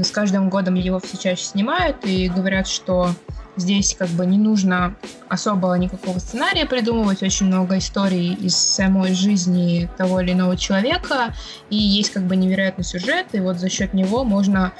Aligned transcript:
с 0.00 0.10
каждым 0.10 0.48
годом 0.48 0.74
его 0.74 0.98
все 1.00 1.16
чаще 1.16 1.44
снимают 1.44 2.04
и 2.04 2.28
говорят, 2.28 2.66
что 2.66 3.10
здесь 3.56 3.94
как 3.98 4.08
бы 4.08 4.24
не 4.24 4.38
нужно 4.38 4.96
особо 5.28 5.74
никакого 5.74 6.18
сценария 6.18 6.66
придумывать, 6.66 7.22
очень 7.22 7.46
много 7.46 7.78
историй 7.78 8.34
из 8.34 8.56
самой 8.56 9.14
жизни 9.14 9.90
того 9.98 10.20
или 10.20 10.32
иного 10.32 10.56
человека, 10.56 11.34
и 11.68 11.76
есть 11.76 12.12
как 12.12 12.24
бы 12.24 12.36
невероятный 12.36 12.84
сюжет, 12.84 13.26
и 13.32 13.40
вот 13.40 13.58
за 13.58 13.68
счет 13.68 13.92
него 13.92 14.24
можно 14.24 14.72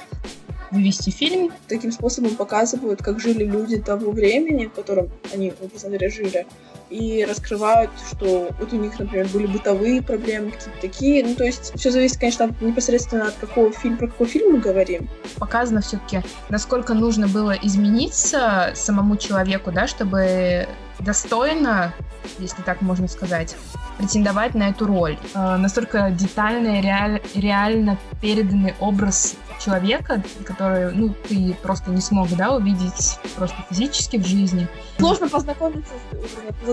вывести 0.73 1.09
фильм. 1.09 1.51
Таким 1.67 1.91
способом 1.91 2.35
показывают, 2.35 3.01
как 3.01 3.19
жили 3.19 3.45
люди 3.45 3.77
того 3.77 4.11
времени, 4.11 4.65
в 4.65 4.71
котором 4.71 5.09
они, 5.33 5.53
образно 5.61 5.89
говоря, 5.89 6.09
жили, 6.09 6.45
и 6.89 7.25
раскрывают, 7.27 7.89
что 8.11 8.49
вот 8.59 8.71
у 8.71 8.75
них, 8.75 8.99
например, 8.99 9.27
были 9.29 9.47
бытовые 9.47 10.01
проблемы, 10.01 10.51
какие-то 10.51 10.81
такие. 10.81 11.25
Ну, 11.25 11.35
то 11.35 11.43
есть 11.43 11.73
все 11.75 11.91
зависит, 11.91 12.19
конечно, 12.19 12.53
непосредственно 12.61 13.29
от 13.29 13.35
какого 13.35 13.71
фильма, 13.71 13.97
про 13.97 14.07
какой 14.07 14.27
фильм 14.27 14.53
мы 14.53 14.59
говорим. 14.59 15.09
Показано 15.37 15.81
все-таки, 15.81 16.21
насколько 16.49 16.93
нужно 16.93 17.27
было 17.27 17.51
измениться 17.51 18.71
самому 18.75 19.17
человеку, 19.17 19.71
да, 19.71 19.87
чтобы 19.87 20.67
достойно, 20.99 21.93
если 22.39 22.61
так 22.61 22.81
можно 22.81 23.07
сказать, 23.07 23.55
претендовать 23.97 24.53
на 24.53 24.69
эту 24.69 24.85
роль. 24.85 25.17
Э, 25.33 25.57
настолько 25.57 26.11
детально 26.11 26.79
и 26.79 26.81
реаль, 26.81 27.21
реально 27.35 27.97
переданный 28.21 28.75
образ 28.79 29.35
человека, 29.63 30.21
который, 30.45 30.91
ну, 30.93 31.13
ты 31.27 31.55
просто 31.61 31.91
не 31.91 32.01
смог, 32.01 32.29
да, 32.35 32.55
увидеть 32.55 33.19
просто 33.35 33.55
физически 33.69 34.17
в 34.17 34.25
жизни. 34.25 34.67
Сложно 34.97 35.29
познакомиться, 35.29 35.93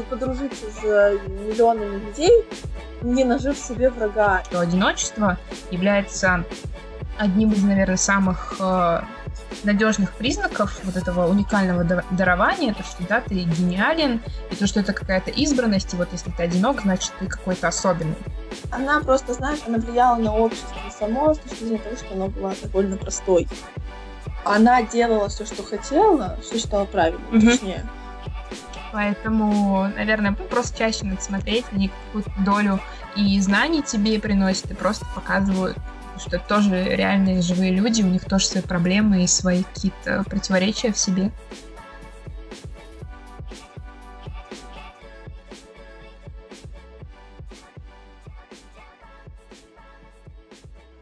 подружиться 0.09 0.67
с 0.71 0.83
миллионами 0.83 1.99
людей, 2.07 2.45
не 3.03 3.25
нажив 3.25 3.57
себе 3.57 3.91
врага. 3.91 4.43
Что 4.45 4.61
одиночество 4.61 5.39
является 5.71 6.45
одним 7.19 7.53
из, 7.53 7.63
наверное, 7.63 7.97
самых 7.97 8.57
э, 8.59 9.01
надежных 9.65 10.13
признаков 10.13 10.79
вот 10.85 10.97
этого 10.97 11.29
уникального 11.29 11.85
дарования, 12.11 12.75
то, 12.75 12.83
что 12.83 13.03
да, 13.09 13.21
ты 13.21 13.35
гениален, 13.35 14.21
и 14.51 14.57
то, 14.57 14.67
что 14.67 14.81
это 14.81 14.93
какая-то 14.93 15.31
избранность, 15.31 15.93
и 15.95 15.97
вот 15.97 16.09
если 16.13 16.31
ты 16.31 16.43
одинок, 16.43 16.83
значит, 16.83 17.13
ты 17.19 17.27
какой-то 17.27 17.69
особенный. 17.69 18.17
Она 18.71 19.01
просто, 19.01 19.35
знаешь, 19.35 19.61
она 19.67 19.79
влияла 19.79 20.17
на 20.17 20.35
общество 20.35 20.77
само 20.99 21.35
с 21.35 21.39
точки 21.39 21.65
зрения 21.65 21.79
того, 21.79 21.97
что 21.97 22.15
она 22.15 22.27
была 22.27 22.53
довольно 22.63 22.97
простой. 22.97 23.49
Она 24.45 24.83
делала 24.83 25.29
все, 25.29 25.45
что 25.45 25.63
хотела, 25.63 26.39
все 26.43 26.59
считала 26.59 26.85
правильным, 26.87 27.31
mm-hmm. 27.31 27.51
точнее. 27.51 27.87
Поэтому, 28.93 29.89
наверное, 29.97 30.33
просто 30.33 30.79
чаще 30.79 31.05
надо 31.05 31.21
смотреть, 31.21 31.65
они 31.73 31.91
какую-то 32.07 32.33
долю 32.45 32.81
и 33.17 33.39
знаний 33.41 33.83
тебе 33.83 34.19
приносят, 34.19 34.71
и 34.71 34.75
просто 34.75 35.07
показывают 35.15 35.77
что 36.21 36.37
это 36.37 36.47
тоже 36.47 36.85
реальные 36.85 37.41
живые 37.41 37.73
люди, 37.73 38.03
у 38.03 38.07
них 38.07 38.25
тоже 38.25 38.47
свои 38.47 38.63
проблемы 38.63 39.25
и 39.25 39.27
свои 39.27 39.63
какие-то 39.63 40.23
противоречия 40.25 40.93
в 40.93 40.99
себе. 40.99 41.31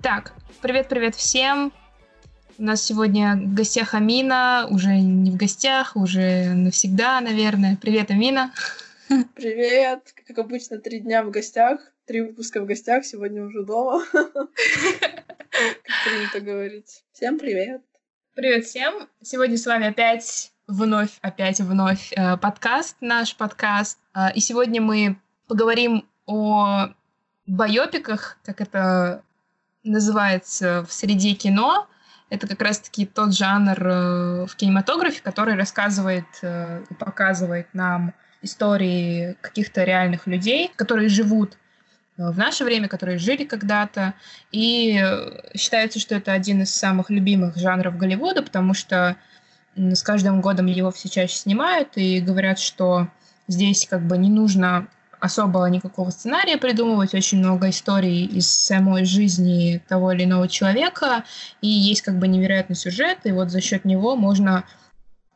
Так, 0.00 0.32
привет-привет 0.62 1.16
всем. 1.16 1.72
У 2.56 2.62
нас 2.62 2.82
сегодня 2.82 3.36
в 3.36 3.54
гостях 3.54 3.94
Амина, 3.94 4.66
уже 4.70 4.98
не 4.98 5.30
в 5.30 5.36
гостях, 5.36 5.96
уже 5.96 6.54
навсегда, 6.54 7.20
наверное. 7.20 7.76
Привет, 7.76 8.10
Амина. 8.10 8.52
Привет. 9.34 10.12
Как 10.26 10.38
обычно, 10.38 10.78
три 10.78 11.00
дня 11.00 11.22
в 11.22 11.30
гостях, 11.30 11.80
три 12.08 12.22
выпуска 12.22 12.62
в 12.62 12.64
гостях, 12.64 13.04
сегодня 13.04 13.44
уже 13.44 13.62
дома. 13.64 14.02
Как 14.12 14.24
принято 16.06 16.40
говорить. 16.40 17.04
Всем 17.12 17.38
привет. 17.38 17.82
Привет 18.34 18.64
всем. 18.64 19.08
Сегодня 19.22 19.58
с 19.58 19.66
вами 19.66 19.88
опять 19.88 20.50
вновь, 20.66 21.18
опять 21.20 21.60
вновь 21.60 22.10
э, 22.16 22.38
подкаст, 22.38 22.96
наш 23.02 23.36
подкаст. 23.36 23.98
Э, 24.14 24.32
и 24.34 24.40
сегодня 24.40 24.80
мы 24.80 25.18
поговорим 25.48 26.08
о 26.24 26.88
байопиках, 27.46 28.38
как 28.42 28.62
это 28.62 29.22
называется 29.84 30.86
в 30.88 30.92
среде 30.92 31.34
кино. 31.34 31.88
Это 32.30 32.48
как 32.48 32.62
раз-таки 32.62 33.04
тот 33.04 33.34
жанр 33.34 33.86
э, 33.86 34.46
в 34.46 34.56
кинематографе, 34.56 35.20
который 35.22 35.56
рассказывает 35.56 36.24
и 36.42 36.94
показывает 36.94 37.68
нам 37.74 38.14
истории 38.40 39.36
каких-то 39.42 39.84
реальных 39.84 40.26
людей, 40.26 40.70
которые 40.74 41.10
живут 41.10 41.54
э, 41.54 41.56
в 42.18 42.36
наше 42.36 42.64
время, 42.64 42.88
которые 42.88 43.18
жили 43.18 43.44
когда-то. 43.44 44.14
И 44.50 45.00
э, 45.00 45.56
считается, 45.56 46.00
что 46.00 46.16
это 46.16 46.32
один 46.32 46.62
из 46.62 46.74
самых 46.74 47.10
любимых 47.10 47.56
жанров 47.56 47.96
Голливуда, 47.96 48.42
потому 48.42 48.74
что 48.74 49.16
с 49.76 50.02
каждым 50.02 50.40
годом 50.40 50.66
его 50.66 50.90
все 50.90 51.08
чаще 51.08 51.36
снимают 51.36 51.90
и 51.94 52.20
говорят, 52.20 52.58
что 52.58 53.08
здесь 53.46 53.86
как 53.88 54.04
бы 54.06 54.18
не 54.18 54.28
нужно 54.28 54.88
особо 55.20 55.64
никакого 55.66 56.10
сценария 56.10 56.58
придумывать, 56.58 57.14
очень 57.14 57.38
много 57.38 57.70
историй 57.70 58.24
из 58.24 58.48
самой 58.50 59.04
жизни 59.04 59.82
того 59.88 60.12
или 60.12 60.24
иного 60.24 60.48
человека, 60.48 61.24
и 61.60 61.68
есть 61.68 62.02
как 62.02 62.18
бы 62.18 62.28
невероятный 62.28 62.76
сюжет, 62.76 63.18
и 63.24 63.32
вот 63.32 63.50
за 63.50 63.60
счет 63.60 63.84
него 63.84 64.16
можно 64.16 64.64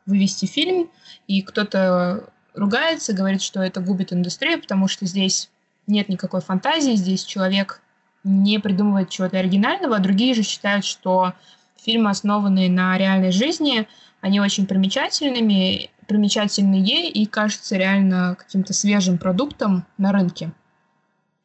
вывести 0.05 0.45
фильм, 0.45 0.89
и 1.27 1.41
кто-то 1.41 2.29
ругается, 2.53 3.13
говорит, 3.13 3.41
что 3.41 3.61
это 3.61 3.81
губит 3.81 4.13
индустрию, 4.13 4.61
потому 4.61 4.87
что 4.87 5.05
здесь 5.05 5.49
нет 5.87 6.09
никакой 6.09 6.41
фантазии, 6.41 6.95
здесь 6.95 7.23
человек 7.23 7.81
не 8.23 8.59
придумывает 8.59 9.09
чего-то 9.09 9.37
оригинального, 9.37 9.97
а 9.97 9.99
другие 9.99 10.33
же 10.33 10.43
считают, 10.43 10.85
что 10.85 11.33
фильмы, 11.77 12.09
основанные 12.09 12.69
на 12.69 12.97
реальной 12.97 13.31
жизни, 13.31 13.87
они 14.21 14.39
очень 14.39 14.65
примечательными, 14.65 15.89
примечательные 16.07 17.09
и 17.09 17.25
кажутся 17.25 17.75
реально 17.75 18.35
каким-то 18.39 18.73
свежим 18.73 19.17
продуктом 19.17 19.85
на 19.97 20.11
рынке. 20.11 20.51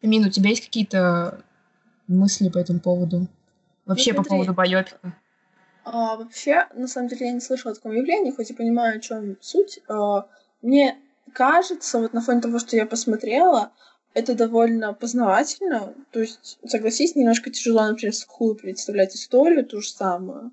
Мин, 0.03 0.25
у 0.27 0.31
тебя 0.31 0.51
есть 0.51 0.65
какие-то 0.65 1.43
мысли 2.07 2.49
по 2.49 2.59
этому 2.59 2.79
поводу? 2.79 3.27
Вообще 3.85 4.13
ну, 4.13 4.23
по 4.23 4.29
поводу 4.29 4.55
байопика? 4.55 5.15
А, 5.85 6.17
вообще, 6.17 6.67
на 6.75 6.87
самом 6.87 7.09
деле, 7.09 7.27
я 7.27 7.33
не 7.33 7.41
слышала 7.41 7.73
о 7.73 7.75
таком 7.75 7.93
явлении, 7.93 8.31
хоть 8.31 8.51
и 8.51 8.55
понимаю, 8.55 8.99
о 8.99 9.01
чем 9.01 9.37
суть. 9.41 9.81
А, 9.89 10.27
мне 10.63 10.97
кажется, 11.33 11.99
вот 11.99 12.13
на 12.13 12.21
фоне 12.21 12.41
того, 12.41 12.59
что 12.59 12.77
я 12.77 12.87
посмотрела, 12.87 13.73
это 14.19 14.35
довольно 14.35 14.93
познавательно. 14.93 15.95
То 16.11 16.21
есть, 16.21 16.59
согласись, 16.67 17.15
немножко 17.15 17.51
тяжело, 17.51 17.87
например, 17.87 18.15
сухую 18.15 18.57
представлять 18.57 19.15
историю, 19.15 19.65
ту 19.65 19.81
же 19.81 19.91
самую. 19.91 20.51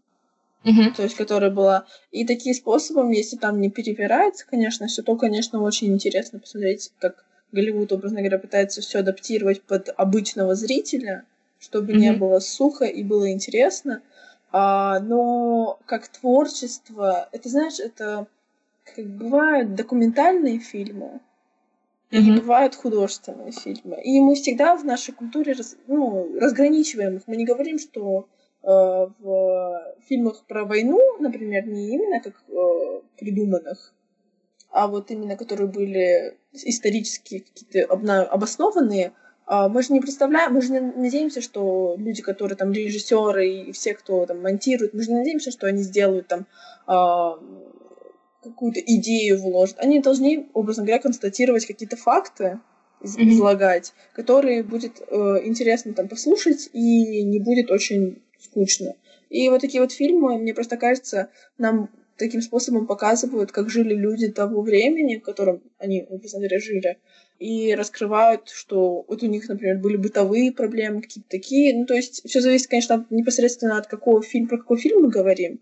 Uh-huh. 0.64 0.96
То 0.96 1.04
есть, 1.04 1.16
которая 1.16 1.52
была. 1.52 1.86
И 2.12 2.26
такие 2.26 2.54
способом, 2.56 3.12
если 3.12 3.38
там 3.38 3.60
не 3.60 3.70
перебирается, 3.70 4.46
конечно, 4.48 4.88
все 4.88 5.02
то, 5.02 5.16
конечно, 5.16 5.62
очень 5.62 5.94
интересно 5.94 6.40
посмотреть, 6.40 6.92
как 7.00 7.26
Голливуд, 7.52 7.92
образно 7.92 8.20
говоря, 8.20 8.40
пытается 8.40 8.82
все 8.82 9.00
адаптировать 9.00 9.62
под 9.62 9.90
обычного 9.96 10.56
зрителя, 10.56 11.26
чтобы 11.60 11.94
uh-huh. 11.94 11.98
не 11.98 12.14
было 12.14 12.40
сухо 12.40 12.86
и 12.86 13.04
было 13.04 13.32
интересно. 13.32 14.02
А, 14.52 15.00
но 15.00 15.80
как 15.86 16.08
творчество, 16.08 17.30
это, 17.32 17.50
знаешь, 17.50 17.80
это 17.80 18.28
как 18.96 19.06
бывают 19.06 19.76
документальные 19.76 20.60
фильмы, 20.60 21.20
mm-hmm. 22.12 22.40
бывают 22.40 22.76
художественные 22.76 23.52
фильмы. 23.52 24.02
И 24.04 24.20
мы 24.20 24.36
всегда 24.36 24.76
в 24.76 24.86
нашей 24.86 25.14
культуре 25.14 25.54
раз, 25.54 25.76
ну, 25.88 26.40
разграничиваем 26.40 27.18
их. 27.18 27.24
Мы 27.28 27.36
не 27.36 27.46
говорим, 27.46 27.80
что 27.80 28.28
э, 28.64 28.68
в 28.68 29.96
фильмах 30.08 30.46
про 30.48 30.66
войну, 30.66 31.00
например, 31.20 31.68
не 31.68 31.94
именно 31.94 32.22
как 32.22 32.44
э, 32.48 33.02
придуманных, 33.18 33.94
а 34.70 34.88
вот 34.88 35.10
именно 35.10 35.38
которые 35.38 35.68
были 35.68 36.38
исторически 36.52 37.40
какие-то 37.40 37.94
обоснованные, 38.26 39.14
э, 39.48 39.68
мы 39.70 39.82
же 39.82 39.94
не 39.94 40.02
представляем, 40.02 40.54
мы 40.54 40.62
же 40.62 40.74
не 40.74 40.80
надеемся, 40.80 41.42
что 41.42 41.96
люди, 41.98 42.22
которые 42.22 42.58
там 42.58 42.72
режиссеры 42.72 43.50
и 43.50 43.72
все, 43.72 43.94
кто 43.94 44.26
там 44.26 44.42
монтирует, 44.42 44.94
мы 44.94 45.02
же 45.02 45.12
не 45.12 45.20
надеемся, 45.20 45.52
что 45.52 45.68
они 45.68 45.82
сделают 45.82 46.28
там 46.28 46.46
э, 46.88 47.65
какую-то 48.52 48.80
идею 48.80 49.42
вложат. 49.42 49.78
Они 49.80 50.00
должны, 50.00 50.48
образно 50.54 50.84
говоря, 50.84 51.02
констатировать 51.02 51.66
какие-то 51.66 51.98
факты, 51.98 52.60
из- 53.02 53.18
mm-hmm. 53.18 53.30
излагать, 53.30 53.94
которые 54.14 54.64
будет 54.64 55.02
э, 55.08 55.42
интересно 55.44 55.94
там 55.94 56.08
послушать 56.08 56.70
и 56.74 57.24
не 57.24 57.40
будет 57.40 57.72
очень 57.72 58.22
скучно. 58.40 58.96
И 59.30 59.50
вот 59.50 59.62
такие 59.62 59.82
вот 59.82 59.92
фильмы, 59.92 60.38
мне 60.38 60.54
просто 60.54 60.78
кажется, 60.78 61.30
нам 61.58 61.90
таким 62.18 62.42
способом 62.42 62.88
показывают, 62.88 63.52
как 63.52 63.70
жили 63.70 63.94
люди 63.94 64.32
того 64.32 64.62
времени, 64.62 65.18
в 65.18 65.24
котором 65.24 65.62
они, 65.78 66.06
образно 66.10 66.40
говоря, 66.40 66.60
жили, 66.60 66.98
и 67.40 67.76
раскрывают, 67.76 68.50
что 68.50 69.04
вот 69.08 69.22
у 69.24 69.26
них, 69.26 69.50
например, 69.50 69.80
были 69.80 69.98
бытовые 69.98 70.54
проблемы, 70.54 71.02
какие-то 71.02 71.30
такие. 71.30 71.76
Ну, 71.76 71.86
то 71.86 71.94
есть 71.94 72.26
все 72.26 72.40
зависит, 72.40 72.68
конечно, 72.68 73.06
непосредственно 73.10 73.78
от 73.78 73.88
какого 73.88 74.22
фильма, 74.22 74.48
про 74.48 74.58
какой 74.58 74.78
фильм 74.78 75.02
мы 75.02 75.10
говорим 75.10 75.60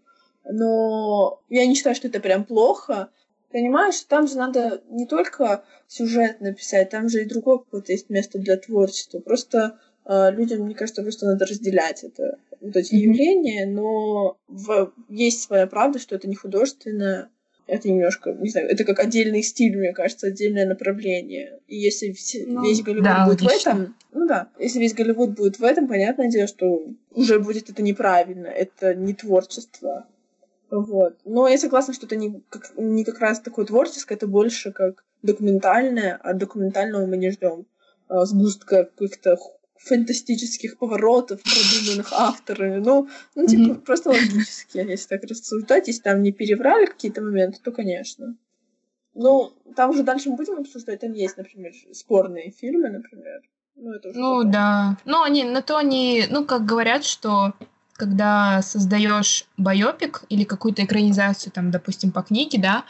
но 0.49 1.41
я 1.49 1.65
не 1.65 1.75
считаю, 1.75 1.95
что 1.95 2.07
это 2.07 2.19
прям 2.19 2.45
плохо. 2.45 3.09
Понимаешь, 3.51 4.01
там 4.01 4.27
же 4.27 4.37
надо 4.37 4.81
не 4.89 5.05
только 5.05 5.63
сюжет 5.87 6.41
написать, 6.41 6.89
там 6.89 7.07
же 7.07 7.21
и 7.21 7.25
другое 7.25 7.59
какое-то 7.59 7.91
есть 7.91 8.09
место 8.09 8.39
для 8.39 8.57
творчества. 8.57 9.19
Просто 9.19 9.77
э, 10.05 10.31
людям, 10.31 10.61
мне 10.61 10.75
кажется, 10.75 11.03
просто 11.03 11.27
надо 11.27 11.45
разделять 11.45 12.03
это. 12.03 12.39
вот 12.61 12.75
эти 12.75 12.95
mm-hmm. 12.95 12.97
явления, 12.97 13.65
но 13.67 14.37
в... 14.47 14.91
есть 15.09 15.43
своя 15.43 15.67
правда, 15.67 15.99
что 15.99 16.15
это 16.15 16.27
не 16.27 16.35
художественно, 16.35 17.29
это 17.67 17.89
немножко, 17.89 18.33
не 18.33 18.49
знаю, 18.49 18.69
это 18.69 18.83
как 18.83 18.99
отдельный 18.99 19.41
стиль, 19.41 19.77
мне 19.77 19.93
кажется, 19.93 20.27
отдельное 20.27 20.65
направление. 20.65 21.59
И 21.67 21.77
если 21.77 22.11
все, 22.11 22.45
ну, 22.45 22.63
весь 22.63 22.81
Голливуд 22.81 23.05
да, 23.05 23.25
будет 23.25 23.41
логично. 23.41 23.71
в 23.71 23.75
этом, 23.75 23.95
ну 24.11 24.27
да, 24.27 24.49
если 24.59 24.79
весь 24.79 24.93
Голливуд 24.93 25.31
будет 25.31 25.59
в 25.59 25.63
этом, 25.63 25.87
понятное 25.87 26.29
дело, 26.29 26.47
что 26.47 26.85
уже 27.11 27.39
будет 27.39 27.69
это 27.69 27.81
неправильно, 27.81 28.47
это 28.47 28.93
не 28.93 29.13
творчество. 29.13 30.07
Вот. 30.75 31.19
Но 31.23 31.47
я 31.47 31.59
согласна, 31.59 31.93
что 31.93 32.07
это 32.07 32.15
не 32.15 32.41
как, 32.49 32.71
не 32.77 33.03
как 33.03 33.19
раз 33.19 33.39
такое 33.39 33.65
творческое, 33.65 34.15
это 34.15 34.25
больше 34.25 34.71
как 34.71 35.05
документальное, 35.21 36.19
а 36.23 36.33
документального 36.33 37.05
мы 37.05 37.15
не 37.17 37.29
ждем 37.29 37.67
а, 38.07 38.25
сгустка 38.25 38.85
каких-то 38.85 39.37
фантастических 39.77 40.79
поворотов, 40.79 41.41
продуманных 41.43 42.11
авторами. 42.11 42.79
Ну, 42.79 43.07
ну 43.35 43.45
типа, 43.45 43.73
mm-hmm. 43.73 43.81
просто 43.81 44.09
логически, 44.09 44.77
если 44.77 45.09
так 45.09 45.23
рассуждать. 45.29 45.87
Если 45.87 46.01
там 46.01 46.23
не 46.23 46.31
переврали 46.31 46.87
какие-то 46.87 47.21
моменты, 47.21 47.59
то, 47.63 47.71
конечно. 47.71 48.35
Ну, 49.13 49.53
там 49.75 49.91
уже 49.91 50.01
дальше 50.01 50.31
мы 50.31 50.37
будем 50.37 50.57
обсуждать. 50.57 51.01
Там 51.01 51.13
есть, 51.13 51.37
например, 51.37 51.73
спорные 51.91 52.49
фильмы, 52.49 52.89
например. 52.89 53.41
Ну, 53.75 53.91
это 53.91 54.09
уже 54.09 54.19
ну 54.19 54.43
да. 54.43 54.97
Ну, 55.05 55.21
они 55.21 55.43
на 55.43 55.61
то 55.61 55.77
они, 55.77 56.23
ну, 56.31 56.45
как 56.45 56.65
говорят, 56.65 57.03
что 57.03 57.53
когда 58.03 58.61
создаешь 58.61 59.45
байопик 59.55 60.23
или 60.27 60.43
какую-то 60.43 60.83
экранизацию, 60.83 61.53
там, 61.53 61.71
допустим, 61.71 62.11
по 62.11 62.21
книге, 62.21 62.59
да, 62.59 62.83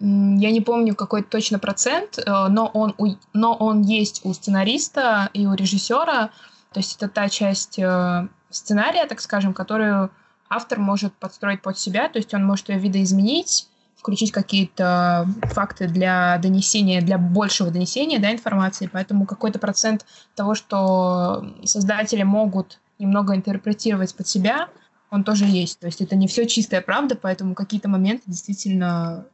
я 0.00 0.50
не 0.50 0.62
помню 0.62 0.94
какой 0.94 1.22
точно 1.22 1.58
процент, 1.58 2.18
э, 2.18 2.22
но 2.48 2.70
он, 2.72 2.94
у, 2.96 3.08
но 3.34 3.54
он 3.54 3.82
есть 3.82 4.22
у 4.24 4.32
сценариста 4.32 5.28
и 5.34 5.46
у 5.46 5.52
режиссера. 5.52 6.30
То 6.72 6.80
есть 6.80 6.96
это 6.96 7.08
та 7.08 7.28
часть 7.28 7.78
э, 7.78 8.28
сценария, 8.48 9.06
так 9.06 9.20
скажем, 9.20 9.52
которую 9.52 10.10
автор 10.48 10.78
может 10.78 11.12
подстроить 11.12 11.60
под 11.60 11.78
себя. 11.78 12.08
То 12.08 12.18
есть 12.18 12.32
он 12.32 12.44
может 12.44 12.70
ее 12.70 12.78
видоизменить, 12.78 13.68
включить 13.98 14.32
какие-то 14.32 15.28
факты 15.42 15.88
для 15.88 16.38
донесения, 16.38 17.02
для 17.02 17.18
большего 17.18 17.70
донесения 17.70 18.18
да, 18.18 18.32
информации. 18.32 18.88
Поэтому 18.90 19.26
какой-то 19.26 19.58
процент 19.58 20.06
того, 20.34 20.54
что 20.54 21.44
создатели 21.64 22.22
могут 22.22 22.80
немного 22.98 23.34
интерпретировать 23.34 24.14
под 24.14 24.28
себя, 24.28 24.68
он 25.10 25.24
тоже 25.24 25.44
есть. 25.44 25.78
То 25.78 25.86
есть 25.86 26.00
это 26.00 26.16
не 26.16 26.26
все 26.26 26.46
чистая 26.46 26.80
правда, 26.80 27.16
поэтому 27.16 27.54
какие-то 27.54 27.88
моменты 27.88 28.24
действительно 28.26 29.26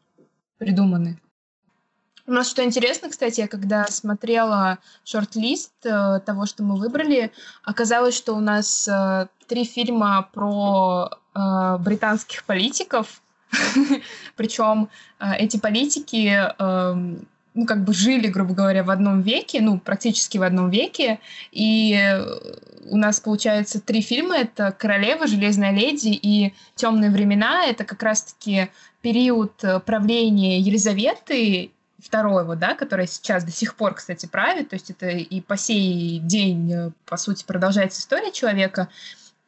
придуманы. 0.59 1.19
У 2.27 2.33
нас 2.33 2.49
что 2.49 2.63
интересно, 2.63 3.09
кстати, 3.09 3.41
я 3.41 3.49
когда 3.49 3.87
смотрела 3.87 4.79
шорт-лист 5.05 5.73
э, 5.85 6.21
того, 6.25 6.47
что 6.47 6.63
мы 6.63 6.77
выбрали, 6.77 7.33
оказалось, 7.65 8.17
что 8.17 8.35
у 8.35 8.41
нас 8.41 8.87
э, 8.87 9.27
три 9.49 9.65
фильма 9.65 10.29
про 10.33 11.11
э, 11.35 11.79
британских 11.79 12.45
политиков, 12.45 13.21
причем 14.37 14.91
э, 15.19 15.33
эти 15.39 15.57
политики 15.59 16.39
э, 16.57 17.17
ну, 17.55 17.67
как 17.67 17.85
бы 17.85 17.93
жили, 17.93 18.29
грубо 18.29 18.55
говоря, 18.55 18.85
в 18.85 18.91
одном 18.91 19.23
веке, 19.23 19.61
ну, 19.61 19.79
практически 19.79 20.39
в 20.39 20.43
одном 20.43 20.71
веке, 20.71 21.19
и 21.51 22.17
у 22.87 22.97
нас, 22.97 23.21
получается, 23.21 23.81
три 23.81 24.01
фильма. 24.01 24.37
Это 24.37 24.73
«Королева», 24.73 25.27
«Железная 25.27 25.73
леди» 25.73 26.09
и 26.11 26.55
«Темные 26.75 27.11
времена». 27.11 27.67
Это 27.67 27.85
как 27.85 28.03
раз-таки 28.03 28.71
период 29.03 29.53
э, 29.65 29.81
правления 29.81 30.61
Елизаветы 30.61 31.71
второго, 31.99 32.57
да, 32.57 32.75
которая 32.75 33.07
сейчас 33.07 33.45
до 33.45 33.53
сих 33.53 33.75
пор, 33.75 33.95
кстати, 33.95 34.27
правит, 34.27 34.71
то 34.71 34.77
есть 34.77 34.91
это 34.91 35.09
и 35.09 35.41
по 35.41 35.57
сей 35.57 36.19
день, 36.19 36.73
э, 36.73 36.91
по 37.07 37.17
сути, 37.17 37.45
продолжается 37.45 38.01
история 38.01 38.33
человека. 38.33 38.89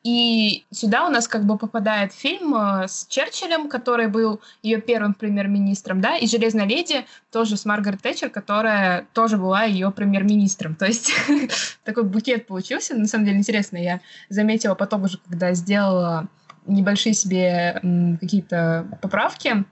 И 0.02 0.64
сюда 0.72 1.06
у 1.06 1.10
нас 1.10 1.28
как 1.28 1.44
бы 1.44 1.56
попадает 1.56 2.12
фильм 2.12 2.54
э, 2.56 2.88
с 2.88 3.06
Черчиллем, 3.08 3.68
который 3.68 4.08
был 4.08 4.40
ее 4.62 4.80
первым 4.80 5.14
премьер-министром, 5.14 6.00
да, 6.00 6.16
и 6.16 6.26
«Железная 6.26 6.66
леди» 6.66 7.06
тоже 7.30 7.56
с 7.56 7.64
Маргарет 7.64 8.02
Тэтчер, 8.02 8.28
которая 8.28 9.06
тоже 9.12 9.36
была 9.36 9.62
ее 9.62 9.92
премьер-министром. 9.92 10.74
То 10.74 10.86
есть 10.86 11.12
такой 11.84 12.02
букет 12.02 12.48
получился. 12.48 12.96
На 12.96 13.06
самом 13.06 13.26
деле 13.26 13.38
интересно, 13.38 13.76
я 13.76 14.00
заметила 14.28 14.74
потом 14.74 15.04
уже, 15.04 15.18
когда 15.18 15.54
сделала 15.54 16.26
небольшие 16.66 17.14
себе 17.14 17.80
какие-то 18.20 18.98
поправки, 19.00 19.64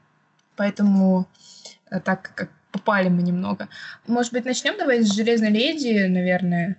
поэтому 0.55 1.27
э, 1.91 1.99
так 1.99 2.31
как 2.37 2.51
попали 2.71 3.09
мы 3.09 3.23
немного. 3.23 3.69
Может 4.07 4.33
быть, 4.33 4.45
начнем 4.45 4.79
давай 4.79 5.03
с 5.03 5.13
Железной 5.13 5.51
леди, 5.51 6.07
наверное. 6.07 6.77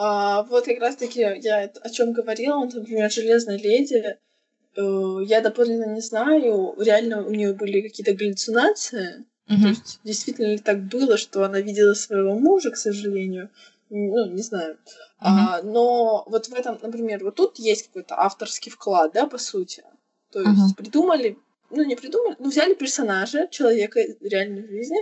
А, 0.00 0.44
вот 0.44 0.64
как 0.66 0.78
раз-таки 0.78 1.20
я 1.20 1.64
о 1.82 1.90
чем 1.90 2.12
говорила, 2.12 2.64
например, 2.64 3.10
Железная 3.10 3.58
леди. 3.58 4.16
Э, 4.76 5.18
я 5.24 5.40
доподлинно 5.40 5.92
не 5.92 6.00
знаю, 6.00 6.74
реально 6.78 7.26
у 7.26 7.30
нее 7.30 7.52
были 7.52 7.80
какие-то 7.80 8.14
галлюцинации. 8.14 9.24
Mm-hmm. 9.48 9.62
То 9.62 9.68
есть 9.68 10.00
действительно 10.04 10.46
ли 10.52 10.58
так 10.58 10.84
было, 10.84 11.16
что 11.16 11.44
она 11.44 11.60
видела 11.60 11.94
своего 11.94 12.38
мужа, 12.38 12.70
к 12.70 12.76
сожалению 12.76 13.50
ну, 13.90 14.26
не 14.26 14.42
знаю. 14.42 14.74
Mm-hmm. 14.74 15.16
А, 15.20 15.62
но 15.62 16.24
вот 16.26 16.46
в 16.46 16.54
этом, 16.54 16.78
например, 16.80 17.24
вот 17.24 17.36
тут 17.36 17.58
есть 17.58 17.86
какой-то 17.86 18.20
авторский 18.20 18.70
вклад, 18.70 19.12
да, 19.12 19.26
по 19.26 19.38
сути. 19.38 19.82
То 20.30 20.40
есть 20.40 20.50
mm-hmm. 20.52 20.76
придумали, 20.76 21.38
ну, 21.70 21.84
не 21.84 21.96
придумали, 21.96 22.36
ну, 22.38 22.50
взяли 22.50 22.74
персонажа, 22.74 23.48
человека 23.50 24.00
реальной 24.20 24.66
жизни, 24.68 24.98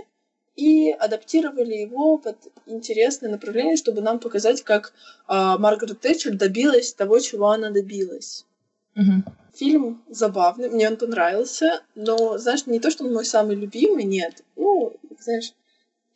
и 0.57 0.91
адаптировали 0.91 1.75
его 1.75 2.17
под 2.17 2.35
интересное 2.65 3.29
направление, 3.29 3.77
чтобы 3.77 4.01
нам 4.01 4.19
показать, 4.19 4.63
как 4.63 4.91
а, 5.27 5.57
Маргарет 5.59 6.01
Тэтчер 6.01 6.33
добилась 6.35 6.93
того, 6.93 7.19
чего 7.19 7.51
она 7.51 7.69
добилась. 7.69 8.43
Mm-hmm. 8.95 9.31
Фильм 9.53 10.03
забавный, 10.09 10.69
мне 10.69 10.89
он 10.89 10.97
понравился, 10.97 11.83
но, 11.93 12.39
знаешь, 12.39 12.65
не 12.65 12.79
то, 12.79 12.89
что 12.89 13.05
он 13.05 13.13
мой 13.13 13.23
самый 13.23 13.55
любимый, 13.55 14.03
нет. 14.03 14.43
Ну, 14.55 14.95
знаешь, 15.19 15.53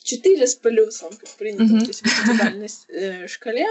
4 0.03 0.47
с 0.47 0.55
плюсом, 0.55 1.11
как 1.15 1.29
принято, 1.37 1.63
mm-hmm. 1.63 1.79
то 1.79 1.85
есть 1.85 2.01
в 2.01 2.07
индивидуальной 2.07 2.69
э, 2.89 3.27
шкале 3.27 3.67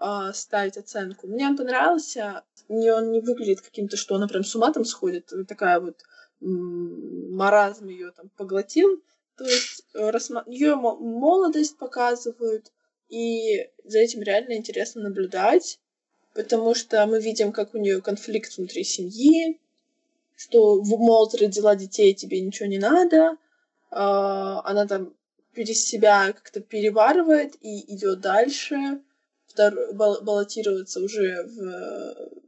э, 0.00 0.32
ставить 0.32 0.76
оценку. 0.76 1.26
Мне 1.26 1.48
он 1.48 1.56
понравился, 1.56 2.44
мне 2.68 2.94
он 2.94 3.10
не 3.10 3.20
выглядит 3.20 3.60
каким-то, 3.60 3.96
что 3.96 4.14
она 4.14 4.28
прям 4.28 4.44
с 4.44 4.54
ума 4.54 4.72
там 4.72 4.84
сходит, 4.84 5.32
такая 5.48 5.80
вот 5.80 5.96
маразм 6.40 7.88
ее 7.88 8.12
там 8.12 8.30
поглотил. 8.36 9.02
То 9.36 9.44
есть 9.44 9.84
э, 9.94 10.10
рассма- 10.10 10.44
ее 10.46 10.76
молодость 10.76 11.78
показывают, 11.78 12.70
и 13.08 13.68
за 13.84 13.98
этим 13.98 14.22
реально 14.22 14.54
интересно 14.54 15.02
наблюдать, 15.02 15.78
потому 16.34 16.74
что 16.74 17.04
мы 17.06 17.20
видим, 17.20 17.52
как 17.52 17.74
у 17.74 17.78
нее 17.78 18.00
конфликт 18.00 18.56
внутри 18.56 18.84
семьи, 18.84 19.60
что 20.36 20.80
в 20.80 20.88
молод 20.98 21.34
родила 21.34 21.76
детей, 21.76 22.14
тебе 22.14 22.40
ничего 22.40 22.68
не 22.68 22.78
надо, 22.78 23.36
а, 23.90 24.62
она 24.64 24.86
там 24.86 25.14
через 25.54 25.84
себя 25.84 26.32
как-то 26.32 26.60
переваривает 26.60 27.56
и 27.60 27.94
идет 27.94 28.20
дальше, 28.20 29.02
втор... 29.46 29.92
баллотироваться 29.92 31.00
уже 31.00 31.44
в 31.44 32.41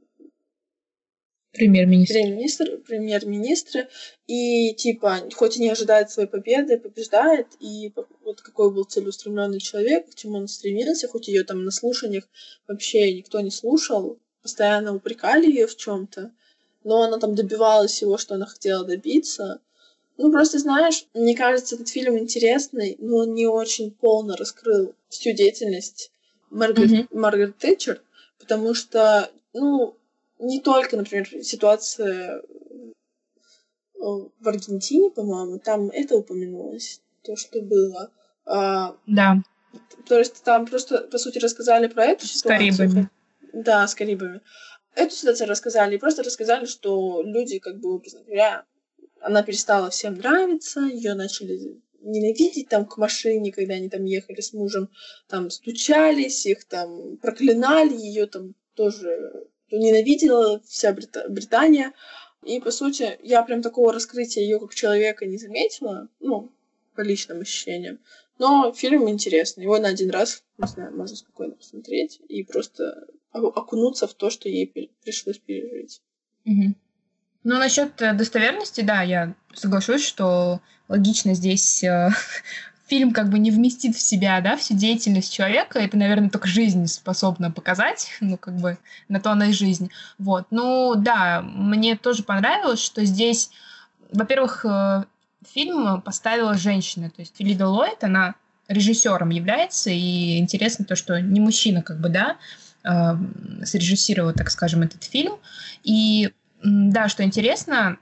премьер-министр. 1.55 2.15
премьер-министр, 2.15 2.79
премьер-министры, 2.87 3.89
и 4.27 4.75
типа, 4.75 5.29
хоть 5.35 5.57
и 5.57 5.61
не 5.61 5.71
ожидает 5.71 6.11
своей 6.11 6.29
победы, 6.29 6.79
побеждает, 6.79 7.47
и 7.61 7.93
вот 8.25 8.41
какой 8.41 8.73
был 8.73 8.85
целеустремленный 8.85 9.61
человек, 9.61 10.11
к 10.11 10.15
чему 10.15 10.39
он 10.39 10.49
стремился, 10.49 11.09
хоть 11.09 11.29
ее 11.29 11.45
там 11.45 11.65
на 11.65 11.71
слушаниях 11.71 12.29
вообще 12.67 13.15
никто 13.15 13.41
не 13.41 13.51
слушал, 13.51 14.19
постоянно 14.43 14.95
упрекали 14.95 15.47
ее 15.47 15.67
в 15.67 15.77
чем-то, 15.77 16.33
но 16.83 17.03
она 17.03 17.19
там 17.19 17.35
добивалась 17.35 17.93
всего, 17.93 18.19
что 18.19 18.35
она 18.35 18.47
хотела 18.47 18.85
добиться, 18.85 19.61
ну, 20.17 20.31
просто 20.31 20.59
знаешь, 20.59 21.07
мне 21.13 21.35
кажется, 21.35 21.75
этот 21.75 21.89
фильм 21.89 22.19
интересный, 22.19 22.97
но 23.01 23.19
он 23.19 23.35
не 23.35 23.47
очень 23.47 23.91
полно 23.91 24.37
раскрыл 24.37 24.95
всю 25.09 25.33
деятельность 25.33 26.13
Маргарет, 26.51 26.91
mm-hmm. 26.91 27.09
Маргарет 27.11 27.59
Тэтчер, 27.59 28.01
потому 28.39 28.75
что, 28.75 29.31
ну, 29.53 29.97
не 30.39 30.61
только, 30.61 30.97
например, 30.97 31.29
ситуация 31.43 32.41
э, 32.41 32.43
в 33.95 34.49
Аргентине, 34.49 35.11
по-моему, 35.11 35.59
там 35.59 35.91
это 35.91 36.17
упомянулось, 36.17 37.01
то, 37.23 37.37
что 37.37 37.63
было. 37.63 38.11
А, 38.47 38.97
да. 39.07 39.43
То 40.07 40.19
есть 40.19 40.43
там 40.43 40.67
просто, 40.67 40.99
по 40.99 41.19
сути, 41.19 41.39
рассказали 41.39 41.87
про 41.87 42.05
эту 42.05 42.27
ситуацию. 42.27 42.73
С 42.73 42.77
Карибами. 42.77 43.11
Да, 43.53 43.87
с 43.87 43.95
Карибами. 43.95 44.41
Эту 44.95 45.15
ситуацию 45.15 45.49
рассказали, 45.49 45.97
и 45.97 45.99
просто 45.99 46.23
рассказали, 46.23 46.67
что 46.67 47.23
люди, 47.23 47.59
как 47.59 47.81
бы, 47.81 47.95
образно 47.95 48.23
говоря, 48.23 48.65
она 49.21 49.43
перестала 49.43 49.91
всем 49.91 50.15
нравиться, 50.15 50.81
ее 50.81 51.15
начали 51.15 51.81
ненавидеть 52.01 52.69
там 52.69 52.85
к 52.85 52.99
машине, 52.99 53.51
когда 53.51 53.75
они 53.75 53.89
там 53.89 54.05
ехали 54.05 54.41
с 54.41 54.53
мужем, 54.53 54.91
там 55.27 55.51
стучались, 55.51 56.47
их 56.47 56.65
там 56.67 57.17
проклинали, 57.17 57.95
ее 57.95 58.27
там 58.27 58.55
тоже 58.75 59.49
ненавидела 59.71 60.61
вся 60.67 60.93
Брита- 60.93 61.29
Британия. 61.29 61.93
И, 62.43 62.61
по 62.61 62.71
сути, 62.71 63.19
я 63.23 63.43
прям 63.43 63.63
такого 63.63 63.93
раскрытия 63.93 64.43
ее 64.43 64.61
как 64.61 64.75
человека 64.75 65.25
не 65.27 65.39
заметила, 65.39 66.09
ну, 66.21 66.53
по 66.95 67.01
личным 67.01 67.41
ощущениям. 67.41 67.99
Но 68.39 68.73
фильм 68.73 69.09
интересный. 69.09 69.65
Его 69.65 69.79
на 69.79 69.89
один 69.89 70.11
раз, 70.11 70.43
не 70.59 70.67
знаю, 70.67 70.97
можно 70.97 71.17
спокойно 71.17 71.55
посмотреть 71.55 72.21
и 72.29 72.43
просто 72.43 73.07
окунуться 73.33 74.07
в 74.07 74.15
то, 74.15 74.31
что 74.31 74.49
ей 74.49 74.67
пришлось 75.03 75.39
пережить. 75.39 76.01
Угу. 76.45 76.75
Ну, 77.45 77.59
насчет 77.59 78.01
э, 78.01 78.15
достоверности, 78.15 78.81
да, 78.81 79.03
я 79.03 79.35
соглашусь, 79.55 80.05
что 80.05 80.61
логично 80.89 81.35
здесь 81.35 81.85
э, 81.85 82.09
фильм 82.87 83.13
как 83.13 83.31
бы 83.31 83.39
не 83.39 83.51
вместит 83.51 83.97
в 83.97 84.01
себя, 84.01 84.41
да, 84.41 84.57
всю 84.57 84.75
деятельность 84.75 85.33
человека. 85.33 85.79
Это, 85.79 85.97
наверное, 85.97 86.31
только 86.31 86.49
жизнь 86.49 86.87
способна 86.87 87.51
показать, 87.51 88.11
ну, 88.21 88.37
как 88.37 88.55
бы 88.57 88.79
на 89.09 89.21
то 89.21 89.33
она 89.33 89.47
и 89.47 89.53
жизнь. 89.53 89.91
Вот. 90.19 90.47
Ну, 90.51 90.95
да, 90.97 91.43
мне 91.43 91.97
тоже 91.97 92.23
понравилось, 92.23 92.81
что 92.83 93.05
здесь, 93.05 93.51
во-первых, 94.13 94.65
э, 94.65 95.05
фильм 95.47 96.03
поставила 96.03 96.55
женщина, 96.55 97.11
то 97.11 97.21
есть 97.21 97.37
Филида 97.37 97.69
Ллойд, 97.69 98.05
она 98.05 98.35
режиссером 98.69 99.31
является, 99.31 99.91
и 99.91 100.39
интересно 100.39 100.85
то, 100.85 100.97
что 100.97 101.21
не 101.21 101.41
мужчина, 101.41 101.83
как 101.83 102.01
бы, 102.01 102.09
да, 102.09 102.37
э, 102.83 103.17
срежиссировал, 103.65 104.33
так 104.33 104.51
скажем, 104.51 104.83
этот 104.83 105.05
фильм. 105.05 105.35
И 105.83 106.33
да, 106.63 107.09
что 107.09 107.23
интересно, 107.25 107.99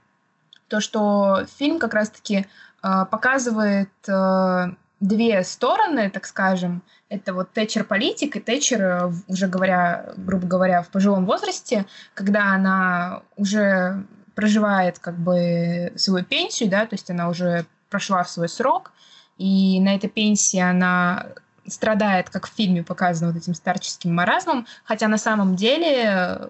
то, 0.67 0.79
что 0.79 1.45
фильм 1.57 1.79
как 1.79 1.93
раз-таки 1.93 2.47
показывает 2.83 3.89
э, 4.07 4.71
две 4.99 5.43
стороны, 5.43 6.09
так 6.09 6.25
скажем. 6.25 6.81
Это 7.09 7.33
вот 7.33 7.51
Тэтчер 7.51 7.83
политик 7.83 8.35
и 8.35 8.39
Тэтчер, 8.39 8.81
э, 8.81 9.11
уже 9.27 9.47
говоря, 9.47 10.13
грубо 10.17 10.47
говоря, 10.47 10.81
в 10.81 10.89
пожилом 10.89 11.25
возрасте, 11.25 11.85
когда 12.13 12.53
она 12.53 13.21
уже 13.35 14.05
проживает 14.35 14.99
как 14.99 15.17
бы 15.17 15.93
свою 15.95 16.25
пенсию, 16.25 16.69
да, 16.69 16.85
то 16.85 16.95
есть 16.95 17.09
она 17.09 17.29
уже 17.29 17.65
прошла 17.89 18.23
свой 18.23 18.49
срок, 18.49 18.91
и 19.37 19.79
на 19.79 19.95
этой 19.95 20.09
пенсии 20.09 20.59
она 20.59 21.27
страдает, 21.67 22.29
как 22.29 22.47
в 22.47 22.53
фильме 22.53 22.83
показано, 22.83 23.31
вот 23.31 23.41
этим 23.41 23.53
старческим 23.53 24.15
маразмом, 24.15 24.65
хотя 24.83 25.07
на 25.07 25.17
самом 25.17 25.55
деле 25.55 26.03
э, 26.05 26.47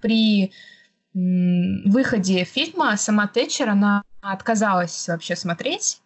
при 0.00 0.52
выходе 1.14 2.44
фильма 2.44 2.96
сама 2.96 3.28
Тэтчер, 3.28 3.68
она 3.68 4.02
отказалась 4.32 5.08
вообще 5.08 5.36
смотреть 5.36 6.00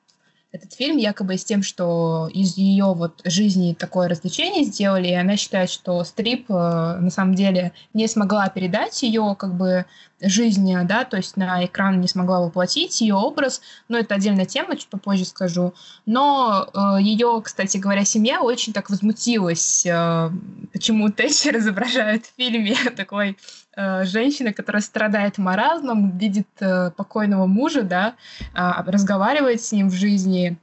этот 0.51 0.73
фильм 0.73 0.97
якобы 0.97 1.37
с 1.37 1.45
тем, 1.45 1.63
что 1.63 2.29
из 2.33 2.57
ее 2.57 2.95
вот 2.95 3.21
жизни 3.25 3.77
такое 3.79 4.09
развлечение 4.09 4.65
сделали, 4.65 5.09
и 5.09 5.15
она 5.15 5.37
считает, 5.37 5.69
что 5.69 6.03
Стрип 6.05 6.51
э, 6.51 6.55
на 6.55 7.11
самом 7.11 7.35
деле 7.35 7.73
не 7.93 8.09
смогла 8.09 8.49
передать 8.49 9.03
ее 9.03 9.37
как 9.39 9.55
бы 9.55 9.85
жизнь, 10.21 10.75
да, 10.85 11.05
то 11.05 11.17
есть 11.17 11.37
на 11.37 11.65
экран 11.65 12.01
не 12.01 12.09
смогла 12.09 12.41
воплотить 12.41 13.01
ее 13.01 13.15
образ, 13.15 13.61
но 13.89 13.99
это 13.99 14.15
отдельная 14.17 14.47
тема, 14.47 14.77
чуть 14.77 14.89
попозже 14.89 15.25
скажу. 15.25 15.75
Но 16.07 16.69
э, 16.73 17.03
ее, 17.03 17.41
кстати 17.43 17.77
говоря, 17.77 18.05
семья 18.05 18.41
очень 18.41 18.73
так 18.73 18.91
возмутилась, 18.91 19.87
э, 19.87 20.31
почему 20.73 21.11
Тэтчер 21.11 21.57
изображает 21.59 22.27
в 22.27 22.35
фильме 22.37 22.77
такой 22.97 23.39
э, 23.77 24.05
женщины, 24.05 24.53
которая 24.53 24.83
страдает 24.83 25.39
маразмом, 25.39 26.17
видит 26.19 26.49
э, 26.61 26.91
покойного 26.97 27.47
мужа, 27.47 27.83
да, 27.83 28.15
э, 28.55 28.71
разговаривает 28.87 29.63
с 29.63 29.73
ним 29.73 29.89
в 29.89 29.95
жизни, 29.95 30.59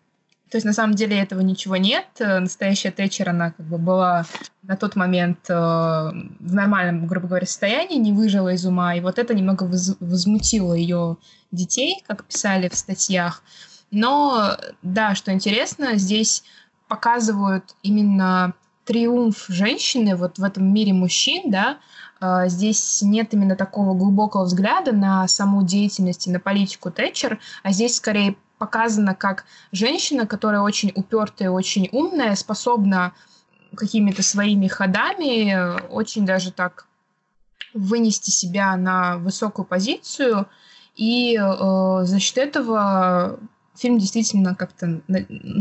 то 0.49 0.57
есть 0.57 0.65
на 0.65 0.73
самом 0.73 0.95
деле 0.95 1.19
этого 1.19 1.41
ничего 1.41 1.75
нет. 1.75 2.05
Э, 2.19 2.39
настоящая 2.39 2.91
Тэтчер, 2.91 3.29
она 3.29 3.51
как 3.51 3.65
бы 3.65 3.77
была 3.77 4.25
на 4.61 4.77
тот 4.77 4.95
момент 4.95 5.39
э, 5.49 5.53
в 5.53 6.53
нормальном, 6.53 7.07
грубо 7.07 7.27
говоря, 7.27 7.47
состоянии, 7.47 7.97
не 7.97 8.13
выжила 8.13 8.53
из 8.53 8.65
ума. 8.65 8.95
И 8.95 9.01
вот 9.01 9.17
это 9.17 9.33
немного 9.33 9.63
воз 9.63 9.95
возмутило 9.99 10.73
ее 10.73 11.17
детей, 11.51 12.03
как 12.07 12.25
писали 12.25 12.69
в 12.69 12.75
статьях. 12.75 13.41
Но 13.89 14.55
да, 14.83 15.15
что 15.15 15.33
интересно, 15.33 15.95
здесь 15.95 16.43
показывают 16.87 17.75
именно 17.81 18.53
триумф 18.85 19.45
женщины 19.47 20.15
вот 20.15 20.37
в 20.37 20.43
этом 20.43 20.71
мире 20.71 20.93
мужчин, 20.93 21.49
да, 21.49 21.79
э, 22.21 22.47
здесь 22.47 23.01
нет 23.01 23.33
именно 23.33 23.55
такого 23.55 23.95
глубокого 23.95 24.43
взгляда 24.43 24.91
на 24.91 25.27
саму 25.27 25.63
деятельность 25.63 26.27
и 26.27 26.31
на 26.31 26.39
политику 26.39 26.91
Тэтчер, 26.91 27.39
а 27.63 27.71
здесь 27.71 27.95
скорее 27.95 28.35
показана 28.57 29.15
как 29.15 29.45
женщина, 29.71 30.25
которая 30.25 30.61
очень 30.61 30.91
упертая, 30.95 31.49
очень 31.49 31.89
умная, 31.91 32.35
способна 32.35 33.13
какими-то 33.75 34.23
своими 34.23 34.67
ходами 34.67 35.87
очень 35.89 36.25
даже 36.25 36.51
так 36.51 36.87
вынести 37.73 38.31
себя 38.31 38.75
на 38.77 39.17
высокую 39.17 39.65
позицию, 39.65 40.47
и 40.95 41.37
э, 41.37 42.05
за 42.05 42.19
счет 42.19 42.37
этого 42.37 43.37
фильм 43.75 43.99
действительно 43.99 44.55
как-то 44.55 45.01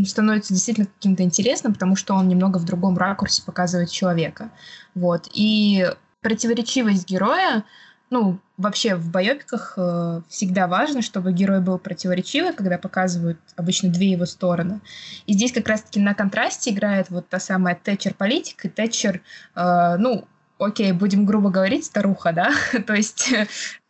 становится 0.07 0.55
действительно 0.55 0.87
каким-то 0.87 1.25
интересным, 1.25 1.73
потому 1.75 1.97
что 1.97 2.15
он 2.15 2.29
немного 2.29 2.59
в 2.59 2.65
другом 2.65 2.97
ракурсе 2.97 3.43
показывает 3.43 3.91
человека. 3.91 4.51
Вот. 4.95 5.29
И 5.35 5.91
противоречивость 6.21 7.09
героя, 7.09 7.65
ну, 8.15 8.39
вообще 8.57 8.95
в 8.95 9.11
байопиках 9.11 9.75
э, 9.77 10.21
всегда 10.29 10.69
важно, 10.69 11.03
чтобы 11.03 11.33
герой 11.33 11.61
был 11.61 11.81
противоречивый, 11.81 12.53
когда 12.53 12.79
показывают 12.79 13.41
обычно 13.57 13.89
две 13.89 14.13
его 14.13 14.25
стороны. 14.25 14.81
И 15.27 15.33
здесь 15.33 15.51
как 15.51 15.67
раз-таки 15.67 15.99
на 15.99 16.15
контрасте 16.15 16.71
играет 16.71 17.11
вот 17.11 17.29
та 17.29 17.41
самая 17.41 17.75
Тэтчер-политик 17.75 18.67
и 18.67 18.69
Тэтчер, 18.69 19.21
э, 19.57 19.97
ну, 19.99 20.29
окей, 20.61 20.93
будем 20.93 21.27
грубо 21.27 21.51
говорить, 21.51 21.87
старуха, 21.87 22.33
да? 22.33 22.53
То 22.87 22.95
есть 22.95 23.35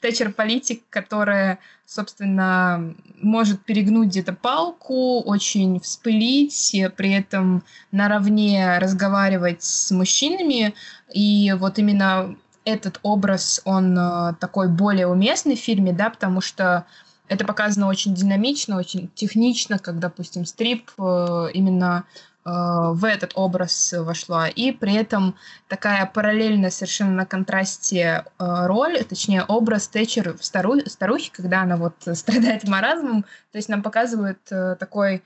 Тэтчер-политик, 0.00 0.82
которая, 0.88 1.58
собственно, 1.84 2.94
может 3.20 3.62
перегнуть 3.62 4.08
где-то 4.08 4.32
палку, 4.32 5.20
очень 5.20 5.80
вспылить, 5.80 6.74
при 6.96 7.12
этом 7.12 7.62
наравне 7.92 8.78
разговаривать 8.78 9.62
с 9.62 9.90
мужчинами. 9.90 10.72
И 11.12 11.54
вот 11.58 11.78
именно 11.78 12.36
этот 12.64 12.98
образ, 13.02 13.60
он 13.64 13.96
э, 13.98 14.34
такой 14.40 14.68
более 14.68 15.06
уместный 15.06 15.56
в 15.56 15.60
фильме, 15.60 15.92
да, 15.92 16.10
потому 16.10 16.40
что 16.40 16.86
это 17.28 17.44
показано 17.44 17.88
очень 17.88 18.14
динамично, 18.14 18.78
очень 18.78 19.10
технично, 19.14 19.78
как, 19.78 19.98
допустим, 19.98 20.44
стрип 20.46 20.90
э, 20.98 21.48
именно 21.52 22.04
э, 22.44 22.50
в 22.50 23.04
этот 23.04 23.32
образ 23.34 23.94
вошла. 23.96 24.48
И 24.48 24.72
при 24.72 24.94
этом 24.94 25.34
такая 25.68 26.06
параллельная 26.06 26.70
совершенно 26.70 27.12
на 27.12 27.26
контрасте 27.26 28.24
роль, 28.38 29.04
точнее 29.04 29.44
образ 29.44 29.88
Тэтчер 29.88 30.36
в 30.36 30.44
стару, 30.44 30.80
старухе, 30.86 31.30
когда 31.32 31.62
она 31.62 31.76
вот 31.76 31.94
страдает 32.14 32.66
маразмом, 32.66 33.22
то 33.52 33.58
есть 33.58 33.68
нам 33.68 33.82
показывают 33.82 34.38
такой 34.44 35.22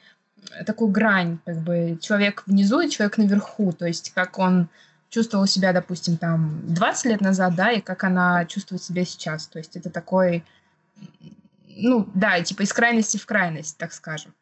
такую 0.65 0.91
грань, 0.91 1.39
как 1.45 1.59
бы 1.59 1.99
человек 2.01 2.45
внизу 2.47 2.81
и 2.81 2.89
человек 2.89 3.19
наверху, 3.19 3.73
то 3.73 3.87
есть 3.87 4.13
как 4.15 4.39
он 4.39 4.69
чувствовала 5.11 5.47
себя, 5.47 5.73
допустим, 5.73 6.17
там 6.17 6.63
20 6.75 7.05
лет 7.07 7.21
назад, 7.21 7.55
да, 7.57 7.73
и 7.73 7.81
как 7.81 8.05
она 8.05 8.45
чувствует 8.47 8.83
себя 8.83 9.05
сейчас. 9.05 9.47
То 9.47 9.59
есть 9.59 9.77
это 9.77 9.91
такой, 9.91 10.45
ну, 11.67 12.07
да, 12.15 12.43
типа 12.43 12.63
из 12.63 12.73
крайности 12.73 13.17
в 13.17 13.27
крайность, 13.27 13.79
так 13.79 13.93
скажем. 13.93 14.35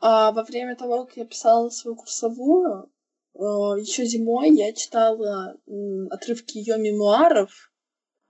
А 0.00 0.32
во 0.32 0.42
время 0.44 0.76
того, 0.76 1.04
как 1.04 1.16
я 1.16 1.24
писала 1.24 1.70
свою 1.70 1.96
курсовую, 1.96 2.90
э, 3.34 3.38
еще 3.38 4.04
зимой 4.04 4.50
я 4.50 4.72
читала 4.72 5.56
отрывки 6.10 6.58
ее 6.58 6.78
мемуаров, 6.78 7.70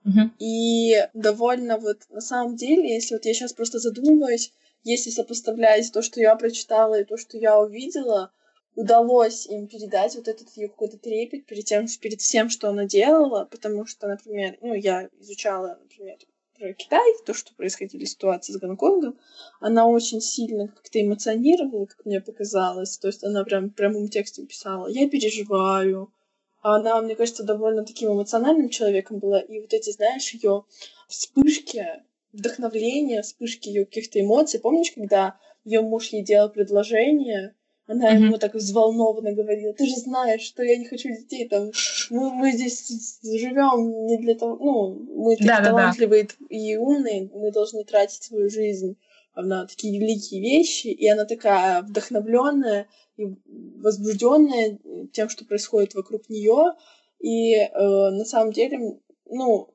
угу. 0.05 0.31
и 0.39 0.95
довольно 1.13 1.77
вот 1.77 2.03
на 2.09 2.21
самом 2.21 2.55
деле, 2.55 2.93
если 2.93 3.15
вот 3.15 3.25
я 3.25 3.33
сейчас 3.33 3.53
просто 3.53 3.79
задумываюсь, 3.79 4.53
если 4.83 5.09
сопоставлять 5.09 5.91
то, 5.91 6.01
что 6.01 6.21
я 6.21 6.35
прочитала, 6.35 7.01
и 7.01 7.03
то, 7.03 7.17
что 7.17 7.37
я 7.37 7.59
увидела, 7.59 8.31
удалось 8.75 9.47
им 9.47 9.67
передать 9.67 10.15
вот 10.15 10.27
этот 10.27 10.49
ее 10.55 10.67
какой-то 10.69 10.97
трепет 10.97 11.45
перед 11.45 11.65
тем, 11.65 11.87
перед 11.99 12.21
всем, 12.21 12.49
что 12.49 12.69
она 12.69 12.85
делала, 12.85 13.45
потому 13.49 13.85
что, 13.85 14.07
например, 14.07 14.57
ну, 14.61 14.73
я 14.73 15.09
изучала, 15.19 15.79
например, 15.81 16.17
про 16.57 16.73
Китай, 16.73 17.13
то, 17.25 17.33
что 17.33 17.53
происходили 17.53 18.05
ситуации 18.05 18.53
с 18.53 18.57
Гонконгом, 18.57 19.17
она 19.59 19.87
очень 19.87 20.21
сильно 20.21 20.67
как-то 20.67 21.01
эмоционировала, 21.01 21.85
как 21.85 22.05
мне 22.05 22.21
показалось. 22.21 22.97
То 22.97 23.07
есть 23.07 23.23
она 23.23 23.43
прям 23.43 23.69
прямым 23.69 24.07
текстом 24.07 24.47
писала 24.47 24.87
«я 24.87 25.09
переживаю». 25.09 26.13
А 26.61 26.77
она, 26.77 26.99
мне 27.01 27.15
кажется, 27.15 27.43
довольно 27.43 27.85
таким 27.85 28.11
эмоциональным 28.11 28.69
человеком 28.69 29.19
была. 29.19 29.39
И 29.39 29.59
вот 29.59 29.73
эти, 29.73 29.91
знаешь, 29.91 30.33
ее 30.33 30.63
вспышки 31.07 31.85
вдохновления, 32.31 33.21
вспышки 33.21 33.67
ее 33.67 33.85
каких-то 33.85 34.19
эмоций. 34.19 34.59
Помнишь, 34.59 34.91
когда 34.91 35.37
ее 35.63 35.81
муж 35.81 36.07
ей 36.07 36.23
делал 36.23 36.49
предложение, 36.49 37.53
она 37.87 38.11
mm-hmm. 38.11 38.25
ему 38.25 38.37
так 38.37 38.55
взволнованно 38.55 39.33
говорила, 39.33 39.73
ты 39.73 39.85
же 39.85 39.95
знаешь, 39.95 40.41
что 40.41 40.63
я 40.63 40.77
не 40.77 40.85
хочу 40.85 41.09
детей, 41.09 41.47
там, 41.47 41.71
мы, 42.09 42.33
мы 42.33 42.51
здесь 42.51 43.19
живем 43.23 44.07
не 44.07 44.17
для 44.17 44.35
того, 44.35 44.57
ну, 44.59 45.05
мы 45.15 45.37
да, 45.37 45.63
талантливые 45.63 46.23
да, 46.23 46.29
да. 46.39 46.45
и 46.49 46.75
умные, 46.77 47.29
мы 47.33 47.51
должны 47.51 47.83
тратить 47.83 48.23
свою 48.23 48.49
жизнь 48.49 48.97
на 49.35 49.67
такие 49.67 49.99
великие 49.99 50.41
вещи, 50.41 50.87
и 50.87 51.07
она 51.07 51.25
такая 51.25 51.83
вдохновленная 51.83 52.87
и 53.17 53.35
возбужденная 53.45 54.79
тем, 55.11 55.29
что 55.29 55.45
происходит 55.45 55.93
вокруг 55.93 56.29
нее, 56.29 56.73
и 57.19 57.53
э, 57.53 57.69
на 57.75 58.25
самом 58.25 58.51
деле, 58.51 58.99
ну, 59.25 59.69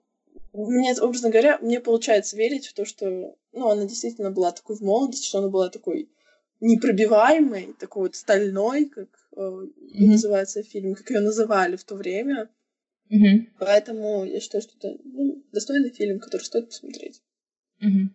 мне, 0.53 0.95
образно 1.01 1.31
говоря, 1.31 1.59
мне 1.59 1.81
получается 1.81 2.37
верить 2.37 2.67
в 2.67 2.75
то, 2.75 2.85
что, 2.85 3.37
ну, 3.53 3.69
она 3.69 3.85
действительно 3.85 4.31
была 4.31 4.51
такой 4.51 4.77
в 4.77 4.81
молодости, 4.81 5.27
что 5.27 5.39
она 5.39 5.49
была 5.49 5.69
такой 5.69 6.11
непробиваемой, 6.61 7.75
такой 7.79 8.05
вот 8.05 8.17
стальной, 8.17 8.87
как 8.87 9.09
mm-hmm. 9.37 10.07
называется 10.07 10.63
фильм, 10.63 10.95
как 10.95 11.11
ее 11.11 11.21
называли 11.21 11.77
в 11.77 11.85
то 11.85 11.95
время. 11.95 12.49
Угу. 13.11 13.47
Поэтому 13.59 14.25
я 14.25 14.41
считаю, 14.41 14.63
что 14.63 14.73
это 14.79 15.03
ну, 15.05 15.43
достойный 15.53 15.91
фильм, 15.91 16.21
который 16.21 16.43
стоит 16.43 16.69
посмотреть. 16.69 17.21
Угу. 17.83 18.11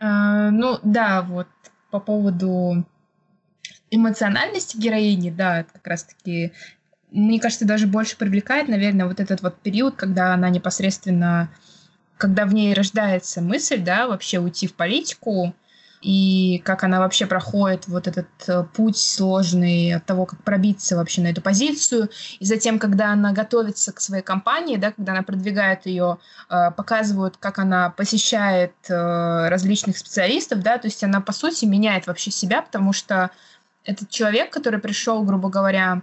А, 0.00 0.50
ну 0.50 0.78
да, 0.82 1.22
вот 1.22 1.46
по 1.90 2.00
поводу 2.00 2.84
эмоциональности 3.90 4.76
героини, 4.76 5.30
да, 5.30 5.64
как 5.64 5.86
раз-таки, 5.86 6.52
мне 7.10 7.38
кажется, 7.38 7.66
даже 7.66 7.86
больше 7.86 8.18
привлекает, 8.18 8.68
наверное, 8.68 9.06
вот 9.06 9.20
этот 9.20 9.42
вот 9.42 9.60
период, 9.60 9.94
когда 9.94 10.34
она 10.34 10.50
непосредственно, 10.50 11.54
когда 12.18 12.46
в 12.46 12.52
ней 12.52 12.74
рождается 12.74 13.40
мысль, 13.40 13.80
да, 13.80 14.08
вообще 14.08 14.40
уйти 14.40 14.66
в 14.66 14.74
политику, 14.74 15.54
и 16.02 16.62
как 16.64 16.84
она 16.84 17.00
вообще 17.00 17.26
проходит 17.26 17.88
вот 17.88 18.06
этот 18.06 18.26
э, 18.48 18.64
путь 18.74 18.96
сложный 18.96 19.94
от 19.94 20.04
того, 20.04 20.26
как 20.26 20.42
пробиться 20.42 20.96
вообще 20.96 21.22
на 21.22 21.28
эту 21.28 21.40
позицию. 21.40 22.10
И 22.38 22.44
затем, 22.44 22.78
когда 22.78 23.12
она 23.12 23.32
готовится 23.32 23.92
к 23.92 24.00
своей 24.00 24.22
компании, 24.22 24.76
да, 24.76 24.92
когда 24.92 25.12
она 25.12 25.22
продвигает 25.22 25.86
ее, 25.86 26.18
э, 26.48 26.70
показывают, 26.70 27.36
как 27.38 27.58
она 27.58 27.90
посещает 27.90 28.74
э, 28.88 29.48
различных 29.48 29.98
специалистов, 29.98 30.62
да, 30.62 30.78
то 30.78 30.86
есть 30.86 31.02
она, 31.02 31.20
по 31.20 31.32
сути, 31.32 31.64
меняет 31.64 32.06
вообще 32.06 32.30
себя, 32.30 32.62
потому 32.62 32.92
что 32.92 33.30
этот 33.84 34.10
человек, 34.10 34.50
который 34.50 34.80
пришел, 34.80 35.22
грубо 35.22 35.48
говоря, 35.48 36.02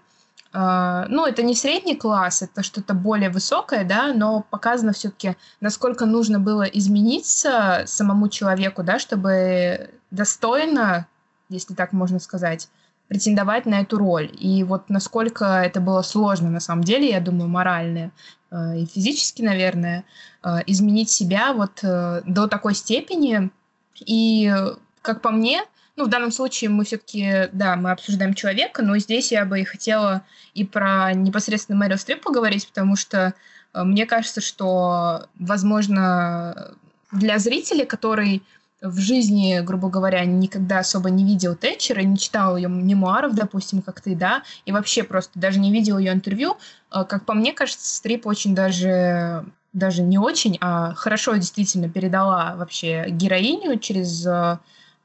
ну, 0.53 1.25
это 1.25 1.41
не 1.41 1.55
средний 1.55 1.95
класс, 1.95 2.43
это 2.43 2.61
что-то 2.61 2.93
более 2.93 3.31
высокое, 3.31 3.83
да, 3.83 4.13
но 4.13 4.45
показано 4.51 4.93
все-таки, 4.93 5.35
насколько 5.61 6.05
нужно 6.05 6.39
было 6.39 6.61
измениться 6.61 7.83
самому 7.87 8.29
человеку, 8.29 8.83
да, 8.83 8.99
чтобы 8.99 9.89
достойно, 10.11 11.07
если 11.49 11.73
так 11.73 11.91
можно 11.91 12.19
сказать, 12.19 12.69
претендовать 13.07 13.65
на 13.65 13.81
эту 13.81 13.97
роль. 13.97 14.29
И 14.39 14.63
вот 14.63 14.89
насколько 14.89 15.45
это 15.45 15.81
было 15.81 16.03
сложно 16.03 16.49
на 16.49 16.59
самом 16.59 16.83
деле, 16.83 17.09
я 17.09 17.19
думаю, 17.19 17.49
морально 17.49 18.11
uh, 18.51 18.77
и 18.77 18.85
физически, 18.85 19.41
наверное, 19.41 20.03
uh, 20.43 20.63
изменить 20.67 21.09
себя 21.09 21.53
вот 21.53 21.79
до 21.81 22.47
такой 22.47 22.75
степени. 22.75 23.51
И, 23.99 24.53
как 25.01 25.21
по 25.21 25.31
мне, 25.31 25.63
ну, 25.95 26.05
в 26.05 26.09
данном 26.09 26.31
случае 26.31 26.69
мы 26.69 26.85
все-таки, 26.85 27.49
да, 27.51 27.75
мы 27.75 27.91
обсуждаем 27.91 28.33
человека, 28.33 28.81
но 28.81 28.97
здесь 28.97 29.31
я 29.31 29.45
бы 29.45 29.61
и 29.61 29.63
хотела 29.63 30.23
и 30.53 30.65
про 30.65 31.13
непосредственно 31.13 31.77
Мэрил 31.77 31.97
Стрип 31.97 32.21
поговорить, 32.21 32.67
потому 32.67 32.95
что 32.95 33.33
э, 33.73 33.83
мне 33.83 34.05
кажется, 34.05 34.41
что, 34.41 35.27
возможно, 35.37 36.75
для 37.11 37.37
зрителя, 37.37 37.85
который 37.85 38.41
в 38.81 38.99
жизни, 38.99 39.61
грубо 39.61 39.87
говоря, 39.89 40.25
никогда 40.25 40.79
особо 40.79 41.09
не 41.09 41.23
видел 41.23 41.55
Тэтчера, 41.55 42.01
не 42.01 42.17
читал 42.17 42.57
ее 42.57 42.67
мемуаров, 42.67 43.33
допустим, 43.33 43.81
как 43.81 44.01
ты, 44.01 44.15
да, 44.15 44.43
и 44.65 44.71
вообще 44.71 45.03
просто 45.03 45.39
даже 45.39 45.59
не 45.59 45.71
видел 45.71 45.99
ее 45.99 46.11
интервью, 46.11 46.57
э, 46.91 47.03
как 47.07 47.25
по 47.25 47.33
мне 47.33 47.53
кажется, 47.53 47.95
Стрип 47.95 48.25
очень 48.25 48.55
даже 48.55 49.45
даже 49.73 50.03
не 50.03 50.19
очень, 50.19 50.57
а 50.61 50.93
хорошо 50.93 51.35
действительно 51.35 51.89
передала 51.89 52.55
вообще 52.55 53.05
героиню 53.09 53.79
через 53.79 54.25
э, 54.25 54.59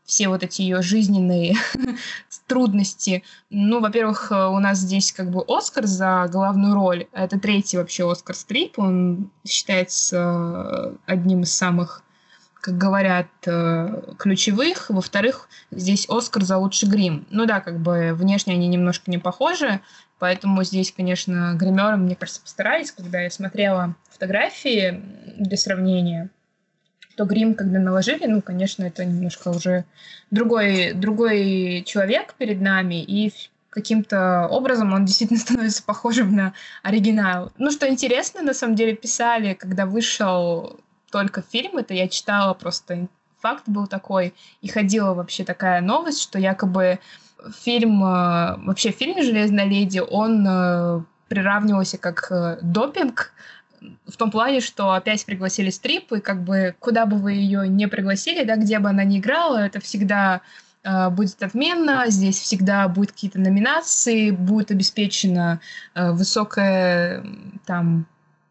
все 0.08 0.28
вот 0.28 0.42
эти 0.42 0.62
ее 0.62 0.80
жизненные 0.80 1.54
трудности. 2.46 3.22
Ну, 3.50 3.80
во-первых, 3.80 4.32
э, 4.32 4.46
у 4.46 4.58
нас 4.58 4.78
здесь 4.78 5.12
как 5.12 5.30
бы 5.30 5.44
Оскар 5.46 5.86
за 5.86 6.26
главную 6.32 6.74
роль. 6.74 7.06
Это 7.12 7.38
третий 7.38 7.76
вообще 7.76 8.10
Оскар 8.10 8.34
Стрип. 8.34 8.78
Он 8.78 9.30
считается 9.46 10.16
э, 10.16 10.96
одним 11.06 11.42
из 11.42 11.52
самых 11.52 12.02
как 12.60 12.76
говорят, 12.76 13.28
э, 13.46 14.14
ключевых. 14.18 14.86
Во-вторых, 14.88 15.48
здесь 15.70 16.06
Оскар 16.08 16.42
за 16.42 16.56
лучший 16.56 16.88
грим. 16.88 17.26
Ну 17.30 17.44
да, 17.44 17.60
как 17.60 17.78
бы 17.78 18.14
внешне 18.14 18.54
они 18.54 18.66
немножко 18.66 19.10
не 19.10 19.18
похожи, 19.18 19.80
поэтому 20.18 20.64
здесь, 20.64 20.90
конечно, 20.90 21.54
гримеры, 21.54 21.98
мне 21.98 22.16
кажется, 22.16 22.40
постарались, 22.40 22.90
когда 22.92 23.20
я 23.20 23.30
смотрела 23.30 23.94
фотографии 24.10 25.02
для 25.36 25.56
сравнения 25.56 26.30
то 27.18 27.24
грим, 27.24 27.56
когда 27.56 27.80
наложили, 27.80 28.26
ну, 28.26 28.40
конечно, 28.40 28.84
это 28.84 29.04
немножко 29.04 29.48
уже 29.48 29.84
другой, 30.30 30.92
другой 30.92 31.82
человек 31.84 32.34
перед 32.34 32.60
нами, 32.60 33.02
и 33.02 33.32
каким-то 33.70 34.46
образом 34.48 34.92
он 34.92 35.04
действительно 35.04 35.40
становится 35.46 35.82
похожим 35.82 36.36
на 36.36 36.54
оригинал. 36.84 37.50
Ну, 37.58 37.72
что 37.72 37.88
интересно, 37.88 38.42
на 38.42 38.54
самом 38.54 38.76
деле, 38.76 38.94
писали, 38.94 39.54
когда 39.54 39.84
вышел 39.84 40.78
только 41.10 41.42
фильм, 41.42 41.78
это 41.78 41.92
я 41.92 42.06
читала 42.06 42.54
просто 42.54 43.08
факт 43.40 43.64
был 43.66 43.88
такой, 43.88 44.32
и 44.62 44.68
ходила 44.68 45.12
вообще 45.12 45.44
такая 45.44 45.80
новость, 45.80 46.22
что 46.22 46.38
якобы 46.38 47.00
фильм, 47.64 48.04
э, 48.04 48.56
вообще 48.64 48.92
фильм 48.92 49.20
«Железная 49.20 49.64
леди», 49.64 49.98
он 49.98 50.46
э, 50.48 51.00
приравнивался 51.28 51.98
как 51.98 52.28
э, 52.30 52.58
допинг, 52.62 53.32
в 54.06 54.16
том 54.16 54.30
плане, 54.30 54.60
что 54.60 54.92
опять 54.92 55.24
пригласили 55.24 55.70
стрип, 55.70 56.12
и 56.12 56.20
как 56.20 56.42
бы 56.42 56.74
куда 56.78 57.06
бы 57.06 57.16
вы 57.16 57.32
ее 57.32 57.68
не 57.68 57.88
пригласили, 57.88 58.44
да, 58.44 58.56
где 58.56 58.78
бы 58.78 58.88
она 58.88 59.04
ни 59.04 59.18
играла, 59.18 59.58
это 59.58 59.80
всегда 59.80 60.42
э, 60.82 61.10
будет 61.10 61.42
отменно, 61.42 62.04
здесь 62.08 62.38
всегда 62.38 62.88
будут 62.88 63.12
какие-то 63.12 63.40
номинации, 63.40 64.30
будет 64.30 64.70
обеспечена 64.70 65.60
э, 65.94 66.12
высокая 66.12 67.24
там 67.66 68.06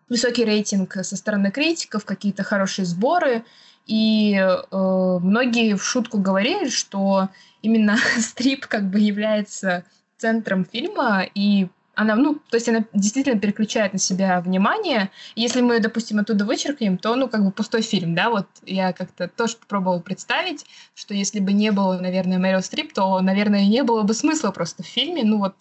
высокий 0.09 0.45
рейтинг 0.45 0.93
со 0.93 1.17
стороны 1.17 1.51
критиков, 1.51 2.05
какие-то 2.05 2.43
хорошие 2.43 2.85
сборы, 2.85 3.43
и 3.85 4.35
э, 4.35 5.19
многие 5.21 5.75
в 5.75 5.83
шутку 5.83 6.17
говорили, 6.19 6.69
что 6.69 7.29
именно 7.61 7.97
стрип 8.19 8.67
как 8.67 8.89
бы 8.89 8.99
является 8.99 9.83
центром 10.17 10.65
фильма, 10.65 11.25
и 11.33 11.67
она, 11.97 12.15
ну, 12.15 12.35
то 12.35 12.57
есть 12.57 12.69
она 12.69 12.85
действительно 12.93 13.39
переключает 13.39 13.91
на 13.91 13.97
себя 13.97 14.39
внимание. 14.39 15.09
Если 15.35 15.61
мы, 15.61 15.79
допустим, 15.79 16.19
оттуда 16.19 16.45
вычеркнем, 16.45 16.99
то, 16.99 17.15
ну, 17.15 17.27
как 17.27 17.43
бы 17.43 17.51
пустой 17.51 17.81
фильм, 17.81 18.13
да, 18.13 18.29
вот 18.29 18.45
я 18.67 18.93
как-то 18.93 19.27
тоже 19.27 19.57
попробовала 19.57 19.99
представить, 19.99 20.67
что 20.93 21.15
если 21.15 21.39
бы 21.39 21.53
не 21.53 21.71
было, 21.71 21.97
наверное, 21.97 22.37
Мэрил 22.37 22.61
Стрип, 22.61 22.93
то, 22.93 23.19
наверное, 23.19 23.65
не 23.65 23.81
было 23.81 24.03
бы 24.03 24.13
смысла 24.13 24.51
просто 24.51 24.83
в 24.83 24.85
фильме, 24.85 25.23
ну, 25.23 25.39
вот, 25.39 25.55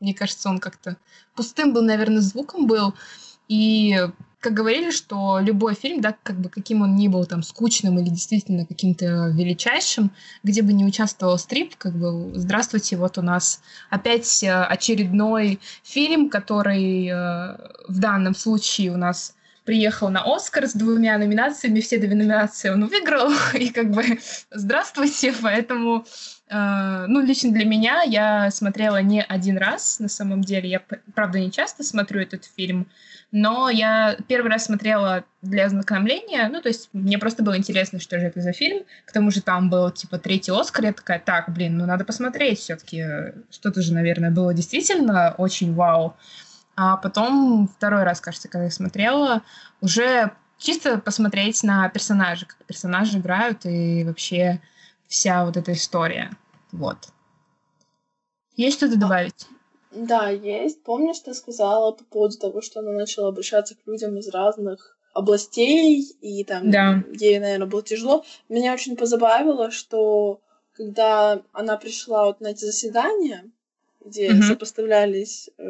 мне 0.00 0.12
кажется, 0.12 0.48
он 0.48 0.58
как-то 0.58 0.96
пустым 1.36 1.72
был, 1.72 1.82
наверное, 1.82 2.20
звуком 2.20 2.66
был, 2.66 2.94
и 3.46 3.96
как 4.40 4.54
говорили, 4.54 4.90
что 4.90 5.38
любой 5.38 5.74
фильм, 5.74 6.00
да, 6.00 6.16
как 6.22 6.40
бы 6.40 6.48
каким 6.48 6.80
он 6.80 6.96
ни 6.96 7.08
был 7.08 7.26
там 7.26 7.42
скучным 7.42 7.98
или 7.98 8.08
действительно 8.08 8.64
каким-то 8.64 9.28
величайшим, 9.28 10.10
где 10.42 10.62
бы 10.62 10.72
не 10.72 10.84
участвовал 10.84 11.38
стрип, 11.38 11.76
как 11.76 11.92
бы 11.94 12.32
здравствуйте, 12.34 12.96
вот 12.96 13.18
у 13.18 13.22
нас 13.22 13.60
опять 13.90 14.42
э, 14.42 14.50
очередной 14.50 15.60
фильм, 15.82 16.30
который 16.30 17.06
э, 17.06 17.12
в 17.88 17.98
данном 17.98 18.34
случае 18.34 18.92
у 18.92 18.96
нас 18.96 19.34
приехал 19.64 20.08
на 20.08 20.22
Оскар 20.24 20.66
с 20.66 20.72
двумя 20.72 21.18
номинациями, 21.18 21.80
все 21.80 21.98
две 21.98 22.14
номинации 22.14 22.70
он 22.70 22.86
выиграл, 22.86 23.30
и 23.54 23.68
как 23.68 23.90
бы 23.90 24.18
здравствуйте, 24.50 25.34
поэтому 25.42 26.06
ну, 26.50 27.20
лично 27.20 27.52
для 27.52 27.64
меня 27.64 28.02
я 28.02 28.50
смотрела 28.50 29.00
не 29.00 29.22
один 29.22 29.56
раз, 29.56 30.00
на 30.00 30.08
самом 30.08 30.42
деле. 30.42 30.68
Я, 30.68 30.82
правда, 31.14 31.38
не 31.38 31.52
часто 31.52 31.84
смотрю 31.84 32.20
этот 32.20 32.44
фильм, 32.44 32.88
но 33.30 33.70
я 33.70 34.16
первый 34.26 34.50
раз 34.50 34.64
смотрела 34.64 35.24
для 35.42 35.66
ознакомления, 35.66 36.48
ну, 36.48 36.60
то 36.60 36.68
есть 36.68 36.88
мне 36.92 37.18
просто 37.18 37.44
было 37.44 37.56
интересно, 37.56 38.00
что 38.00 38.18
же 38.18 38.26
это 38.26 38.40
за 38.40 38.52
фильм, 38.52 38.84
к 39.04 39.12
тому 39.12 39.30
же 39.30 39.40
там 39.40 39.70
был, 39.70 39.90
типа, 39.92 40.18
третий 40.18 40.50
Оскар, 40.50 40.86
я 40.86 40.92
такая, 40.92 41.20
так, 41.20 41.52
блин, 41.52 41.78
ну, 41.78 41.86
надо 41.86 42.04
посмотреть 42.04 42.58
все 42.58 42.74
таки 42.74 43.04
что-то 43.50 43.82
же, 43.82 43.94
наверное, 43.94 44.32
было 44.32 44.52
действительно 44.52 45.34
очень 45.38 45.72
вау. 45.74 46.16
А 46.74 46.96
потом 46.96 47.68
второй 47.68 48.02
раз, 48.02 48.20
кажется, 48.20 48.48
когда 48.48 48.64
я 48.64 48.70
смотрела, 48.70 49.42
уже 49.80 50.32
чисто 50.58 50.98
посмотреть 50.98 51.62
на 51.62 51.88
персонажей, 51.88 52.48
как 52.48 52.56
персонажи 52.66 53.18
играют 53.18 53.64
и 53.64 54.02
вообще 54.04 54.60
вся 55.10 55.44
вот 55.44 55.58
эта 55.58 55.72
история. 55.72 56.30
Вот. 56.72 56.96
Есть 58.56 58.78
что-то 58.78 58.98
добавить? 58.98 59.46
Да, 59.90 60.30
есть. 60.30 60.82
Помнишь, 60.84 61.18
ты 61.18 61.34
сказала 61.34 61.92
по 61.92 62.04
поводу 62.04 62.38
того, 62.38 62.62
что 62.62 62.80
она 62.80 62.92
начала 62.92 63.28
обращаться 63.28 63.74
к 63.74 63.86
людям 63.86 64.16
из 64.16 64.28
разных 64.28 64.96
областей, 65.12 66.00
и 66.20 66.44
там 66.44 66.70
да. 66.70 67.02
ей, 67.12 67.40
наверное, 67.40 67.66
было 67.66 67.82
тяжело. 67.82 68.24
Меня 68.48 68.72
очень 68.72 68.96
позабавило, 68.96 69.72
что 69.72 70.40
когда 70.74 71.42
она 71.52 71.76
пришла 71.76 72.26
вот 72.26 72.40
на 72.40 72.48
эти 72.48 72.64
заседания, 72.64 73.50
где 74.04 74.30
mm-hmm. 74.30 74.42
сопоставлялись 74.42 75.50
э, 75.58 75.62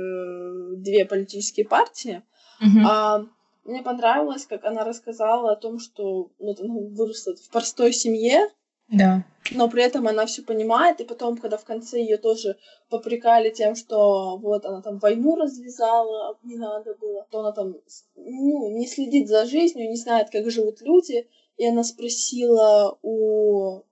две 0.77 1.07
политические 1.07 1.67
партии, 1.67 2.23
mm-hmm. 2.63 2.85
а, 2.87 3.25
мне 3.65 3.83
понравилось, 3.83 4.47
как 4.47 4.67
она 4.67 4.85
рассказала 4.85 5.53
о 5.53 5.57
том, 5.57 5.79
что 5.79 6.31
ну, 6.39 6.55
она 6.61 6.75
выросла 6.91 7.35
в 7.37 7.49
простой 7.49 7.95
семье, 7.95 8.51
да. 8.91 9.25
Но 9.53 9.69
при 9.69 9.83
этом 9.83 10.07
она 10.07 10.27
все 10.27 10.43
понимает, 10.43 11.01
и 11.01 11.05
потом, 11.05 11.37
когда 11.37 11.57
в 11.57 11.65
конце 11.65 12.01
ее 12.01 12.19
тоже 12.19 12.57
попрекали 12.89 13.51
тем, 13.51 13.75
что 13.75 14.37
вот 14.37 14.67
она 14.67 14.83
там 14.83 14.99
войну 14.99 15.37
развязала, 15.37 16.39
не 16.43 16.57
надо 16.57 16.95
было, 16.95 17.27
то 17.31 17.41
она 17.41 17.53
там 17.53 17.77
ну, 18.17 18.71
не 18.71 18.87
следит 18.87 19.29
за 19.29 19.47
жизнью, 19.47 19.89
не 19.89 19.97
знает, 19.97 20.31
как 20.31 20.51
живут 20.51 20.83
люди, 20.83 21.27
и 21.57 21.67
она 21.67 21.85
спросила 21.85 22.99
у 23.03 23.83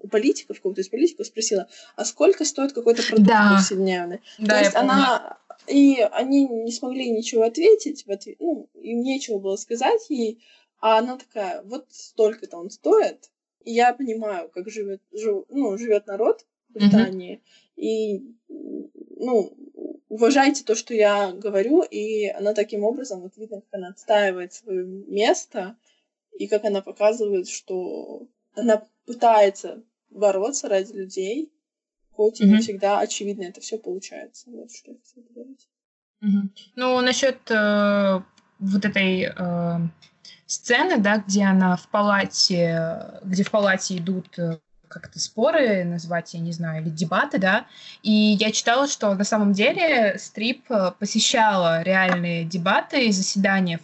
у 0.00 0.06
политиков, 0.06 0.60
кого-то 0.60 0.80
из 0.80 0.88
политиков 0.88 1.26
спросила, 1.26 1.66
а 1.96 2.04
сколько 2.04 2.44
стоит 2.44 2.72
какой-то 2.72 3.02
продукт 3.02 3.28
да. 3.28 3.56
повседневный? 3.56 4.20
Да, 4.38 4.54
То 4.54 4.60
есть 4.60 4.76
она 4.76 5.38
И 5.66 6.00
они 6.12 6.46
не 6.46 6.70
смогли 6.70 7.10
ничего 7.10 7.42
ответить, 7.42 8.06
в 8.06 8.10
ответ, 8.10 8.36
ну, 8.38 8.68
им 8.74 9.02
нечего 9.02 9.38
было 9.38 9.56
сказать 9.56 10.08
ей, 10.08 10.40
а 10.80 10.98
она 10.98 11.18
такая, 11.18 11.62
вот 11.64 11.86
столько-то 11.90 12.58
он 12.58 12.70
стоит, 12.70 13.30
я 13.72 13.92
понимаю, 13.92 14.48
как 14.50 14.68
живет, 14.70 15.00
жив, 15.12 15.44
ну, 15.48 15.76
живет 15.78 16.06
народ 16.06 16.46
в 16.68 16.74
Британии, 16.74 17.36
mm-hmm. 17.36 17.82
и, 17.82 18.34
ну, 19.16 19.56
уважайте 20.08 20.64
то, 20.64 20.74
что 20.74 20.94
я 20.94 21.32
говорю, 21.32 21.82
и 21.82 22.26
она 22.28 22.54
таким 22.54 22.84
образом, 22.84 23.20
вот 23.20 23.36
видно, 23.36 23.60
как 23.60 23.68
она 23.72 23.88
отстаивает 23.88 24.52
свое 24.52 24.84
место, 24.84 25.76
и 26.38 26.46
как 26.46 26.64
она 26.64 26.82
показывает, 26.82 27.48
что 27.48 28.26
она 28.54 28.84
пытается 29.06 29.82
бороться 30.10 30.68
ради 30.68 30.92
людей, 30.92 31.52
хоть 32.12 32.40
и 32.40 32.44
mm-hmm. 32.44 32.48
не 32.48 32.58
всегда 32.58 33.00
очевидно 33.00 33.44
это 33.44 33.60
все 33.60 33.78
получается. 33.78 34.50
Вот 34.50 34.72
что 34.72 34.90
я 34.90 34.96
хотела 34.98 35.24
говорить. 35.34 35.68
Mm-hmm. 36.22 36.48
Ну, 36.76 37.00
насчет 37.00 37.38
э, 37.50 38.22
вот 38.58 38.84
этой 38.84 39.22
э, 39.22 39.88
сцены, 40.48 40.98
да, 40.98 41.18
где 41.18 41.44
она 41.44 41.76
в 41.76 41.86
палате, 41.88 43.20
где 43.22 43.44
в 43.44 43.50
палате 43.50 43.98
идут 43.98 44.36
э, 44.38 44.58
как-то 44.88 45.20
споры 45.20 45.84
назвать, 45.84 46.34
я 46.34 46.40
не 46.40 46.52
знаю, 46.52 46.82
или 46.82 46.88
дебаты, 46.88 47.38
да. 47.38 47.66
И 48.02 48.10
я 48.10 48.50
читала, 48.50 48.88
что 48.88 49.14
на 49.14 49.24
самом 49.24 49.52
деле 49.52 50.16
Стрип 50.18 50.64
э, 50.70 50.92
посещала 50.98 51.82
реальные 51.82 52.44
дебаты 52.44 53.06
и 53.06 53.12
заседания 53.12 53.78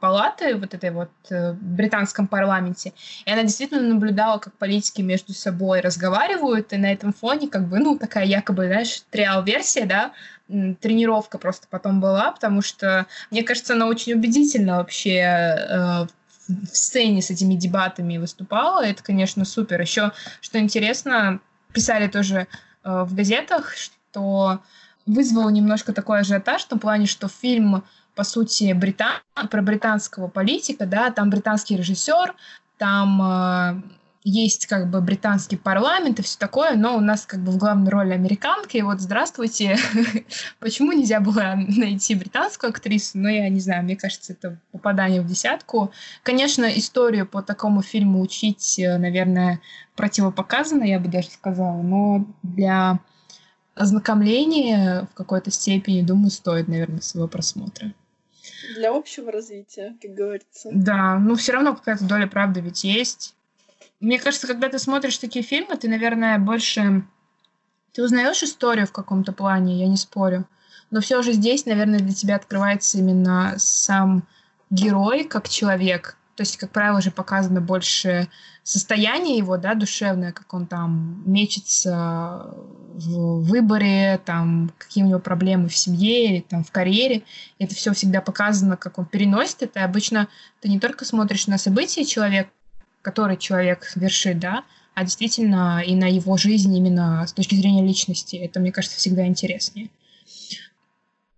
палаты 0.00 0.54
вот 0.54 0.74
этой 0.74 0.90
вот 0.90 1.10
э, 1.30 1.52
в 1.52 1.56
британском 1.56 2.28
парламенте, 2.28 2.92
и 3.24 3.30
она 3.30 3.42
действительно 3.42 3.80
наблюдала, 3.80 4.38
как 4.38 4.52
политики 4.54 5.00
между 5.00 5.32
собой 5.32 5.80
разговаривают, 5.80 6.72
и 6.72 6.76
на 6.76 6.92
этом 6.92 7.12
фоне 7.12 7.48
как 7.48 7.66
бы, 7.66 7.78
ну, 7.78 7.98
такая 7.98 8.26
якобы, 8.26 8.66
знаешь, 8.66 9.02
триал-версия, 9.10 9.86
да, 9.86 10.12
тренировка 10.48 11.38
просто 11.38 11.66
потом 11.68 12.00
была, 12.00 12.30
потому 12.32 12.62
что, 12.62 13.06
мне 13.30 13.42
кажется, 13.42 13.74
она 13.74 13.86
очень 13.86 14.12
убедительно 14.12 14.76
вообще 14.76 15.18
э, 15.18 16.06
в 16.48 16.66
сцене 16.76 17.22
с 17.22 17.30
этими 17.30 17.54
дебатами 17.54 18.18
выступала. 18.18 18.84
Это, 18.84 19.02
конечно, 19.02 19.44
супер. 19.44 19.80
Еще, 19.80 20.12
что 20.40 20.58
интересно, 20.58 21.40
писали 21.72 22.06
тоже 22.06 22.46
э, 22.84 23.02
в 23.02 23.14
газетах, 23.14 23.74
что 23.74 24.60
вызвало 25.04 25.50
немножко 25.50 25.92
такой 25.92 26.20
ажиотаж 26.20 26.62
в 26.62 26.68
том 26.68 26.78
плане, 26.78 27.06
что 27.06 27.28
фильм, 27.28 27.84
по 28.14 28.24
сути, 28.24 28.72
британ... 28.72 29.20
про 29.50 29.62
британского 29.62 30.28
политика, 30.28 30.86
да, 30.86 31.10
там 31.10 31.30
британский 31.30 31.76
режиссер, 31.76 32.34
там 32.78 33.22
э, 33.22 33.82
есть 34.28 34.66
как 34.66 34.90
бы 34.90 35.00
британский 35.00 35.56
парламент 35.56 36.18
и 36.18 36.22
все 36.22 36.36
такое, 36.36 36.74
но 36.74 36.96
у 36.96 37.00
нас 37.00 37.26
как 37.26 37.40
бы 37.40 37.52
в 37.52 37.58
главной 37.58 37.90
роли 37.90 38.12
американка, 38.12 38.76
и 38.76 38.82
вот 38.82 39.00
здравствуйте, 39.00 39.78
почему 40.58 40.90
нельзя 40.90 41.20
было 41.20 41.54
найти 41.56 42.16
британскую 42.16 42.70
актрису? 42.70 43.18
Ну, 43.18 43.28
я 43.28 43.48
не 43.48 43.60
знаю, 43.60 43.84
мне 43.84 43.94
кажется, 43.94 44.32
это 44.32 44.58
попадание 44.72 45.20
в 45.22 45.26
десятку. 45.28 45.92
Конечно, 46.24 46.64
историю 46.64 47.24
по 47.24 47.40
такому 47.40 47.82
фильму 47.82 48.20
учить, 48.20 48.80
э, 48.80 48.98
наверное, 48.98 49.60
противопоказано, 49.94 50.82
я 50.82 50.98
бы 50.98 51.08
даже 51.08 51.28
сказала, 51.30 51.80
но 51.80 52.26
для 52.42 52.98
ознакомления 53.76 55.06
в 55.12 55.14
какой-то 55.14 55.52
степени, 55.52 56.02
думаю, 56.02 56.30
стоит, 56.30 56.66
наверное, 56.66 57.00
своего 57.00 57.28
просмотра. 57.28 57.92
Для 58.74 58.92
общего 58.92 59.30
развития, 59.30 59.94
как 60.02 60.10
говорится. 60.10 60.68
Да, 60.72 61.16
ну 61.20 61.36
все 61.36 61.52
равно 61.52 61.76
какая-то 61.76 62.04
доля 62.04 62.26
правды 62.26 62.60
ведь 62.60 62.82
есть. 62.82 63.35
Мне 64.00 64.18
кажется, 64.18 64.46
когда 64.46 64.68
ты 64.68 64.78
смотришь 64.78 65.18
такие 65.18 65.44
фильмы, 65.44 65.76
ты, 65.76 65.88
наверное, 65.88 66.38
больше... 66.38 67.04
Ты 67.92 68.02
узнаешь 68.02 68.42
историю 68.42 68.86
в 68.86 68.92
каком-то 68.92 69.32
плане, 69.32 69.78
я 69.78 69.88
не 69.88 69.96
спорю. 69.96 70.46
Но 70.90 71.00
все 71.00 71.22
же 71.22 71.32
здесь, 71.32 71.64
наверное, 71.64 71.98
для 71.98 72.12
тебя 72.12 72.36
открывается 72.36 72.98
именно 72.98 73.54
сам 73.56 74.26
герой 74.70 75.24
как 75.24 75.48
человек. 75.48 76.16
То 76.36 76.42
есть, 76.42 76.58
как 76.58 76.70
правило, 76.70 76.98
уже 76.98 77.10
показано 77.10 77.62
больше 77.62 78.28
состояние 78.62 79.38
его, 79.38 79.56
да, 79.56 79.74
душевное, 79.74 80.32
как 80.32 80.52
он 80.52 80.66
там 80.66 81.22
мечется 81.24 82.54
в 82.92 83.42
выборе, 83.44 84.20
там, 84.24 84.70
какие 84.76 85.04
у 85.04 85.06
него 85.06 85.18
проблемы 85.18 85.68
в 85.68 85.76
семье 85.76 86.26
или 86.26 86.40
там 86.42 86.62
в 86.62 86.70
карьере. 86.70 87.22
Это 87.58 87.74
все 87.74 87.94
всегда 87.94 88.20
показано, 88.20 88.76
как 88.76 88.98
он 88.98 89.06
переносит 89.06 89.62
это. 89.62 89.80
И 89.80 89.82
обычно 89.82 90.28
ты 90.60 90.68
не 90.68 90.78
только 90.78 91.06
смотришь 91.06 91.46
на 91.46 91.56
события 91.56 92.04
человека, 92.04 92.50
который 93.06 93.36
человек 93.36 93.92
вершит, 93.94 94.40
да, 94.40 94.64
а 94.94 95.04
действительно 95.04 95.80
и 95.80 95.94
на 95.94 96.08
его 96.10 96.36
жизнь 96.36 96.76
именно 96.76 97.24
с 97.24 97.32
точки 97.32 97.54
зрения 97.54 97.86
личности. 97.86 98.34
Это, 98.34 98.58
мне 98.58 98.72
кажется, 98.72 98.98
всегда 98.98 99.24
интереснее. 99.24 99.90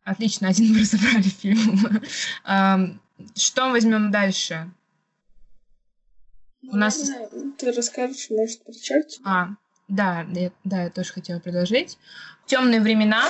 Отлично, 0.03 0.49
один 0.49 0.73
мы 0.73 0.81
разобрали 0.81 1.25
фильм. 1.25 2.01
Что 3.35 3.69
возьмем 3.69 4.11
дальше? 4.11 4.71
У 6.63 6.75
нас... 6.75 7.11
Ты 7.59 7.73
расскажешь, 7.73 8.31
может, 8.31 8.65
про 8.65 8.73
Черчилля? 8.73 9.27
А, 9.27 9.49
да, 9.89 10.27
я, 10.33 10.51
да, 10.65 10.85
я 10.85 10.91
тоже 10.91 11.13
хотела 11.13 11.39
предложить. 11.39 11.99
«Темные 12.47 12.81
времена». 12.81 13.29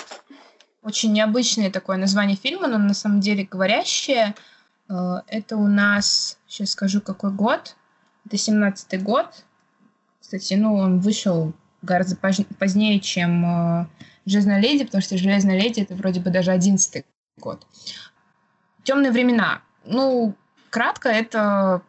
Очень 0.83 1.13
необычное 1.13 1.73
такое 1.73 1.97
название 1.97 2.37
фильма, 2.37 2.69
но 2.69 2.79
на 2.79 2.95
самом 2.95 3.19
деле 3.19 3.49
говорящее. 3.51 4.37
Э, 4.89 5.23
это 5.27 5.57
у 5.57 5.67
нас, 5.67 6.39
сейчас 6.47 6.71
скажу, 6.71 7.01
какой 7.01 7.33
год. 7.33 7.75
Это 8.29 8.37
17-й 8.37 8.99
год. 8.99 9.45
Кстати, 10.21 10.53
ну, 10.53 10.75
он 10.75 11.01
вышел 11.01 11.55
гораздо 11.81 12.15
позднее, 12.59 13.01
чем 13.01 13.45
э, 13.47 13.87
«Железная 14.27 14.61
леди», 14.61 14.85
потому 14.85 15.01
что 15.01 15.17
«Железная 15.17 15.59
леди»— 15.59 15.81
это 15.83 15.95
вроде 15.95 16.21
бы 16.21 16.29
даже 16.29 16.53
11-й 16.53 17.07
год. 17.39 17.67
«Темные 18.83 19.13
времена». 19.13 19.63
Ну, 19.87 20.35
кратко, 20.69 21.09
это 21.09 21.81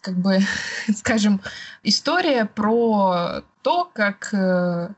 как 0.00 0.16
бы, 0.16 0.40
скажем, 0.96 1.40
история 1.84 2.46
про 2.46 3.42
то, 3.62 3.88
как 3.94 4.34
э, 4.34 4.88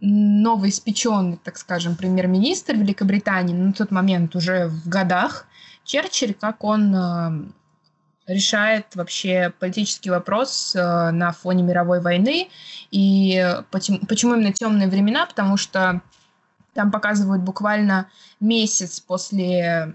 новоиспеченный, 0.00 1.38
так 1.44 1.58
скажем, 1.58 1.94
премьер-министр 1.94 2.74
Великобритании, 2.74 3.54
на 3.54 3.72
тот 3.72 3.92
момент 3.92 4.34
уже 4.34 4.66
в 4.66 4.88
годах, 4.88 5.46
Черчилль, 5.84 6.34
как 6.34 6.64
он 6.64 6.92
э, 6.92 7.52
решает 8.32 8.94
вообще 8.94 9.52
политический 9.58 10.10
вопрос 10.10 10.74
э, 10.74 11.10
на 11.10 11.32
фоне 11.32 11.62
мировой 11.62 12.00
войны. 12.00 12.48
И 12.90 13.56
почему, 13.70 13.98
почему 14.08 14.34
именно 14.34 14.52
темные 14.52 14.88
времена? 14.88 15.26
Потому 15.26 15.56
что 15.56 16.00
там 16.74 16.90
показывают 16.90 17.42
буквально 17.42 18.08
месяц 18.40 19.00
после 19.00 19.94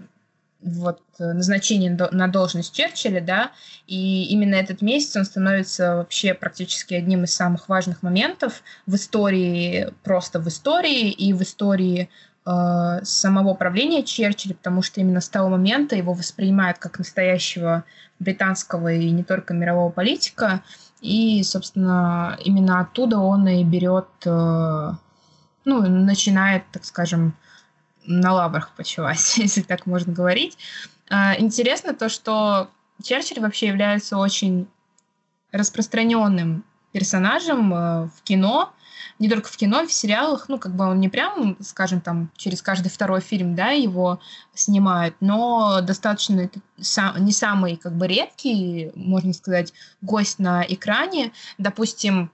вот 0.60 1.00
назначения 1.18 1.96
на 2.10 2.26
должность 2.26 2.74
Черчилля, 2.74 3.20
да, 3.20 3.52
и 3.86 4.24
именно 4.24 4.56
этот 4.56 4.82
месяц 4.82 5.14
он 5.16 5.24
становится 5.24 5.96
вообще 5.96 6.34
практически 6.34 6.94
одним 6.94 7.24
из 7.24 7.34
самых 7.34 7.68
важных 7.68 8.02
моментов 8.02 8.62
в 8.86 8.94
истории, 8.96 9.92
просто 10.02 10.40
в 10.40 10.48
истории 10.48 11.10
и 11.10 11.32
в 11.32 11.42
истории 11.42 12.10
э, 12.46 13.00
самого 13.02 13.54
правления 13.54 14.02
Черчилля, 14.02 14.54
потому 14.54 14.82
что 14.82 15.00
именно 15.00 15.20
с 15.20 15.28
того 15.28 15.48
момента 15.48 15.96
его 15.96 16.12
воспринимают 16.12 16.78
как 16.78 16.98
настоящего 16.98 17.84
британского 18.18 18.92
и 18.92 19.10
не 19.10 19.22
только 19.24 19.54
мирового 19.54 19.90
политика, 19.90 20.62
и, 21.00 21.42
собственно, 21.44 22.36
именно 22.44 22.80
оттуда 22.80 23.18
он 23.18 23.46
и 23.48 23.62
берет, 23.64 24.08
э, 24.24 24.90
ну, 25.64 25.82
начинает, 25.82 26.64
так 26.72 26.84
скажем, 26.84 27.36
на 28.04 28.32
лаврах 28.32 28.70
почивать, 28.76 29.36
если 29.36 29.62
так 29.62 29.86
можно 29.86 30.12
говорить. 30.12 30.58
Э, 31.10 31.38
интересно 31.38 31.94
то, 31.94 32.08
что 32.08 32.70
Черчилль 33.02 33.40
вообще 33.40 33.68
является 33.68 34.18
очень 34.18 34.66
распространенным 35.52 36.64
персонажем 36.92 37.72
э, 37.72 38.08
в 38.08 38.22
кино, 38.24 38.72
не 39.18 39.28
только 39.28 39.48
в 39.48 39.56
кино, 39.56 39.86
в 39.86 39.92
сериалах, 39.92 40.48
ну, 40.48 40.58
как 40.58 40.74
бы 40.74 40.86
он 40.86 41.00
не 41.00 41.08
прям, 41.08 41.56
скажем, 41.60 42.00
там, 42.00 42.30
через 42.36 42.62
каждый 42.62 42.88
второй 42.88 43.20
фильм, 43.20 43.54
да, 43.54 43.70
его 43.70 44.20
снимают, 44.54 45.16
но 45.20 45.80
достаточно 45.82 46.50
не 47.18 47.32
самый, 47.32 47.76
как 47.76 47.96
бы, 47.96 48.06
редкий, 48.06 48.92
можно 48.94 49.32
сказать, 49.32 49.72
гость 50.00 50.38
на 50.38 50.64
экране. 50.66 51.32
Допустим, 51.58 52.30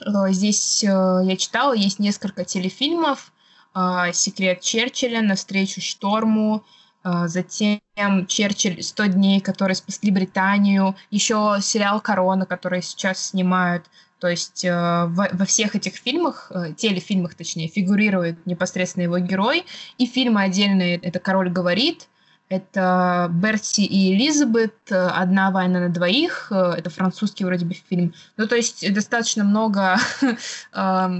э, 0.00 0.30
здесь 0.30 0.82
э, 0.84 0.86
я 0.86 1.36
читала, 1.36 1.72
есть 1.72 1.98
несколько 1.98 2.44
телефильмов, 2.44 3.32
э, 3.74 4.12
«Секрет 4.12 4.60
Черчилля», 4.60 5.22
«Навстречу 5.22 5.80
шторму», 5.80 6.64
затем 7.04 7.80
Черчилль. 8.26 8.80
«100 8.80 9.08
дней», 9.08 9.40
которые 9.40 9.76
спасли 9.76 10.10
Британию, 10.10 10.96
еще 11.10 11.58
сериал 11.62 12.00
«Корона», 12.00 12.44
который 12.44 12.82
сейчас 12.82 13.28
снимают, 13.28 13.86
то 14.20 14.28
есть 14.28 14.64
э, 14.64 14.70
во, 14.70 15.28
во 15.32 15.44
всех 15.44 15.76
этих 15.76 15.94
фильмах, 15.94 16.50
э, 16.50 16.72
телефильмах 16.76 17.34
точнее, 17.34 17.68
фигурирует 17.68 18.44
непосредственно 18.46 19.04
его 19.04 19.18
герой, 19.18 19.64
и 19.96 20.06
фильмы 20.06 20.42
отдельные— 20.42 20.96
это 21.02 21.18
«Король 21.18 21.50
говорит», 21.50 22.08
это 22.48 23.28
Берти 23.30 23.84
и 23.84 24.14
Элизабет, 24.14 24.74
«Одна 24.90 25.50
война 25.50 25.80
на 25.80 25.88
двоих», 25.88 26.48
э, 26.50 26.74
это 26.78 26.90
французский 26.90 27.44
вроде 27.44 27.66
бы 27.66 27.74
фильм. 27.74 28.14
Ну, 28.36 28.46
то 28.46 28.56
есть 28.56 28.92
достаточно 28.92 29.44
много 29.44 29.96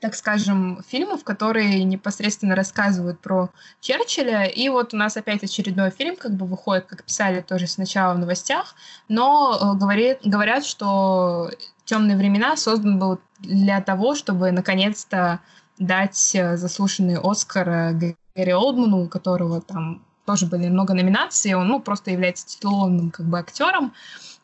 так 0.00 0.14
скажем, 0.14 0.80
фильмов, 0.86 1.24
которые 1.24 1.82
непосредственно 1.82 2.54
рассказывают 2.54 3.20
про 3.20 3.50
Черчилля. 3.80 4.44
И 4.44 4.68
вот 4.68 4.94
у 4.94 4.96
нас 4.96 5.16
опять 5.16 5.42
очередной 5.42 5.90
фильм 5.90 6.16
как 6.16 6.32
бы 6.34 6.46
выходит, 6.46 6.86
как 6.86 7.02
писали 7.02 7.40
тоже 7.40 7.66
сначала 7.66 8.14
в 8.14 8.18
новостях, 8.18 8.76
но 9.08 9.58
э, 9.60 9.78
говорит, 9.78 10.18
говорят, 10.24 10.64
что 10.64 11.50
«Темные 11.84 12.16
времена» 12.16 12.56
создан 12.56 12.98
был 12.98 13.18
для 13.40 13.80
того, 13.80 14.14
чтобы 14.14 14.52
наконец-то 14.52 15.40
дать 15.78 16.34
э, 16.34 16.56
заслуженный 16.56 17.18
Оскар 17.20 17.94
Гэри 18.36 18.52
Олдману, 18.52 19.04
у 19.04 19.08
которого 19.08 19.60
там 19.60 20.04
тоже 20.26 20.46
были 20.46 20.68
много 20.68 20.94
номинаций, 20.94 21.54
он 21.54 21.68
ну, 21.68 21.80
просто 21.80 22.10
является 22.10 22.46
титулованным 22.46 23.10
как 23.10 23.26
бы 23.26 23.38
актером. 23.38 23.94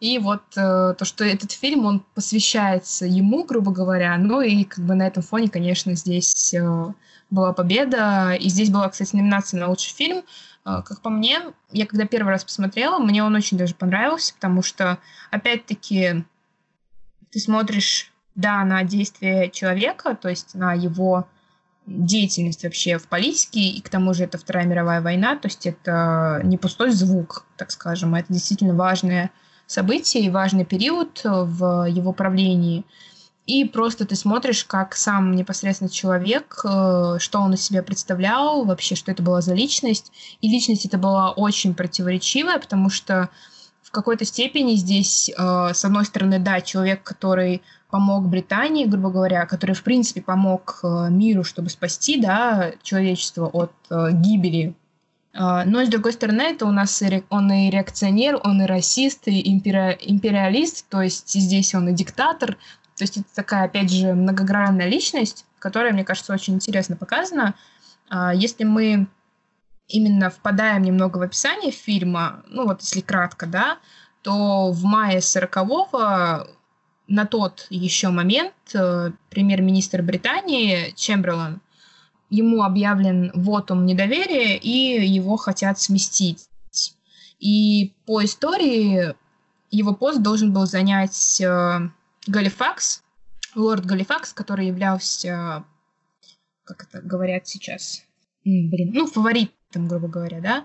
И 0.05 0.19
вот 0.19 0.43
э, 0.55 0.95
то, 0.99 1.05
что 1.07 1.25
этот 1.25 1.53
фильм, 1.53 1.87
он 1.87 2.05
посвящается 2.15 3.07
ему, 3.07 3.45
грубо 3.45 3.73
говоря, 3.73 4.15
ну 4.19 4.43
и 4.43 4.65
как 4.65 4.85
бы 4.85 4.95
на 4.95 5.07
этом 5.07 5.23
фоне, 5.23 5.49
конечно, 5.49 5.95
здесь 5.95 6.53
э, 6.53 6.93
была 7.31 7.55
победа, 7.55 8.35
и 8.39 8.51
здесь 8.51 8.69
была, 8.69 8.91
кстати, 8.91 9.17
номинация 9.17 9.61
на 9.61 9.69
лучший 9.69 9.95
фильм. 9.95 10.19
Э, 10.67 10.83
как 10.85 11.01
по 11.01 11.09
мне, 11.09 11.41
я 11.73 11.87
когда 11.87 12.05
первый 12.05 12.29
раз 12.29 12.45
посмотрела, 12.45 12.99
мне 12.99 13.25
он 13.25 13.35
очень 13.35 13.57
даже 13.57 13.75
понравился, 13.75 14.35
потому 14.35 14.61
что, 14.61 14.99
опять-таки, 15.31 16.27
ты 17.31 17.41
смотришь, 17.41 18.13
да, 18.35 18.63
на 18.67 18.85
действия 18.85 19.49
человека, 19.49 20.19
то 20.21 20.29
есть 20.29 20.55
на 20.55 20.75
его 20.75 21.27
деятельность 21.87 22.63
вообще 22.63 22.99
в 22.99 23.09
политике, 23.09 23.61
и 23.61 23.81
к 23.81 23.89
тому 23.89 24.13
же 24.13 24.25
это 24.25 24.37
Вторая 24.37 24.67
мировая 24.67 25.01
война, 25.01 25.37
то 25.37 25.49
есть 25.49 25.65
это 25.65 26.43
не 26.45 26.59
пустой 26.59 26.91
звук, 26.91 27.47
так 27.57 27.71
скажем, 27.71 28.13
а 28.13 28.21
это 28.21 28.31
действительно 28.31 28.75
важное 28.75 29.31
событие 29.67 30.25
и 30.25 30.31
важный 30.31 30.65
период 30.65 31.21
в 31.25 31.87
его 31.89 32.13
правлении. 32.13 32.85
И 33.47 33.65
просто 33.67 34.07
ты 34.07 34.17
смотришь, 34.17 34.65
как 34.65 34.97
сам 34.97 35.33
непосредственно 35.33 35.91
человек, 35.91 36.61
э, 36.65 37.17
что 37.19 37.41
он 37.41 37.53
из 37.53 37.63
себя 37.63 37.83
представлял, 37.83 38.65
вообще, 38.65 38.95
что 38.95 39.13
это 39.13 39.23
была 39.23 39.43
за 39.43 39.53
личность. 39.53 40.13
И 40.41 40.49
личность 40.49 40.87
это 40.87 40.97
была 40.97 41.31
очень 41.31 41.75
противоречивая, 41.75 42.59
потому 42.59 42.89
что 42.89 43.29
в 43.83 43.91
какой-то 43.91 44.25
степени 44.25 44.77
здесь, 44.77 45.29
э, 45.29 45.71
с 45.75 45.85
одной 45.85 46.07
стороны, 46.07 46.39
да, 46.39 46.63
человек, 46.63 47.03
который 47.03 47.63
помог 47.91 48.29
Британии, 48.29 48.87
грубо 48.87 49.11
говоря, 49.11 49.45
который, 49.45 49.75
в 49.75 49.83
принципе, 49.83 50.23
помог 50.23 50.81
э, 50.83 51.09
миру, 51.11 51.45
чтобы 51.45 51.69
спасти 51.69 52.19
да, 52.19 52.73
человечество 52.83 53.47
от 53.47 53.73
гибели 53.91 54.75
но, 55.35 55.85
с 55.85 55.89
другой 55.89 56.13
стороны, 56.13 56.43
это 56.43 56.65
у 56.65 56.71
нас 56.71 57.03
и, 57.03 57.25
он 57.29 57.53
и 57.53 57.69
реакционер, 57.69 58.41
он 58.45 58.63
и 58.63 58.67
расист, 58.67 59.27
и 59.27 59.41
импери, 59.53 59.99
империалист, 60.01 60.89
то 60.89 61.03
есть 61.03 61.29
здесь 61.33 61.75
он 61.75 61.89
и 61.89 61.93
диктатор. 61.93 62.57
То 62.97 63.03
есть 63.03 63.17
это 63.17 63.27
такая, 63.35 63.65
опять 63.65 63.91
же, 63.91 64.13
многогранная 64.13 64.89
личность, 64.89 65.45
которая, 65.59 65.93
мне 65.93 66.05
кажется, 66.05 66.33
очень 66.33 66.55
интересно 66.55 66.97
показана. 66.97 67.55
А, 68.09 68.33
если 68.33 68.63
мы 68.63 69.09
именно 69.89 70.31
впадаем 70.31 70.83
немного 70.83 71.19
в 71.19 71.23
описание 71.23 71.73
фильма, 71.73 72.45
ну 72.47 72.65
вот 72.65 72.81
если 72.83 73.01
кратко, 73.01 73.47
да, 73.47 73.79
то 74.23 74.71
в 74.71 74.85
мае 74.85 75.19
40-го 75.19 76.47
на 77.07 77.27
тот 77.27 77.67
еще 77.69 78.09
момент 78.09 78.55
э, 78.73 79.11
премьер-министр 79.29 80.01
Британии 80.01 80.93
Чемберлен 80.97 81.61
ему 82.31 82.63
объявлен 82.63 83.31
вотум 83.35 83.87
недоверия, 83.87 84.57
и 84.57 85.07
его 85.07 85.37
хотят 85.37 85.81
сместить. 85.81 86.49
И 87.39 87.93
по 88.07 88.25
истории 88.25 89.15
его 89.71 89.95
пост 89.95 90.23
должен 90.23 90.53
был 90.53 90.67
занять 90.67 91.41
э, 91.41 91.91
Галифакс, 92.27 93.03
лорд 93.55 93.85
Галифакс, 93.85 94.33
который 94.33 94.69
являлся, 94.69 95.65
как 96.65 96.85
это 96.85 97.03
говорят 97.03 97.47
сейчас, 97.47 98.03
блин, 98.45 98.93
ну, 98.95 99.07
фаворитом, 99.07 99.89
грубо 99.89 100.09
говоря, 100.09 100.41
да. 100.41 100.65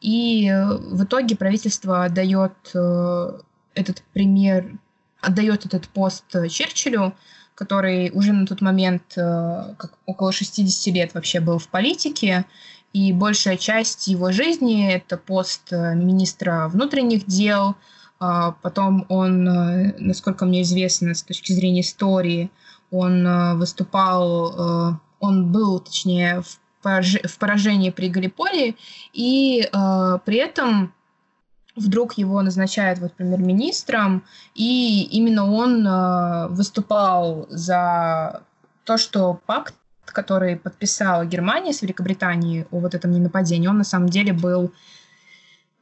И 0.00 0.48
э, 0.48 0.76
в 0.76 1.04
итоге 1.04 1.36
правительство 1.36 2.04
отдает 2.04 2.54
э, 2.74 3.40
этот 3.74 4.02
пример, 4.12 4.78
отдает 5.20 5.66
этот 5.66 5.88
пост 5.88 6.24
Черчиллю, 6.50 7.14
который 7.56 8.10
уже 8.12 8.32
на 8.34 8.46
тот 8.46 8.60
момент 8.60 9.02
э, 9.16 9.74
как 9.78 9.94
около 10.04 10.30
60 10.30 10.94
лет 10.94 11.14
вообще 11.14 11.40
был 11.40 11.58
в 11.58 11.68
политике, 11.68 12.44
и 12.92 13.12
большая 13.12 13.56
часть 13.56 14.06
его 14.08 14.30
жизни— 14.30 14.92
это 14.92 15.16
пост 15.16 15.72
э, 15.72 15.94
министра 15.94 16.68
внутренних 16.68 17.26
дел, 17.26 17.74
а 18.20 18.52
потом 18.52 19.06
он, 19.08 19.48
э, 19.48 19.94
насколько 19.98 20.44
мне 20.44 20.62
известно 20.62 21.14
с 21.14 21.22
точки 21.22 21.52
зрения 21.52 21.80
истории, 21.80 22.50
он 22.90 23.26
выступал, 23.58 25.00
он 25.18 25.50
был, 25.50 25.80
точнее, 25.80 26.42
в 26.82 27.38
поражении 27.40 27.90
при 27.90 28.08
Галиполи, 28.08 28.76
и 29.12 29.68
при 30.24 30.36
этом 30.36 30.94
вдруг 31.76 32.14
его 32.14 32.40
назначают 32.42 32.98
вот 32.98 33.12
премьер-министром, 33.12 34.24
и 34.54 35.02
именно 35.12 35.50
он 35.50 35.86
э, 35.86 36.48
выступал 36.48 37.46
за 37.50 38.42
то, 38.84 38.96
что 38.96 39.40
пакт, 39.46 39.74
который 40.06 40.56
подписала 40.56 41.26
Германия 41.26 41.72
с 41.72 41.82
Великобританией 41.82 42.66
о 42.70 42.78
вот 42.78 42.94
этом 42.94 43.10
ненападении, 43.10 43.68
он 43.68 43.78
на 43.78 43.84
самом 43.84 44.08
деле 44.08 44.32
был... 44.32 44.72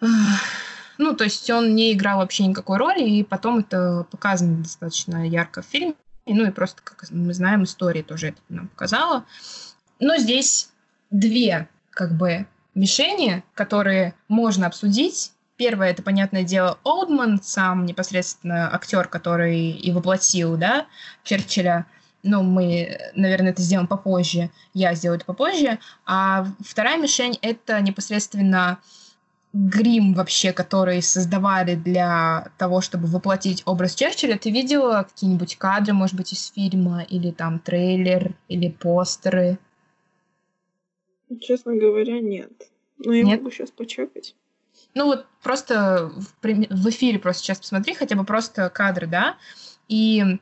Э, 0.00 0.07
ну, 0.98 1.14
то 1.14 1.24
есть 1.24 1.48
он 1.50 1.74
не 1.74 1.92
играл 1.92 2.18
вообще 2.18 2.46
никакой 2.46 2.78
роли, 2.78 3.02
и 3.02 3.22
потом 3.22 3.59
это 3.59 4.07
показано 4.11 4.62
достаточно 4.62 5.28
ярко 5.28 5.62
в 5.62 5.66
фильме. 5.66 5.94
Ну 6.26 6.46
и 6.46 6.50
просто, 6.50 6.83
как 6.83 7.04
мы 7.11 7.35
знаем, 7.35 7.64
история 7.64 8.02
тоже 8.02 8.28
это 8.28 8.40
нам 8.48 8.68
показала. 8.68 9.24
Но 10.00 10.16
здесь 10.16 10.70
две, 11.11 11.68
как 11.90 12.16
бы, 12.16 12.46
мишени, 12.74 13.44
которые 13.54 14.14
можно 14.28 14.66
обсудить 14.66 15.34
Первое, 15.57 15.90
это, 15.90 16.03
понятное 16.03 16.43
дело, 16.43 16.79
Олдман, 16.83 17.40
сам 17.40 17.87
непосредственно 17.87 18.75
актер, 18.75 19.07
который 19.07 19.71
и 19.71 19.93
воплотил, 19.93 20.57
да, 20.57 20.87
Черчилля. 21.23 21.87
Ну, 22.25 22.43
мы, 22.43 22.99
наверное, 23.14 23.53
это 23.53 23.62
сделаем 23.62 23.87
попозже. 23.87 24.51
Я 24.73 24.95
сделаю 24.95 25.19
это 25.19 25.27
попозже. 25.27 25.79
А 26.07 26.47
вторая 26.64 26.97
мишень— 26.97 27.38
это 27.43 27.81
непосредственно 27.83 28.81
грим 29.53 30.14
вообще, 30.14 30.53
который 30.53 31.01
создавали 31.01 31.77
для 31.77 32.51
того, 32.59 32.81
чтобы 32.81 33.07
воплотить 33.07 33.62
образ 33.67 33.95
Черчилля. 33.95 34.37
Ты 34.37 34.51
видела 34.51 35.07
какие-нибудь 35.09 35.57
кадры, 35.57 35.93
может 35.93 36.17
быть, 36.17 36.33
из 36.33 36.51
фильма, 36.51 37.03
или 37.03 37.31
там 37.31 37.61
трейлер, 37.61 38.35
или 38.49 38.69
постеры? 38.69 39.59
Честно 41.40 41.77
говоря, 41.77 42.21
нет. 42.21 42.51
Но 42.99 43.12
я 43.12 43.23
нет? 43.23 43.40
могу 43.40 43.53
сейчас 43.53 43.71
почекать. 43.71 44.35
Ну 44.94 45.07
вот 45.07 45.26
просто 45.42 46.11
в, 46.14 46.26
в 46.42 46.88
эфире 46.90 47.18
просто 47.18 47.42
сейчас 47.42 47.59
посмотри, 47.59 47.94
хотя 47.94 48.16
бы 48.16 48.24
просто 48.24 48.70
кадры, 48.70 49.07
да, 49.07 49.37
и 49.88 50.38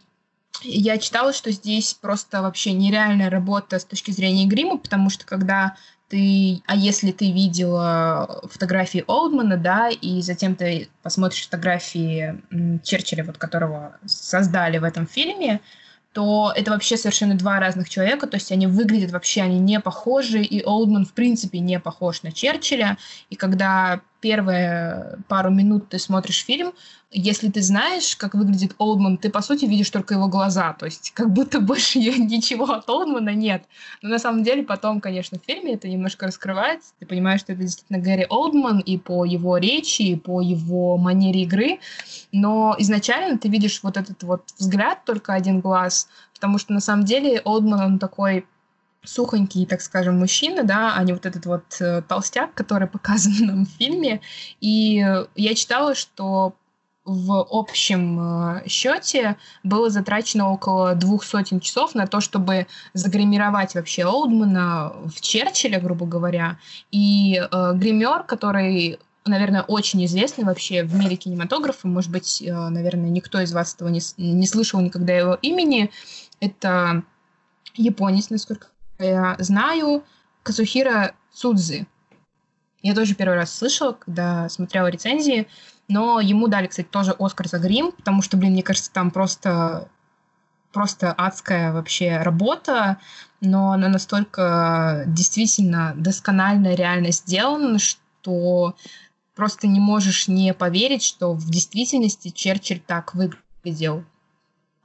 я 0.62 0.98
читала, 0.98 1.32
что 1.32 1.50
здесь 1.50 1.94
просто 1.94 2.42
вообще 2.42 2.72
нереальная 2.72 3.30
работа 3.30 3.78
с 3.78 3.84
точки 3.84 4.10
зрения 4.10 4.46
грима, 4.46 4.78
потому 4.78 5.10
что 5.10 5.24
когда 5.24 5.76
ты, 6.08 6.62
а 6.66 6.76
если 6.76 7.10
ты 7.10 7.32
видела 7.32 8.42
фотографии 8.52 9.02
Олдмана, 9.06 9.56
да, 9.56 9.88
и 9.88 10.20
затем 10.20 10.54
ты 10.54 10.90
посмотришь 11.02 11.46
фотографии 11.46 12.42
Черчилля, 12.84 13.24
вот 13.24 13.38
которого 13.38 13.96
создали 14.04 14.76
в 14.76 14.84
этом 14.84 15.06
фильме, 15.06 15.62
то 16.12 16.52
это 16.54 16.72
вообще 16.72 16.98
совершенно 16.98 17.34
два 17.34 17.58
разных 17.58 17.88
человека, 17.88 18.26
то 18.26 18.36
есть 18.36 18.52
они 18.52 18.66
выглядят 18.66 19.12
вообще, 19.12 19.40
они 19.40 19.58
не 19.58 19.80
похожи, 19.80 20.42
и 20.42 20.62
Олдман 20.62 21.06
в 21.06 21.14
принципе 21.14 21.60
не 21.60 21.80
похож 21.80 22.22
на 22.22 22.30
Черчилля, 22.30 22.98
и 23.30 23.36
когда 23.36 24.02
первые 24.22 25.18
пару 25.28 25.50
минут 25.50 25.88
ты 25.90 25.98
смотришь 25.98 26.44
фильм, 26.44 26.72
если 27.10 27.50
ты 27.50 27.60
знаешь, 27.60 28.16
как 28.16 28.34
выглядит 28.34 28.74
Олдман, 28.78 29.18
ты, 29.18 29.28
по 29.28 29.42
сути, 29.42 29.66
видишь 29.66 29.90
только 29.90 30.14
его 30.14 30.28
глаза, 30.28 30.72
то 30.72 30.86
есть 30.86 31.10
как 31.12 31.30
будто 31.30 31.60
больше 31.60 31.98
ничего 32.00 32.64
от 32.72 32.88
Олдмана 32.88 33.34
нет. 33.34 33.64
Но 34.00 34.08
на 34.08 34.18
самом 34.18 34.44
деле 34.44 34.62
потом, 34.62 35.00
конечно, 35.00 35.38
в 35.38 35.44
фильме 35.44 35.74
это 35.74 35.88
немножко 35.88 36.26
раскрывается, 36.26 36.92
ты 37.00 37.06
понимаешь, 37.06 37.40
что 37.40 37.52
это 37.52 37.62
действительно 37.62 37.98
Гэри 37.98 38.26
Олдман 38.30 38.78
и 38.78 38.96
по 38.96 39.24
его 39.24 39.58
речи, 39.58 40.02
и 40.02 40.16
по 40.16 40.40
его 40.40 40.96
манере 40.96 41.42
игры, 41.42 41.80
но 42.30 42.74
изначально 42.78 43.38
ты 43.38 43.48
видишь 43.48 43.80
вот 43.82 43.96
этот 43.96 44.22
вот 44.22 44.44
взгляд, 44.56 45.04
только 45.04 45.34
один 45.34 45.60
глаз, 45.60 46.08
потому 46.34 46.58
что 46.58 46.72
на 46.72 46.80
самом 46.80 47.04
деле 47.04 47.40
Олдман, 47.44 47.80
он 47.80 47.98
такой 47.98 48.46
сухонький, 49.04 49.66
так 49.66 49.80
скажем, 49.80 50.18
мужчина, 50.18 50.62
да, 50.64 50.94
а 50.96 51.02
не 51.04 51.12
вот 51.12 51.26
этот 51.26 51.46
вот 51.46 51.64
э, 51.80 52.02
толстяк, 52.02 52.54
который 52.54 52.88
показан 52.96 53.34
нам 53.40 53.66
в 53.66 53.70
фильме. 53.70 54.20
И 54.60 55.04
я 55.34 55.54
читала, 55.54 55.94
что 55.94 56.54
в 57.04 57.32
общем 57.50 58.58
э, 58.58 58.68
счете 58.68 59.36
было 59.64 59.90
затрачено 59.90 60.50
около 60.50 60.94
двух 60.94 61.24
сотен 61.24 61.58
часов 61.58 61.94
на 61.94 62.06
то, 62.06 62.20
чтобы 62.20 62.68
загримировать 62.94 63.74
вообще 63.74 64.04
Олдмана 64.04 64.92
в 65.06 65.20
Черчилля, 65.20 65.80
грубо 65.80 66.06
говоря. 66.06 66.58
И 66.92 67.40
э, 67.40 67.72
гример, 67.74 68.22
который 68.22 68.98
наверное, 69.24 69.62
очень 69.62 70.04
известный 70.04 70.44
вообще 70.44 70.82
в 70.82 70.94
мире 70.96 71.16
кинематографа. 71.16 71.86
Может 71.88 72.10
быть, 72.10 72.42
э, 72.42 72.52
наверное, 72.52 73.10
никто 73.10 73.40
из 73.40 73.52
вас 73.52 73.74
этого 73.74 73.88
не, 73.88 74.00
не 74.16 74.46
слышал 74.46 74.80
никогда 74.80 75.12
его 75.12 75.38
имени. 75.42 75.90
Это 76.40 77.02
японец, 77.74 78.30
насколько 78.30 78.68
я 79.04 79.36
знаю, 79.38 80.04
Казухира 80.42 81.14
Цудзи. 81.32 81.86
Я 82.82 82.94
тоже 82.94 83.14
первый 83.14 83.36
раз 83.36 83.56
слышала, 83.56 83.92
когда 83.92 84.48
смотрела 84.48 84.88
рецензии, 84.88 85.46
но 85.88 86.20
ему 86.20 86.48
дали, 86.48 86.66
кстати, 86.66 86.86
тоже 86.86 87.12
Оскар 87.18 87.48
за 87.48 87.58
грим, 87.58 87.92
потому 87.92 88.22
что, 88.22 88.36
блин, 88.36 88.52
мне 88.52 88.62
кажется, 88.62 88.92
там 88.92 89.10
просто 89.10 89.88
просто 90.72 91.12
адская 91.12 91.72
вообще 91.72 92.16
работа, 92.16 92.98
но 93.40 93.72
она 93.72 93.88
настолько 93.88 95.04
действительно 95.06 95.92
досконально 95.96 96.74
реально 96.74 97.12
сделана, 97.12 97.78
что 97.78 98.74
просто 99.34 99.66
не 99.66 99.80
можешь 99.80 100.28
не 100.28 100.54
поверить, 100.54 101.02
что 101.02 101.34
в 101.34 101.50
действительности 101.50 102.30
Черчилль 102.30 102.80
так 102.80 103.14
выглядел. 103.14 104.04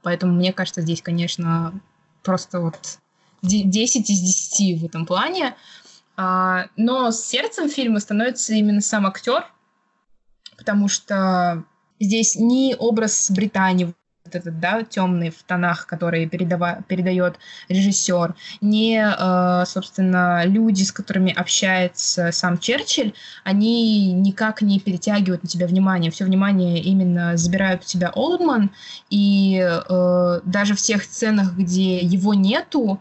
Поэтому 0.02 0.34
мне 0.34 0.52
кажется, 0.52 0.82
здесь, 0.82 1.02
конечно, 1.02 1.80
просто 2.22 2.60
вот 2.60 2.98
10 3.42 4.10
из 4.10 4.20
10 4.20 4.80
в 4.80 4.84
этом 4.84 5.06
плане. 5.06 5.54
А, 6.16 6.66
но 6.76 7.10
с 7.10 7.24
сердцем 7.24 7.68
фильма 7.68 8.00
становится 8.00 8.52
именно 8.54 8.80
сам 8.80 9.06
актер, 9.06 9.46
потому 10.56 10.88
что 10.88 11.64
здесь 12.00 12.36
ни 12.36 12.74
образ 12.76 13.30
Британии 13.30 13.94
вот 14.28 14.34
этот, 14.34 14.60
да, 14.60 14.82
темный 14.82 15.30
в 15.30 15.42
тонах, 15.42 15.86
который 15.86 16.26
передава, 16.28 16.80
передает 16.86 17.38
режиссер, 17.68 18.34
не, 18.60 19.00
э, 19.00 19.64
собственно, 19.66 20.44
люди, 20.44 20.82
с 20.82 20.92
которыми 20.92 21.32
общается 21.32 22.30
сам 22.32 22.58
Черчилль, 22.58 23.14
они 23.44 24.12
никак 24.12 24.60
не 24.60 24.80
перетягивают 24.80 25.42
на 25.42 25.48
тебя 25.48 25.66
внимание. 25.66 26.10
Все 26.10 26.24
внимание 26.24 26.80
именно 26.80 27.36
забирают 27.36 27.82
у 27.82 27.86
тебя 27.86 28.10
Олдман, 28.10 28.70
и 29.08 29.60
э, 29.60 30.40
даже 30.44 30.74
в 30.74 30.80
тех 30.80 31.02
сценах, 31.02 31.54
где 31.54 31.98
его 31.98 32.34
нету, 32.34 33.00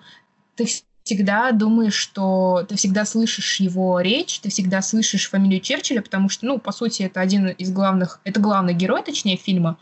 ты 0.57 0.67
всегда 1.03 1.51
думаешь, 1.53 1.93
что 1.93 2.65
ты 2.67 2.75
всегда 2.75 3.05
слышишь 3.05 3.61
его 3.61 4.01
речь, 4.01 4.39
ты 4.41 4.49
всегда 4.49 4.81
слышишь 4.81 5.29
фамилию 5.29 5.61
Черчилля, 5.61 6.01
потому 6.01 6.27
что, 6.27 6.45
ну, 6.45 6.59
по 6.59 6.73
сути, 6.73 7.03
это 7.03 7.21
один 7.21 7.47
из 7.47 7.71
главных, 7.71 8.19
это 8.25 8.41
главный 8.41 8.73
герой, 8.73 9.03
точнее, 9.03 9.37
фильма, 9.37 9.77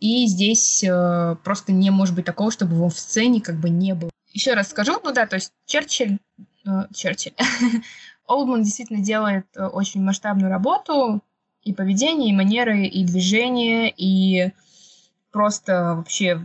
и 0.00 0.26
здесь 0.26 0.82
э, 0.82 1.36
просто 1.44 1.72
не 1.72 1.90
может 1.90 2.14
быть 2.14 2.24
такого, 2.24 2.50
чтобы 2.50 2.76
его 2.76 2.88
в 2.88 2.98
сцене 2.98 3.40
как 3.40 3.60
бы 3.60 3.68
не 3.68 3.94
было. 3.94 4.10
Еще 4.32 4.54
раз 4.54 4.70
скажу, 4.70 4.98
ну 5.04 5.12
да, 5.12 5.26
то 5.26 5.36
есть 5.36 5.52
Черчилль, 5.66 6.18
э, 6.66 6.70
Черчилль, 6.94 7.34
Олдман 8.26 8.62
действительно 8.62 9.00
делает 9.00 9.46
э, 9.54 9.66
очень 9.66 10.02
масштабную 10.02 10.50
работу, 10.50 11.22
и 11.62 11.72
поведение, 11.72 12.30
и 12.30 12.36
манеры, 12.36 12.86
и 12.86 13.04
движение, 13.04 13.92
и 13.94 14.52
просто 15.30 15.94
вообще 15.96 16.40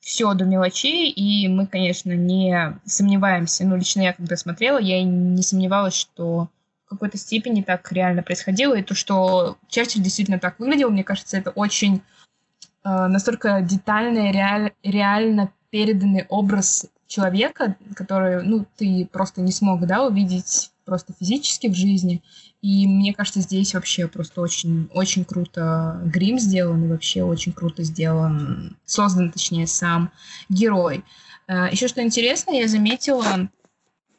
все 0.00 0.32
до 0.34 0.44
мелочей, 0.44 1.10
и 1.10 1.46
мы, 1.48 1.66
конечно, 1.66 2.12
не 2.12 2.78
сомневаемся, 2.86 3.64
ну, 3.64 3.76
лично 3.76 4.00
я, 4.00 4.12
когда 4.12 4.36
смотрела, 4.36 4.78
я 4.78 5.02
не 5.02 5.42
сомневалась, 5.42 5.94
что 5.94 6.48
в 6.86 6.90
какой-то 6.90 7.18
степени 7.18 7.62
так 7.62 7.90
реально 7.92 8.22
происходило, 8.22 8.74
и 8.74 8.82
то, 8.82 8.94
что 8.94 9.58
Черчилль 9.68 10.02
действительно 10.02 10.38
так 10.38 10.58
выглядел, 10.58 10.90
мне 10.90 11.04
кажется, 11.04 11.36
это 11.36 11.50
очень 11.50 12.02
Э, 12.84 13.06
настолько 13.06 13.60
детальный, 13.60 14.32
реаль, 14.32 14.72
реально 14.82 15.52
переданный 15.70 16.26
образ 16.28 16.86
человека, 17.06 17.76
который, 17.94 18.42
ну, 18.42 18.64
ты 18.76 19.08
просто 19.10 19.40
не 19.40 19.52
смог, 19.52 19.86
да, 19.86 20.06
увидеть 20.06 20.70
просто 20.84 21.12
физически 21.18 21.68
в 21.68 21.74
жизни. 21.74 22.22
И 22.62 22.86
мне 22.86 23.14
кажется, 23.14 23.40
здесь 23.40 23.72
вообще 23.74 24.06
просто 24.06 24.40
очень, 24.40 24.90
очень 24.92 25.24
круто 25.24 26.00
грим 26.04 26.38
сделан, 26.38 26.84
и 26.84 26.88
вообще 26.88 27.22
очень 27.22 27.52
круто 27.52 27.82
сделан, 27.82 28.76
создан, 28.84 29.32
точнее, 29.32 29.66
сам 29.66 30.12
герой. 30.48 31.04
Э, 31.46 31.68
Еще 31.70 31.88
что 31.88 32.02
интересно, 32.02 32.50
я 32.52 32.68
заметила, 32.68 33.48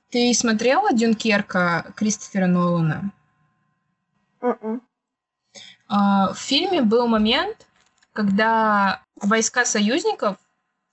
ты 0.09 0.33
смотрела 0.33 0.91
Дюнкерка 0.91 1.93
Кристофера 1.95 2.47
Нолана? 2.47 3.11
Mm-mm. 4.41 4.55
М-м. 4.61 4.81
В 6.33 6.37
фильме 6.37 6.81
был 6.81 7.05
момент, 7.07 7.67
когда 8.13 9.03
войска 9.21 9.65
союзников 9.65 10.37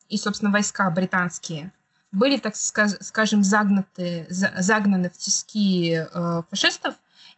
и, 0.08 0.18
собственно, 0.18 0.50
войска 0.50 0.90
британские 0.90 1.72
были, 2.12 2.38
так 2.38 2.56
скажем, 2.56 3.42
загнаты, 3.42 4.26
загнаны 4.30 5.10
в 5.10 5.18
тиски 5.18 5.94
э, 5.94 6.42
фашистов, 6.50 6.94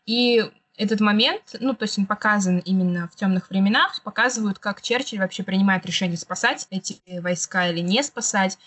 и 0.07 0.43
этот 0.77 1.01
момент, 1.01 1.57
ну, 1.61 1.75
то 1.75 1.85
есть 1.85 1.99
он 1.99 2.07
показан 2.07 2.59
именно 2.59 3.09
в 3.09 3.17
темных 3.17 3.51
временах, 3.51 4.01
показывают, 4.03 4.59
как 4.59 4.81
Черчилль 4.81 5.19
вообще 5.19 5.43
принимает 5.43 5.85
решение 5.85 6.17
спасать 6.17 6.67
эти 6.71 7.01
войска 7.21 7.69
или 7.69 7.81
не 7.81 8.03
спасать. 8.03 8.59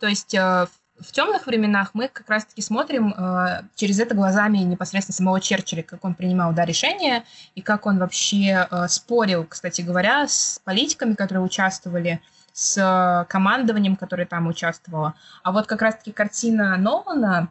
То 0.00 0.08
есть 0.08 0.34
э, 0.34 0.66
в 1.00 1.12
темных 1.12 1.46
временах 1.46 1.90
мы 1.94 2.08
как 2.08 2.28
раз-таки 2.28 2.60
смотрим 2.60 3.14
э, 3.16 3.62
через 3.74 4.00
это 4.00 4.14
глазами 4.14 4.58
непосредственно 4.58 5.14
самого 5.14 5.40
Черчилля, 5.40 5.82
как 5.82 6.04
он 6.04 6.14
принимал 6.14 6.52
да, 6.52 6.64
решения 6.64 7.24
и 7.54 7.62
как 7.62 7.86
он 7.86 7.98
вообще 7.98 8.66
э, 8.70 8.88
спорил, 8.88 9.44
кстати 9.44 9.82
говоря, 9.82 10.26
с 10.26 10.60
политиками, 10.64 11.14
которые 11.14 11.44
участвовали, 11.44 12.20
с 12.52 12.76
э, 12.76 13.24
командованием, 13.30 13.96
которое 13.96 14.26
там 14.26 14.46
участвовало. 14.46 15.14
А 15.42 15.52
вот 15.52 15.66
как 15.66 15.82
раз-таки 15.82 16.12
картина 16.12 16.76
Нолана, 16.76 17.50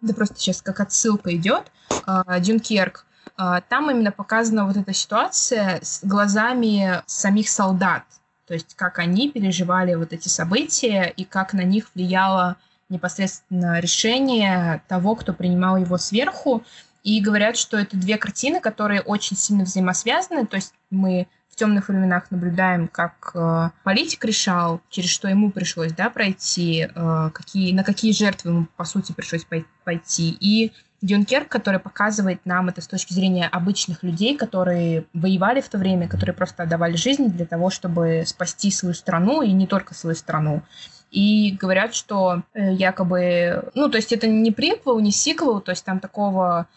да 0.00 0.14
просто 0.14 0.38
сейчас 0.38 0.62
как 0.62 0.80
отсылка 0.80 1.34
идет, 1.34 1.70
э, 2.06 2.40
Дюнкерк, 2.40 3.06
э, 3.38 3.60
там 3.68 3.90
именно 3.90 4.12
показана 4.12 4.66
вот 4.66 4.76
эта 4.76 4.92
ситуация 4.92 5.80
с 5.82 6.00
глазами 6.02 7.02
самих 7.06 7.48
солдат, 7.48 8.04
то 8.46 8.54
есть 8.54 8.74
как 8.74 8.98
они 8.98 9.30
переживали 9.30 9.94
вот 9.94 10.12
эти 10.12 10.28
события 10.28 11.12
и 11.16 11.24
как 11.24 11.52
на 11.52 11.62
них 11.62 11.90
влияло 11.94 12.56
непосредственно 12.88 13.78
решение 13.80 14.82
того, 14.88 15.14
кто 15.14 15.32
принимал 15.32 15.76
его 15.76 15.96
сверху. 15.96 16.64
И 17.02 17.20
говорят, 17.22 17.56
что 17.56 17.78
это 17.78 17.96
две 17.96 18.18
картины, 18.18 18.60
которые 18.60 19.00
очень 19.00 19.36
сильно 19.36 19.64
взаимосвязаны. 19.64 20.46
То 20.46 20.56
есть 20.56 20.74
мы 20.90 21.28
в 21.50 21.56
темных 21.56 21.88
временах 21.88 22.30
наблюдаем, 22.30 22.88
как 22.88 23.32
э, 23.34 23.70
политик 23.84 24.24
решал, 24.24 24.80
через 24.88 25.10
что 25.10 25.28
ему 25.28 25.50
пришлось 25.50 25.92
да, 25.92 26.08
пройти, 26.10 26.88
э, 26.94 27.30
какие, 27.34 27.72
на 27.74 27.84
какие 27.84 28.12
жертвы 28.12 28.50
ему, 28.50 28.66
по 28.76 28.84
сути, 28.84 29.12
пришлось 29.12 29.46
пойти. 29.84 30.36
И 30.40 30.72
Дюнкерк, 31.02 31.48
который 31.48 31.80
показывает 31.80 32.44
нам 32.44 32.68
это 32.68 32.80
с 32.82 32.86
точки 32.86 33.12
зрения 33.12 33.48
обычных 33.48 34.02
людей, 34.02 34.36
которые 34.36 35.06
воевали 35.14 35.60
в 35.60 35.68
то 35.68 35.78
время, 35.78 36.08
которые 36.08 36.34
просто 36.34 36.62
отдавали 36.62 36.96
жизнь 36.96 37.28
для 37.30 37.46
того, 37.46 37.70
чтобы 37.70 38.24
спасти 38.26 38.70
свою 38.70 38.94
страну 38.94 39.42
и 39.42 39.50
не 39.52 39.66
только 39.66 39.94
свою 39.94 40.14
страну 40.14 40.62
и 41.10 41.56
говорят, 41.60 41.94
что 41.94 42.42
э, 42.54 42.72
якобы, 42.72 43.70
ну, 43.74 43.88
то 43.88 43.96
есть 43.96 44.12
это 44.12 44.28
не 44.28 44.52
приквел, 44.52 45.00
не 45.00 45.10
сиквел, 45.10 45.60
то 45.60 45.72
есть 45.72 45.84
там 45.84 45.98
такого 45.98 46.68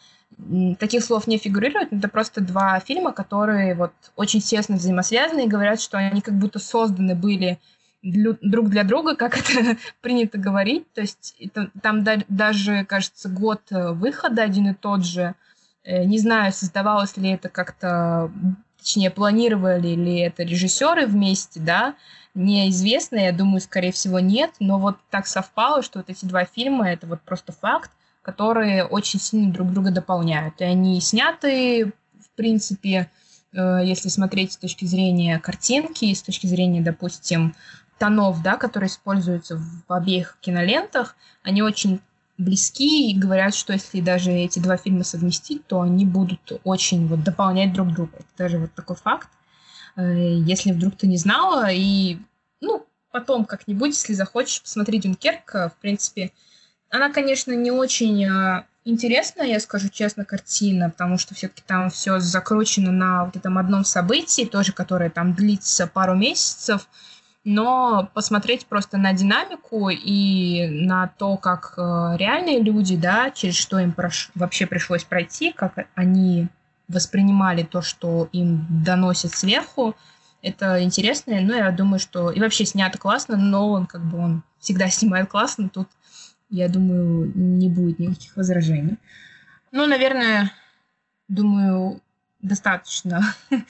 таких 0.80 1.04
слов 1.04 1.28
не 1.28 1.38
фигурирует, 1.38 1.94
это 1.94 2.08
просто 2.08 2.42
два 2.42 2.80
фильма, 2.80 3.12
которые 3.12 3.76
вот 3.76 3.94
очень 4.16 4.42
тесно 4.42 4.76
взаимосвязаны 4.76 5.46
и 5.46 5.50
говорят, 5.50 5.82
что 5.82 5.98
они 5.98 6.22
как 6.22 6.36
будто 6.36 6.60
созданы 6.60 7.16
были 7.16 7.60
друг 8.02 8.70
для 8.70 8.84
друга, 8.84 9.16
как 9.18 9.38
это 9.38 9.78
принято 10.02 10.38
говорить. 10.38 10.92
То 10.94 11.02
есть 11.02 11.36
это, 11.40 11.70
там 11.82 12.04
да, 12.04 12.18
даже, 12.28 12.86
кажется, 12.86 13.30
год 13.30 13.62
э, 13.72 13.92
выхода 13.92 14.44
один 14.44 14.70
и 14.70 14.74
тот 14.74 15.06
же. 15.06 15.36
Э, 15.84 16.04
не 16.04 16.20
знаю, 16.20 16.52
создавалось 16.52 17.18
ли 17.18 17.32
это 17.32 17.50
как-то, 17.50 18.32
точнее, 18.78 19.12
планировали 19.12 19.96
ли 19.96 20.20
это 20.20 20.44
режиссеры 20.44 21.06
вместе, 21.06 21.60
да, 21.60 21.96
неизвестно, 22.36 23.18
я 23.18 23.32
думаю, 23.32 23.62
скорее 23.62 23.92
всего, 23.92 24.20
нет, 24.20 24.52
но 24.60 24.80
вот 24.80 24.98
так 25.10 25.28
совпало, 25.28 25.84
что 25.84 26.00
вот 26.00 26.10
эти 26.10 26.26
два 26.26 26.46
фильма— 26.46 26.90
это 26.92 27.06
вот 27.06 27.22
просто 27.22 27.52
факт, 27.52 27.92
которые 28.24 28.86
очень 28.86 29.20
сильно 29.20 29.52
друг 29.52 29.72
друга 29.72 29.92
дополняют. 29.92 30.60
И 30.60 30.64
они 30.64 31.00
сняты, 31.02 31.94
в 32.20 32.36
принципе, 32.36 33.12
э, 33.52 33.82
если 33.84 34.10
смотреть 34.10 34.54
с 34.54 34.58
точки 34.58 34.86
зрения 34.86 35.40
картинки, 35.40 36.12
с 36.12 36.24
точки 36.24 36.48
зрения, 36.48 36.82
допустим, 36.82 37.54
тонов, 38.00 38.42
да, 38.42 38.56
которые 38.58 38.88
используются 38.88 39.58
в 39.58 39.94
обеих 39.94 40.38
кинолентах, 40.42 41.16
они 41.44 41.62
очень 41.62 42.00
близки 42.38 43.12
и 43.12 43.18
говорят, 43.18 43.54
что 43.54 43.74
если 43.74 44.02
даже 44.02 44.32
эти 44.32 44.60
два 44.60 44.78
фильма 44.78 45.04
совместить, 45.04 45.68
то 45.68 45.82
они 45.82 46.06
будут 46.06 46.60
очень 46.64 47.08
вот 47.08 47.24
дополнять 47.24 47.74
друг 47.74 47.94
друга. 47.94 48.14
Это 48.16 48.28
даже 48.38 48.58
вот 48.58 48.74
такой 48.74 48.96
факт. 48.96 49.28
Э, 49.98 50.38
если 50.40 50.72
вдруг 50.72 50.96
ты 50.96 51.08
не 51.08 51.18
знала. 51.18 51.68
И, 51.72 52.18
ну, 52.62 52.86
потом 53.12 53.44
как-нибудь, 53.44 53.90
если 53.90 54.14
захочешь, 54.14 54.62
посмотри 54.62 55.00
Дюнкерк. 55.00 55.54
В 55.54 55.74
принципе, 55.82 56.32
она, 56.94 57.10
конечно, 57.10 57.52
не 57.54 57.72
очень 57.72 58.24
э, 58.24 58.66
интересная, 58.86 59.48
я 59.48 59.60
скажу 59.60 59.90
честно, 59.90 60.26
картина, 60.26 60.92
потому 60.92 61.18
что 61.18 61.34
все-таки 61.34 61.64
там 61.66 61.90
все 61.90 62.20
закручено 62.20 62.92
на 62.92 63.26
вот 63.26 63.36
этом 63.36 63.58
одном 63.58 63.84
событии, 63.84 64.46
тоже 64.46 64.74
которое 64.74 65.10
там 65.10 65.34
длится 65.34 65.88
пару 65.88 66.14
месяцев, 66.14 66.88
но 67.44 68.12
посмотреть 68.14 68.68
просто 68.68 69.00
на 69.00 69.12
динамику 69.12 69.90
и 69.90 70.68
на 70.86 71.08
то, 71.08 71.36
как 71.36 71.74
э, 71.78 72.16
реальные 72.18 72.62
люди, 72.62 72.96
да, 72.96 73.32
через 73.32 73.56
что 73.56 73.80
им 73.80 73.92
прош... 73.92 74.30
вообще 74.36 74.68
пришлось 74.68 75.04
пройти, 75.04 75.52
как 75.52 75.88
они 75.96 76.48
воспринимали 76.88 77.64
то, 77.64 77.82
что 77.82 78.30
им 78.34 78.68
доносят 78.70 79.34
сверху, 79.34 79.96
Это 80.44 80.84
интересно, 80.84 81.42
но 81.42 81.56
я 81.56 81.72
думаю, 81.72 82.00
что 82.00 82.30
и 82.30 82.40
вообще 82.40 82.66
снято 82.66 83.00
классно, 83.00 83.36
но 83.36 83.72
он 83.72 83.88
как 83.88 84.02
бы 84.06 84.20
он 84.20 84.44
всегда 84.60 84.90
снимает 84.92 85.28
классно, 85.28 85.70
тут, 85.70 85.88
я 86.54 86.70
думаю, 86.70 87.32
не 87.36 87.68
будет 87.68 87.98
никаких 87.98 88.38
возражений. 88.38 88.98
Ну, 89.72 89.88
наверное, 89.88 90.52
думаю, 91.28 92.00
достаточно 92.42 93.36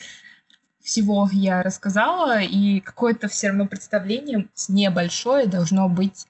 всего 0.83 1.29
я 1.31 1.63
рассказала, 1.63 2.41
и 2.41 2.81
какое-то 2.81 3.29
все 3.29 3.47
равно 3.47 3.67
представление 3.67 4.49
небольшое 4.67 5.47
должно 5.47 5.87
быть. 5.87 6.27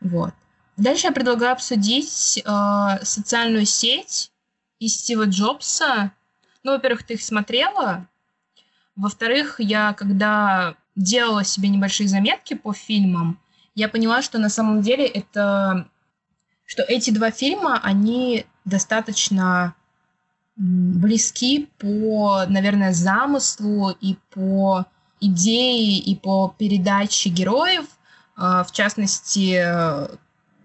Вот. 0.00 0.34
Дальше 0.76 1.06
я 1.06 1.12
предлагаю 1.12 1.52
обсудить 1.52 2.42
э, 2.44 2.98
социальную 3.02 3.64
сеть 3.64 4.30
из 4.78 4.98
Стива 4.98 5.24
Джобса. 5.24 6.12
Ну, 6.62 6.72
во-первых, 6.72 7.04
ты 7.04 7.14
их 7.14 7.22
смотрела. 7.22 8.06
Во-вторых, 8.96 9.60
я 9.60 9.94
когда 9.94 10.74
делала 10.94 11.42
себе 11.42 11.70
небольшие 11.70 12.06
заметки 12.06 12.52
по 12.52 12.74
фильмам, 12.74 13.40
я 13.76 13.88
поняла, 13.88 14.22
что 14.22 14.38
на 14.38 14.48
самом 14.48 14.80
деле 14.82 15.06
это... 15.06 15.86
что 16.64 16.82
эти 16.82 17.10
два 17.10 17.30
фильма, 17.30 17.78
они 17.82 18.46
достаточно 18.64 19.74
близки 20.56 21.68
по, 21.78 22.44
наверное, 22.48 22.92
замыслу 22.92 23.90
и 24.00 24.16
по 24.30 24.86
идее, 25.20 25.98
и 25.98 26.16
по 26.16 26.54
передаче 26.58 27.28
героев. 27.28 27.84
А, 28.34 28.64
в 28.64 28.72
частности, 28.72 29.62
в 29.62 30.18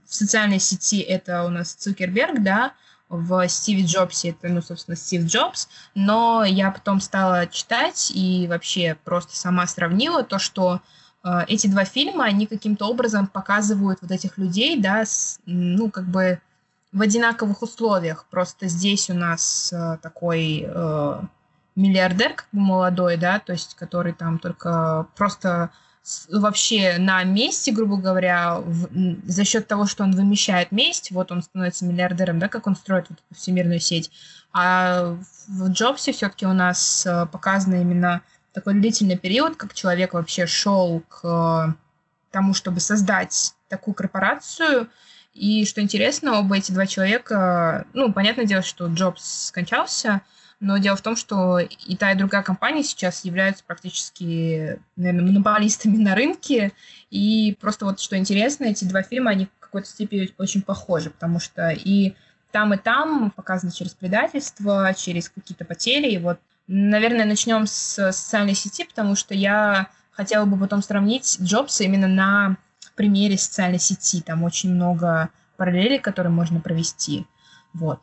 социальной 0.07 0.59
сети 0.59 1.01
это 1.01 1.43
у 1.43 1.49
нас 1.49 1.73
Цукерберг, 1.73 2.41
да, 2.41 2.73
в 3.09 3.45
Стиве 3.49 3.83
Джобсе 3.83 4.29
это, 4.29 4.47
ну, 4.47 4.61
собственно, 4.61 4.95
Стив 4.95 5.25
Джобс, 5.25 5.67
но 5.95 6.45
я 6.45 6.71
потом 6.71 7.01
стала 7.01 7.45
читать 7.45 8.09
и 8.15 8.47
вообще 8.47 8.97
просто 9.03 9.35
сама 9.35 9.67
сравнила 9.67 10.23
то, 10.23 10.39
что 10.39 10.81
эти 11.47 11.67
два 11.67 11.85
фильма, 11.85 12.25
они 12.25 12.47
каким-то 12.47 12.85
образом 12.85 13.27
показывают 13.27 13.99
вот 14.01 14.11
этих 14.11 14.37
людей, 14.37 14.79
да, 14.79 15.05
с, 15.05 15.39
ну, 15.45 15.91
как 15.91 16.05
бы 16.05 16.41
в 16.91 17.01
одинаковых 17.01 17.61
условиях. 17.61 18.25
Просто 18.29 18.67
здесь 18.67 19.09
у 19.09 19.13
нас 19.13 19.71
э, 19.71 19.97
такой 20.01 20.65
э, 20.67 21.21
миллиардер, 21.75 22.33
как 22.33 22.47
бы 22.51 22.59
молодой, 22.59 23.17
да, 23.17 23.39
то 23.39 23.53
есть 23.53 23.75
который 23.75 24.13
там 24.13 24.39
только 24.39 25.07
просто 25.15 25.71
вообще 26.29 26.97
на 26.97 27.23
месте, 27.23 27.71
грубо 27.71 27.95
говоря, 27.97 28.59
в, 28.59 28.89
за 29.23 29.45
счет 29.45 29.67
того, 29.67 29.85
что 29.85 30.03
он 30.03 30.13
вымещает 30.13 30.71
месть, 30.71 31.11
вот 31.11 31.31
он 31.31 31.43
становится 31.43 31.85
миллиардером, 31.85 32.39
да, 32.39 32.47
как 32.47 32.65
он 32.67 32.75
строит 32.75 33.05
вот 33.09 33.19
всемирную 33.35 33.79
сеть. 33.79 34.11
А 34.51 35.15
в 35.47 35.69
Джобсе 35.69 36.11
все-таки 36.11 36.45
у 36.45 36.53
нас 36.53 37.05
э, 37.05 37.25
показано 37.27 37.75
именно 37.75 38.21
такой 38.53 38.73
длительный 38.75 39.17
период, 39.17 39.55
как 39.55 39.73
человек 39.73 40.13
вообще 40.13 40.45
шел 40.45 41.01
к 41.07 41.21
э, 41.23 41.73
тому, 42.31 42.53
чтобы 42.53 42.79
создать 42.79 43.53
такую 43.69 43.93
корпорацию. 43.93 44.89
И 45.33 45.65
что 45.65 45.81
интересно, 45.81 46.39
оба 46.39 46.57
эти 46.57 46.71
два 46.71 46.85
человека, 46.85 47.85
ну, 47.93 48.11
понятное 48.11 48.45
дело, 48.45 48.61
что 48.61 48.87
Джобс 48.87 49.47
скончался, 49.47 50.21
но 50.59 50.77
дело 50.77 50.95
в 50.95 51.01
том, 51.01 51.15
что 51.15 51.59
и 51.59 51.95
та, 51.95 52.11
и 52.11 52.17
другая 52.17 52.43
компания 52.43 52.83
сейчас 52.83 53.23
являются 53.23 53.63
практически, 53.65 54.79
наверное, 54.95 55.25
монополистами 55.25 55.97
на 55.97 56.15
рынке. 56.15 56.73
И 57.09 57.57
просто 57.59 57.85
вот 57.85 57.99
что 57.99 58.17
интересно, 58.17 58.65
эти 58.65 58.83
два 58.85 59.01
фильма, 59.03 59.31
они 59.31 59.45
в 59.45 59.59
какой-то 59.59 59.87
степени 59.87 60.29
очень 60.37 60.61
похожи, 60.61 61.09
потому 61.09 61.39
что 61.39 61.69
и 61.69 62.13
там, 62.51 62.73
и 62.73 62.77
там 62.77 63.31
показано 63.31 63.71
через 63.71 63.93
предательство, 63.93 64.93
через 64.95 65.29
какие-то 65.29 65.65
потери. 65.65 66.11
И 66.11 66.17
вот, 66.19 66.39
наверное, 66.67 67.25
начнем 67.25 67.65
с 67.65 68.11
социальной 68.11 68.55
сети, 68.55 68.85
потому 68.85 69.15
что 69.15 69.33
я 69.33 69.89
хотела 70.11 70.45
бы 70.45 70.57
потом 70.57 70.81
сравнить 70.81 71.37
Джобса 71.41 71.83
именно 71.83 72.07
на 72.07 72.57
примере 72.95 73.37
социальной 73.37 73.79
сети. 73.79 74.21
Там 74.21 74.43
очень 74.43 74.73
много 74.73 75.29
параллелей, 75.57 75.99
которые 75.99 76.31
можно 76.31 76.59
провести. 76.59 77.25
Вот. 77.73 77.99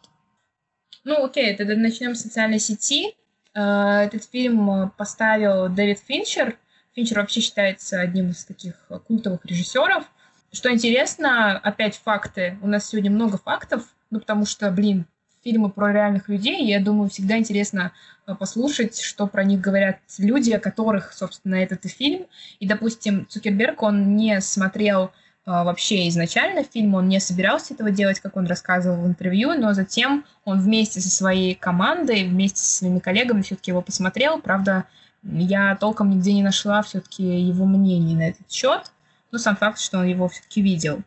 Ну, 1.05 1.25
окей, 1.25 1.57
тогда 1.57 1.77
начнем 1.77 2.15
с 2.15 2.23
социальной 2.23 2.59
сети. 2.59 3.15
Э, 3.55 4.01
этот 4.07 4.25
фильм 4.25 4.71
э, 4.71 4.91
поставил 4.97 5.69
Дэвид 5.69 6.01
Финчер. 6.01 6.59
Финчер 6.95 7.21
вообще 7.21 7.41
считается 7.41 8.01
одним 8.01 8.31
из 8.31 8.45
таких 8.45 8.75
культовых 9.07 9.45
режиссеров. 9.45 10.05
Что 10.53 10.73
интересно, 10.73 11.59
опять 11.59 11.97
факты. 11.97 12.59
У 12.63 12.67
нас 12.67 12.89
сегодня 12.89 13.11
много 13.11 13.39
фактов, 13.39 13.85
ну, 14.11 14.19
потому 14.19 14.47
что, 14.47 14.71
блин, 14.71 15.07
фильмы 15.49 15.70
про 15.70 15.92
реальных 15.92 16.28
людей, 16.28 16.66
я 16.66 16.78
думаю, 16.78 17.09
всегда 17.09 17.38
интересно 17.38 17.92
э, 18.26 18.34
послушать, 18.34 19.01
что 19.01 19.26
про 19.26 19.44
них 19.44 19.62
говорят 19.62 19.96
люди, 20.18 20.51
о 20.51 20.61
которых, 20.61 21.14
собственно, 21.14 21.55
этот 21.55 21.86
и 21.86 21.88
фильм. 21.88 22.26
И, 22.61 22.68
допустим, 22.68 23.26
Цукерберг, 23.26 23.82
он 23.82 24.14
не 24.14 24.42
смотрел 24.42 25.11
а, 25.46 25.64
вообще 25.64 26.07
изначально 26.09 26.64
фильм, 26.64 26.94
он 26.94 27.09
не 27.09 27.18
собирался 27.18 27.72
этого 27.72 27.90
делать, 27.90 28.20
как 28.20 28.36
он 28.36 28.46
рассказывал 28.46 29.03
в 29.03 29.07
интервью, 29.07 29.55
но 29.59 29.72
затем 29.72 30.26
он 30.44 30.61
вместе 30.61 31.01
со 31.01 31.09
своей 31.09 31.55
командой, 31.55 32.28
вместе 32.28 32.61
со 32.61 32.76
своими 32.76 32.99
коллегами 32.99 33.40
все-таки 33.40 33.70
его 33.70 33.80
посмотрел. 33.80 34.42
Правда, 34.42 34.84
я 35.22 35.74
толком 35.76 36.11
нигде 36.11 36.34
не 36.34 36.42
нашла 36.42 36.82
все-таки 36.82 37.22
его 37.24 37.64
мнение 37.64 38.18
на 38.18 38.28
этот 38.28 38.53
счет, 38.53 38.92
но 39.32 39.38
сам 39.38 39.57
факт, 39.57 39.80
что 39.80 40.01
он 40.01 40.05
его 40.05 40.28
все-таки 40.28 40.61
видел. 40.61 41.01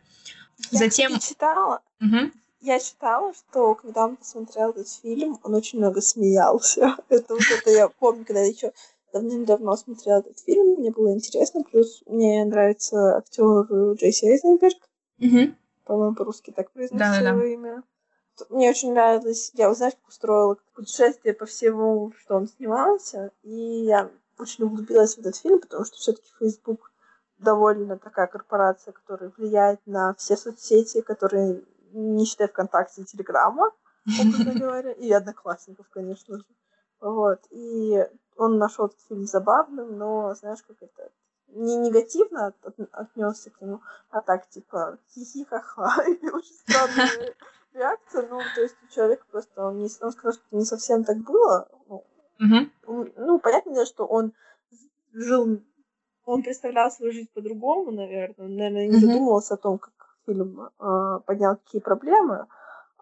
Я 0.72 0.78
затем... 0.80 1.20
читала, 1.20 1.78
угу. 2.00 2.32
Я 2.62 2.78
читала, 2.78 3.34
что 3.34 3.74
когда 3.74 4.04
он 4.04 4.16
посмотрел 4.16 4.70
этот 4.70 4.88
фильм, 4.88 5.38
он 5.42 5.54
очень 5.54 5.78
много 5.78 6.00
смеялся. 6.00 6.96
это 7.08 7.34
вот 7.34 7.42
это 7.58 7.70
я 7.70 7.88
помню, 7.88 8.24
когда 8.24 8.40
я 8.40 8.46
еще 8.46 8.72
давным-давно 9.12 9.76
смотрела 9.76 10.20
этот 10.20 10.38
фильм, 10.38 10.78
мне 10.78 10.90
было 10.90 11.12
интересно, 11.12 11.62
плюс 11.64 12.02
мне 12.06 12.44
нравится 12.44 13.16
актер 13.16 13.94
Джейси 13.94 14.24
Эйзенберг. 14.24 14.78
Угу. 15.18 15.54
По-моему, 15.84 16.14
по-русски 16.14 16.52
так 16.52 16.70
произносится 16.70 17.20
да, 17.20 17.30
его 17.30 17.42
имя. 17.42 17.82
Мне 18.48 18.70
очень 18.70 18.92
нравилось, 18.92 19.50
я, 19.54 19.72
знаешь, 19.74 19.94
как 19.94 20.08
устроила 20.08 20.56
путешествие 20.74 21.34
по 21.34 21.44
всему, 21.44 22.12
что 22.18 22.36
он 22.36 22.48
снимался, 22.48 23.30
и 23.42 23.84
я 23.84 24.10
очень 24.38 24.64
углубилась 24.64 25.16
в 25.16 25.18
этот 25.18 25.36
фильм, 25.36 25.60
потому 25.60 25.84
что 25.84 25.96
все-таки 25.96 26.28
Facebook 26.38 26.92
довольно 27.38 27.98
такая 27.98 28.26
корпорация, 28.28 28.92
которая 28.92 29.32
влияет 29.36 29.80
на 29.86 30.14
все 30.14 30.36
соцсети, 30.36 31.02
которые, 31.02 31.62
не 31.92 32.24
считая 32.24 32.48
ВКонтакте 32.48 33.02
и 33.02 33.04
Телеграма, 33.04 33.72
образно 34.20 34.52
говоря, 34.58 34.92
и 34.92 35.10
Одноклассников, 35.12 35.86
конечно 35.90 36.38
же. 36.38 36.44
Вот. 37.00 37.40
И 37.50 38.06
он 38.36 38.58
нашел 38.58 38.86
этот 38.86 39.00
фильм 39.08 39.24
забавным, 39.24 39.98
но, 39.98 40.34
знаешь, 40.34 40.62
как 40.62 40.76
это, 40.80 41.10
не 41.48 41.76
негативно 41.76 42.46
от, 42.46 42.64
от, 42.64 42.88
отнесся 42.92 43.50
к 43.50 43.60
нему, 43.60 43.80
а 44.10 44.20
так, 44.20 44.48
типа, 44.48 44.98
хихи-ха-ха, 45.10 46.04
и 46.08 46.28
очень 46.30 46.54
странная 46.54 47.34
реакция, 47.74 48.28
ну, 48.28 48.40
то 48.54 48.62
есть 48.62 48.76
у 48.82 48.92
человека 48.92 49.24
просто, 49.30 49.66
он, 49.66 49.78
не, 49.78 49.88
он 50.00 50.12
сказал, 50.12 50.32
что 50.32 50.56
не 50.56 50.64
совсем 50.64 51.04
так 51.04 51.18
было, 51.18 51.68
ну, 51.88 52.04
mm-hmm. 52.40 53.12
ну, 53.16 53.38
понятно, 53.38 53.74
дело, 53.74 53.86
что 53.86 54.06
он 54.06 54.32
жил, 55.12 55.62
он 56.24 56.42
представлял 56.42 56.90
свою 56.90 57.12
жизнь 57.12 57.30
по-другому, 57.34 57.90
наверное, 57.90 58.46
он, 58.46 58.56
наверное, 58.56 58.88
не 58.88 58.96
mm-hmm. 58.96 59.00
задумывался 59.00 59.54
о 59.54 59.58
том, 59.58 59.78
как 59.78 60.11
фильм 60.26 60.60
э, 60.60 61.20
поднял 61.26 61.56
какие 61.56 61.80
проблемы, 61.80 62.46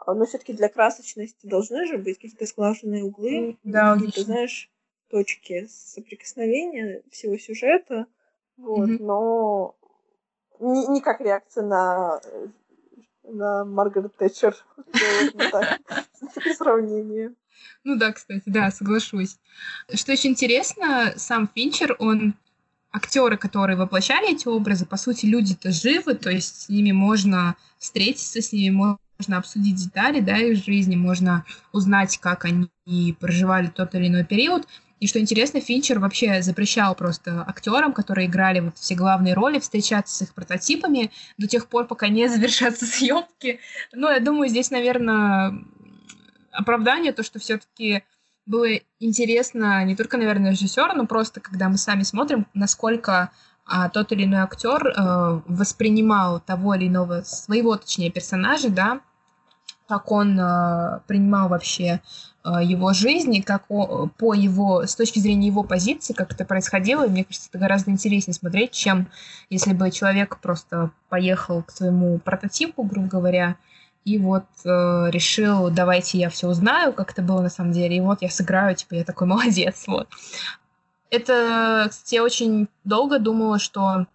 но 0.07 0.25
все-таки 0.25 0.53
для 0.53 0.69
красочности 0.69 1.47
должны 1.47 1.87
же 1.87 1.99
быть 1.99 2.19
какие-то 2.19 2.47
сглаженные 2.47 3.05
углы, 3.05 3.59
да, 3.63 3.95
какие-то, 3.95 4.23
знаешь, 4.23 4.71
точки 5.09 5.67
соприкосновения 5.67 7.03
всего 7.11 7.37
сюжета, 7.37 8.07
вот, 8.57 8.89
mm-hmm. 8.89 9.03
но 9.03 9.77
не, 10.61 10.87
не 10.87 11.01
как 11.01 11.21
реакция 11.21 11.65
на 11.65 12.21
на 13.23 13.65
Маргарет 13.65 14.17
Тэтчер. 14.17 14.57
Сравнение. 16.57 17.35
Ну 17.85 17.97
да, 17.97 18.13
кстати, 18.13 18.43
да, 18.47 18.71
соглашусь. 18.71 19.39
Что 19.93 20.13
очень 20.13 20.31
интересно, 20.31 21.13
сам 21.17 21.49
Финчер, 21.55 21.97
он 21.99 22.35
актеры, 22.93 23.37
которые 23.37 23.77
воплощали 23.77 24.33
эти 24.33 24.49
образы, 24.49 24.87
по 24.87 24.97
сути, 24.97 25.27
люди-то 25.27 25.71
живы, 25.71 26.15
то 26.15 26.31
есть 26.31 26.63
с 26.63 26.69
ними 26.69 26.93
можно 26.93 27.57
встретиться, 27.79 28.41
с 28.41 28.53
ними 28.53 28.75
можно 28.75 29.39
обсудить 29.39 29.77
детали, 29.77 30.21
да, 30.21 30.39
их 30.39 30.65
жизни, 30.65 30.97
можно 30.97 31.45
узнать, 31.73 32.19
как 32.19 32.45
они 32.45 33.17
проживали 33.21 33.69
тот 33.69 33.95
или 33.95 34.09
иной 34.09 34.25
период. 34.25 34.67
И 34.99 35.07
что 35.07 35.19
интересно, 35.19 35.61
Финчер 35.61 35.99
вообще 35.99 36.43
запрещал 36.43 36.95
просто 36.95 37.43
актерам, 37.47 37.95
которые 37.95 38.27
играли 38.27 38.61
вот 38.61 38.77
все 38.77 38.95
главные 38.95 39.33
роли, 39.33 39.59
встречаться 39.59 40.15
с 40.15 40.23
их 40.23 40.35
прототипами 40.35 41.11
до 41.39 41.47
тех 41.47 41.69
пор, 41.69 41.87
пока 41.87 42.09
не 42.09 42.29
завершатся 42.29 42.85
съемки. 42.87 43.61
Ну, 43.93 44.11
я 44.11 44.21
думаю, 44.21 44.49
здесь, 44.49 44.71
наверное, 44.71 45.65
оправдание, 46.53 47.13
то, 47.13 47.23
что 47.23 47.39
все-таки 47.39 48.03
было 48.47 48.67
интересно 48.99 49.85
не 49.85 49.97
только, 49.97 50.17
наверное, 50.17 50.53
режиссеру, 50.53 50.95
но 50.95 51.07
просто 51.07 51.41
когда 51.41 51.69
мы 51.69 51.77
сами 51.77 52.03
смотрим, 52.03 52.47
насколько 52.55 53.31
а, 53.67 53.89
тот 53.89 54.11
или 54.11 54.25
иной 54.25 54.41
актер 54.41 54.89
э, 54.89 55.41
воспринимал 55.47 56.41
того 56.41 56.75
или 56.75 56.89
иного 56.89 57.23
своего, 57.23 57.77
точнее, 57.77 58.11
персонажа, 58.11 58.69
да, 58.69 59.01
как 59.87 60.11
он 60.11 60.39
э, 60.39 61.01
принимал 61.07 61.49
вообще 61.49 62.01
э, 62.45 62.51
его 62.65 62.93
жизнь, 62.93 63.35
и 63.35 63.43
как 63.43 63.65
о, 63.69 64.09
по 64.19 64.35
его, 64.35 64.87
с 64.87 64.97
точки 64.97 65.21
зрения 65.21 65.49
его 65.49 65.63
позиции, 65.63 66.15
как 66.15 66.33
это 66.33 66.45
происходило, 66.45 67.07
и 67.07 67.11
мне 67.11 67.25
кажется, 67.25 67.49
это 67.49 67.59
гораздо 67.59 67.93
интереснее 67.93 68.35
смотреть, 68.35 68.73
чем 68.73 69.09
если 69.51 69.73
бы 69.73 69.91
человек 69.93 70.39
просто 70.39 70.91
поехал 71.09 71.63
к 71.63 71.71
своему 71.71 72.19
прототипу, 72.19 72.83
грубо 72.83 73.07
говоря, 73.07 73.57
и 74.05 74.19
вот 74.19 74.47
э, 74.65 75.11
решил, 75.11 75.71
давайте 75.71 76.19
я 76.19 76.31
все 76.31 76.49
узнаю, 76.49 76.93
как 76.93 77.13
это 77.13 77.23
было 77.23 77.41
на 77.43 77.51
самом 77.51 77.73
деле, 77.73 77.97
и 77.97 78.01
вот 78.01 78.23
я 78.23 78.31
сыграю, 78.31 78.75
типа, 78.75 78.95
я 78.95 79.05
такой 79.05 79.27
молодец, 79.27 79.85
вот. 79.87 80.09
Это, 81.11 81.87
кстати, 81.91 82.15
я 82.15 82.23
очень 82.23 82.69
долго 82.85 83.19
думала, 83.19 83.59
что 83.59 84.07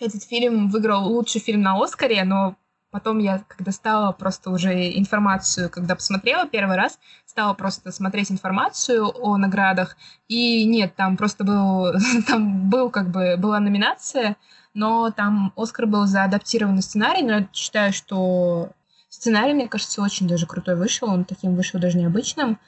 этот 0.00 0.22
фильм 0.22 0.68
выиграл 0.68 1.06
лучший 1.06 1.40
фильм 1.40 1.62
на 1.62 1.82
Оскаре, 1.82 2.24
но 2.24 2.56
потом 2.90 3.18
я, 3.18 3.42
когда 3.48 3.72
стала 3.72 4.12
просто 4.12 4.50
уже 4.50 4.96
информацию, 4.96 5.68
когда 5.68 5.94
посмотрела 5.96 6.46
первый 6.46 6.76
раз, 6.76 6.98
стала 7.26 7.54
просто 7.54 7.90
смотреть 7.90 8.30
информацию 8.30 9.10
о 9.20 9.36
наградах, 9.36 9.96
и 10.28 10.64
нет, 10.64 10.94
там 10.94 11.16
просто 11.16 11.44
был, 11.44 11.92
там 12.26 12.70
был 12.70 12.90
как 12.90 13.10
бы, 13.10 13.36
была 13.36 13.60
номинация, 13.60 14.36
но 14.74 15.10
там 15.10 15.52
Оскар 15.56 15.86
был 15.86 16.06
за 16.06 16.24
адаптированный 16.24 16.82
сценарий, 16.82 17.22
но 17.22 17.32
я 17.32 17.48
считаю, 17.52 17.92
что 17.92 18.70
сценарий, 19.12 19.52
мне 19.52 19.68
кажется, 19.68 20.02
очень 20.02 20.26
даже 20.26 20.46
крутой 20.46 20.74
вышел, 20.74 21.08
он 21.08 21.24
таким 21.24 21.54
вышел 21.54 21.78
даже 21.78 21.98
необычным. 21.98 22.58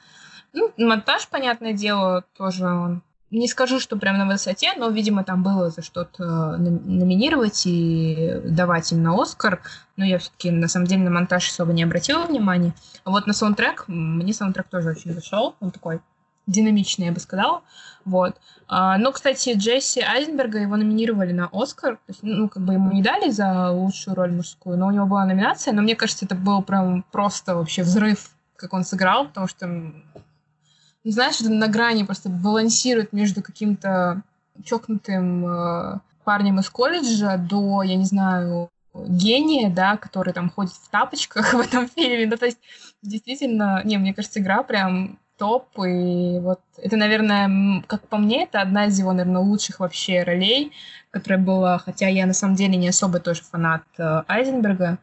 Ну, 0.53 0.71
монтаж, 0.77 1.27
понятное 1.27 1.73
дело, 1.73 2.23
тоже 2.37 2.65
он 2.65 3.01
не 3.31 3.47
скажу, 3.47 3.79
что 3.79 3.97
прям 3.97 4.17
на 4.17 4.27
высоте, 4.27 4.73
но, 4.77 4.89
видимо, 4.89 5.23
там 5.23 5.43
было 5.43 5.69
за 5.69 5.81
что-то 5.81 6.23
э, 6.23 6.57
номинировать 6.57 7.63
и 7.65 8.39
давать 8.45 8.91
им 8.91 9.01
на 9.01 9.19
Оскар. 9.19 9.61
Но 9.97 10.05
я 10.05 10.19
все-таки, 10.19 10.51
на 10.51 10.67
самом 10.67 10.85
деле, 10.85 11.01
на 11.03 11.09
монтаж 11.09 11.49
особо 11.49 11.73
не 11.73 11.83
обратила 11.83 12.23
внимания. 12.25 12.73
А 13.03 13.09
вот 13.09 13.25
на 13.27 13.33
саундтрек, 13.33 13.85
мне 13.87 14.31
саундтрек 14.31 14.67
тоже 14.67 14.89
очень 14.89 15.13
зашел. 15.13 15.55
Он 15.59 15.71
такой 15.71 15.99
динамичный, 16.47 17.07
я 17.07 17.11
бы 17.11 17.19
сказала. 17.19 17.61
Вот. 18.05 18.35
А, 18.67 18.97
но, 18.97 19.11
кстати, 19.11 19.53
Джесси 19.55 20.01
Айзенберга 20.01 20.59
его 20.59 20.75
номинировали 20.75 21.31
на 21.31 21.49
Оскар. 21.51 21.95
То 21.95 22.09
есть, 22.09 22.19
ну, 22.23 22.49
как 22.49 22.63
бы 22.63 22.73
ему 22.73 22.91
не 22.91 23.01
дали 23.01 23.29
за 23.29 23.71
лучшую 23.71 24.15
роль 24.15 24.31
мужскую, 24.31 24.77
но 24.77 24.87
у 24.87 24.91
него 24.91 25.05
была 25.05 25.25
номинация. 25.25 25.73
Но 25.73 25.81
мне 25.81 25.95
кажется, 25.95 26.25
это 26.25 26.35
был 26.35 26.61
прям 26.61 27.03
просто 27.11 27.55
вообще 27.55 27.83
взрыв, 27.83 28.31
как 28.55 28.73
он 28.73 28.83
сыграл, 28.83 29.27
потому 29.27 29.47
что 29.47 29.67
ну, 29.67 31.11
знаешь, 31.11 31.39
это 31.39 31.51
на 31.51 31.67
грани 31.67 32.03
просто 32.03 32.29
балансирует 32.29 33.13
между 33.13 33.43
каким-то 33.43 34.23
чокнутым 34.63 35.45
э, 35.45 35.99
парнем 36.23 36.59
из 36.59 36.69
колледжа 36.69 37.37
до, 37.37 37.83
я 37.83 37.95
не 37.95 38.05
знаю, 38.05 38.69
гения, 38.93 39.69
да, 39.69 39.97
который 39.97 40.33
там 40.33 40.49
ходит 40.49 40.73
в 40.73 40.89
тапочках 40.89 41.53
в 41.53 41.59
этом 41.59 41.87
фильме. 41.87 42.25
Ну, 42.25 42.37
то 42.37 42.45
есть, 42.45 42.57
действительно, 43.03 43.81
не, 43.83 43.97
мне 43.97 44.13
кажется, 44.13 44.39
игра 44.39 44.63
прям 44.63 45.19
топ, 45.37 45.67
и 45.79 46.39
вот 46.39 46.61
это, 46.77 46.95
наверное, 46.97 47.83
как 47.87 48.07
по 48.07 48.17
мне, 48.17 48.43
это 48.43 48.61
одна 48.61 48.87
из 48.87 48.97
его, 48.97 49.11
наверное, 49.11 49.41
лучших 49.41 49.79
вообще 49.79 50.23
ролей, 50.23 50.71
которая 51.11 51.39
была, 51.39 51.77
хотя 51.77 52.07
я 52.07 52.25
на 52.25 52.33
самом 52.33 52.55
деле 52.55 52.75
не 52.75 52.89
особо 52.89 53.19
тоже 53.19 53.41
фанат 53.43 53.83
э, 53.97 54.23
Айзенберга, 54.27 54.97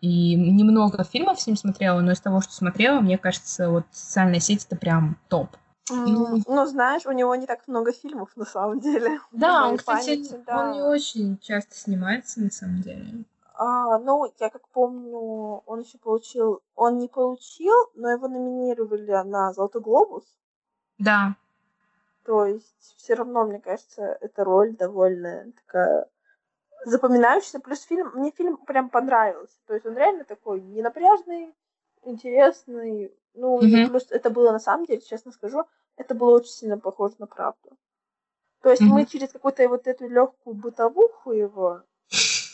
и 0.00 0.34
немного 0.36 1.02
фильмов 1.04 1.40
с 1.40 1.46
ним 1.46 1.56
смотрела, 1.56 2.00
но 2.00 2.12
из 2.12 2.20
того, 2.20 2.40
что 2.40 2.52
смотрела, 2.52 3.00
мне 3.00 3.18
кажется, 3.18 3.68
вот 3.68 3.84
социальная 3.90 4.40
сеть 4.40 4.64
это 4.64 4.76
прям 4.76 5.16
топ. 5.28 5.56
Ну, 5.90 6.42
ну, 6.46 6.66
знаешь, 6.66 7.06
у 7.06 7.12
него 7.12 7.34
не 7.34 7.46
так 7.46 7.66
много 7.66 7.92
фильмов 7.92 8.30
на 8.36 8.44
самом 8.44 8.80
деле. 8.80 9.20
Да, 9.32 9.68
он, 9.68 9.78
кстати, 9.78 10.06
памяти, 10.06 10.40
да. 10.46 10.58
он 10.58 10.72
не 10.72 10.82
очень 10.82 11.38
часто 11.38 11.74
снимается 11.74 12.40
на 12.40 12.50
самом 12.50 12.82
деле. 12.82 13.24
А, 13.60 13.98
ну, 13.98 14.32
я 14.38 14.50
как 14.50 14.68
помню, 14.68 15.18
он 15.66 15.80
еще 15.80 15.98
получил, 15.98 16.62
он 16.76 16.98
не 16.98 17.08
получил, 17.08 17.74
но 17.96 18.08
его 18.08 18.28
номинировали 18.28 19.10
на 19.24 19.52
Золотой 19.52 19.82
глобус. 19.82 20.22
Да. 20.96 21.34
То 22.24 22.44
есть 22.44 22.94
все 22.98 23.14
равно, 23.14 23.44
мне 23.46 23.58
кажется, 23.58 24.16
эта 24.20 24.44
роль 24.44 24.76
довольно 24.76 25.50
такая 25.56 26.08
запоминающийся. 26.84 27.58
Плюс 27.58 27.82
фильм, 27.82 28.12
мне 28.14 28.30
фильм 28.30 28.58
прям 28.58 28.90
понравился. 28.90 29.56
То 29.66 29.74
есть 29.74 29.84
он 29.86 29.96
реально 29.96 30.22
такой 30.22 30.60
ненапряжный, 30.60 31.52
интересный. 32.04 33.12
Ну, 33.34 33.60
mm-hmm. 33.60 33.88
плюс 33.88 34.06
это 34.10 34.30
было 34.30 34.52
на 34.52 34.60
самом 34.60 34.86
деле, 34.86 35.00
честно 35.00 35.32
скажу, 35.32 35.64
это 35.96 36.14
было 36.14 36.36
очень 36.36 36.52
сильно 36.52 36.78
похоже 36.78 37.16
на 37.18 37.26
правду. 37.26 37.76
То 38.62 38.70
есть 38.70 38.82
mm-hmm. 38.82 38.86
мы 38.86 39.04
через 39.04 39.32
какую-то 39.32 39.68
вот 39.68 39.88
эту 39.88 40.06
легкую 40.06 40.54
бытовуху 40.54 41.32
его, 41.32 41.82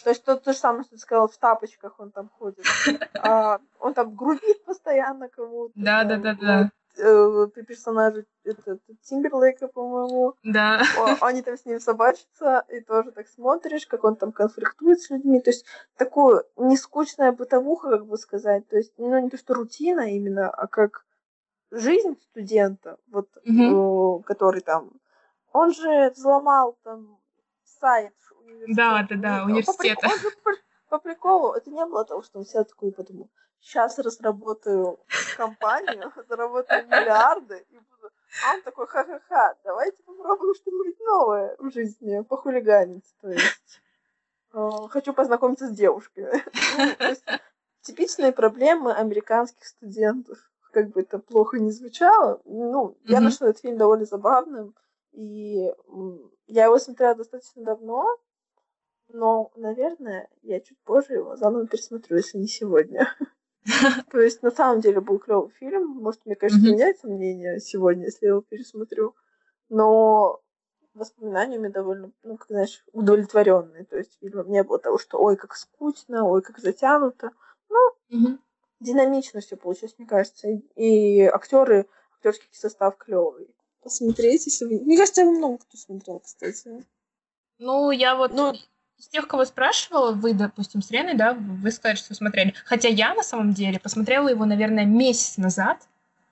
то 0.04 0.10
есть 0.10 0.24
то, 0.24 0.36
то 0.36 0.52
же 0.52 0.58
самое, 0.58 0.84
что 0.84 0.92
ты 0.92 0.98
сказал, 0.98 1.28
в 1.28 1.36
тапочках 1.36 1.98
он 1.98 2.10
там 2.10 2.28
ходит, 2.38 2.64
а, 3.18 3.58
он 3.80 3.94
там 3.94 4.14
грубит 4.14 4.64
постоянно 4.64 5.28
кому-то. 5.28 5.72
Да, 5.74 6.04
да, 6.04 6.18
да, 6.18 6.36
да 6.40 6.70
э, 6.98 7.46
персонажи 7.66 8.26
это, 8.44 8.78
Тимберлейка, 9.02 9.68
по-моему. 9.68 10.34
Да. 10.42 10.82
Они 11.20 11.42
там 11.42 11.56
с 11.56 11.64
ним 11.64 11.80
собачатся, 11.80 12.64
и 12.68 12.80
тоже 12.80 13.12
так 13.12 13.28
смотришь, 13.28 13.86
как 13.86 14.04
он 14.04 14.16
там 14.16 14.32
конфликтует 14.32 15.00
с 15.00 15.10
людьми. 15.10 15.40
То 15.40 15.50
есть 15.50 15.64
такую 15.96 16.44
нескучная 16.56 17.32
бытовуха, 17.32 17.90
как 17.90 18.06
бы 18.06 18.16
сказать. 18.16 18.68
То 18.68 18.76
есть, 18.76 18.92
ну, 18.98 19.18
не 19.18 19.30
то, 19.30 19.38
что 19.38 19.54
рутина 19.54 20.12
именно, 20.14 20.50
а 20.50 20.66
как 20.66 21.04
жизнь 21.70 22.16
студента, 22.30 22.98
вот, 23.10 23.28
mm-hmm. 23.46 24.22
который 24.24 24.60
там... 24.60 24.92
Он 25.52 25.72
же 25.72 26.10
взломал 26.10 26.76
там 26.82 27.18
сайт 27.80 28.14
университета. 28.40 28.76
Да, 28.76 29.06
да, 29.08 29.16
да, 29.16 29.44
университета. 29.44 30.08
По, 30.42 30.50
приколу, 30.50 30.58
по, 30.88 30.98
приколу, 30.98 31.52
это 31.52 31.70
не 31.70 31.84
было 31.86 32.04
того, 32.04 32.22
что 32.22 32.38
он 32.38 32.44
сел 32.44 32.64
такой 32.64 32.90
и 32.90 32.92
подумал, 32.92 33.30
сейчас 33.60 33.98
разработаю 33.98 35.00
компанию, 35.36 36.12
заработаю 36.28 36.86
миллиарды 36.86 37.64
и 37.70 37.78
буду... 37.78 38.10
А 38.46 38.54
он 38.54 38.62
такой, 38.62 38.86
ха-ха-ха, 38.86 39.54
давайте 39.64 40.02
попробуем 40.02 40.54
что-нибудь 40.54 41.00
новое 41.00 41.56
в 41.58 41.70
жизни, 41.72 42.22
похулиганить, 42.22 43.14
то 43.20 43.30
есть. 43.30 43.80
Э, 44.54 44.70
хочу 44.88 45.12
познакомиться 45.12 45.68
с 45.68 45.72
девушками. 45.72 46.42
Ну, 47.86 47.92
типичные 47.92 48.32
проблемы 48.32 48.94
американских 48.94 49.66
студентов. 49.66 50.38
Как 50.72 50.88
бы 50.88 51.02
это 51.02 51.18
плохо 51.18 51.58
не 51.58 51.70
звучало. 51.70 52.40
Ну, 52.46 52.96
я 53.04 53.20
нашла 53.20 53.50
этот 53.50 53.60
фильм 53.60 53.76
довольно 53.76 54.06
забавным. 54.06 54.74
И 55.14 55.72
я 56.46 56.64
его 56.64 56.78
смотрела 56.78 57.14
достаточно 57.14 57.62
давно, 57.62 58.18
но, 59.08 59.52
наверное, 59.54 60.28
я 60.42 60.60
чуть 60.60 60.78
позже 60.82 61.14
его 61.14 61.36
заново 61.36 61.66
пересмотрю, 61.66 62.16
если 62.16 62.38
не 62.38 62.48
сегодня. 62.48 63.08
То 64.10 64.20
есть, 64.20 64.42
на 64.42 64.50
самом 64.50 64.80
деле, 64.80 65.00
был 65.00 65.18
клевый 65.18 65.50
фильм. 65.50 65.88
Может, 65.88 66.26
мне, 66.26 66.34
конечно, 66.34 66.66
меняется 66.66 67.06
мнение 67.06 67.60
сегодня, 67.60 68.06
если 68.06 68.26
я 68.26 68.32
его 68.32 68.42
пересмотрю. 68.42 69.14
Но 69.68 70.40
воспоминаниями 70.94 71.68
довольно, 71.68 72.12
ну, 72.24 72.36
как 72.36 72.48
знаешь, 72.48 72.84
удовлетворенные. 72.92 73.84
То 73.84 73.96
есть, 73.96 74.18
фильмом 74.20 74.50
не 74.50 74.62
было 74.64 74.78
того, 74.78 74.98
что 74.98 75.18
ой, 75.18 75.36
как 75.36 75.54
скучно, 75.54 76.24
ой, 76.24 76.42
как 76.42 76.58
затянуто. 76.58 77.30
Ну, 77.68 77.78
динамично 78.80 79.40
все 79.40 79.56
получилось, 79.56 79.94
мне 79.96 80.08
кажется. 80.08 80.48
И, 80.48 80.58
и 80.74 81.22
актеры, 81.22 81.86
актерский 82.16 82.48
состав 82.52 82.96
клевый. 82.96 83.54
Посмотреть, 83.84 84.46
если 84.46 84.64
вы. 84.64 84.80
Мне 84.80 84.96
кажется, 84.96 85.20
я 85.20 85.30
много 85.30 85.58
кто 85.58 85.76
смотрел, 85.76 86.18
кстати. 86.20 86.84
Ну, 87.58 87.90
я 87.90 88.16
вот 88.16 88.32
ну, 88.32 88.54
из 88.96 89.08
тех, 89.08 89.28
кого 89.28 89.44
спрашивала, 89.44 90.12
вы, 90.12 90.32
допустим, 90.32 90.80
с 90.80 90.90
Леной, 90.90 91.14
да, 91.14 91.34
вы 91.34 91.70
сказали, 91.70 91.96
что 91.96 92.14
смотрели. 92.14 92.54
Хотя 92.64 92.88
я, 92.88 93.14
на 93.14 93.22
самом 93.22 93.52
деле, 93.52 93.78
посмотрела 93.78 94.28
его, 94.28 94.46
наверное, 94.46 94.86
месяц 94.86 95.36
назад. 95.36 95.86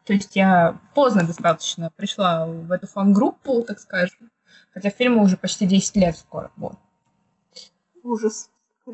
То 0.05 0.15
есть 0.15 0.35
я 0.35 0.81
поздно 0.95 1.27
достаточно 1.27 1.91
пришла 1.95 2.47
в 2.47 2.73
эту 2.73 2.87
фан-группу, 2.87 3.63
так 3.63 3.79
скажем. 3.81 4.31
Хотя 4.73 4.89
фильму 4.89 5.23
уже 5.23 5.37
почти 5.37 5.67
10 5.67 5.97
лет 5.97 6.17
скоро. 6.17 6.51
Вот. 6.57 6.77
Ужас. 8.03 8.49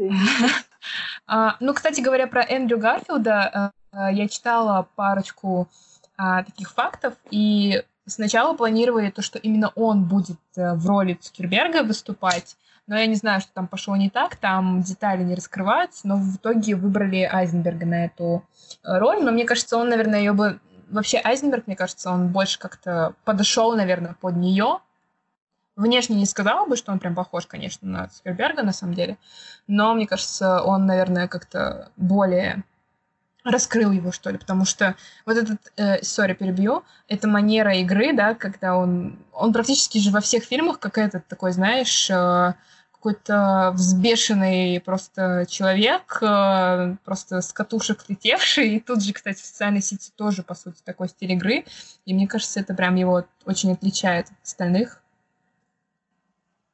а, 1.27 1.57
ну, 1.61 1.73
кстати 1.75 2.01
говоря, 2.01 2.27
про 2.27 2.43
Эндрю 2.43 2.79
Гарфилда, 2.79 3.73
а, 3.93 4.11
я 4.11 4.29
читала 4.29 4.89
парочку 4.97 5.69
а, 6.17 6.43
таких 6.43 6.73
фактов, 6.73 7.15
и 7.31 7.85
сначала 8.09 8.55
планировали 8.55 9.11
то, 9.11 9.23
что 9.23 9.39
именно 9.39 9.71
он 9.75 10.05
будет 10.05 10.41
а, 10.57 10.75
в 10.75 10.87
роли 10.87 11.15
Цукерберга 11.15 11.83
выступать, 11.83 12.57
но 12.87 12.97
я 12.97 13.07
не 13.07 13.17
знаю, 13.17 13.41
что 13.41 13.53
там 13.53 13.69
пошло 13.69 13.97
не 13.97 14.09
так, 14.09 14.37
там 14.37 14.81
детали 14.81 15.23
не 15.23 15.35
раскрываются, 15.35 16.09
но 16.09 16.17
в 16.17 16.37
итоге 16.37 16.75
выбрали 16.75 17.29
Айзенберга 17.31 17.85
на 17.85 18.07
эту 18.07 18.43
э, 18.83 18.99
роль, 18.99 19.23
но 19.23 19.31
мне 19.31 19.45
кажется, 19.45 19.77
он, 19.77 19.91
наверное, 19.91 20.21
ее 20.21 20.33
бы... 20.33 20.59
Вообще 20.89 21.21
Айзенберг, 21.23 21.67
мне 21.67 21.77
кажется, 21.77 22.11
он 22.11 22.29
больше 22.29 22.59
как-то 22.59 23.15
подошел, 23.25 23.77
наверное, 23.77 24.17
под 24.19 24.37
нее. 24.37 24.79
Внешне 25.77 26.17
не 26.17 26.25
сказала 26.25 26.67
бы, 26.67 26.77
что 26.77 26.91
он 26.91 26.99
прям 26.99 27.15
похож, 27.15 27.47
конечно, 27.47 27.87
на 27.87 28.09
Цукерберга, 28.09 28.63
на 28.63 28.73
самом 28.73 28.95
деле, 28.95 29.19
но 29.67 29.93
мне 29.93 30.07
кажется, 30.07 30.63
он, 30.63 30.87
наверное, 30.87 31.29
как-то 31.29 31.91
более 31.99 32.65
раскрыл 33.51 33.91
его, 33.93 34.13
что 34.13 34.31
ли, 34.31 34.39
потому 34.39 34.65
что 34.65 34.95
вот 35.27 35.37
этот, 35.37 35.73
э, 35.77 36.01
перебью, 36.35 36.83
это 37.09 37.29
манера 37.29 37.75
игры, 37.77 38.13
да, 38.13 38.35
когда 38.35 38.77
он, 38.77 39.19
он 39.33 39.53
практически 39.53 39.99
же 39.99 40.11
во 40.11 40.21
всех 40.21 40.45
фильмах 40.45 40.79
как 40.79 40.99
этот 40.99 41.27
такой, 41.27 41.53
знаешь, 41.53 42.11
э, 42.11 42.55
какой-то 42.99 43.71
взбешенный 43.75 44.81
просто 44.81 45.47
человек, 45.49 46.19
э, 46.21 46.97
просто 47.05 47.41
с 47.41 47.53
катушек 47.53 48.05
летевший. 48.09 48.71
И 48.71 48.81
тут 48.81 49.03
же, 49.03 49.13
кстати, 49.13 49.41
в 49.41 49.47
социальной 49.47 49.83
сети 49.83 50.11
тоже, 50.17 50.43
по 50.43 50.55
сути, 50.55 50.81
такой 50.85 51.09
стиль 51.09 51.33
игры. 51.33 51.65
И 52.07 52.15
мне 52.15 52.27
кажется, 52.27 52.59
это 52.59 52.75
прям 52.75 52.97
его 52.97 53.25
очень 53.45 53.73
отличает 53.73 54.27
от 54.27 54.43
остальных. 54.45 55.01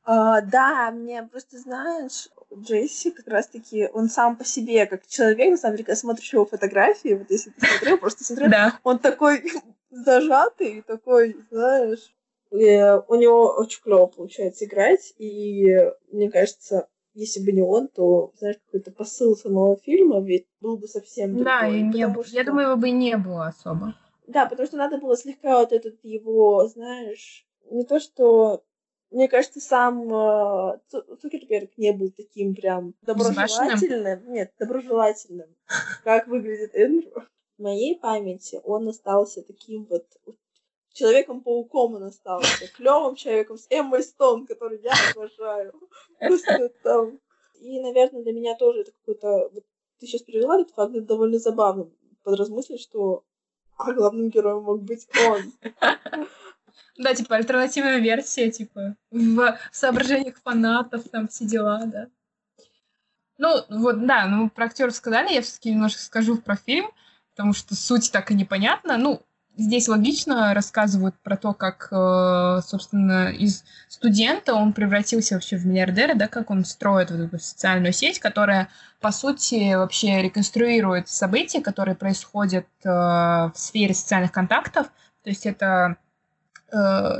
Uh, 0.06 0.42
да, 0.42 0.90
мне 0.90 1.22
просто, 1.22 1.58
знаешь, 1.58 2.28
Джесси 2.54 3.10
как 3.10 3.26
раз-таки, 3.26 3.88
он 3.92 4.08
сам 4.08 4.36
по 4.36 4.44
себе, 4.44 4.86
как 4.86 5.06
человек, 5.06 5.50
на 5.50 5.56
самом 5.56 5.76
деле, 5.76 5.86
когда 5.86 5.96
смотришь 5.96 6.32
его 6.32 6.44
фотографии, 6.44 7.14
вот 7.14 7.30
если 7.30 7.50
ты 7.50 7.66
смотрел, 7.66 7.98
просто 7.98 8.24
смотрел, 8.24 8.50
да. 8.50 8.78
он 8.84 8.98
такой 8.98 9.42
зажатый, 9.90 10.82
такой, 10.82 11.36
знаешь, 11.50 12.14
и 12.50 13.00
у 13.08 13.14
него 13.14 13.54
очень 13.56 13.82
клево 13.82 14.06
получается 14.06 14.66
играть, 14.66 15.14
и 15.18 15.74
мне 16.12 16.30
кажется, 16.30 16.88
если 17.14 17.40
бы 17.40 17.52
не 17.52 17.62
он, 17.62 17.88
то, 17.88 18.32
знаешь, 18.38 18.56
какой-то 18.66 18.92
посыл 18.92 19.36
самого 19.36 19.76
фильма 19.76 20.20
ведь 20.20 20.46
был 20.60 20.76
бы 20.76 20.86
совсем 20.86 21.34
другой. 21.34 21.44
Да, 21.44 21.66
и 21.66 21.80
не 21.80 22.12
что... 22.12 22.36
я 22.36 22.44
думаю, 22.44 22.68
его 22.68 22.76
бы 22.76 22.88
и 22.88 22.92
не 22.92 23.16
было 23.16 23.46
особо. 23.46 23.94
Да, 24.26 24.46
потому 24.46 24.66
что 24.66 24.76
надо 24.76 24.98
было 24.98 25.16
слегка 25.16 25.58
вот 25.58 25.72
этот 25.72 25.96
его, 26.02 26.66
знаешь, 26.68 27.46
не 27.70 27.84
то 27.84 28.00
что 28.00 28.62
мне 29.14 29.28
кажется, 29.28 29.60
сам 29.60 30.12
э, 30.12 30.78
Цукерберг 30.90 31.76
не 31.78 31.92
был 31.92 32.10
таким 32.10 32.54
прям 32.54 32.94
доброжелательным. 33.02 34.32
Нет, 34.32 34.52
доброжелательным, 34.58 35.48
как 36.04 36.26
выглядит 36.26 36.74
Эндрю. 36.74 37.24
В 37.56 37.62
моей 37.62 37.96
памяти 37.96 38.60
он 38.64 38.88
остался 38.88 39.42
таким 39.42 39.84
вот 39.84 40.04
Человеком-пауком 40.94 41.94
он 41.94 42.04
остался, 42.04 42.68
клевым 42.68 43.16
человеком 43.16 43.58
с 43.58 43.66
Эммой 43.68 44.04
Стоун, 44.04 44.46
который 44.46 44.80
я 44.80 44.92
обожаю. 45.10 45.74
Просто 46.20 46.68
там. 46.84 47.18
И, 47.60 47.80
наверное, 47.80 48.22
для 48.22 48.32
меня 48.32 48.54
тоже 48.54 48.82
это 48.82 48.92
какой-то... 48.92 49.50
Вот 49.52 49.64
ты 49.98 50.06
сейчас 50.06 50.22
привела 50.22 50.60
этот 50.60 50.72
факт, 50.72 50.94
это 50.94 51.04
довольно 51.04 51.40
забавно 51.40 51.90
подразмыслить, 52.22 52.80
что 52.80 53.24
а 53.76 53.92
главным 53.92 54.30
героем 54.30 54.62
мог 54.62 54.82
быть 54.82 55.08
он. 55.26 55.52
Да, 56.96 57.14
типа 57.14 57.36
альтернативная 57.36 57.98
версия, 57.98 58.50
типа 58.50 58.96
в 59.10 59.58
соображениях 59.72 60.36
фанатов, 60.42 61.08
там 61.10 61.28
все 61.28 61.44
дела, 61.44 61.82
да. 61.86 62.08
Ну, 63.36 63.64
вот, 63.68 64.06
да, 64.06 64.26
ну, 64.26 64.48
про 64.48 64.66
актеров 64.66 64.94
сказали, 64.94 65.32
я 65.32 65.42
все-таки 65.42 65.70
немножко 65.72 66.00
скажу 66.00 66.36
про 66.36 66.56
фильм, 66.56 66.86
потому 67.30 67.52
что 67.52 67.74
суть 67.74 68.12
так 68.12 68.30
и 68.30 68.34
непонятна. 68.34 68.96
Ну, 68.96 69.22
здесь 69.56 69.88
логично 69.88 70.54
рассказывают 70.54 71.16
про 71.20 71.36
то, 71.36 71.52
как, 71.52 71.88
э, 71.90 72.60
собственно, 72.64 73.30
из 73.30 73.64
студента 73.88 74.54
он 74.54 74.72
превратился 74.72 75.34
вообще 75.34 75.56
в 75.56 75.66
миллиардера, 75.66 76.14
да, 76.14 76.28
как 76.28 76.50
он 76.50 76.64
строит 76.64 77.10
вот 77.10 77.20
эту 77.20 77.38
социальную 77.38 77.92
сеть, 77.92 78.20
которая, 78.20 78.68
по 79.00 79.10
сути, 79.10 79.74
вообще 79.74 80.22
реконструирует 80.22 81.08
события, 81.08 81.60
которые 81.60 81.96
происходят 81.96 82.66
э, 82.84 82.88
в 82.88 83.52
сфере 83.54 83.94
социальных 83.94 84.30
контактов. 84.32 84.86
То 85.22 85.30
есть 85.30 85.46
это 85.46 85.96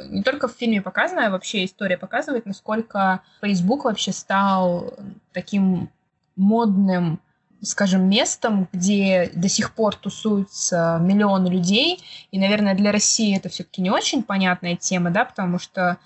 не 0.09 0.23
только 0.23 0.49
в 0.49 0.53
фильме 0.53 0.83
показано, 0.83 1.27
а 1.27 1.31
вообще 1.31 1.65
история 1.65 1.97
показывает, 1.97 2.47
насколько 2.47 3.21
Facebook 3.41 3.85
вообще 3.85 4.13
стал 4.13 4.95
таким 5.33 5.91
модным 6.37 7.21
скажем, 7.67 8.09
местом, 8.09 8.69
где 8.73 9.31
до 9.35 9.49
сих 9.49 9.73
пор 9.73 9.95
тусуются 9.97 10.99
миллионы 11.01 11.49
людей. 11.49 12.03
И, 12.31 12.39
наверное, 12.39 12.75
для 12.75 12.93
России 12.93 13.37
это 13.37 13.49
все-таки 13.49 13.83
не 13.83 13.91
очень 13.91 14.23
понятная 14.23 14.77
тема, 14.77 15.11
да, 15.11 15.25
потому 15.25 15.59
что 15.59 15.99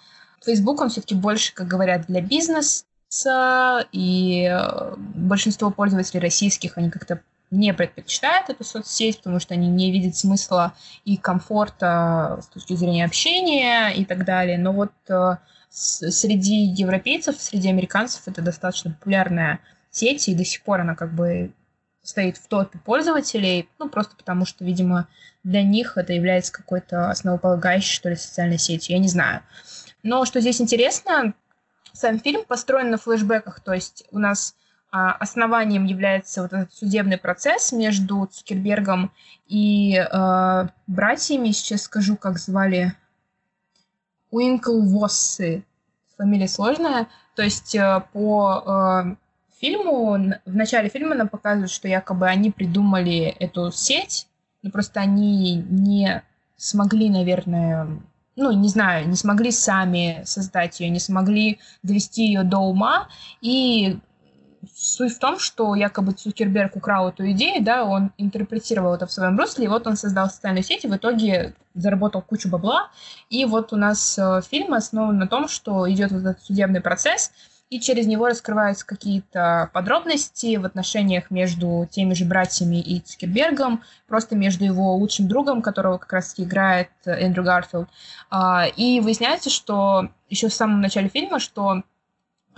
Facebook, 0.44 0.80
он 0.80 0.88
все-таки 0.88 1.14
больше, 1.14 1.53
как 1.55 1.66
говорят, 1.66 2.07
для 2.07 2.20
бизнеса, 2.20 2.84
и 3.92 4.49
э, 4.51 4.94
большинство 4.96 5.70
пользователей 5.70 6.20
российских, 6.20 6.78
они 6.78 6.90
как-то 6.90 7.20
не 7.51 7.72
предпочитают 7.72 8.51
эту 8.51 8.64
соцсеть, 8.64 9.18
потому 9.18 9.40
что 9.40 9.55
они 9.55 9.68
не 9.68 9.90
видят 9.90 10.16
смысла 10.16 10.74
и 11.05 11.16
комфорта 11.16 12.40
с 12.42 12.46
точки 12.49 12.74
зрения 12.74 13.05
общения 13.05 13.90
и 13.90 14.05
так 14.05 14.24
далее. 14.24 14.59
Но 14.59 14.72
вот 14.72 14.92
э, 15.09 15.36
среди 15.70 16.64
европейцев, 16.64 17.40
среди 17.40 17.68
американцев 17.68 18.22
это 18.26 18.42
достаточно 18.42 18.90
популярная 18.90 19.61
сети, 19.90 20.30
и 20.30 20.34
до 20.34 20.44
сих 20.44 20.62
пор 20.62 20.80
она 20.80 20.94
как 20.94 21.14
бы 21.14 21.53
стоит 22.03 22.38
в 22.38 22.46
топе 22.49 22.78
пользователей, 22.78 23.68
ну, 23.78 23.88
просто 23.88 24.16
потому 24.16 24.46
что, 24.46 24.64
видимо, 24.64 25.09
для 25.44 25.62
них 25.62 25.96
это 25.96 26.12
является 26.12 26.53
какой-то 26.53 27.11
основополагающей, 27.11 27.92
что 27.92 28.09
ли, 28.09 28.16
социальной 28.16 28.59
сетью, 28.59 28.96
я 28.96 29.03
не 29.03 29.09
знаю. 29.09 29.42
Но 30.03 30.24
что 30.24 30.40
здесь 30.40 30.61
интересно, 30.61 31.34
сам 31.92 32.18
фильм 32.20 32.44
построен 32.44 32.90
на 32.90 32.99
флешбеках, 32.99 33.61
то 33.61 33.72
есть 33.72 34.05
у 34.11 34.18
нас 34.18 34.55
основанием 34.91 35.84
является 35.84 36.43
вот 36.43 36.53
этот 36.53 36.72
судебный 36.72 37.18
процесс 37.18 37.72
между 37.72 38.26
Цукербергом 38.26 39.12
и 39.47 39.97
э, 39.97 40.68
братьями, 40.86 41.51
сейчас 41.51 41.82
скажу, 41.82 42.16
как 42.16 42.39
звали, 42.39 42.95
Уинкл 44.30 44.80
Воссы, 44.80 45.64
фамилия 46.16 46.49
сложная, 46.49 47.09
то 47.34 47.43
есть 47.43 47.74
э, 47.74 48.03
по 48.12 48.62
э, 48.66 49.14
фильму, 49.61 50.34
в 50.45 50.55
начале 50.55 50.89
фильма 50.89 51.14
нам 51.14 51.28
показывают, 51.28 51.70
что 51.70 51.89
якобы 51.89 52.26
они 52.26 52.51
придумали 52.51 53.36
эту 53.39 53.70
сеть, 53.70 54.26
но 54.62 54.70
просто 54.70 55.01
они 55.01 55.57
не 55.68 56.22
смогли, 56.57 57.11
наверное, 57.11 57.89
ну, 58.36 58.53
не 58.53 58.68
знаю, 58.68 59.09
не 59.09 59.16
смогли 59.16 59.51
сами 59.51 60.22
создать 60.24 60.80
ее, 60.80 60.91
не 60.91 61.01
смогли 61.01 61.59
довести 61.82 62.26
ее 62.26 62.43
до 62.45 62.59
ума. 62.59 63.09
И 63.41 63.99
суть 64.75 65.14
в 65.14 65.19
том, 65.19 65.39
что 65.39 65.75
якобы 65.75 66.12
Цукерберг 66.12 66.77
украл 66.77 67.09
эту 67.09 67.31
идею, 67.33 67.62
да, 67.62 67.85
он 67.85 68.12
интерпретировал 68.19 68.95
это 68.95 69.07
в 69.07 69.12
своем 69.12 69.39
русле, 69.39 69.66
и 69.66 69.69
вот 69.69 69.87
он 69.87 69.97
создал 69.97 70.29
социальную 70.29 70.64
сеть, 70.64 70.85
и 70.85 70.89
в 70.89 70.97
итоге 70.97 71.55
заработал 71.75 72.23
кучу 72.23 72.49
бабла. 72.49 72.91
И 73.31 73.45
вот 73.45 73.73
у 73.73 73.77
нас 73.77 74.19
э, 74.19 74.41
фильм 74.49 74.75
основан 74.75 75.19
на 75.19 75.27
том, 75.27 75.49
что 75.49 75.91
идет 75.91 76.12
вот 76.12 76.21
этот 76.21 76.43
судебный 76.43 76.81
процесс, 76.81 77.33
и 77.71 77.81
через 77.81 78.07
него 78.07 78.27
раскрываются 78.27 78.87
какие-то 78.87 79.71
подробности 79.75 80.57
в 80.57 80.64
отношениях 80.64 81.31
между 81.31 81.87
теми 81.91 82.14
же 82.14 82.25
братьями 82.25 82.81
и 82.81 83.01
Цукербергом, 83.01 83.83
просто 84.07 84.37
между 84.37 84.64
его 84.64 84.95
лучшим 84.97 85.29
другом, 85.29 85.61
которого 85.61 85.99
как 85.99 86.12
раз 86.14 86.35
играет 86.39 86.89
Эндрю 87.05 87.45
Гарфилд. 87.45 87.89
А, 88.31 88.66
и 88.77 89.01
выясняется, 89.01 89.51
что 89.51 90.09
еще 90.31 90.49
в 90.49 90.55
самом 90.55 90.81
начале 90.81 91.09
фильма, 91.09 91.39
что 91.39 91.83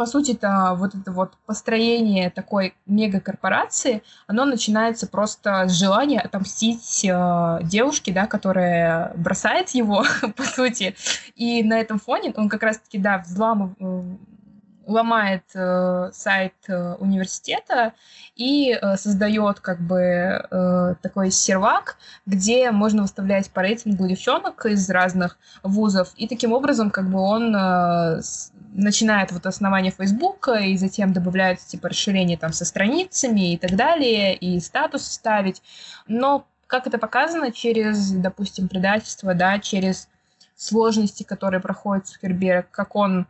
по 0.00 0.06
сути, 0.06 0.30
это 0.30 0.72
вот 0.78 0.94
это 0.94 1.12
вот 1.12 1.34
построение 1.44 2.30
такой 2.30 2.72
мегакорпорации, 2.86 4.02
оно 4.26 4.46
начинается 4.46 5.06
просто 5.06 5.68
с 5.68 5.72
желания 5.72 6.20
отомстить 6.20 7.04
э, 7.04 7.58
девушке, 7.64 8.10
да, 8.10 8.26
которая 8.26 9.12
бросает 9.16 9.68
его, 9.74 10.06
по 10.36 10.42
сути. 10.44 10.96
И 11.36 11.62
на 11.62 11.78
этом 11.78 11.98
фоне 11.98 12.32
он 12.34 12.48
как 12.48 12.62
раз-таки, 12.62 12.96
да, 12.96 13.18
взламывает 13.18 13.76
ломает 14.86 15.44
э, 15.54 16.10
сайт 16.12 16.54
э, 16.66 16.94
университета 16.94 17.92
и 18.34 18.72
э, 18.72 18.96
создает 18.96 19.60
как 19.60 19.80
бы 19.80 20.00
э, 20.00 20.94
такой 21.00 21.30
сервак, 21.30 21.96
где 22.26 22.70
можно 22.70 23.02
выставлять 23.02 23.50
по 23.50 23.60
рейтингу 23.60 24.08
девчонок 24.08 24.66
из 24.66 24.88
разных 24.90 25.38
вузов, 25.62 26.12
и 26.16 26.26
таким 26.26 26.52
образом 26.52 26.90
как 26.90 27.08
бы 27.08 27.20
он 27.20 27.54
э, 27.54 28.20
начинает 28.72 29.32
вот 29.32 29.46
основание 29.46 29.92
Фейсбука, 29.92 30.54
и 30.54 30.76
затем 30.76 31.12
добавляются 31.12 31.68
типа 31.68 31.88
расширения 31.88 32.36
там 32.36 32.52
со 32.52 32.64
страницами 32.64 33.54
и 33.54 33.58
так 33.58 33.76
далее, 33.76 34.36
и 34.36 34.60
статус 34.60 35.04
ставить, 35.04 35.62
но 36.06 36.46
как 36.66 36.86
это 36.86 36.98
показано 36.98 37.50
через, 37.50 38.12
допустим, 38.12 38.68
предательство, 38.68 39.34
да, 39.34 39.58
через 39.58 40.08
сложности, 40.54 41.24
которые 41.24 41.60
проходит 41.60 42.06
Цукерберг, 42.06 42.70
как 42.70 42.94
он 42.94 43.26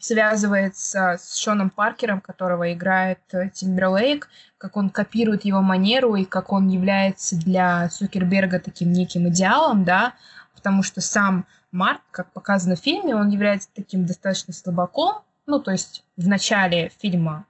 связывается 0.00 1.16
с 1.20 1.36
Шоном 1.36 1.70
Паркером, 1.70 2.20
которого 2.20 2.72
играет 2.72 3.18
э, 3.32 3.50
Тимберлейк, 3.50 4.28
как 4.56 4.76
он 4.76 4.90
копирует 4.90 5.44
его 5.44 5.60
манеру 5.60 6.14
и 6.14 6.24
как 6.24 6.52
он 6.52 6.68
является 6.68 7.36
для 7.36 7.88
Цукерберга 7.88 8.60
таким 8.60 8.92
неким 8.92 9.28
идеалом, 9.28 9.84
да, 9.84 10.14
потому 10.54 10.82
что 10.82 11.00
сам 11.00 11.46
Марк, 11.70 12.02
как 12.10 12.32
показано 12.32 12.76
в 12.76 12.80
фильме, 12.80 13.14
он 13.14 13.28
является 13.28 13.68
таким 13.74 14.06
достаточно 14.06 14.52
слабаком, 14.52 15.22
ну, 15.46 15.60
то 15.60 15.70
есть 15.70 16.04
в 16.16 16.28
начале 16.28 16.90
фильма 17.00 17.46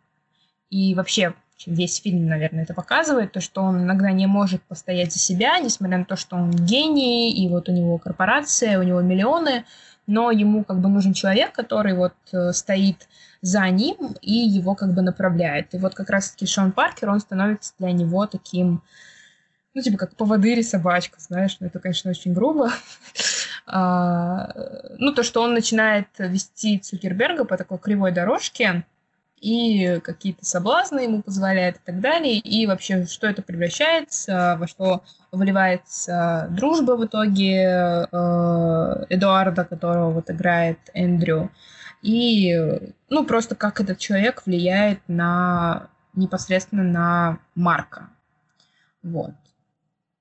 и 0.71 0.95
вообще 0.95 1.35
весь 1.67 2.01
фильм, 2.01 2.27
наверное, 2.27 2.63
это 2.63 2.75
показывает, 2.75 3.33
то, 3.33 3.41
что 3.41 3.63
он 3.63 3.83
иногда 3.83 4.13
не 4.13 4.27
может 4.27 4.63
постоять 4.63 5.13
за 5.13 5.19
себя, 5.19 5.59
несмотря 5.59 5.99
на 5.99 6.05
то, 6.05 6.17
что 6.17 6.37
он 6.37 6.51
гений, 6.51 7.33
и 7.33 7.49
вот 7.49 7.69
у 7.69 7.73
него 7.73 7.99
корпорация, 7.99 8.79
у 8.79 8.83
него 8.83 9.01
миллионы, 9.01 9.65
но 10.07 10.31
ему 10.31 10.65
как 10.65 10.81
бы 10.81 10.89
нужен 10.89 11.13
человек, 11.13 11.53
который 11.53 11.95
вот 11.95 12.15
э, 12.33 12.53
стоит 12.53 13.09
за 13.43 13.69
ним 13.69 14.15
и 14.21 14.33
его 14.33 14.75
как 14.75 14.95
бы 14.95 15.03
направляет. 15.03 15.75
И 15.75 15.79
вот 15.79 15.95
как 15.95 16.11
раз-таки 16.11 16.47
Шон 16.47 16.73
Паркер, 16.73 17.11
он 17.11 17.21
становится 17.21 17.75
для 17.79 17.93
него 17.93 18.27
таким, 18.27 18.83
ну, 19.75 19.83
типа 19.83 19.99
как 19.99 20.17
поводырь 20.17 20.61
и 20.61 20.63
собачка, 20.63 21.21
знаешь, 21.21 21.57
ну, 21.61 21.67
это, 21.67 21.79
конечно, 21.79 22.11
очень 22.11 22.33
грубо. 22.33 22.71
а, 23.71 24.51
ну, 24.99 25.13
то, 25.13 25.23
что 25.23 25.43
он 25.43 25.55
начинает 25.55 26.09
вести 26.19 26.79
Цукерберга 26.79 27.45
по 27.45 27.57
такой 27.57 27.79
кривой 27.79 28.13
дорожке, 28.13 28.85
и 29.41 30.01
какие-то 30.03 30.45
соблазны 30.45 31.01
ему 31.01 31.23
позволяет 31.23 31.77
и 31.77 31.81
так 31.85 32.01
далее, 32.01 32.39
и 32.39 32.67
вообще, 32.67 33.07
что 33.07 33.27
это 33.27 33.43
превращается, 33.43 34.57
во 34.59 34.67
что 34.67 35.05
выливается 35.31 36.49
дружба 36.51 36.93
в 36.93 37.05
итоге 37.05 38.09
э, 38.11 39.05
Эдуарда, 39.11 39.65
которого 39.65 40.11
вот 40.11 40.31
играет 40.31 40.79
Эндрю, 40.95 41.51
и, 42.03 42.57
ну, 43.11 43.25
просто 43.25 43.55
как 43.55 43.81
этот 43.81 43.99
человек 43.99 44.45
влияет 44.47 45.01
на 45.09 45.89
непосредственно 46.15 46.85
на 46.85 47.39
Марка. 47.55 48.09
Вот. 49.03 49.33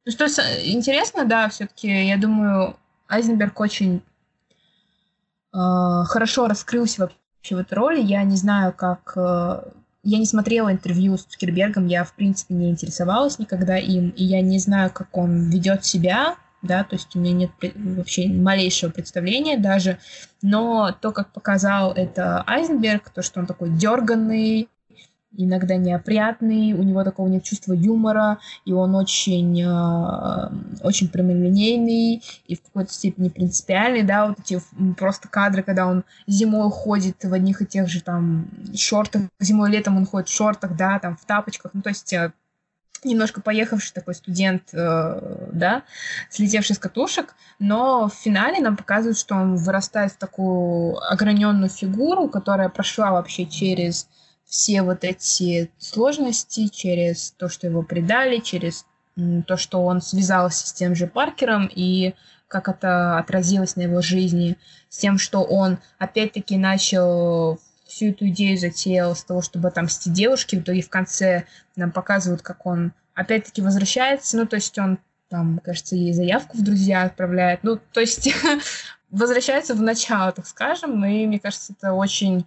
Ну, 0.05 0.11
что 0.11 0.25
интересно, 0.25 1.25
да, 1.25 1.49
все-таки, 1.49 2.07
я 2.07 2.17
думаю, 2.17 2.77
Айзенберг 3.09 3.59
очень 3.59 4.01
э, 5.53 5.57
хорошо 6.05 6.47
раскрылся 6.47 7.01
вообще 7.01 7.55
в 7.55 7.59
этой 7.59 7.73
роли. 7.73 8.01
Я 8.01 8.23
не 8.23 8.35
знаю, 8.35 8.73
как... 8.73 9.13
Э, 9.15 9.71
я 10.03 10.19
не 10.19 10.25
смотрела 10.25 10.71
интервью 10.71 11.17
с 11.17 11.23
Цукербергом, 11.23 11.87
я, 11.87 12.05
в 12.05 12.13
принципе, 12.13 12.53
не 12.53 12.69
интересовалась 12.69 13.39
никогда 13.39 13.77
им, 13.77 14.09
и 14.09 14.23
я 14.23 14.39
не 14.41 14.57
знаю, 14.57 14.89
как 14.89 15.17
он 15.17 15.49
ведет 15.49 15.83
себя, 15.83 16.37
да, 16.61 16.85
то 16.85 16.95
есть 16.95 17.13
у 17.15 17.19
меня 17.19 17.33
нет 17.33 17.51
вообще 17.75 18.29
малейшего 18.29 18.89
представления 18.89 19.57
даже, 19.57 19.97
но 20.41 20.95
то, 21.01 21.11
как 21.11 21.33
показал 21.33 21.91
это 21.91 22.41
Айзенберг, 22.47 23.09
то, 23.09 23.21
что 23.21 23.41
он 23.41 23.47
такой 23.47 23.69
дерганный, 23.69 24.69
иногда 25.31 25.75
неопрятный, 25.75 26.73
у 26.73 26.83
него 26.83 27.03
такого 27.03 27.27
нет 27.27 27.43
чувства 27.43 27.73
юмора, 27.73 28.39
и 28.65 28.73
он 28.73 28.95
очень, 28.95 29.61
э, 29.61 30.83
очень 30.83 31.09
прямолинейный 31.09 32.23
и 32.45 32.55
в 32.55 32.61
какой-то 32.61 32.93
степени 32.93 33.29
принципиальный, 33.29 34.03
да, 34.03 34.27
вот 34.27 34.39
эти 34.39 34.61
просто 34.97 35.27
кадры, 35.27 35.63
когда 35.63 35.87
он 35.87 36.03
зимой 36.27 36.69
ходит 36.71 37.23
в 37.23 37.33
одних 37.33 37.61
и 37.61 37.65
тех 37.65 37.87
же 37.87 38.01
там 38.01 38.47
шортах, 38.75 39.23
зимой 39.39 39.69
летом 39.71 39.97
он 39.97 40.05
ходит 40.05 40.29
в 40.29 40.35
шортах, 40.35 40.75
да, 40.75 40.99
там 40.99 41.17
в 41.17 41.25
тапочках, 41.25 41.71
ну 41.73 41.81
то 41.81 41.89
есть 41.89 42.13
э, 42.13 42.31
немножко 43.03 43.41
поехавший 43.41 43.93
такой 43.93 44.15
студент, 44.15 44.69
э, 44.73 45.49
да, 45.51 45.83
слетевший 46.29 46.75
с 46.75 46.79
катушек, 46.79 47.35
но 47.59 48.07
в 48.07 48.13
финале 48.13 48.59
нам 48.61 48.77
показывают, 48.77 49.17
что 49.17 49.35
он 49.35 49.55
вырастает 49.55 50.13
в 50.13 50.17
такую 50.17 50.97
ограненную 51.11 51.69
фигуру, 51.69 52.29
которая 52.29 52.69
прошла 52.69 53.11
вообще 53.11 53.45
через 53.45 54.07
все 54.47 54.81
вот 54.81 55.03
эти 55.03 55.69
сложности, 55.77 56.67
через 56.67 57.31
то, 57.31 57.49
что 57.49 57.67
его 57.67 57.83
предали, 57.83 58.39
через 58.39 58.85
то, 59.45 59.57
что 59.57 59.83
он 59.83 60.01
связался 60.01 60.67
с 60.67 60.73
тем 60.73 60.95
же 60.95 61.07
Паркером 61.07 61.69
и 61.73 62.13
как 62.47 62.69
это 62.69 63.17
отразилось 63.17 63.75
на 63.75 63.81
его 63.81 64.01
жизни, 64.01 64.57
с 64.89 64.97
тем, 64.99 65.17
что 65.17 65.43
он 65.43 65.79
опять-таки 65.97 66.57
начал 66.57 67.59
всю 67.85 68.07
эту 68.07 68.27
идею 68.29 68.57
затеял 68.57 69.15
с 69.15 69.23
того, 69.23 69.41
чтобы 69.41 69.67
отомстить 69.67 70.13
девушке, 70.13 70.57
в 70.57 70.61
итоге 70.61 70.81
в 70.81 70.89
конце 70.89 71.45
нам 71.75 71.91
показывают, 71.91 72.41
как 72.41 72.65
он 72.65 72.93
опять-таки 73.15 73.61
возвращается, 73.61 74.37
ну, 74.37 74.45
то 74.45 74.55
есть 74.57 74.77
он 74.77 74.99
там, 75.29 75.59
кажется, 75.63 75.95
ей 75.95 76.13
заявку 76.13 76.57
в 76.57 76.63
друзья 76.63 77.03
отправляет, 77.03 77.61
ну, 77.63 77.79
то 77.91 77.99
есть 77.99 78.29
возвращается 79.09 79.73
в 79.73 79.81
начало, 79.81 80.31
так 80.31 80.45
скажем, 80.45 81.03
и 81.03 81.25
мне 81.25 81.39
кажется, 81.39 81.73
это 81.77 81.93
очень 81.93 82.45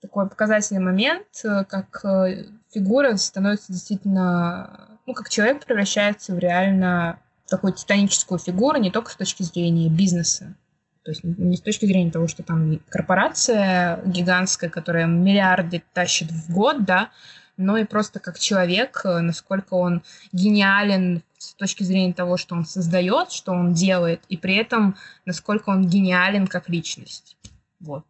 такой 0.00 0.28
показательный 0.28 0.80
момент, 0.80 1.26
э, 1.44 1.64
как 1.64 2.04
э, 2.04 2.44
фигура 2.72 3.16
становится 3.16 3.72
действительно, 3.72 4.98
ну, 5.06 5.14
как 5.14 5.28
человек 5.28 5.64
превращается 5.64 6.34
в 6.34 6.38
реально 6.38 7.18
такую 7.48 7.72
титаническую 7.72 8.38
фигуру, 8.38 8.78
не 8.78 8.90
только 8.90 9.10
с 9.10 9.16
точки 9.16 9.42
зрения 9.42 9.88
бизнеса, 9.88 10.54
то 11.02 11.10
есть 11.10 11.24
не 11.24 11.56
с 11.56 11.62
точки 11.62 11.86
зрения 11.86 12.10
того, 12.10 12.28
что 12.28 12.42
там 12.42 12.80
корпорация 12.90 14.02
гигантская, 14.04 14.68
которая 14.68 15.06
миллиарды 15.06 15.82
тащит 15.94 16.30
в 16.30 16.52
год, 16.52 16.84
да, 16.84 17.10
но 17.56 17.76
и 17.76 17.84
просто 17.84 18.20
как 18.20 18.38
человек, 18.38 19.00
э, 19.04 19.20
насколько 19.20 19.74
он 19.74 20.02
гениален 20.32 21.22
с 21.38 21.54
точки 21.54 21.82
зрения 21.82 22.12
того, 22.12 22.36
что 22.36 22.54
он 22.54 22.64
создает, 22.64 23.32
что 23.32 23.52
он 23.52 23.72
делает, 23.72 24.22
и 24.28 24.36
при 24.36 24.56
этом 24.56 24.96
насколько 25.24 25.70
он 25.70 25.86
гениален 25.86 26.46
как 26.46 26.68
личность. 26.68 27.36
Вот. 27.80 28.04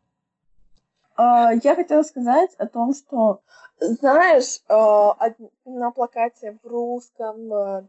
А, 1.19 1.53
я 1.53 1.75
хотела 1.75 2.03
сказать 2.05 2.55
о 2.59 2.69
том, 2.69 2.95
что, 2.95 3.43
знаешь, 3.81 4.61
а, 4.69 5.17
на 5.65 5.91
плакате 5.91 6.57
в 6.63 6.67
русском 6.67 7.53
э, 7.53 7.89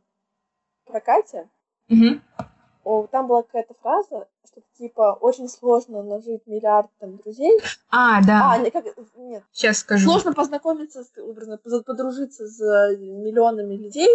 прокате 0.85 1.47
угу. 1.89 3.07
там 3.11 3.27
была 3.27 3.43
какая-то 3.43 3.75
фраза, 3.75 4.27
что 4.43 4.61
типа 4.79 5.15
очень 5.21 5.47
сложно 5.47 6.01
нажить 6.01 6.47
миллиард 6.47 6.89
там 6.97 7.17
друзей. 7.17 7.59
А, 7.91 8.25
да. 8.25 8.53
А, 8.53 8.57
не, 8.57 8.71
как, 8.71 8.85
нет. 9.15 9.43
Сейчас 9.51 9.77
скажу. 9.77 10.09
Сложно 10.09 10.33
познакомиться, 10.33 11.03
с, 11.03 11.11
образно, 11.21 11.59
подружиться 11.59 12.47
с 12.47 12.59
миллионами 12.97 13.75
людей, 13.75 14.09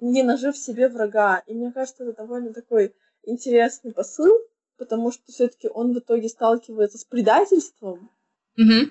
не 0.00 0.24
нажив 0.24 0.56
себе 0.56 0.88
врага. 0.88 1.38
И 1.46 1.54
мне 1.54 1.70
кажется, 1.70 2.02
это 2.02 2.22
довольно 2.22 2.52
такой 2.52 2.96
интересный 3.22 3.92
посыл, 3.92 4.36
потому 4.76 5.12
что 5.12 5.22
все-таки 5.30 5.68
он 5.68 5.94
в 5.94 6.00
итоге 6.00 6.28
сталкивается 6.28 6.98
с 6.98 7.04
предательством, 7.04 8.10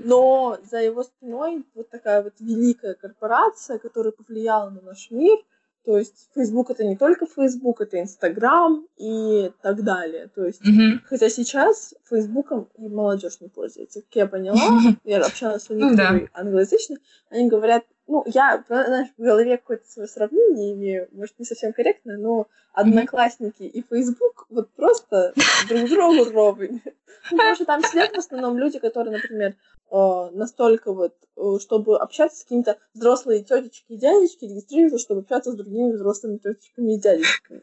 но 0.03 0.57
за 0.63 0.79
его 0.79 1.03
спиной 1.03 1.63
вот 1.75 1.89
такая 1.89 2.23
вот 2.23 2.33
великая 2.39 2.95
корпорация, 2.95 3.77
которая 3.77 4.11
повлияла 4.11 4.69
на 4.69 4.81
наш 4.81 5.11
мир. 5.11 5.37
То 5.85 5.97
есть 5.97 6.29
Facebook 6.35 6.69
это 6.69 6.83
не 6.83 6.97
только 6.97 7.25
Facebook, 7.25 7.81
это 7.81 7.97
Instagram 7.97 8.85
и 8.97 9.51
так 9.61 9.83
далее. 9.83 10.29
То 10.35 10.45
есть, 10.45 10.61
mm-hmm. 10.61 10.99
хотя 11.05 11.29
сейчас 11.29 11.95
Фейсбуком 12.09 12.67
и 12.77 12.87
молодежь 12.89 13.39
не 13.39 13.47
пользуется. 13.47 14.01
Как 14.01 14.15
я 14.15 14.27
поняла, 14.27 14.59
я 15.03 15.19
общалась 15.19 15.63
с 15.63 15.67
которые 15.67 16.25
mm-hmm. 16.25 16.29
англоязычные, 16.33 16.99
они 17.29 17.49
говорят, 17.49 17.85
ну, 18.09 18.23
я, 18.25 18.63
знаешь, 18.67 19.09
в 19.17 19.21
голове 19.21 19.57
какое-то 19.57 19.87
свое 19.87 20.07
сравнение 20.07 20.73
имею, 20.73 21.07
может, 21.11 21.37
не 21.37 21.45
совсем 21.45 21.73
корректно, 21.73 22.17
но 22.17 22.47
Одноклассники 22.73 23.61
и 23.61 23.83
Facebook 23.83 24.47
вот 24.49 24.71
просто 24.71 25.33
друг 25.67 25.87
другу 25.89 26.31
ровень. 26.31 26.81
Ну, 27.29 27.37
потому 27.37 27.55
что 27.55 27.65
там 27.65 27.83
сидят 27.83 28.11
в 28.11 28.17
основном 28.17 28.57
люди, 28.57 28.79
которые, 28.79 29.15
например, 29.15 29.55
э, 29.91 30.29
настолько 30.31 30.91
вот, 30.91 31.13
э, 31.37 31.59
чтобы 31.61 31.99
общаться 31.99 32.39
с 32.39 32.43
какими-то 32.43 32.79
взрослыми 32.95 33.43
тетечки 33.43 33.93
и 33.93 33.97
дядечки, 33.97 34.45
регистрируются, 34.45 34.97
чтобы 34.97 35.21
общаться 35.21 35.51
с 35.51 35.55
другими 35.55 35.91
взрослыми 35.91 36.37
тетечками 36.37 36.93
и 36.93 36.99
дядечками. 36.99 37.61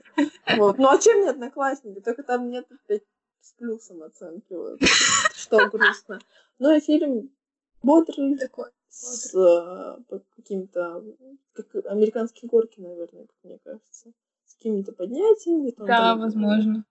Вот. 0.56 0.78
Ну 0.78 0.88
а 0.88 0.98
чем 0.98 1.22
не 1.22 1.28
одноклассники? 1.28 1.98
Только 2.00 2.22
там 2.22 2.50
нет 2.50 2.66
опять 2.70 3.02
с 3.40 3.52
плюсом 3.54 4.04
оценки. 4.04 4.52
Вот. 4.52 4.78
Что 5.34 5.68
грустно. 5.70 6.20
Ну 6.60 6.76
и 6.76 6.80
фильм 6.80 7.30
бодрый 7.82 8.36
такой 8.38 8.70
с 8.88 9.34
э, 9.34 10.18
какими-то 10.36 11.04
как 11.52 11.86
американские 11.86 12.48
горки, 12.48 12.80
наверное, 12.80 13.26
как 13.26 13.36
мне 13.42 13.58
кажется 13.62 14.12
какими-то 14.56 14.92
поднятиями. 14.92 15.70
Там, 15.70 15.86
да, 15.86 15.98
там, 15.98 16.20
возможно. 16.20 16.84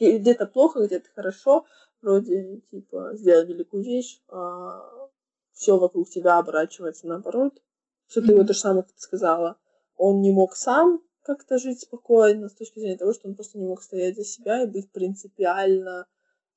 Где-то 0.00 0.46
плохо, 0.46 0.86
где-то 0.86 1.08
хорошо. 1.14 1.66
Вроде, 2.02 2.60
типа, 2.70 3.10
сделал 3.14 3.46
великую 3.46 3.82
вещь, 3.82 4.20
а 4.28 5.08
все 5.52 5.78
вокруг 5.78 6.08
тебя 6.08 6.38
оборачивается 6.38 7.06
наоборот. 7.06 7.60
Что 8.08 8.20
mm-hmm. 8.20 8.26
ты 8.26 8.36
вот 8.36 8.46
то 8.46 8.52
же 8.52 8.60
самое, 8.60 8.82
как 8.82 8.92
ты 8.92 9.00
сказала. 9.00 9.58
Он 9.96 10.20
не 10.20 10.30
мог 10.30 10.54
сам 10.54 11.02
как-то 11.22 11.58
жить 11.58 11.80
спокойно 11.80 12.48
с 12.48 12.54
точки 12.54 12.78
зрения 12.78 12.98
того, 12.98 13.12
что 13.12 13.28
он 13.28 13.34
просто 13.34 13.58
не 13.58 13.66
мог 13.66 13.82
стоять 13.82 14.16
за 14.16 14.24
себя 14.24 14.62
и 14.62 14.66
быть 14.66 14.92
принципиально 14.92 16.06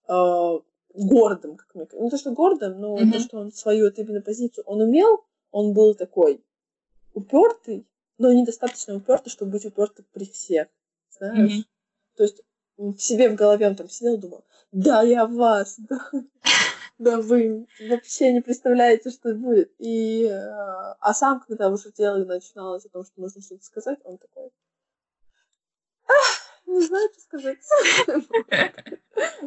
э, 0.07 0.59
гордым, 0.99 1.55
как 1.55 1.73
мне 1.73 1.85
кажется. 1.85 2.03
Не 2.03 2.09
то, 2.09 2.17
что 2.17 2.31
гордым, 2.31 2.79
но 2.79 2.97
mm-hmm. 2.97 3.11
то, 3.11 3.19
что 3.19 3.37
он 3.39 3.51
свою 3.51 3.85
вот 3.85 3.97
именно 3.97 4.21
позицию, 4.21 4.63
он 4.65 4.81
умел, 4.81 5.25
он 5.51 5.73
был 5.73 5.95
такой 5.95 6.43
упертый, 7.13 7.87
но 8.17 8.31
недостаточно 8.31 8.95
упертый, 8.95 9.31
чтобы 9.31 9.51
быть 9.51 9.65
упертым 9.65 10.05
при 10.11 10.25
всех, 10.25 10.67
знаешь? 11.17 11.59
Mm-hmm. 11.59 11.65
То 12.17 12.23
есть 12.23 12.41
в 12.77 12.97
себе 12.97 13.29
в 13.29 13.35
голове 13.35 13.67
он 13.67 13.75
там 13.75 13.89
сидел 13.89 14.15
и 14.15 14.21
думал, 14.21 14.45
да, 14.71 15.01
я 15.01 15.25
вас, 15.25 15.75
да, 15.77 15.99
да 16.97 17.21
вы 17.21 17.67
вообще 17.89 18.33
не 18.33 18.41
представляете, 18.41 19.09
что 19.09 19.33
будет. 19.33 19.71
И, 19.79 20.25
э, 20.25 20.35
а 20.99 21.13
сам, 21.13 21.41
когда 21.41 21.69
уже 21.69 21.91
дело 21.91 22.23
начиналось 22.25 22.85
о 22.85 22.89
том, 22.89 23.05
что 23.05 23.21
нужно 23.21 23.41
что-то 23.41 23.63
сказать, 23.63 23.99
он 24.03 24.17
такой, 24.17 24.51
не 26.69 26.85
знаю, 26.85 27.09
что 27.11 27.21
сказать. 27.21 27.57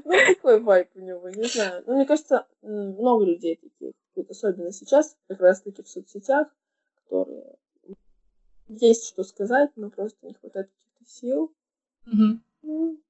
Ну, 0.05 0.13
такой 0.27 0.61
вайп 0.61 0.91
у 0.95 1.01
него, 1.01 1.31
не 1.31 1.45
знаю. 1.45 1.83
Ну, 1.87 1.95
мне 1.95 2.05
кажется, 2.05 2.47
много 2.61 3.25
людей 3.25 3.57
таких, 3.57 3.95
особенно 4.29 4.71
сейчас, 4.71 5.17
как 5.29 5.41
раз-таки 5.41 5.83
в 5.83 5.89
соцсетях, 5.89 6.49
которые 7.05 7.57
есть 8.69 9.09
что 9.09 9.25
сказать, 9.25 9.71
но 9.77 9.89
просто 9.89 10.27
не 10.27 10.35
хватает 10.35 10.69
каких-то 10.69 11.05
сил. 11.21 11.55
Ну, 12.05 13.01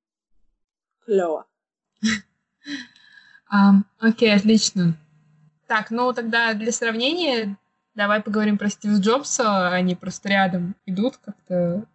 клево. 1.05 1.47
Окей, 3.99 4.35
отлично. 4.35 4.97
Так, 5.67 5.91
ну 5.91 6.13
тогда 6.13 6.55
для 6.55 6.73
сравнения 6.73 7.57
давай 7.95 8.23
поговорим 8.23 8.59
про 8.59 8.69
Стив 8.69 8.99
Джобса. 8.99 9.69
Они 9.69 9.95
просто 9.95 10.29
рядом 10.29 10.75
идут 10.87 11.19
как-то, 11.19 11.87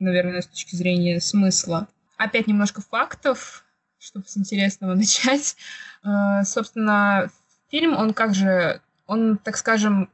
наверное, 0.00 0.42
с 0.42 0.46
точки 0.46 0.74
зрения 0.74 1.20
смысла. 1.20 1.88
опять 2.16 2.46
немножко 2.46 2.82
фактов, 2.82 3.64
чтобы 3.98 4.26
с 4.26 4.36
интересного 4.36 4.94
начать. 4.96 5.56
Э, 6.04 6.42
собственно, 6.44 7.30
фильм, 7.70 7.96
он 7.96 8.12
как 8.12 8.34
же, 8.34 8.80
он, 9.06 9.38
так 9.38 9.56
скажем, 9.56 10.10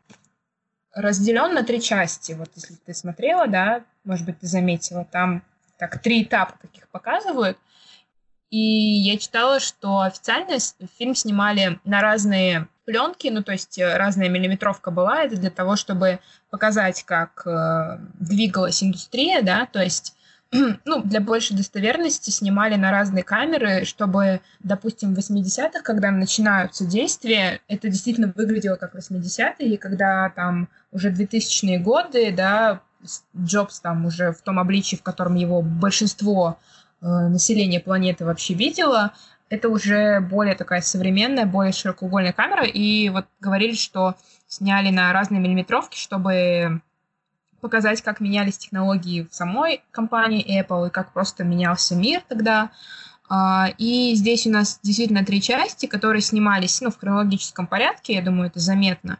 разделен 0.94 1.54
на 1.54 1.62
три 1.62 1.80
части. 1.80 2.32
Вот 2.32 2.50
если 2.54 2.74
ты 2.74 2.94
смотрела, 2.94 3.46
да, 3.46 3.84
может 4.04 4.24
быть, 4.24 4.40
ты 4.40 4.46
заметила, 4.46 5.04
там 5.04 5.42
так 5.78 6.00
три 6.00 6.22
этапа 6.22 6.56
таких 6.60 6.88
показывают. 6.88 7.58
И 8.50 8.58
я 8.58 9.18
читала, 9.18 9.60
что 9.60 10.00
официально 10.00 10.58
фильм 10.96 11.14
снимали 11.14 11.80
на 11.84 12.00
разные 12.00 12.68
пленки, 12.86 13.28
ну 13.28 13.42
то 13.42 13.52
есть 13.52 13.78
э, 13.78 13.96
разная 13.96 14.30
миллиметровка 14.30 14.90
была, 14.90 15.24
это 15.24 15.36
для 15.36 15.50
того, 15.50 15.76
чтобы 15.76 16.20
показать, 16.50 17.02
как 17.02 17.46
э, 17.46 17.98
двигалась 18.18 18.82
индустрия, 18.82 19.42
да, 19.42 19.66
то 19.70 19.82
есть 19.82 20.16
ну, 20.84 21.02
для 21.02 21.20
большей 21.20 21.56
достоверности 21.56 22.30
снимали 22.30 22.76
на 22.76 22.90
разные 22.90 23.24
камеры, 23.24 23.84
чтобы, 23.84 24.40
допустим, 24.60 25.14
в 25.14 25.18
80-х, 25.18 25.82
когда 25.82 26.10
начинаются 26.10 26.86
действия, 26.86 27.60
это 27.68 27.88
действительно 27.88 28.32
выглядело 28.34 28.76
как 28.76 28.94
80-е, 28.94 29.74
и 29.74 29.76
когда 29.76 30.30
там 30.30 30.68
уже 30.92 31.10
2000-е 31.10 31.78
годы, 31.78 32.32
да, 32.32 32.80
Джобс 33.36 33.80
там 33.80 34.06
уже 34.06 34.32
в 34.32 34.40
том 34.42 34.58
обличии, 34.58 34.96
в 34.96 35.02
котором 35.02 35.34
его 35.34 35.62
большинство 35.62 36.58
э, 37.00 37.06
населения 37.06 37.80
планеты 37.80 38.24
вообще 38.24 38.54
видело, 38.54 39.12
это 39.48 39.68
уже 39.68 40.20
более 40.20 40.54
такая 40.54 40.80
современная, 40.80 41.46
более 41.46 41.72
широкоугольная 41.72 42.32
камера, 42.32 42.64
и 42.64 43.08
вот 43.08 43.26
говорили, 43.40 43.74
что 43.74 44.14
сняли 44.48 44.90
на 44.90 45.12
разные 45.12 45.40
миллиметровки, 45.40 45.96
чтобы 45.96 46.80
показать, 47.60 48.02
как 48.02 48.20
менялись 48.20 48.58
технологии 48.58 49.26
в 49.30 49.34
самой 49.34 49.82
компании 49.90 50.60
Apple 50.60 50.88
и 50.88 50.90
как 50.90 51.12
просто 51.12 51.44
менялся 51.44 51.94
мир 51.94 52.22
тогда. 52.28 52.70
А, 53.28 53.68
и 53.78 54.14
здесь 54.14 54.46
у 54.46 54.50
нас 54.50 54.78
действительно 54.82 55.24
три 55.24 55.42
части, 55.42 55.86
которые 55.86 56.22
снимались 56.22 56.80
ну, 56.80 56.90
в 56.90 56.98
хронологическом 56.98 57.66
порядке, 57.66 58.14
я 58.14 58.22
думаю, 58.22 58.48
это 58.48 58.60
заметно. 58.60 59.18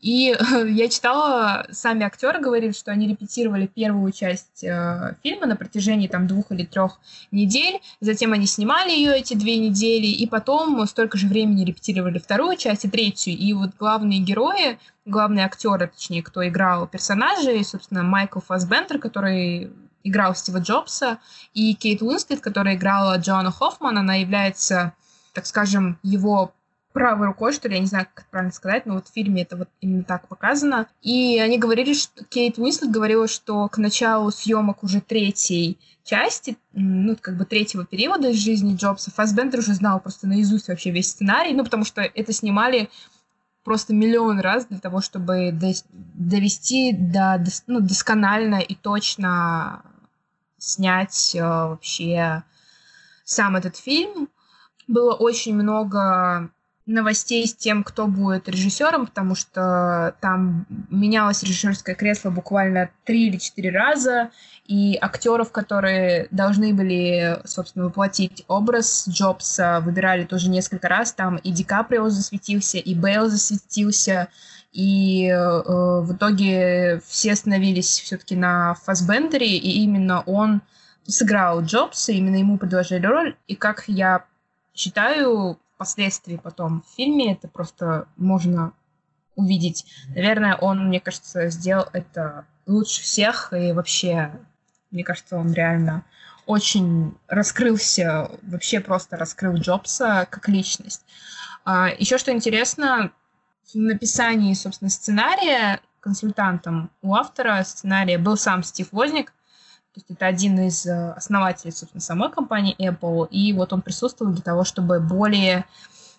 И 0.00 0.34
я 0.68 0.88
читала, 0.88 1.66
сами 1.70 2.04
актеры 2.04 2.40
говорили, 2.40 2.72
что 2.72 2.90
они 2.90 3.08
репетировали 3.08 3.66
первую 3.66 4.12
часть 4.12 4.64
э, 4.64 5.16
фильма 5.22 5.46
на 5.46 5.56
протяжении 5.56 6.08
там 6.08 6.26
двух 6.26 6.50
или 6.50 6.64
трех 6.64 6.98
недель, 7.30 7.80
затем 8.00 8.32
они 8.32 8.46
снимали 8.46 8.90
ее 8.90 9.16
эти 9.16 9.34
две 9.34 9.58
недели, 9.58 10.06
и 10.06 10.26
потом 10.26 10.86
столько 10.86 11.18
же 11.18 11.26
времени 11.26 11.64
репетировали 11.64 12.18
вторую 12.18 12.56
часть 12.56 12.84
и 12.84 12.88
третью. 12.90 13.34
И 13.34 13.52
вот 13.52 13.70
главные 13.78 14.20
герои, 14.20 14.78
главные 15.04 15.44
актеры, 15.44 15.88
точнее, 15.88 16.22
кто 16.22 16.46
играл 16.46 16.86
персонажей, 16.86 17.62
собственно, 17.64 18.02
Майкл 18.02 18.40
Фассбендер, 18.40 18.98
который 18.98 19.70
играл 20.02 20.34
Стива 20.34 20.58
Джобса, 20.58 21.18
и 21.52 21.74
Кейт 21.74 22.00
Уинслет, 22.02 22.40
которая 22.40 22.76
играла 22.76 23.18
Джоанна 23.18 23.50
Хоффман, 23.50 23.98
она 23.98 24.14
является, 24.14 24.94
так 25.34 25.46
скажем, 25.46 25.98
его 26.02 26.54
правой 26.92 27.28
рукой, 27.28 27.52
что 27.52 27.68
ли, 27.68 27.74
я 27.74 27.80
не 27.80 27.86
знаю, 27.86 28.06
как 28.12 28.26
правильно 28.26 28.52
сказать, 28.52 28.86
но 28.86 28.94
вот 28.94 29.08
в 29.08 29.12
фильме 29.12 29.42
это 29.42 29.56
вот 29.56 29.68
именно 29.80 30.02
так 30.02 30.28
показано. 30.28 30.88
И 31.02 31.38
они 31.38 31.58
говорили, 31.58 31.94
что 31.94 32.24
Кейт 32.24 32.58
Уинслет 32.58 32.90
говорила, 32.90 33.28
что 33.28 33.68
к 33.68 33.78
началу 33.78 34.30
съемок 34.30 34.82
уже 34.82 35.00
третьей 35.00 35.78
части, 36.04 36.56
ну, 36.72 37.16
как 37.20 37.36
бы 37.36 37.44
третьего 37.44 37.84
периода 37.84 38.30
из 38.30 38.36
жизни 38.36 38.74
Джобса, 38.74 39.12
Фассбендер 39.12 39.60
уже 39.60 39.74
знал 39.74 40.00
просто 40.00 40.26
наизусть 40.26 40.68
вообще 40.68 40.90
весь 40.90 41.10
сценарий, 41.10 41.54
ну, 41.54 41.62
потому 41.64 41.84
что 41.84 42.00
это 42.00 42.32
снимали 42.32 42.90
просто 43.62 43.94
миллион 43.94 44.40
раз 44.40 44.66
для 44.66 44.78
того, 44.78 45.00
чтобы 45.00 45.52
довести 45.92 46.92
до 46.92 47.44
ну, 47.66 47.80
досконально 47.80 48.56
и 48.56 48.74
точно 48.74 49.82
снять 50.58 51.34
э, 51.34 51.40
вообще 51.40 52.42
сам 53.24 53.56
этот 53.56 53.76
фильм. 53.76 54.28
Было 54.88 55.14
очень 55.14 55.54
много 55.54 56.50
новостей 56.86 57.46
с 57.46 57.54
тем, 57.54 57.84
кто 57.84 58.06
будет 58.06 58.48
режиссером, 58.48 59.06
потому 59.06 59.34
что 59.34 60.14
там 60.20 60.66
менялось 60.90 61.42
режиссерское 61.42 61.94
кресло 61.94 62.30
буквально 62.30 62.90
три 63.04 63.28
или 63.28 63.36
четыре 63.36 63.70
раза, 63.70 64.30
и 64.66 64.96
актеров, 65.00 65.52
которые 65.52 66.28
должны 66.30 66.72
были, 66.72 67.40
собственно, 67.44 67.86
воплотить 67.86 68.44
образ 68.48 69.06
Джобса, 69.08 69.80
выбирали 69.80 70.24
тоже 70.24 70.48
несколько 70.48 70.88
раз. 70.88 71.12
Там 71.12 71.36
и 71.36 71.50
Ди 71.50 71.64
Каприо 71.64 72.08
засветился, 72.08 72.78
и 72.78 72.94
Бейл 72.94 73.28
засветился, 73.28 74.28
и 74.72 75.26
э, 75.26 75.36
в 75.36 76.14
итоге 76.14 77.02
все 77.06 77.32
остановились 77.32 78.00
все-таки 78.00 78.36
на 78.36 78.74
Фасбендере, 78.74 79.56
и 79.56 79.82
именно 79.82 80.22
он 80.22 80.62
сыграл 81.06 81.62
Джобса, 81.62 82.12
именно 82.12 82.36
ему 82.36 82.56
предложили 82.56 83.06
роль, 83.06 83.36
и 83.48 83.56
как 83.56 83.84
я 83.88 84.24
считаю, 84.74 85.58
впоследствии 85.80 86.36
потом 86.36 86.82
в 86.82 86.94
фильме 86.94 87.32
это 87.32 87.48
просто 87.48 88.06
можно 88.18 88.74
увидеть. 89.34 89.86
Наверное, 90.14 90.54
он, 90.56 90.88
мне 90.88 91.00
кажется, 91.00 91.48
сделал 91.48 91.86
это 91.94 92.44
лучше 92.66 93.00
всех, 93.00 93.54
и 93.54 93.72
вообще, 93.72 94.30
мне 94.90 95.02
кажется, 95.04 95.38
он 95.38 95.54
реально 95.54 96.04
очень 96.44 97.16
раскрылся, 97.28 98.30
вообще 98.42 98.80
просто 98.80 99.16
раскрыл 99.16 99.54
Джобса 99.54 100.28
как 100.28 100.50
личность. 100.50 101.02
А, 101.64 101.88
еще 101.88 102.18
что 102.18 102.30
интересно, 102.30 103.12
в 103.72 103.78
написании, 103.78 104.52
собственно, 104.52 104.90
сценария 104.90 105.80
консультантом 106.00 106.90
у 107.00 107.14
автора 107.14 107.62
сценария 107.64 108.18
был 108.18 108.36
сам 108.36 108.62
Стив 108.62 108.88
Возник, 108.92 109.32
то 109.92 109.98
есть 109.98 110.10
это 110.10 110.26
один 110.26 110.58
из 110.60 110.86
э, 110.86 111.12
основателей, 111.12 111.72
собственно, 111.72 112.00
самой 112.00 112.30
компании 112.30 112.76
Apple, 112.78 113.28
и 113.30 113.52
вот 113.52 113.72
он 113.72 113.82
присутствовал 113.82 114.32
для 114.32 114.42
того, 114.42 114.62
чтобы 114.62 115.00
более 115.00 115.64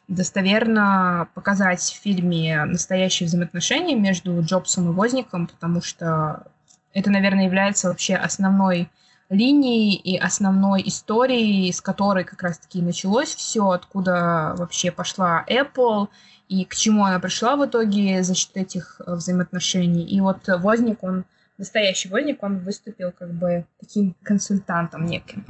достоверно 0.09 1.30
показать 1.36 1.82
в 1.82 2.01
фильме 2.01 2.65
настоящие 2.65 3.28
взаимоотношения 3.28 3.95
между 3.95 4.41
Джобсом 4.41 4.89
и 4.89 4.93
Возником, 4.93 5.47
потому 5.47 5.82
что 5.82 6.47
это, 6.93 7.09
наверное, 7.09 7.45
является 7.45 7.88
вообще 7.88 8.15
основной 8.15 8.89
линией 9.30 9.95
и 9.95 10.17
основной 10.17 10.84
историей, 10.86 11.72
с 11.72 11.80
которой 11.80 12.26
как 12.26 12.43
раз-таки 12.43 12.82
началось 12.82 13.34
все, 13.34 13.69
откуда 13.69 14.53
вообще 14.57 14.91
пошла 14.91 15.45
Apple 15.49 16.09
и 16.49 16.65
к 16.65 16.76
чему 16.76 17.05
она 17.05 17.19
пришла 17.19 17.55
в 17.55 17.65
итоге 17.65 18.22
за 18.24 18.36
счет 18.36 18.51
этих 18.55 18.99
э, 18.99 19.15
взаимоотношений. 19.15 20.03
И 20.03 20.19
вот 20.19 20.39
Возник, 20.45 21.01
он 21.03 21.24
настоящий 21.62 22.09
вольник, 22.09 22.43
он 22.43 22.57
выступил 22.59 23.12
как 23.12 23.32
бы 23.32 23.66
таким 23.80 24.16
консультантом 24.24 25.05
неким. 25.05 25.45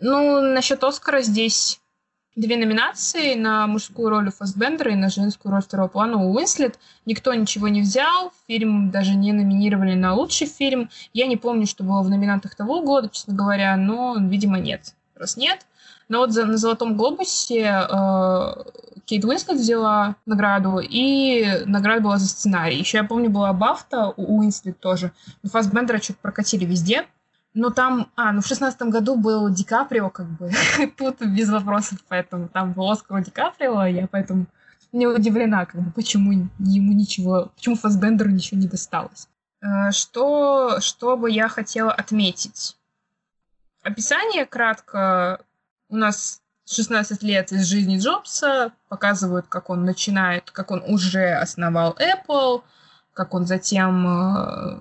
Ну, 0.00 0.40
насчет 0.40 0.82
Оскара 0.82 1.20
здесь 1.20 1.78
две 2.36 2.56
номинации 2.56 3.34
на 3.34 3.66
мужскую 3.66 4.08
роль 4.08 4.28
у 4.28 4.30
Фассбендера 4.30 4.92
и 4.92 4.96
на 4.96 5.10
женскую 5.10 5.52
роль 5.52 5.62
второго 5.62 5.88
плана 5.88 6.16
у 6.16 6.34
Уинслет. 6.34 6.78
Никто 7.04 7.34
ничего 7.34 7.68
не 7.68 7.82
взял, 7.82 8.32
фильм 8.46 8.90
даже 8.90 9.14
не 9.14 9.32
номинировали 9.32 9.94
на 9.94 10.14
лучший 10.14 10.46
фильм. 10.46 10.88
Я 11.12 11.26
не 11.26 11.36
помню, 11.36 11.66
что 11.66 11.84
было 11.84 12.02
в 12.02 12.08
номинантах 12.08 12.54
того 12.54 12.82
года, 12.82 13.10
честно 13.10 13.34
говоря, 13.34 13.76
но, 13.76 14.16
видимо, 14.18 14.58
нет. 14.58 14.94
Раз 15.14 15.36
нет, 15.36 15.66
но 16.10 16.18
вот 16.18 16.32
за, 16.32 16.44
на 16.44 16.56
«Золотом 16.56 16.96
глобусе» 16.96 17.86
э, 17.88 18.54
Кейт 19.04 19.24
Уинслет 19.24 19.58
взяла 19.58 20.16
награду, 20.26 20.80
и 20.80 21.64
награда 21.66 22.02
была 22.02 22.18
за 22.18 22.28
сценарий. 22.28 22.78
Еще 22.78 22.98
я 22.98 23.04
помню, 23.04 23.30
была 23.30 23.52
Бафта 23.52 24.12
у 24.16 24.40
Уинслет 24.40 24.80
тоже. 24.80 25.12
Но 25.42 25.50
Фассбендера 25.50 25.98
что-то 25.98 26.18
прокатили 26.20 26.64
везде. 26.64 27.06
Но 27.54 27.70
там, 27.70 28.10
а, 28.16 28.32
ну 28.32 28.40
в 28.40 28.46
шестнадцатом 28.46 28.90
году 28.90 29.14
был 29.16 29.50
Ди 29.50 29.62
Каприо, 29.62 30.10
как 30.10 30.26
бы, 30.26 30.50
тут 30.98 31.22
без 31.22 31.48
вопросов, 31.48 32.00
поэтому 32.08 32.48
там 32.48 32.72
был 32.72 32.90
Оскар 32.90 33.18
у 33.18 33.20
Ди 33.22 33.30
Каприо, 33.30 33.84
я 33.86 34.08
поэтому 34.08 34.46
не 34.92 35.06
удивлена, 35.06 35.64
как 35.64 35.80
бы, 35.80 35.92
почему 35.92 36.32
ему 36.58 36.92
ничего, 36.92 37.52
почему 37.54 37.76
Фассбендеру 37.76 38.30
ничего 38.30 38.60
не 38.60 38.66
досталось. 38.66 39.28
Э, 39.62 39.92
что, 39.92 40.80
что 40.80 41.16
бы 41.16 41.30
я 41.30 41.48
хотела 41.48 41.92
отметить? 41.92 42.76
Описание 43.82 44.44
кратко 44.44 45.40
у 45.90 45.96
нас 45.96 46.40
16 46.70 47.22
лет 47.22 47.52
из 47.52 47.66
жизни 47.66 47.98
Джобса, 47.98 48.72
показывают, 48.88 49.46
как 49.48 49.70
он 49.70 49.84
начинает, 49.84 50.50
как 50.50 50.70
он 50.70 50.82
уже 50.86 51.32
основал 51.34 51.96
Apple, 51.98 52.62
как 53.12 53.34
он 53.34 53.46
затем 53.46 54.06
э, 54.06 54.78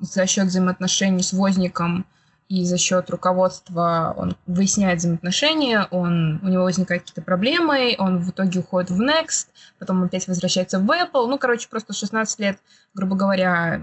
за 0.00 0.26
счет 0.26 0.46
взаимоотношений 0.46 1.22
с 1.22 1.32
Возником 1.32 2.06
и 2.48 2.64
за 2.64 2.78
счет 2.78 3.10
руководства 3.10 4.14
он 4.16 4.36
выясняет 4.46 4.98
взаимоотношения, 4.98 5.88
он, 5.90 6.38
у 6.42 6.48
него 6.48 6.64
возникают 6.64 7.02
какие-то 7.02 7.22
проблемы, 7.22 7.96
он 7.98 8.18
в 8.18 8.30
итоге 8.30 8.60
уходит 8.60 8.90
в 8.90 9.00
Next, 9.00 9.48
потом 9.78 10.04
опять 10.04 10.28
возвращается 10.28 10.78
в 10.78 10.88
Apple. 10.90 11.26
Ну, 11.26 11.38
короче, 11.38 11.68
просто 11.68 11.92
16 11.92 12.38
лет, 12.38 12.58
грубо 12.94 13.16
говоря, 13.16 13.80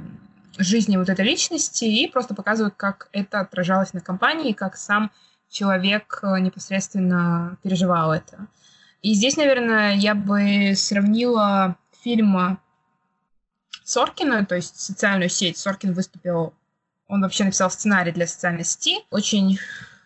жизни 0.58 0.98
вот 0.98 1.10
этой 1.10 1.26
личности 1.26 1.86
и 1.86 2.08
просто 2.08 2.36
показывают, 2.36 2.76
как 2.78 3.10
это 3.12 3.40
отражалось 3.40 3.94
на 3.94 4.02
компании, 4.02 4.54
как 4.54 4.78
сам 4.78 5.12
человек 5.50 6.20
э, 6.22 6.40
непосредственно 6.40 7.58
переживал 7.64 8.14
это. 8.14 8.48
И 9.02 9.14
здесь, 9.14 9.38
наверное, 9.38 9.96
я 9.96 10.14
бы 10.14 10.74
сравнила 10.76 11.78
фильм 12.04 12.60
Соркина, 13.84 14.46
то 14.46 14.56
есть 14.56 14.80
социальную 14.80 15.30
сеть. 15.30 15.58
Соркин 15.58 15.94
выступил, 15.94 16.54
он 17.08 17.22
вообще 17.22 17.46
написал 17.46 17.72
сценарий 17.72 18.12
для 18.12 18.28
социальной 18.28 18.64
сети. 18.64 19.00
Очень 19.10 19.58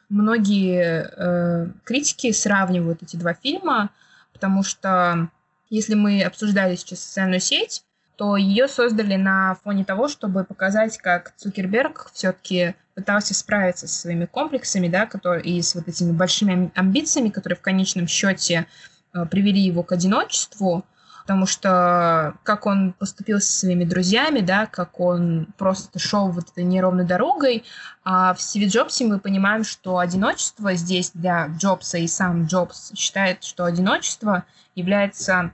многие 0.10 1.10
э, 1.12 1.68
критики 1.84 2.32
сравнивают 2.32 3.04
эти 3.04 3.16
два 3.16 3.34
фильма, 3.34 3.90
потому 4.32 4.64
что 4.64 5.30
если 5.70 5.96
мы 5.96 6.24
обсуждали 6.24 6.76
сейчас 6.76 7.00
социальную 7.00 7.40
сеть, 7.40 7.84
то 8.24 8.38
ее 8.38 8.70
создали 8.70 9.18
на 9.18 9.56
фоне 9.66 9.84
того, 9.84 10.08
чтобы 10.08 10.46
показать, 10.46 10.98
как 10.98 11.34
Цукерберг 11.36 12.10
все-таки 12.14 12.74
пытался 12.96 13.34
справиться 13.34 13.86
со 13.86 14.00
своими 14.00 14.24
комплексами, 14.24 14.88
да, 14.88 15.06
которые, 15.06 15.44
и 15.44 15.62
с 15.62 15.76
вот 15.76 15.90
этими 15.90 16.14
большими 16.14 16.72
амбициями, 16.74 17.28
которые 17.28 17.58
в 17.58 17.62
конечном 17.62 18.08
счете 18.08 18.66
э, 19.14 19.26
привели 19.26 19.60
его 19.60 19.84
к 19.84 19.92
одиночеству, 19.92 20.86
потому 21.24 21.46
что 21.46 22.36
как 22.44 22.66
он 22.66 22.94
поступил 22.94 23.42
со 23.42 23.52
своими 23.52 23.84
друзьями, 23.84 24.40
да, 24.40 24.68
как 24.68 25.02
он 25.02 25.50
просто 25.58 26.00
шел 26.00 26.30
вот 26.30 26.50
этой 26.50 26.64
неровной 26.64 27.04
дорогой, 27.04 27.66
а 28.06 28.34
в 28.34 28.42
Стиве 28.42 28.68
Джобсе 28.68 29.04
мы 29.04 29.20
понимаем, 29.20 29.66
что 29.66 29.98
одиночество 29.98 30.76
здесь 30.76 31.12
для 31.14 31.48
Джобса 31.48 31.98
и 31.98 32.08
сам 32.08 32.46
Джобс 32.46 32.94
считает, 32.96 33.44
что 33.44 33.66
одиночество 33.66 34.46
является 34.76 35.52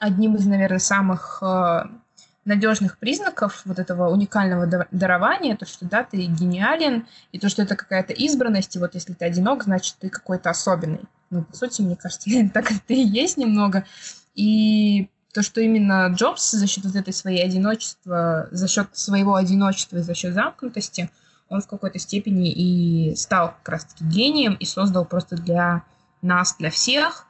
одним 0.00 0.34
из, 0.34 0.46
наверное, 0.46 0.80
самых 0.80 1.38
э, 1.42 1.84
надежных 2.44 2.98
признаков 2.98 3.62
вот 3.64 3.78
этого 3.78 4.08
уникального 4.10 4.66
дарования, 4.90 5.56
то, 5.56 5.66
что 5.66 5.84
да, 5.84 6.02
ты 6.02 6.24
гениален, 6.24 7.06
и 7.32 7.38
то, 7.38 7.48
что 7.48 7.62
это 7.62 7.76
какая-то 7.76 8.12
избранность, 8.14 8.74
и 8.74 8.78
вот 8.78 8.94
если 8.94 9.12
ты 9.12 9.24
одинок, 9.26 9.62
значит, 9.64 9.96
ты 10.00 10.08
какой-то 10.08 10.50
особенный. 10.50 11.02
Ну, 11.30 11.44
по 11.44 11.54
сути, 11.54 11.82
мне 11.82 11.96
кажется, 11.96 12.28
так 12.54 12.72
это 12.72 12.94
и 12.94 13.00
есть 13.00 13.36
немного. 13.36 13.84
И 14.34 15.08
то, 15.32 15.42
что 15.42 15.60
именно 15.60 16.08
Джобс 16.08 16.50
за 16.50 16.66
счет 16.66 16.84
вот 16.84 16.96
этой 16.96 17.12
своей 17.12 17.44
одиночества, 17.44 18.48
за 18.50 18.66
счет 18.66 18.88
своего 18.96 19.36
одиночества 19.36 19.98
и 19.98 20.02
за 20.02 20.14
счет 20.14 20.34
замкнутости, 20.34 21.10
он 21.48 21.60
в 21.60 21.66
какой-то 21.66 21.98
степени 21.98 22.50
и 22.50 23.14
стал 23.16 23.54
как 23.62 23.74
раз-таки 23.74 24.04
гением 24.04 24.54
и 24.54 24.64
создал 24.64 25.04
просто 25.04 25.36
для 25.36 25.82
нас, 26.22 26.56
для 26.58 26.70
всех 26.70 27.26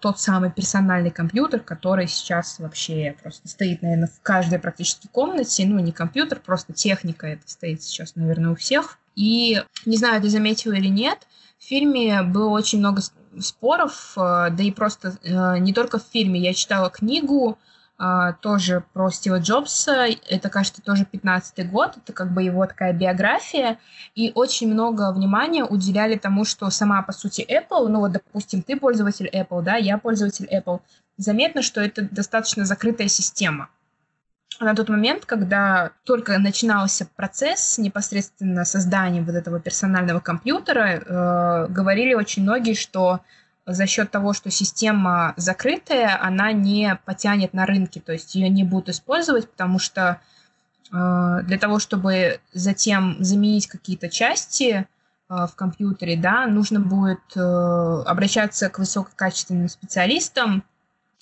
тот 0.00 0.18
самый 0.18 0.50
персональный 0.50 1.10
компьютер, 1.10 1.60
который 1.60 2.06
сейчас 2.06 2.58
вообще 2.58 3.16
просто 3.22 3.48
стоит, 3.48 3.82
наверное, 3.82 4.08
в 4.08 4.22
каждой 4.22 4.58
практически 4.58 5.08
комнате. 5.08 5.66
Ну, 5.66 5.78
не 5.80 5.92
компьютер, 5.92 6.40
просто 6.40 6.72
техника 6.72 7.26
это 7.26 7.42
стоит 7.46 7.82
сейчас, 7.82 8.16
наверное, 8.16 8.52
у 8.52 8.56
всех. 8.56 8.98
И 9.14 9.62
не 9.84 9.96
знаю, 9.96 10.22
ты 10.22 10.28
заметила 10.28 10.74
или 10.74 10.88
нет, 10.88 11.26
в 11.58 11.64
фильме 11.64 12.22
было 12.22 12.50
очень 12.50 12.78
много 12.78 13.02
споров, 13.40 14.12
э, 14.16 14.50
да 14.50 14.62
и 14.62 14.70
просто 14.70 15.18
э, 15.22 15.58
не 15.58 15.72
только 15.72 15.98
в 15.98 16.04
фильме. 16.04 16.40
Я 16.40 16.54
читала 16.54 16.88
книгу 16.88 17.58
тоже 18.42 18.84
про 18.92 19.10
Стива 19.10 19.40
Джобса, 19.40 20.06
это, 20.28 20.48
кажется, 20.48 20.80
тоже 20.82 21.04
15-й 21.12 21.64
год, 21.64 21.96
это 21.96 22.12
как 22.12 22.32
бы 22.32 22.42
его 22.42 22.64
такая 22.66 22.92
биография, 22.92 23.78
и 24.14 24.30
очень 24.34 24.72
много 24.72 25.12
внимания 25.12 25.64
уделяли 25.64 26.16
тому, 26.16 26.44
что 26.44 26.70
сама, 26.70 27.02
по 27.02 27.12
сути, 27.12 27.44
Apple, 27.48 27.88
ну 27.88 27.98
вот, 28.00 28.12
допустим, 28.12 28.62
ты 28.62 28.76
пользователь 28.76 29.28
Apple, 29.28 29.62
да, 29.62 29.76
я 29.76 29.98
пользователь 29.98 30.48
Apple, 30.52 30.80
заметно, 31.16 31.62
что 31.62 31.80
это 31.80 32.02
достаточно 32.02 32.64
закрытая 32.64 33.08
система. 33.08 33.68
На 34.60 34.74
тот 34.74 34.88
момент, 34.88 35.24
когда 35.24 35.92
только 36.04 36.38
начинался 36.38 37.06
процесс 37.16 37.78
непосредственно 37.78 38.64
создания 38.64 39.22
вот 39.22 39.34
этого 39.34 39.60
персонального 39.60 40.18
компьютера, 40.18 40.88
э, 40.88 41.66
говорили 41.68 42.14
очень 42.14 42.42
многие, 42.42 42.74
что 42.74 43.20
за 43.68 43.86
счет 43.86 44.10
того, 44.10 44.32
что 44.32 44.50
система 44.50 45.34
закрытая, 45.36 46.18
она 46.20 46.52
не 46.52 46.98
потянет 47.04 47.52
на 47.52 47.66
рынке, 47.66 48.00
то 48.00 48.12
есть 48.12 48.34
ее 48.34 48.48
не 48.48 48.64
будут 48.64 48.88
использовать, 48.88 49.48
потому 49.50 49.78
что 49.78 50.20
э, 50.90 51.40
для 51.42 51.58
того, 51.58 51.78
чтобы 51.78 52.40
затем 52.54 53.16
заменить 53.20 53.66
какие-то 53.66 54.08
части 54.08 54.70
э, 54.72 54.84
в 55.28 55.54
компьютере, 55.54 56.16
да, 56.16 56.46
нужно 56.46 56.80
будет 56.80 57.20
э, 57.36 57.40
обращаться 58.06 58.70
к 58.70 58.78
высококачественным 58.78 59.68
специалистам, 59.68 60.64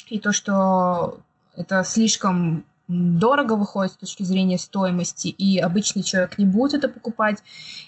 и 0.09 0.21
то, 0.21 0.33
что 0.33 1.19
это 1.57 1.83
слишком 1.83 2.65
дорого 2.87 3.55
выходит 3.55 3.95
с 3.95 3.97
точки 3.97 4.23
зрения 4.23 4.59
стоимости, 4.59 5.27
и 5.27 5.59
обычный 5.59 6.05
человек 6.05 6.39
не 6.39 6.47
будет 6.47 6.75
это 6.75 6.89
покупать. 6.89 7.43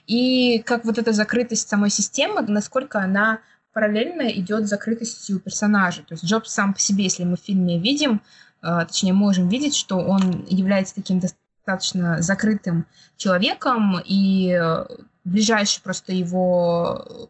И 0.08 0.58
как 0.66 0.84
вот 0.84 0.98
эта 0.98 1.12
закрытость 1.12 1.68
самой 1.68 1.90
системы, 1.90 2.42
насколько 2.42 2.98
она 2.98 3.38
параллельно 3.72 4.30
идет 4.32 4.66
с 4.66 4.70
закрытостью 4.70 5.40
персонажа. 5.40 6.02
То 6.02 6.14
есть 6.14 6.24
Джобс 6.24 6.52
сам 6.52 6.74
по 6.74 6.80
себе, 6.80 7.04
если 7.04 7.24
мы 7.24 7.36
в 7.36 7.40
фильме 7.40 7.78
видим, 7.78 8.22
э, 8.62 8.86
точнее 8.86 9.12
можем 9.12 9.48
видеть, 9.48 9.76
что 9.76 9.96
он 9.96 10.46
является 10.48 10.94
таким 10.94 11.20
достаточно 11.20 12.20
закрытым 12.22 12.86
человеком, 13.16 14.00
и 14.04 14.50
э, 14.52 14.86
ближайший 15.24 15.82
просто 15.82 16.12
его, 16.12 17.28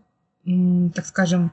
так 0.95 1.07
скажем, 1.07 1.53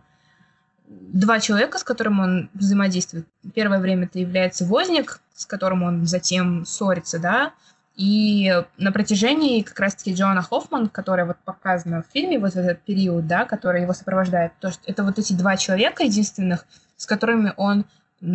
два 0.87 1.39
человека, 1.39 1.77
с 1.79 1.83
которым 1.83 2.19
он 2.19 2.49
взаимодействует. 2.53 3.27
Первое 3.53 3.79
время 3.79 4.05
это 4.05 4.19
является 4.19 4.65
возник, 4.65 5.21
с 5.33 5.45
которым 5.45 5.83
он 5.83 6.05
затем 6.05 6.65
ссорится, 6.65 7.19
да, 7.19 7.53
и 7.95 8.63
на 8.77 8.91
протяжении 8.91 9.61
как 9.61 9.79
раз-таки 9.79 10.13
Джоанна 10.13 10.41
Хоффман, 10.41 10.89
которая 10.89 11.25
вот 11.25 11.37
показана 11.45 12.03
в 12.03 12.11
фильме, 12.11 12.39
вот 12.39 12.55
этот 12.55 12.81
период, 12.81 13.25
да, 13.25 13.45
который 13.45 13.83
его 13.83 13.93
сопровождает, 13.93 14.51
то, 14.59 14.71
что 14.71 14.81
это 14.85 15.03
вот 15.03 15.17
эти 15.17 15.33
два 15.33 15.55
человека 15.55 16.03
единственных, 16.03 16.65
с 16.97 17.05
которыми 17.05 17.53
он 17.55 17.85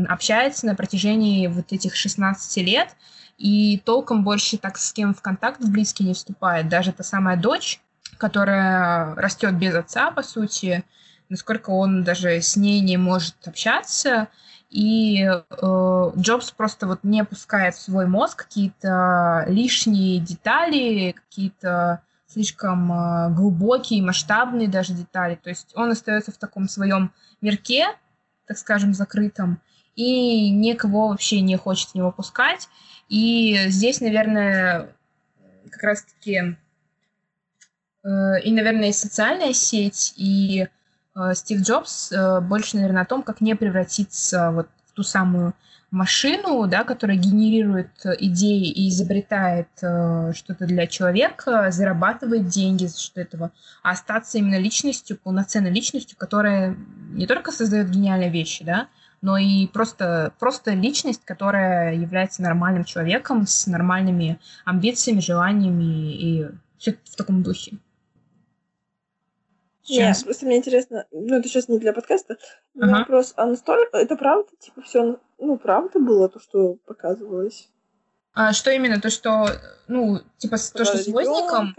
общается 0.08 0.66
на 0.66 0.74
протяжении 0.74 1.46
вот 1.46 1.72
этих 1.72 1.94
16 1.94 2.56
лет, 2.64 2.96
и 3.36 3.78
толком 3.84 4.24
больше 4.24 4.56
так 4.56 4.78
с 4.78 4.92
кем 4.92 5.14
в 5.14 5.20
контакт 5.20 5.60
в 5.60 5.70
близкий 5.70 6.04
не 6.04 6.14
вступает. 6.14 6.68
Даже 6.68 6.92
та 6.92 7.02
самая 7.02 7.36
дочь, 7.36 7.80
которая 8.16 9.14
растет 9.14 9.54
без 9.54 9.74
отца, 9.74 10.10
по 10.10 10.22
сути, 10.22 10.84
насколько 11.28 11.70
он 11.70 12.02
даже 12.02 12.40
с 12.40 12.56
ней 12.56 12.80
не 12.80 12.96
может 12.96 13.34
общаться, 13.46 14.28
и 14.70 15.24
э, 15.24 16.10
Джобс 16.16 16.52
просто 16.52 16.86
вот 16.86 17.00
не 17.02 17.24
пускает 17.24 17.74
в 17.74 17.80
свой 17.80 18.06
мозг 18.06 18.44
какие-то 18.44 19.44
лишние 19.48 20.20
детали, 20.20 21.12
какие-то 21.12 22.02
слишком 22.28 22.92
э, 22.92 23.34
глубокие, 23.34 24.02
масштабные 24.02 24.68
даже 24.68 24.92
детали. 24.92 25.34
То 25.34 25.50
есть 25.50 25.72
он 25.74 25.90
остается 25.90 26.30
в 26.30 26.38
таком 26.38 26.68
своем 26.68 27.12
мирке, 27.40 27.86
так 28.46 28.58
скажем, 28.58 28.94
закрытом, 28.94 29.60
и 29.96 30.50
никого 30.50 31.08
вообще 31.08 31.40
не 31.40 31.56
хочет 31.56 31.90
в 31.90 31.94
него 31.96 32.12
пускать. 32.12 32.68
И 33.08 33.58
здесь, 33.66 34.00
наверное, 34.00 34.94
как 35.68 35.82
раз-таки 35.82 36.56
э, 38.04 38.40
и, 38.44 38.52
наверное, 38.52 38.90
и 38.90 38.92
социальная 38.92 39.52
сеть, 39.52 40.14
и 40.16 40.68
Стив 41.34 41.60
Джобс 41.62 42.12
э, 42.12 42.40
больше, 42.40 42.76
наверное, 42.76 43.02
о 43.02 43.06
том, 43.06 43.22
как 43.22 43.40
не 43.40 43.56
превратиться 43.56 44.50
вот 44.52 44.68
в 44.86 44.92
ту 44.92 45.02
самую 45.02 45.54
машину, 45.90 46.66
да, 46.68 46.84
которая 46.84 47.16
генерирует 47.16 47.90
идеи 48.20 48.70
и 48.70 48.88
изобретает 48.88 49.68
э, 49.82 50.32
что-то 50.34 50.66
для 50.66 50.86
человека, 50.86 51.70
зарабатывает 51.70 52.46
деньги 52.46 52.86
за 52.86 52.98
что 52.98 53.20
этого, 53.20 53.50
а 53.82 53.90
остаться 53.90 54.38
именно 54.38 54.58
личностью, 54.58 55.18
полноценной 55.18 55.70
личностью, 55.70 56.16
которая 56.16 56.76
не 57.12 57.26
только 57.26 57.50
создает 57.50 57.90
гениальные 57.90 58.30
вещи, 58.30 58.64
да, 58.64 58.88
но 59.20 59.36
и 59.36 59.66
просто, 59.66 60.32
просто 60.38 60.72
личность, 60.72 61.22
которая 61.24 61.94
является 61.94 62.42
нормальным 62.42 62.84
человеком 62.84 63.46
с 63.46 63.66
нормальными 63.66 64.38
амбициями, 64.64 65.20
желаниями 65.20 66.12
и 66.14 66.48
все 66.78 66.96
в 67.04 67.16
таком 67.16 67.42
духе. 67.42 67.78
Нет, 69.88 70.16
просто 70.24 70.46
мне 70.46 70.58
интересно, 70.58 71.06
ну 71.10 71.36
это 71.36 71.48
сейчас 71.48 71.68
не 71.68 71.78
для 71.78 71.92
подкаста, 71.92 72.36
но 72.74 72.86
ага. 72.86 72.98
вопрос, 72.98 73.32
а 73.36 73.46
настолько, 73.46 73.96
это 73.96 74.16
правда, 74.16 74.50
типа 74.58 74.82
все, 74.82 75.18
ну 75.38 75.58
правда 75.58 75.98
было 75.98 76.28
то, 76.28 76.38
что 76.38 76.74
показывалось? 76.86 77.68
А, 78.32 78.52
что 78.52 78.70
именно? 78.70 79.00
То, 79.00 79.10
что, 79.10 79.48
ну, 79.88 80.20
типа, 80.38 80.56
про 80.56 80.78
то, 80.78 80.84
что 80.84 80.98
с 80.98 81.08
Возником, 81.08 81.74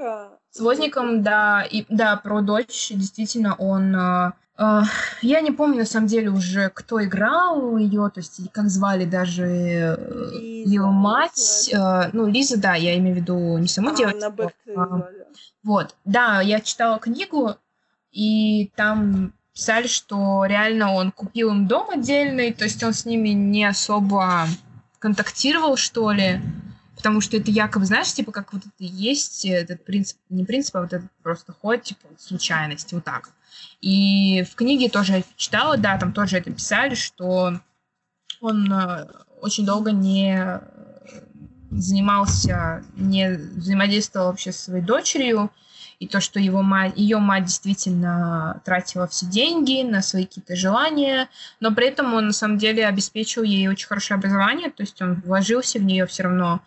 с 0.49 0.59
Возником, 0.59 1.23
да, 1.23 1.63
и, 1.63 1.85
да, 1.89 2.17
про 2.17 2.41
дочь, 2.41 2.91
действительно, 2.93 3.55
он... 3.55 3.95
Э, 3.95 4.33
э, 4.57 4.81
я 5.21 5.39
не 5.39 5.51
помню, 5.51 5.79
на 5.79 5.85
самом 5.85 6.07
деле, 6.07 6.29
уже, 6.29 6.69
кто 6.69 7.01
играл 7.01 7.77
ее, 7.77 8.11
то 8.13 8.19
есть, 8.19 8.51
как 8.51 8.67
звали 8.67 9.05
даже 9.05 9.45
ее 10.41 10.83
мать. 10.87 11.71
Э, 11.73 12.09
ну, 12.11 12.27
Лиза, 12.27 12.59
да, 12.59 12.75
я 12.75 12.97
имею 12.97 13.15
в 13.15 13.19
виду 13.19 13.57
не 13.57 13.69
саму 13.69 13.91
а, 13.91 13.95
девочку. 13.95 14.51
А, 14.75 15.07
вот, 15.63 15.95
да, 16.03 16.41
я 16.41 16.59
читала 16.59 16.99
книгу, 16.99 17.55
и 18.11 18.71
там 18.75 19.33
писали, 19.53 19.87
что 19.87 20.45
реально 20.45 20.93
он 20.93 21.11
купил 21.11 21.49
им 21.49 21.67
дом 21.67 21.89
отдельный, 21.89 22.53
то 22.53 22.63
есть 22.63 22.83
он 22.83 22.93
с 22.93 23.05
ними 23.05 23.29
не 23.29 23.65
особо 23.65 24.47
контактировал, 24.99 25.77
что 25.77 26.11
ли, 26.11 26.41
потому 26.95 27.21
что 27.21 27.37
это 27.37 27.51
якобы, 27.51 27.85
знаешь, 27.85 28.13
типа, 28.13 28.31
как 28.31 28.53
вот 28.53 28.61
это 28.61 28.73
есть, 28.77 29.45
этот 29.45 29.83
принцип, 29.83 30.17
не 30.29 30.45
принцип, 30.45 30.75
а 30.75 30.81
вот 30.81 30.93
этот 30.93 31.09
просто 31.23 31.53
ход, 31.53 31.83
типа, 31.83 32.07
случайности, 32.19 32.93
вот 32.93 33.03
так. 33.03 33.31
И 33.81 34.43
в 34.43 34.55
книге 34.55 34.89
тоже 34.89 35.23
читала, 35.35 35.77
да, 35.77 35.97
там 35.97 36.13
тоже 36.13 36.37
это 36.37 36.51
писали, 36.51 36.95
что 36.95 37.59
он 38.39 38.71
э, 38.71 39.07
очень 39.41 39.65
долго 39.65 39.91
не 39.91 40.61
занимался, 41.71 42.83
не 42.95 43.31
взаимодействовал 43.31 44.27
вообще 44.27 44.51
со 44.51 44.65
своей 44.65 44.83
дочерью, 44.83 45.51
и 46.01 46.07
то, 46.07 46.19
что 46.19 46.39
его 46.39 46.63
мать, 46.63 46.93
ее 46.95 47.19
мать 47.19 47.45
действительно 47.45 48.59
тратила 48.65 49.07
все 49.07 49.27
деньги 49.27 49.83
на 49.83 50.01
свои 50.01 50.25
какие-то 50.25 50.55
желания, 50.55 51.29
но 51.59 51.71
при 51.71 51.89
этом 51.89 52.15
он 52.15 52.25
на 52.25 52.33
самом 52.33 52.57
деле 52.57 52.87
обеспечил 52.87 53.43
ей 53.43 53.67
очень 53.67 53.87
хорошее 53.87 54.17
образование, 54.17 54.71
то 54.71 54.81
есть 54.81 54.99
он 54.99 55.21
вложился 55.21 55.77
в 55.77 55.83
нее 55.83 56.07
все 56.07 56.23
равно. 56.23 56.61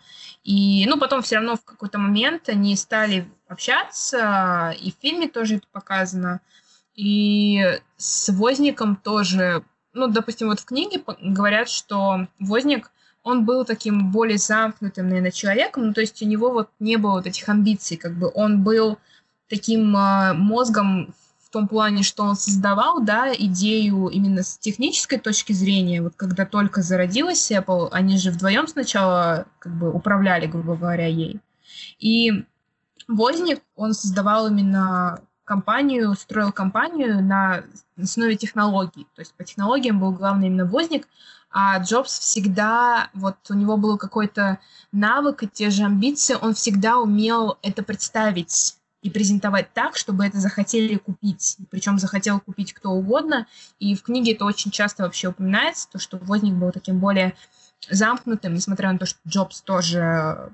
И, 0.45 0.85
ну, 0.87 0.97
потом 0.97 1.21
все 1.21 1.35
равно 1.35 1.57
в 1.57 1.65
какой-то 1.65 1.97
момент 1.97 2.47
они 2.47 2.77
стали 2.77 3.27
общаться, 3.49 4.73
и 4.79 4.93
в 4.93 4.95
фильме 5.01 5.27
тоже 5.27 5.55
это 5.55 5.67
показано. 5.69 6.39
И 6.95 7.61
с 7.97 8.31
Возником 8.31 8.95
тоже, 8.95 9.65
ну, 9.91 10.07
допустим, 10.07 10.47
вот 10.47 10.61
в 10.61 10.65
книге 10.65 11.03
говорят, 11.21 11.67
что 11.67 12.29
Возник 12.39 12.89
он 13.21 13.43
был 13.43 13.65
таким 13.65 14.11
более 14.11 14.37
замкнутым, 14.37 15.09
наверное, 15.09 15.31
человеком, 15.31 15.87
ну, 15.87 15.93
то 15.93 15.99
есть 15.99 16.21
у 16.21 16.25
него 16.25 16.51
вот 16.51 16.69
не 16.79 16.95
было 16.95 17.13
вот 17.13 17.25
этих 17.25 17.49
амбиций, 17.49 17.97
как 17.97 18.13
бы 18.13 18.31
он 18.33 18.63
был 18.63 18.97
таким 19.49 19.95
э, 19.95 20.33
мозгом 20.33 21.13
в 21.39 21.49
том 21.49 21.67
плане, 21.67 22.03
что 22.03 22.23
он 22.23 22.35
создавал, 22.35 23.01
да, 23.01 23.33
идею 23.33 24.07
именно 24.07 24.43
с 24.43 24.57
технической 24.57 25.19
точки 25.19 25.53
зрения, 25.53 26.01
вот 26.01 26.13
когда 26.15 26.45
только 26.45 26.81
зародилась 26.81 27.51
Apple, 27.51 27.89
они 27.91 28.17
же 28.17 28.31
вдвоем 28.31 28.67
сначала 28.67 29.45
как 29.59 29.73
бы 29.77 29.91
управляли, 29.91 30.47
грубо 30.47 30.75
говоря, 30.75 31.07
ей. 31.07 31.39
И 31.99 32.45
Возник, 33.07 33.61
он 33.75 33.93
создавал 33.93 34.47
именно 34.47 35.21
компанию, 35.43 36.15
строил 36.15 36.51
компанию 36.51 37.23
на 37.23 37.63
основе 37.97 38.35
технологий. 38.35 39.07
То 39.15 39.21
есть 39.21 39.33
по 39.35 39.43
технологиям 39.43 39.99
был 39.99 40.11
главный 40.11 40.47
именно 40.47 40.65
Возник, 40.65 41.07
а 41.51 41.77
Джобс 41.79 42.19
всегда, 42.19 43.09
вот 43.13 43.37
у 43.49 43.53
него 43.53 43.77
был 43.77 43.97
какой-то 43.97 44.59
навык 44.91 45.43
и 45.43 45.47
те 45.47 45.69
же 45.69 45.83
амбиции, 45.83 46.35
он 46.41 46.53
всегда 46.53 46.97
умел 46.97 47.57
это 47.61 47.83
представить 47.83 48.75
и 49.05 49.09
презентовать 49.11 49.71
так, 49.73 49.95
чтобы 49.97 50.25
это 50.25 50.39
захотели 50.39 50.95
купить. 50.95 51.57
Причем 51.69 51.99
захотел 51.99 52.39
купить 52.39 52.73
кто 52.73 52.89
угодно. 52.89 53.45
И 53.77 53.93
в 53.93 54.01
книге 54.01 54.33
это 54.33 54.45
очень 54.45 54.71
часто 54.71 55.03
вообще 55.03 55.27
упоминается, 55.27 55.87
то, 55.91 55.99
что 55.99 56.17
Возник 56.17 56.55
был 56.55 56.71
таким 56.71 56.99
более 56.99 57.35
замкнутым, 57.87 58.55
несмотря 58.55 58.91
на 58.91 58.97
то, 58.97 59.05
что 59.05 59.19
Джобс 59.27 59.61
тоже 59.61 60.51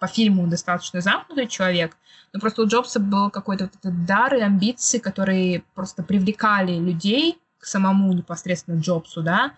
по 0.00 0.08
фильму 0.08 0.48
достаточно 0.48 1.00
замкнутый 1.00 1.46
человек, 1.46 1.96
но 2.32 2.40
просто 2.40 2.62
у 2.62 2.66
Джобса 2.66 2.98
был 2.98 3.30
какой-то 3.30 3.64
вот 3.66 3.76
этот 3.76 4.04
дар 4.04 4.34
и 4.34 4.40
амбиции, 4.40 4.98
которые 4.98 5.62
просто 5.76 6.02
привлекали 6.02 6.76
людей 6.80 7.38
к 7.58 7.64
самому 7.64 8.12
непосредственно 8.12 8.80
Джобсу, 8.80 9.22
да, 9.22 9.52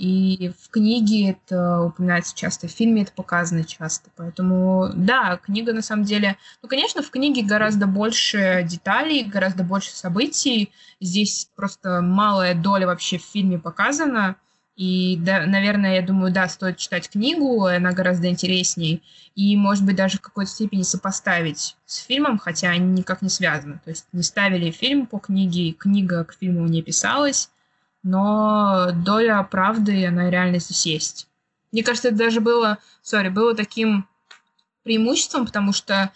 и 0.00 0.50
в 0.58 0.70
книге 0.70 1.32
это 1.32 1.82
упоминается 1.82 2.34
часто, 2.34 2.68
в 2.68 2.70
фильме 2.70 3.02
это 3.02 3.12
показано 3.12 3.64
часто. 3.64 4.08
Поэтому, 4.16 4.88
да, 4.94 5.36
книга 5.36 5.74
на 5.74 5.82
самом 5.82 6.04
деле... 6.04 6.38
Ну, 6.62 6.70
конечно, 6.70 7.02
в 7.02 7.10
книге 7.10 7.42
гораздо 7.42 7.86
больше 7.86 8.66
деталей, 8.66 9.24
гораздо 9.24 9.62
больше 9.62 9.90
событий. 9.90 10.72
Здесь 11.02 11.50
просто 11.54 12.00
малая 12.00 12.54
доля 12.54 12.86
вообще 12.86 13.18
в 13.18 13.24
фильме 13.24 13.58
показана. 13.58 14.36
И, 14.74 15.18
да, 15.18 15.44
наверное, 15.44 15.96
я 15.96 16.02
думаю, 16.02 16.32
да, 16.32 16.48
стоит 16.48 16.78
читать 16.78 17.10
книгу, 17.10 17.66
она 17.66 17.92
гораздо 17.92 18.28
интересней. 18.28 19.02
И, 19.34 19.54
может 19.54 19.84
быть, 19.84 19.96
даже 19.96 20.16
в 20.16 20.22
какой-то 20.22 20.50
степени 20.50 20.80
сопоставить 20.80 21.76
с 21.84 21.98
фильмом, 21.98 22.38
хотя 22.38 22.70
они 22.70 22.86
никак 22.86 23.20
не 23.20 23.28
связаны. 23.28 23.78
То 23.84 23.90
есть 23.90 24.06
не 24.14 24.22
ставили 24.22 24.70
фильм 24.70 25.06
по 25.06 25.18
книге, 25.18 25.72
книга 25.72 26.24
к 26.24 26.32
фильму 26.40 26.66
не 26.66 26.80
писалась 26.80 27.50
но 28.02 28.90
доля 28.92 29.42
правды, 29.42 30.06
она 30.06 30.30
реально 30.30 30.58
здесь 30.58 30.86
есть. 30.86 31.28
Мне 31.72 31.82
кажется, 31.82 32.08
это 32.08 32.16
даже 32.16 32.40
было, 32.40 32.78
сори, 33.02 33.28
было 33.28 33.54
таким 33.54 34.08
преимуществом, 34.82 35.46
потому 35.46 35.72
что 35.72 36.10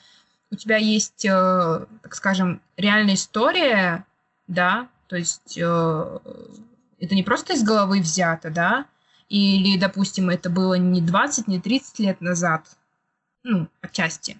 у 0.51 0.57
тебя 0.57 0.77
есть, 0.77 1.25
э, 1.25 1.87
так 2.03 2.15
скажем, 2.15 2.61
реальная 2.77 3.15
история, 3.15 4.07
да, 4.47 4.89
то 5.07 5.17
есть 5.17 5.59
э, 5.59 6.19
это 6.99 7.15
не 7.15 7.23
просто 7.23 7.55
из 7.55 7.63
головы 7.63 8.01
взято, 8.01 8.51
да, 8.51 8.87
или, 9.29 9.79
допустим, 9.79 10.31
это 10.31 10.51
было 10.51 10.75
не 10.75 11.01
20, 11.01 11.49
не 11.49 11.61
30 11.61 11.99
лет 11.99 12.21
назад, 12.21 12.77
ну, 13.43 13.69
отчасти. 13.81 14.39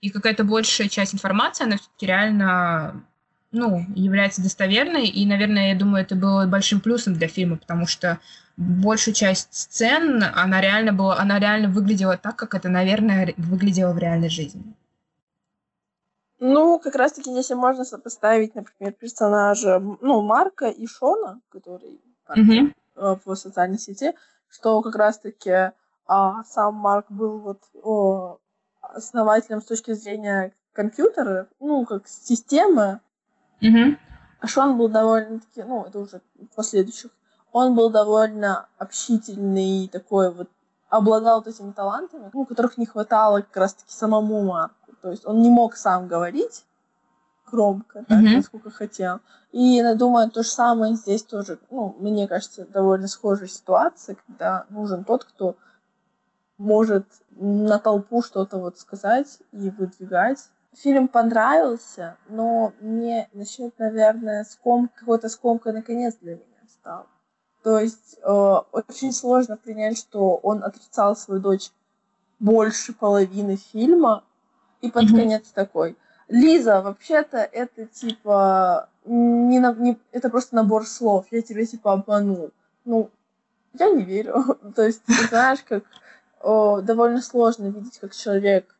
И 0.00 0.10
какая-то 0.10 0.44
большая 0.44 0.88
часть 0.88 1.14
информации, 1.14 1.64
она 1.64 1.76
все-таки 1.76 2.06
реально 2.06 3.04
ну, 3.56 3.86
является 3.94 4.42
достоверной, 4.42 5.06
и, 5.06 5.26
наверное, 5.26 5.72
я 5.72 5.78
думаю, 5.78 6.04
это 6.04 6.14
было 6.14 6.46
большим 6.46 6.80
плюсом 6.80 7.14
для 7.14 7.26
фильма, 7.26 7.56
потому 7.56 7.86
что 7.86 8.18
большую 8.56 9.14
часть 9.14 9.54
сцен, 9.54 10.22
она 10.22 10.60
реально 10.60 10.92
была, 10.92 11.18
она 11.18 11.38
реально 11.38 11.68
выглядела 11.68 12.16
так, 12.16 12.36
как 12.36 12.54
это, 12.54 12.68
наверное, 12.68 13.34
выглядело 13.36 13.92
в 13.92 13.98
реальной 13.98 14.28
жизни. 14.28 14.62
Ну, 16.38 16.78
как 16.78 16.94
раз-таки, 16.96 17.32
если 17.32 17.54
можно 17.54 17.84
сопоставить, 17.84 18.54
например, 18.54 18.92
персонажа, 18.92 19.80
ну, 19.80 20.20
Марка 20.20 20.68
и 20.68 20.86
Шона, 20.86 21.40
который 21.48 21.98
mm-hmm. 22.28 23.20
по 23.24 23.34
социальной 23.34 23.78
сети, 23.78 24.12
что 24.50 24.82
как 24.82 24.96
раз-таки 24.96 25.72
а, 26.06 26.44
сам 26.44 26.74
Марк 26.74 27.06
был 27.08 27.38
вот 27.38 27.62
о, 27.82 28.38
основателем 28.82 29.62
с 29.62 29.64
точки 29.64 29.92
зрения 29.92 30.52
компьютера, 30.72 31.48
ну, 31.58 31.86
как 31.86 32.06
системы, 32.06 33.00
Угу. 33.62 33.96
А 34.40 34.46
Шон 34.46 34.76
был 34.76 34.88
довольно-таки, 34.88 35.62
ну, 35.62 35.84
это 35.84 35.98
уже 35.98 36.20
в 36.34 36.54
последующих, 36.54 37.10
он 37.52 37.74
был 37.74 37.90
довольно 37.90 38.68
общительный, 38.78 39.88
такой 39.88 40.32
вот, 40.32 40.48
обладал 40.88 41.40
вот 41.40 41.48
этими 41.48 41.72
талантами, 41.72 42.30
ну, 42.32 42.44
которых 42.44 42.78
не 42.78 42.86
хватало 42.86 43.40
как 43.40 43.56
раз-таки 43.56 43.92
самому 43.92 44.42
Марку. 44.44 44.92
То 45.00 45.10
есть 45.10 45.26
он 45.26 45.40
не 45.40 45.50
мог 45.50 45.76
сам 45.76 46.06
говорить 46.06 46.64
громко, 47.50 48.04
так, 48.08 48.18
mm-hmm. 48.18 48.36
насколько 48.36 48.70
хотел. 48.70 49.20
И 49.52 49.62
я 49.62 49.94
думаю, 49.94 50.30
то 50.30 50.42
же 50.42 50.50
самое 50.50 50.94
здесь 50.94 51.22
тоже, 51.22 51.58
ну, 51.70 51.96
мне 51.98 52.28
кажется, 52.28 52.66
довольно 52.66 53.08
схожая 53.08 53.48
ситуация, 53.48 54.16
когда 54.26 54.66
нужен 54.68 55.04
тот, 55.04 55.24
кто 55.24 55.56
может 56.58 57.06
на 57.30 57.78
толпу 57.78 58.22
что-то 58.22 58.58
вот 58.58 58.78
сказать 58.78 59.38
и 59.52 59.70
выдвигать 59.70 60.48
фильм 60.76 61.08
понравился, 61.08 62.16
но 62.28 62.72
мне 62.80 63.28
насчет, 63.32 63.78
наверное, 63.78 64.44
ском... 64.44 64.90
какой-то 64.94 65.28
скомкой 65.28 65.72
наконец 65.72 66.16
для 66.20 66.34
меня 66.34 66.68
стал. 66.68 67.06
То 67.62 67.78
есть 67.78 68.18
э, 68.22 68.30
очень 68.72 69.12
сложно 69.12 69.56
принять, 69.56 69.98
что 69.98 70.36
он 70.36 70.62
отрицал 70.62 71.16
свою 71.16 71.40
дочь 71.40 71.70
больше 72.38 72.92
половины 72.92 73.56
фильма, 73.56 74.22
и 74.80 74.90
под 74.90 75.04
mm-hmm. 75.04 75.16
конец 75.16 75.48
такой. 75.48 75.96
Лиза, 76.28 76.82
вообще-то 76.82 77.38
это 77.38 77.86
типа 77.86 78.88
не, 79.04 79.58
на, 79.58 79.72
не 79.74 79.98
это 80.12 80.28
просто 80.28 80.54
набор 80.54 80.86
слов. 80.86 81.26
Я 81.30 81.42
тебя 81.42 81.64
типа 81.64 81.92
обманул. 81.94 82.50
Ну, 82.84 83.10
я 83.74 83.90
не 83.90 84.04
верю. 84.04 84.58
То 84.76 84.82
есть, 84.82 85.02
ты 85.04 85.14
знаешь, 85.28 85.62
как 85.66 85.84
о, 86.40 86.80
довольно 86.80 87.22
сложно 87.22 87.66
видеть, 87.66 87.98
как 87.98 88.14
человек 88.14 88.75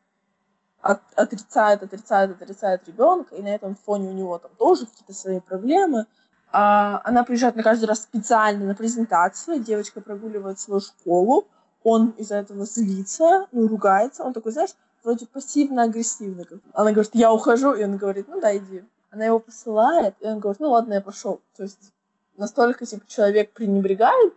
от, 0.91 1.01
отрицает, 1.15 1.83
отрицает, 1.83 2.41
отрицает 2.41 2.87
ребенка, 2.87 3.35
и 3.35 3.41
на 3.41 3.49
этом 3.49 3.75
фоне 3.75 4.09
у 4.09 4.13
него 4.13 4.37
там 4.37 4.51
тоже 4.57 4.85
какие-то 4.85 5.13
свои 5.13 5.39
проблемы. 5.39 6.05
А, 6.51 7.01
она 7.03 7.23
приезжает 7.23 7.55
на 7.55 7.63
каждый 7.63 7.85
раз 7.85 8.03
специально 8.03 8.65
на 8.65 8.75
презентацию, 8.75 9.59
девочка 9.59 10.01
прогуливает 10.01 10.59
свою 10.59 10.79
школу, 10.79 11.47
он 11.83 12.09
из-за 12.17 12.35
этого 12.35 12.65
злится, 12.65 13.47
ну, 13.51 13.67
ругается, 13.67 14.23
он 14.23 14.33
такой, 14.33 14.51
знаешь, 14.51 14.71
вроде 15.03 15.25
пассивно-агрессивно. 15.25 16.45
Она 16.73 16.91
говорит, 16.91 17.11
я 17.13 17.31
ухожу, 17.31 17.73
и 17.73 17.83
он 17.83 17.97
говорит, 17.97 18.27
ну 18.27 18.39
да, 18.39 18.55
иди. 18.55 18.83
Она 19.09 19.25
его 19.25 19.39
посылает, 19.39 20.15
и 20.19 20.25
он 20.25 20.39
говорит, 20.39 20.59
ну 20.59 20.69
ладно, 20.71 20.93
я 20.93 21.01
пошел. 21.01 21.41
То 21.55 21.63
есть 21.63 21.93
настолько, 22.35 22.85
типа, 22.85 23.05
человек 23.07 23.51
пренебрегает 23.53 24.33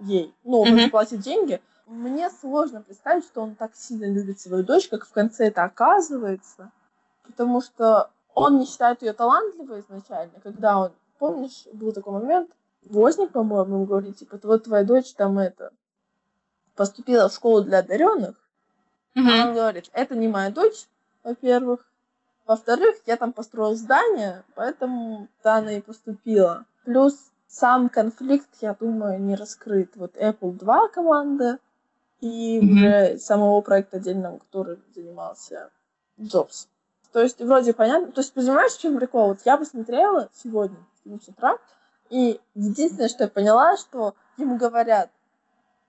ей, 0.00 0.34
ну, 0.44 0.60
он 0.60 0.78
mm-hmm. 0.78 0.90
платит 0.90 1.20
деньги, 1.20 1.60
мне 1.88 2.30
сложно 2.30 2.82
представить, 2.82 3.24
что 3.24 3.42
он 3.42 3.54
так 3.54 3.74
сильно 3.74 4.06
любит 4.12 4.40
свою 4.40 4.62
дочь, 4.62 4.88
как 4.88 5.06
в 5.06 5.12
конце 5.12 5.48
это 5.48 5.64
оказывается, 5.64 6.70
потому 7.24 7.60
что 7.60 8.10
он 8.34 8.58
не 8.58 8.66
считает 8.66 9.02
ее 9.02 9.12
талантливой 9.12 9.80
изначально, 9.80 10.38
когда 10.40 10.78
он, 10.78 10.92
помнишь, 11.18 11.66
был 11.72 11.92
такой 11.92 12.12
момент, 12.12 12.50
Возник, 12.84 13.32
по-моему, 13.32 13.76
ему 13.76 13.84
говорит, 13.84 14.16
типа, 14.16 14.38
вот 14.42 14.64
твоя 14.64 14.84
дочь 14.84 15.12
там 15.14 15.38
это 15.38 15.72
поступила 16.74 17.28
в 17.28 17.34
школу 17.34 17.62
для 17.62 17.78
одаренных, 17.78 18.36
mm-hmm. 19.14 19.28
а 19.30 19.46
он 19.48 19.54
говорит, 19.54 19.90
это 19.92 20.14
не 20.14 20.28
моя 20.28 20.50
дочь, 20.50 20.86
во-первых, 21.24 21.84
во-вторых, 22.46 22.96
я 23.04 23.16
там 23.16 23.32
построил 23.32 23.74
здание, 23.74 24.44
поэтому 24.54 25.28
да, 25.42 25.56
она 25.56 25.72
и 25.72 25.82
поступила. 25.82 26.64
Плюс 26.84 27.14
сам 27.46 27.90
конфликт, 27.90 28.48
я 28.60 28.74
думаю, 28.74 29.20
не 29.20 29.34
раскрыт. 29.34 29.96
Вот 29.96 30.16
Apple 30.16 30.52
2 30.52 30.88
команда 30.88 31.58
и 32.20 32.58
mm-hmm. 32.58 32.72
уже 32.72 33.18
самого 33.18 33.60
проекта 33.60 33.98
отдельного, 33.98 34.38
который 34.38 34.78
занимался 34.94 35.70
Джобс. 36.20 36.68
То 37.12 37.20
есть 37.20 37.40
вроде 37.40 37.72
понятно. 37.72 38.12
То 38.12 38.20
есть 38.20 38.32
понимаешь, 38.32 38.72
в 38.72 38.80
чем 38.80 38.98
прикол? 38.98 39.28
Вот 39.28 39.40
я 39.44 39.56
посмотрела 39.56 40.28
сегодня, 40.34 40.78
с 41.04 41.28
утра, 41.28 41.58
и 42.10 42.40
единственное, 42.54 43.08
что 43.08 43.24
я 43.24 43.30
поняла, 43.30 43.76
что 43.76 44.14
ему 44.36 44.56
говорят, 44.56 45.10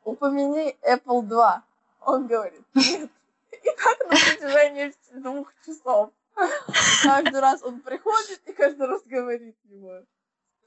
упомяни 0.03 0.77
Apple 0.81 1.23
2. 1.23 1.63
Он 2.05 2.27
говорит, 2.27 2.63
нет. 2.75 3.09
И 3.51 3.69
так 3.75 3.99
на 3.99 4.09
протяжении 4.09 4.93
двух 5.13 5.53
часов. 5.65 6.11
Каждый 7.03 7.39
раз 7.41 7.61
он 7.63 7.81
приходит 7.81 8.39
и 8.45 8.53
каждый 8.53 8.87
раз 8.87 9.01
говорит 9.05 9.57
ему, 9.65 10.05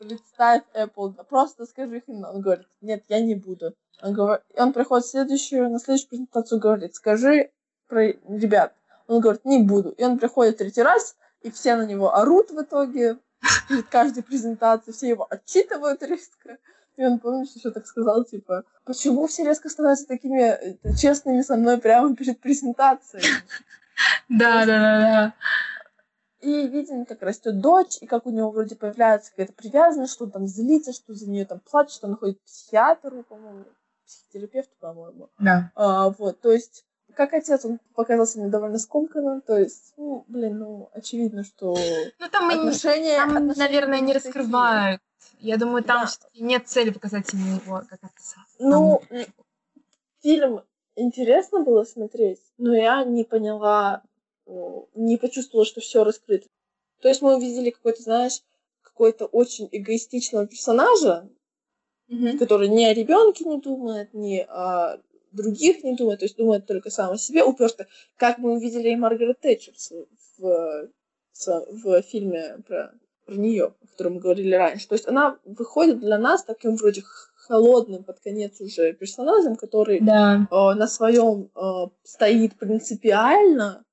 представь 0.02 0.62
Apple, 0.74 1.24
просто 1.24 1.66
скажи 1.66 2.02
химн. 2.04 2.24
Он 2.24 2.40
говорит, 2.40 2.66
нет, 2.80 3.04
я 3.08 3.20
не 3.20 3.34
буду. 3.34 3.74
Он, 4.02 4.12
говорит, 4.12 4.44
он 4.56 4.72
приходит 4.72 5.06
в 5.06 5.10
следующую, 5.10 5.70
на 5.70 5.78
следующую 5.78 6.08
презентацию 6.08 6.60
говорит, 6.60 6.94
скажи 6.94 7.50
про 7.88 8.06
ребят. 8.06 8.74
Он 9.06 9.20
говорит, 9.20 9.44
не 9.44 9.62
буду. 9.62 9.90
И 9.90 10.04
он 10.04 10.18
приходит 10.18 10.58
третий 10.58 10.82
раз, 10.82 11.16
и 11.42 11.50
все 11.50 11.76
на 11.76 11.86
него 11.86 12.14
орут 12.14 12.50
в 12.50 12.60
итоге 12.60 13.18
перед 13.68 13.86
каждой 13.88 14.22
презентацией, 14.22 14.94
все 14.94 15.08
его 15.08 15.26
отчитывают 15.28 16.02
резко. 16.02 16.58
И 16.96 17.04
он, 17.04 17.18
помнишь, 17.18 17.52
еще 17.54 17.70
так 17.70 17.86
сказал, 17.86 18.24
типа, 18.24 18.64
почему 18.84 19.26
все 19.26 19.44
резко 19.44 19.68
становятся 19.68 20.06
такими 20.06 20.42
э, 20.42 20.76
честными 21.00 21.40
со 21.42 21.56
мной 21.56 21.78
прямо 21.78 22.14
перед 22.14 22.40
презентацией? 22.40 23.24
Да, 24.28 24.66
да, 24.66 24.78
да, 24.78 24.98
да. 24.98 25.34
И 26.42 26.66
видим, 26.66 27.06
как 27.06 27.22
растет 27.22 27.60
дочь, 27.60 27.98
и 28.00 28.06
как 28.06 28.26
у 28.26 28.30
него 28.30 28.50
вроде 28.50 28.74
появляется 28.74 29.30
какая-то 29.30 29.52
привязанность, 29.52 30.12
что 30.12 30.24
он 30.24 30.32
там 30.32 30.46
злится, 30.48 30.92
что 30.92 31.14
за 31.14 31.30
нее 31.30 31.46
там 31.46 31.60
плачет, 31.60 31.92
что 31.92 32.08
он 32.08 32.16
ходит 32.16 32.38
к 32.40 32.44
психиатру, 32.44 33.22
по-моему, 33.22 33.64
психотерапевту, 34.04 34.74
по-моему. 34.80 35.30
Да. 35.38 35.70
А, 35.76 36.10
вот, 36.10 36.40
то 36.40 36.50
есть, 36.50 36.84
как 37.14 37.32
отец, 37.32 37.64
он 37.64 37.78
показался 37.94 38.40
мне 38.40 38.48
довольно 38.48 38.78
скомканным, 38.78 39.40
то 39.40 39.56
есть, 39.56 39.94
ну, 39.96 40.24
блин, 40.26 40.58
ну, 40.58 40.90
очевидно, 40.92 41.44
что 41.44 41.76
ну, 42.18 42.28
там 42.28 42.48
отношения, 42.48 43.18
там, 43.18 43.36
отношения 43.36 43.68
наверное, 43.68 44.00
не 44.00 44.12
раскрывают. 44.12 45.00
Я 45.38 45.56
думаю, 45.56 45.84
там 45.84 46.06
да. 46.06 46.28
нет 46.34 46.66
цели 46.66 46.90
показать 46.90 47.32
ему 47.32 47.56
его 47.56 47.82
как 47.88 48.00
отца. 48.02 48.38
Ну, 48.58 49.00
там... 49.08 49.18
фильм 50.22 50.62
интересно 50.96 51.60
было 51.60 51.84
смотреть, 51.84 52.40
но 52.58 52.74
я 52.74 53.04
не 53.04 53.24
поняла 53.24 54.02
не 54.46 55.16
почувствовала, 55.16 55.64
что 55.64 55.80
все 55.80 56.04
раскрыто. 56.04 56.48
То 57.00 57.08
есть 57.08 57.22
мы 57.22 57.36
увидели 57.36 57.70
какой-то, 57.70 58.02
знаешь, 58.02 58.40
какой-то 58.82 59.26
очень 59.26 59.68
эгоистичного 59.72 60.46
персонажа, 60.46 61.28
mm-hmm. 62.10 62.38
который 62.38 62.68
ни 62.68 62.84
о 62.84 62.94
ребенке 62.94 63.44
не 63.44 63.60
думает, 63.60 64.14
ни 64.14 64.38
о 64.38 65.00
других 65.32 65.82
не 65.82 65.96
думает, 65.96 66.20
то 66.20 66.26
есть 66.26 66.36
думает 66.36 66.66
только 66.66 66.90
сам 66.90 67.12
о 67.12 67.18
себе, 67.18 67.42
уперто, 67.42 67.86
как 68.16 68.38
мы 68.38 68.52
увидели 68.52 68.90
и 68.90 68.96
Маргарет 68.96 69.40
Тэтчер 69.40 69.72
в, 70.38 70.88
в, 71.34 71.66
в 71.70 72.02
фильме 72.02 72.58
про, 72.66 72.92
про 73.24 73.34
нее, 73.34 73.74
о 73.82 73.86
котором 73.86 74.14
мы 74.14 74.20
говорили 74.20 74.54
раньше. 74.54 74.88
То 74.88 74.94
есть 74.94 75.08
она 75.08 75.38
выходит 75.44 76.00
для 76.00 76.18
нас 76.18 76.44
таким 76.44 76.76
вроде 76.76 77.02
холодным 77.34 78.04
под 78.04 78.20
конец 78.20 78.60
уже 78.60 78.92
персонажем, 78.92 79.56
который 79.56 80.00
да. 80.00 80.46
э, 80.50 80.74
на 80.74 80.86
своем 80.86 81.50
э, 81.54 81.88
стоит 82.04 82.56
принципиально, 82.56 83.84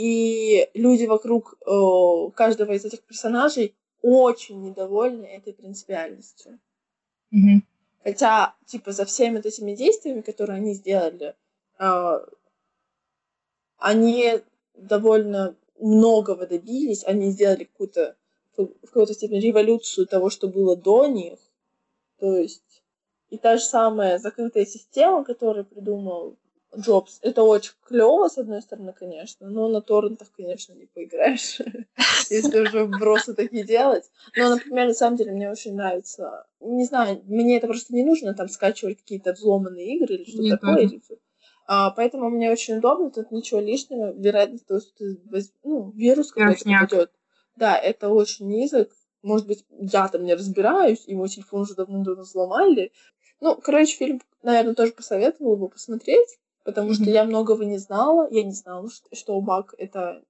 и 0.00 0.70
люди 0.72 1.04
вокруг 1.04 1.58
э, 1.60 2.30
каждого 2.34 2.72
из 2.72 2.86
этих 2.86 3.02
персонажей 3.02 3.74
очень 4.00 4.62
недовольны 4.62 5.26
этой 5.26 5.52
принципиальностью. 5.52 6.58
Mm-hmm. 7.34 7.60
Хотя, 8.02 8.54
типа, 8.64 8.92
за 8.92 9.04
всеми 9.04 9.40
этими 9.40 9.74
действиями, 9.74 10.22
которые 10.22 10.56
они 10.56 10.72
сделали, 10.72 11.34
э, 11.78 12.18
они 13.76 14.40
довольно 14.74 15.54
многого 15.78 16.46
добились, 16.46 17.04
они 17.04 17.30
сделали 17.30 17.64
какую-то 17.64 18.16
в 18.56 18.86
какой-то 18.86 19.12
степени 19.12 19.40
революцию 19.40 20.06
того, 20.06 20.30
что 20.30 20.48
было 20.48 20.76
до 20.76 21.06
них. 21.06 21.38
То 22.18 22.36
есть 22.36 22.82
и 23.28 23.36
та 23.36 23.58
же 23.58 23.64
самая 23.64 24.18
закрытая 24.18 24.64
система, 24.64 25.24
которую 25.24 25.66
придумал 25.66 26.38
Джобс. 26.76 27.18
Это 27.22 27.42
очень 27.42 27.72
клево, 27.82 28.28
с 28.28 28.38
одной 28.38 28.62
стороны, 28.62 28.92
конечно, 28.92 29.48
но 29.48 29.68
на 29.68 29.80
торрентах, 29.80 30.30
конечно, 30.36 30.72
не 30.72 30.86
поиграешь, 30.86 31.58
если 32.30 32.60
уже 32.60 32.84
вбросы 32.84 33.34
такие 33.34 33.64
делать. 33.64 34.04
Но, 34.36 34.50
например, 34.50 34.88
на 34.88 34.94
самом 34.94 35.16
деле 35.16 35.32
мне 35.32 35.50
очень 35.50 35.74
нравится, 35.74 36.46
не 36.60 36.84
знаю, 36.84 37.22
мне 37.26 37.56
это 37.56 37.66
просто 37.66 37.94
не 37.94 38.04
нужно, 38.04 38.34
там, 38.34 38.48
скачивать 38.48 38.98
какие-то 38.98 39.32
взломанные 39.32 39.96
игры 39.96 40.14
или 40.14 40.24
что-то 40.24 40.58
такое. 40.58 41.00
А, 41.66 41.90
поэтому 41.90 42.30
мне 42.30 42.50
очень 42.50 42.78
удобно, 42.78 43.10
тут 43.10 43.30
ничего 43.30 43.60
лишнего, 43.60 44.12
вероятность 44.12 44.66
того, 44.66 44.80
что 44.80 44.90
ты, 44.96 45.18
ну, 45.62 45.90
вирус 45.92 46.32
какой-то 46.32 46.64
попадет. 46.64 47.12
Да, 47.56 47.76
это 47.78 48.08
очень 48.08 48.48
низок. 48.48 48.90
Может 49.22 49.46
быть, 49.46 49.64
я 49.70 50.08
там 50.08 50.24
не 50.24 50.34
разбираюсь, 50.34 51.04
и 51.06 51.14
мой 51.14 51.28
телефон 51.28 51.62
уже 51.62 51.74
давно-давно 51.74 52.22
взломали. 52.22 52.90
Ну, 53.40 53.54
короче, 53.56 53.96
фильм, 53.96 54.20
наверное, 54.42 54.74
тоже 54.74 54.92
посоветовала 54.92 55.56
бы 55.56 55.68
посмотреть 55.68 56.39
потому 56.64 56.94
что 56.94 57.04
я 57.04 57.24
многого 57.24 57.64
не 57.64 57.78
знала. 57.78 58.28
Я 58.30 58.44
не 58.44 58.52
знала, 58.52 58.90
что, 58.90 59.14
что 59.14 59.40
Бак— 59.40 59.74
это 59.78 60.22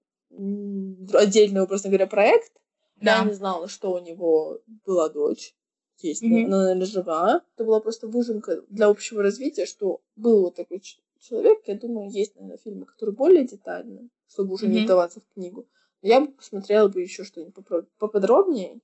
отдельный, 1.12 1.62
образно 1.62 1.90
говоря, 1.90 2.06
проект. 2.06 2.52
Да. 2.96 3.18
Я 3.18 3.24
не 3.24 3.32
знала, 3.32 3.68
что 3.68 3.92
у 3.92 3.98
него 3.98 4.60
была 4.84 5.08
дочь. 5.08 5.54
Есть, 5.98 6.22
mm-hmm. 6.22 6.44
она, 6.44 6.62
наверное, 6.62 6.86
жива. 6.86 7.42
Это 7.54 7.64
была 7.64 7.80
просто 7.80 8.06
выжимка 8.08 8.62
для 8.68 8.86
общего 8.86 9.22
развития, 9.22 9.66
что 9.66 10.00
был 10.16 10.42
вот 10.42 10.54
такой 10.54 10.82
человек. 11.18 11.60
Я 11.66 11.74
думаю, 11.74 12.10
есть, 12.10 12.36
наверное, 12.36 12.58
фильмы, 12.58 12.86
которые 12.86 13.14
более 13.14 13.46
детальны, 13.46 14.08
чтобы 14.28 14.54
уже 14.54 14.66
mm-hmm. 14.66 14.70
не 14.70 14.84
вдаваться 14.84 15.20
в 15.20 15.34
книгу. 15.34 15.66
Я 16.02 16.20
бы 16.20 16.28
посмотрела 16.28 16.88
бы 16.88 17.02
еще 17.02 17.24
что-нибудь 17.24 17.54
поподробнее. 17.98 18.80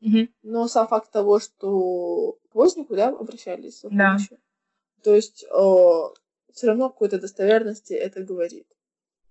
Mm-hmm. 0.00 0.28
Но 0.42 0.68
сам 0.68 0.88
факт 0.88 1.10
того, 1.12 1.38
что 1.38 2.38
к 2.50 2.54
Вознику, 2.54 2.94
да, 2.94 3.08
обращались 3.08 3.80
за 3.80 3.88
помощью. 3.88 4.38
Да. 4.38 5.02
То 5.02 5.14
есть 5.14 5.44
э, 5.44 6.02
все 6.52 6.68
равно 6.68 6.90
какой-то 6.90 7.20
достоверности 7.20 7.92
это 7.92 8.22
говорит, 8.22 8.66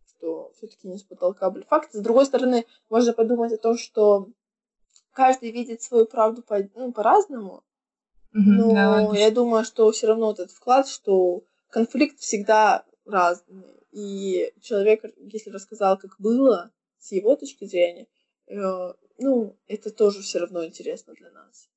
что 0.07 0.51
все-таки 0.57 0.87
не 0.87 0.97
с 0.97 1.03
потолка 1.03 1.49
были 1.49 1.63
факты. 1.63 1.97
С 1.97 2.01
другой 2.01 2.25
стороны, 2.25 2.65
можно 2.89 3.13
подумать 3.13 3.53
о 3.53 3.57
том, 3.57 3.77
что 3.77 4.29
каждый 5.11 5.51
видит 5.51 5.81
свою 5.81 6.05
правду 6.05 6.41
по, 6.41 6.59
ну, 6.75 6.91
по-разному, 6.91 7.63
но 8.33 8.71
да, 8.73 9.17
я 9.17 9.31
думаю, 9.31 9.65
что 9.65 9.91
все 9.91 10.07
равно 10.07 10.31
этот 10.31 10.51
вклад, 10.51 10.87
что 10.87 11.43
конфликт 11.69 12.19
всегда 12.19 12.85
разный. 13.05 13.83
И 13.91 14.53
человек, 14.61 15.03
если 15.17 15.49
рассказал, 15.49 15.97
как 15.97 16.19
было, 16.19 16.71
с 16.99 17.11
его 17.11 17.35
точки 17.35 17.65
зрения, 17.65 18.07
э, 18.47 18.93
ну, 19.17 19.57
это 19.67 19.89
тоже 19.89 20.21
все 20.21 20.39
равно 20.39 20.65
интересно 20.65 21.13
для 21.13 21.31
нас. 21.31 21.67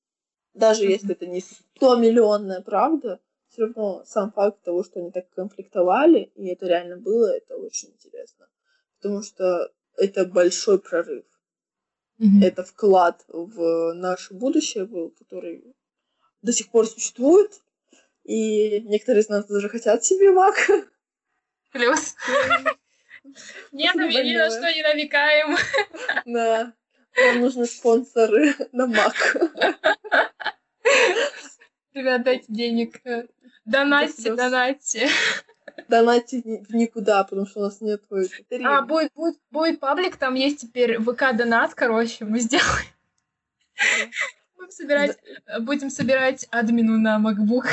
Даже 0.52 0.84
mm-hmm. 0.84 0.90
если 0.90 1.12
это 1.12 1.26
не 1.26 1.40
100 1.40 1.96
миллионная 1.96 2.60
правда, 2.60 3.20
все 3.50 3.62
равно 3.62 4.04
сам 4.06 4.32
факт 4.32 4.62
того, 4.62 4.84
что 4.84 5.00
они 5.00 5.10
так 5.10 5.28
конфликтовали, 5.30 6.30
и 6.36 6.48
это 6.48 6.66
реально 6.66 6.96
было, 6.96 7.26
это 7.36 7.56
очень 7.56 7.90
интересно. 7.90 8.48
Потому 9.00 9.22
что 9.22 9.72
это 9.96 10.24
большой 10.24 10.78
прорыв. 10.78 11.24
Mm-hmm. 12.18 12.44
Это 12.44 12.64
вклад 12.64 13.24
в 13.28 13.92
наше 13.94 14.34
будущее 14.34 14.84
был, 14.84 15.10
который 15.10 15.64
до 16.42 16.52
сих 16.52 16.70
пор 16.70 16.86
существует. 16.86 17.60
И 18.24 18.82
некоторые 18.82 19.22
из 19.22 19.28
нас 19.28 19.46
даже 19.46 19.68
хотят 19.68 20.04
себе 20.04 20.30
Мак. 20.30 20.54
Плюс. 21.72 22.14
Нет, 23.72 23.94
мы 23.94 24.08
ни 24.08 24.36
на 24.36 24.50
что 24.50 24.72
не 24.72 24.82
намекаем. 24.82 25.56
Да. 26.26 26.72
Нам 27.16 27.40
нужны 27.40 27.66
спонсоры 27.66 28.54
на 28.72 28.86
Мак. 28.86 29.36
Ребят, 31.92 32.22
дайте 32.22 32.44
денег. 32.48 33.00
Донатьте, 33.64 34.34
донатьте. 34.34 35.08
Донатьте 35.88 36.40
в 36.42 36.74
никуда, 36.74 37.24
потому 37.24 37.46
что 37.46 37.60
у 37.60 37.62
нас 37.64 37.80
нет 37.80 38.02
А, 38.64 38.82
будет, 38.82 39.12
будет, 39.14 39.38
будет 39.50 39.80
паблик, 39.80 40.16
там 40.16 40.34
есть 40.34 40.60
теперь 40.60 40.98
ВК-донат, 40.98 41.74
короче, 41.74 42.24
мы 42.24 42.40
сделаем. 42.40 42.86
Будем 44.56 44.72
собирать, 44.72 45.18
будем 45.60 45.90
собирать 45.90 46.46
админу 46.50 46.98
на 46.98 47.18
MacBook. 47.18 47.66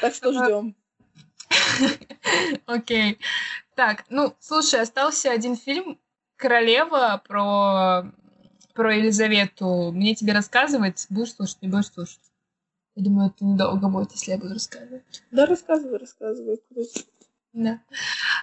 Так 0.00 0.14
что 0.14 0.32
ждем. 0.32 0.74
Окей. 2.66 3.18
Так, 3.74 4.04
ну, 4.08 4.34
слушай, 4.40 4.80
остался 4.80 5.30
один 5.30 5.56
фильм 5.56 5.98
«Королева» 6.36 7.22
про, 7.26 8.04
про 8.74 8.96
Елизавету. 8.96 9.92
Мне 9.92 10.14
тебе 10.14 10.32
рассказывать? 10.32 11.06
Будешь 11.08 11.34
слушать, 11.34 11.62
не 11.62 11.68
будешь 11.68 11.86
слушать? 11.86 12.20
Я 12.96 13.04
думаю, 13.04 13.30
это 13.30 13.44
недолго 13.44 13.88
будет, 13.88 14.12
если 14.12 14.32
я 14.32 14.38
буду 14.38 14.54
рассказывать. 14.54 15.22
Да, 15.30 15.46
рассказывай, 15.46 15.98
рассказывай. 15.98 16.60
Да. 17.52 17.80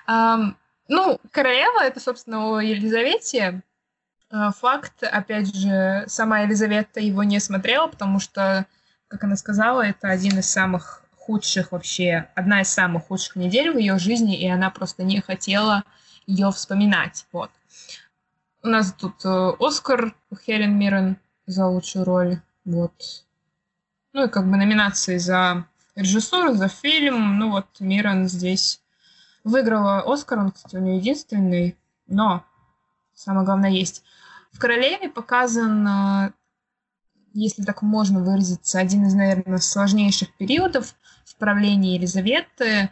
Um, 0.08 0.56
ну, 0.88 1.20
королева— 1.32 1.84
это, 1.84 2.00
собственно, 2.00 2.50
о 2.50 2.62
Елизавете. 2.62 3.62
Uh, 4.32 4.52
факт, 4.54 5.04
опять 5.04 5.54
же, 5.56 6.06
сама 6.08 6.40
Елизавета 6.42 7.00
его 7.00 7.24
не 7.24 7.40
смотрела, 7.40 7.88
потому 7.88 8.20
что, 8.20 8.66
как 9.08 9.24
она 9.24 9.36
сказала, 9.36 9.82
это 9.82 10.10
один 10.10 10.40
из 10.40 10.50
самых 10.50 11.04
худших 11.16 11.74
вообще, 11.74 12.30
одна 12.36 12.62
из 12.62 12.70
самых 12.70 13.08
худших 13.08 13.36
недель 13.36 13.72
в 13.72 13.78
ее 13.78 13.98
жизни, 14.00 14.40
и 14.40 14.48
она 14.48 14.70
просто 14.70 15.04
не 15.04 15.22
хотела 15.22 15.84
ее 16.26 16.52
вспоминать. 16.52 17.26
Вот. 17.32 17.52
У 18.64 18.68
нас 18.68 18.94
тут 18.94 19.24
uh, 19.26 19.56
Оскар 19.60 20.16
у 20.30 20.36
Хелен 20.36 20.78
Миррен 20.78 21.18
за 21.46 21.66
лучшую 21.68 22.06
роль. 22.06 22.42
Вот. 22.66 23.27
Ну 24.18 24.26
и 24.26 24.30
как 24.30 24.50
бы 24.50 24.58
номинации 24.58 25.20
за 25.20 25.68
режиссуру, 25.96 26.56
за 26.56 26.70
фильм. 26.70 27.38
Ну 27.38 27.52
вот 27.52 27.68
Мирон 27.80 28.28
здесь 28.28 28.82
выиграла 29.44 30.02
Оскар, 30.12 30.40
он, 30.40 30.50
кстати, 30.50 30.76
у 30.76 30.80
нее 30.80 30.98
единственный. 30.98 31.78
Но 32.08 32.44
самое 33.14 33.46
главное 33.46 33.70
есть. 33.70 34.04
В 34.52 34.58
«Королеве» 34.58 35.10
показан, 35.10 35.88
э, 35.88 36.32
если 37.36 37.62
так 37.62 37.84
можно 37.84 38.24
выразиться, 38.24 38.80
один 38.80 39.06
из, 39.06 39.14
наверное, 39.14 39.60
сложнейших 39.60 40.36
периодов 40.38 40.96
в 41.24 41.36
правлении 41.36 41.94
Елизаветы, 41.94 42.90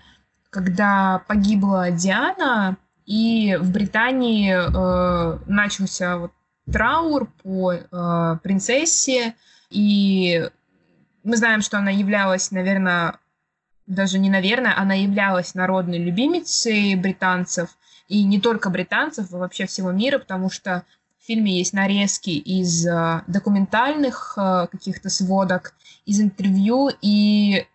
когда 0.52 1.24
погибла 1.28 1.90
Диана, 1.90 2.78
и 3.08 3.58
в 3.60 3.72
Британии 3.72 4.54
э, 4.54 5.40
начался 5.48 6.18
вот 6.20 6.34
траур 6.72 7.26
по 7.42 7.74
э, 7.74 8.38
принцессе, 8.44 9.34
и 9.72 10.52
мы 11.26 11.38
знаем, 11.38 11.62
что 11.62 11.78
она 11.78 11.90
являлась, 11.90 12.52
наверное, 12.52 13.18
даже 13.88 14.20
не 14.20 14.30
наверное, 14.30 14.78
она 14.78 14.94
являлась 14.94 15.56
народной 15.56 15.98
любимицей 15.98 16.96
британцев, 16.96 17.78
и 18.08 18.24
не 18.24 18.40
только 18.40 18.70
британцев, 18.70 19.34
а 19.34 19.38
вообще 19.38 19.66
всего 19.66 19.92
мира, 19.92 20.20
потому 20.20 20.50
что 20.50 20.86
в 21.20 21.26
фильме 21.26 21.58
есть 21.58 21.74
нарезки 21.74 22.30
из 22.30 22.86
э, 22.86 23.24
документальных 23.26 24.36
э, 24.38 24.68
каких-то 24.72 25.10
сводок, 25.10 25.74
из 26.06 26.22
интервью, 26.22 26.92
и 27.02 27.66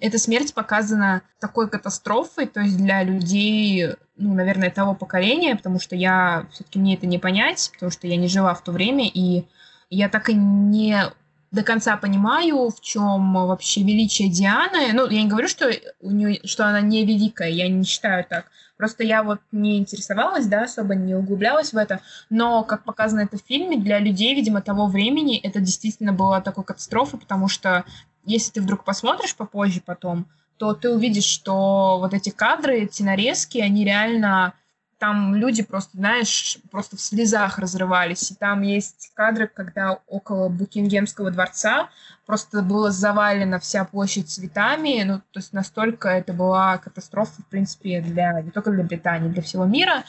эта 0.00 0.18
смерть 0.18 0.54
показана 0.54 1.22
такой 1.40 1.68
катастрофой, 1.68 2.46
то 2.46 2.60
есть 2.60 2.76
для 2.76 3.02
людей, 3.02 3.88
ну, 4.16 4.34
наверное, 4.34 4.70
того 4.70 4.94
поколения, 4.94 5.56
потому 5.56 5.80
что 5.80 5.96
я 5.96 6.46
все-таки 6.52 6.78
мне 6.78 6.94
это 6.94 7.06
не 7.06 7.18
понять, 7.18 7.70
потому 7.72 7.90
что 7.90 8.06
я 8.06 8.16
не 8.16 8.28
жила 8.28 8.54
в 8.54 8.62
то 8.62 8.70
время, 8.70 9.08
и 9.08 9.46
я 9.88 10.08
так 10.08 10.28
и 10.28 10.34
не 10.34 11.10
до 11.50 11.62
конца 11.62 11.96
понимаю, 11.96 12.70
в 12.70 12.80
чем 12.80 13.34
вообще 13.34 13.82
величие 13.82 14.28
Дианы. 14.28 14.92
Ну, 14.92 15.08
я 15.08 15.22
не 15.22 15.28
говорю, 15.28 15.48
что 15.48 15.70
у 16.00 16.10
нее, 16.10 16.40
что 16.44 16.66
она 16.66 16.80
не 16.80 17.04
великая, 17.04 17.50
я 17.50 17.68
не 17.68 17.84
считаю 17.84 18.24
так. 18.24 18.46
Просто 18.76 19.04
я 19.04 19.22
вот 19.22 19.40
не 19.52 19.78
интересовалась, 19.78 20.46
да, 20.46 20.62
особо 20.62 20.94
не 20.94 21.14
углублялась 21.14 21.72
в 21.72 21.76
это. 21.76 22.00
Но, 22.30 22.62
как 22.64 22.84
показано 22.84 23.20
это 23.20 23.36
в 23.36 23.46
фильме, 23.46 23.78
для 23.78 23.98
людей, 23.98 24.34
видимо, 24.34 24.62
того 24.62 24.86
времени 24.86 25.38
это 25.38 25.60
действительно 25.60 26.12
была 26.12 26.40
такой 26.40 26.64
катастрофа, 26.64 27.18
потому 27.18 27.48
что 27.48 27.84
если 28.24 28.52
ты 28.52 28.62
вдруг 28.62 28.84
посмотришь 28.84 29.36
попозже 29.36 29.82
потом, 29.84 30.26
то 30.56 30.72
ты 30.72 30.90
увидишь, 30.90 31.24
что 31.24 31.98
вот 31.98 32.14
эти 32.14 32.30
кадры, 32.30 32.82
эти 32.82 33.02
нарезки, 33.02 33.58
они 33.58 33.84
реально 33.84 34.54
там 35.00 35.34
люди 35.34 35.62
просто, 35.62 35.96
знаешь, 35.96 36.58
просто 36.70 36.96
в 36.96 37.00
слезах 37.00 37.58
разрывались. 37.58 38.30
И 38.30 38.34
там 38.34 38.60
есть 38.60 39.10
кадры, 39.14 39.48
когда 39.48 39.98
около 40.06 40.50
Букингемского 40.50 41.30
дворца 41.30 41.88
просто 42.26 42.60
было 42.60 42.90
завалено 42.90 43.58
вся 43.58 43.86
площадь 43.86 44.28
цветами. 44.28 45.02
Ну, 45.04 45.18
то 45.30 45.40
есть 45.40 45.54
настолько 45.54 46.10
это 46.10 46.34
была 46.34 46.76
катастрофа, 46.76 47.40
в 47.40 47.46
принципе, 47.46 48.02
для 48.02 48.42
не 48.42 48.50
только 48.50 48.72
для 48.72 48.84
Британии, 48.84 49.30
для 49.30 49.40
всего 49.40 49.64
мира. 49.64 50.04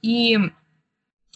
И 0.00 0.38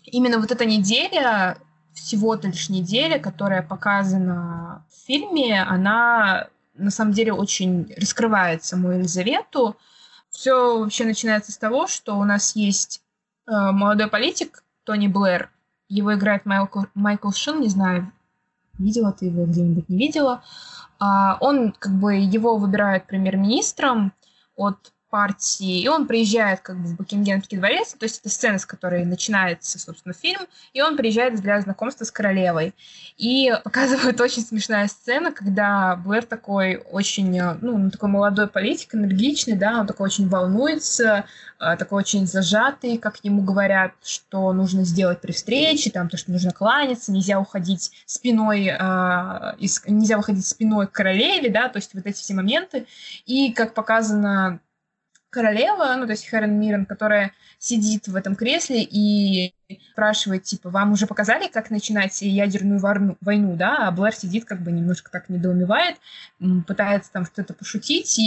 именно 0.05 0.39
вот 0.39 0.53
эта 0.53 0.65
неделя, 0.65 1.59
всего-то 1.95 2.47
лишь 2.47 2.69
неделя, 2.69 3.19
которая 3.19 3.63
показана 3.63 4.87
в 4.89 5.07
фильме, 5.07 5.61
она 5.61 6.47
на 6.75 6.93
самом 6.93 7.13
деле 7.13 7.33
очень 7.33 7.93
раскрывает 7.97 8.63
саму 8.63 8.93
Елизавету, 8.93 9.77
все 10.31 10.79
вообще 10.79 11.05
начинается 11.05 11.53
с 11.53 11.59
того, 11.59 11.87
что 11.87 12.19
у 12.19 12.25
нас 12.25 12.57
есть 12.57 13.03
э, 13.47 13.51
молодой 13.53 14.09
политик 14.09 14.65
Тони 14.85 15.09
Блэр. 15.09 15.51
Его 15.89 16.15
играет 16.15 16.47
Майкл, 16.47 16.83
Майкл 16.95 17.31
Шин, 17.31 17.61
не 17.61 17.69
знаю, 17.69 18.13
видела 18.79 19.13
ты 19.13 19.27
его 19.27 19.45
где-нибудь, 19.45 19.89
не 19.89 19.99
видела. 19.99 20.43
А, 20.99 21.37
он, 21.41 21.73
как 21.73 21.93
бы, 21.93 22.15
его 22.15 22.57
выбирают 22.57 23.07
премьер-министром 23.07 24.13
от 24.57 24.93
партии, 25.11 25.83
и 25.83 25.89
он 25.89 26.07
приезжает 26.07 26.61
как 26.61 26.79
бы 26.79 26.89
в 26.89 26.97
Букингемский 26.97 27.59
дворец, 27.59 27.95
то 27.99 28.05
есть 28.05 28.21
это 28.21 28.29
сцена, 28.29 28.59
с 28.59 28.65
которой 28.65 29.05
начинается, 29.05 29.79
собственно, 29.79 30.15
фильм, 30.15 30.41
и 30.73 30.81
он 30.81 30.97
приезжает 30.97 31.41
для 31.41 31.61
знакомства 31.61 32.05
с 32.05 32.11
королевой. 32.11 32.75
И 33.19 33.53
показывают 33.65 34.21
очень 34.21 34.43
смешная 34.43 34.87
сцена, 34.89 35.33
когда 35.33 35.97
Блэр 35.97 36.25
такой 36.25 36.77
очень, 36.77 37.39
э, 37.39 37.57
ну, 37.61 37.91
такой 37.91 38.09
молодой 38.09 38.47
политик, 38.47 38.95
энергичный, 38.95 39.57
да, 39.57 39.81
он 39.81 39.87
такой 39.87 40.07
очень 40.07 40.29
волнуется, 40.29 41.25
э, 41.59 41.77
такой 41.77 41.99
очень 41.99 42.27
зажатый, 42.27 42.97
как 42.97 43.19
ему 43.25 43.43
говорят, 43.43 43.93
что 44.03 44.53
нужно 44.53 44.85
сделать 44.85 45.21
при 45.21 45.33
встрече, 45.33 45.91
там, 45.91 46.09
то, 46.09 46.17
что 46.17 46.31
нужно 46.31 46.53
кланяться, 46.53 47.13
нельзя 47.13 47.41
уходить 47.41 47.91
спиной, 48.07 48.69
э, 48.69 49.57
из, 49.59 49.83
нельзя 49.87 50.19
уходить 50.19 50.47
спиной 50.47 50.87
к 50.87 50.93
королеве, 50.93 51.51
да, 51.51 51.69
то 51.69 51.79
есть 51.79 51.95
вот 51.95 52.07
эти 52.07 52.19
все 52.19 52.35
моменты. 52.35 52.87
И, 53.27 53.53
как 53.53 53.75
показано 53.75 54.61
королева, 55.31 55.95
ну, 55.97 56.07
то 56.07 56.13
есть 56.13 56.27
Хэрон 56.29 56.59
Миррен, 56.59 56.87
которая 56.87 57.33
сидит 57.59 58.09
в 58.09 58.17
этом 58.17 58.35
кресле 58.35 58.83
и 58.83 59.55
спрашивает, 59.93 60.45
типа, 60.45 60.71
вам 60.71 60.93
уже 60.93 61.07
показали, 61.07 61.49
как 61.49 61.71
начинать 61.71 62.21
ядерную 62.23 62.81
войну, 63.21 63.57
да, 63.57 63.89
а 63.89 63.91
Блэр 63.91 64.15
сидит 64.15 64.45
как 64.45 64.63
бы 64.63 64.73
немножко 64.73 65.11
так 65.11 65.29
недоумевает, 65.29 65.97
пытается 66.67 67.13
там 67.13 67.27
что-то 67.27 67.55
пошутить, 67.55 68.19
и 68.19 68.23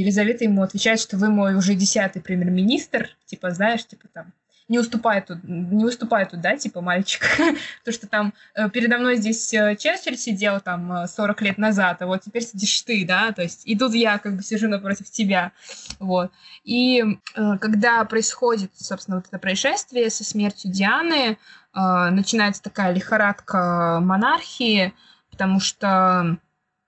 Елизавета 0.00 0.44
ему 0.44 0.62
отвечает, 0.62 1.00
что 1.00 1.16
вы 1.16 1.30
мой 1.30 1.54
уже 1.54 1.74
десятый 1.74 2.20
премьер-министр, 2.20 3.10
типа, 3.24 3.50
знаешь, 3.52 3.86
типа 3.86 4.08
там, 4.12 4.32
не 4.72 4.78
уступает 4.78 5.26
тут, 5.26 5.44
не 5.44 5.84
уступает 5.84 6.30
тут, 6.30 6.40
да, 6.40 6.56
типа 6.56 6.80
мальчик. 6.80 7.22
То, 7.84 7.92
что 7.92 8.06
там 8.06 8.32
э, 8.54 8.70
передо 8.70 8.96
мной 8.96 9.16
здесь 9.16 9.52
э, 9.52 9.76
Черчилль 9.76 10.16
сидел 10.16 10.60
там 10.60 11.06
40 11.06 11.42
э, 11.42 11.44
лет 11.44 11.58
назад, 11.58 12.00
а 12.00 12.06
вот 12.06 12.22
теперь 12.22 12.42
сидишь 12.42 12.80
ты, 12.80 13.04
да, 13.06 13.32
то 13.32 13.42
есть 13.42 13.66
и 13.66 13.76
тут 13.76 13.92
я 13.92 14.16
как 14.16 14.36
бы 14.36 14.42
сижу 14.42 14.68
напротив 14.68 15.10
тебя, 15.10 15.52
вот. 15.98 16.32
И 16.64 17.04
когда 17.34 18.02
происходит, 18.06 18.70
собственно, 18.74 19.18
вот 19.18 19.26
это 19.28 19.38
происшествие 19.38 20.08
со 20.08 20.24
смертью 20.24 20.70
Дианы, 20.70 21.36
начинается 21.74 22.62
такая 22.62 22.94
лихорадка 22.94 23.98
монархии, 24.00 24.94
потому 25.30 25.60
что 25.60 26.38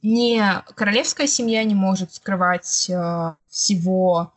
не 0.01 0.43
королевская 0.74 1.27
семья 1.27 1.65
не 1.65 1.74
может 1.74 2.15
скрывать 2.15 2.90
всего 3.48 4.34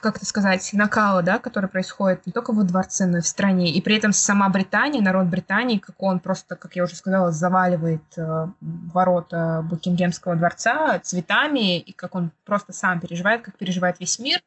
как 0.00 0.16
это 0.16 0.26
сказать, 0.26 0.68
накала, 0.72 1.22
да, 1.22 1.38
который 1.38 1.68
происходит 1.68 2.26
не 2.26 2.32
только 2.32 2.52
во 2.52 2.64
дворце, 2.64 3.06
но 3.06 3.18
и 3.18 3.20
в 3.20 3.26
стране. 3.26 3.70
И 3.70 3.80
при 3.80 3.94
этом 3.94 4.12
сама 4.12 4.48
Британия, 4.48 5.00
народ 5.00 5.26
Британии, 5.26 5.78
как 5.78 6.02
он 6.02 6.18
просто, 6.18 6.56
как 6.56 6.74
я 6.74 6.82
уже 6.82 6.96
сказала, 6.96 7.30
заваливает 7.30 8.02
э, 8.16 8.48
ворота 8.60 9.64
Букингемского 9.70 10.34
дворца 10.34 10.98
цветами, 10.98 11.78
и 11.78 11.92
как 11.92 12.16
он 12.16 12.32
просто 12.44 12.72
сам 12.72 12.98
переживает, 12.98 13.42
как 13.42 13.56
переживает 13.56 14.00
весь 14.00 14.18
мир. 14.18 14.40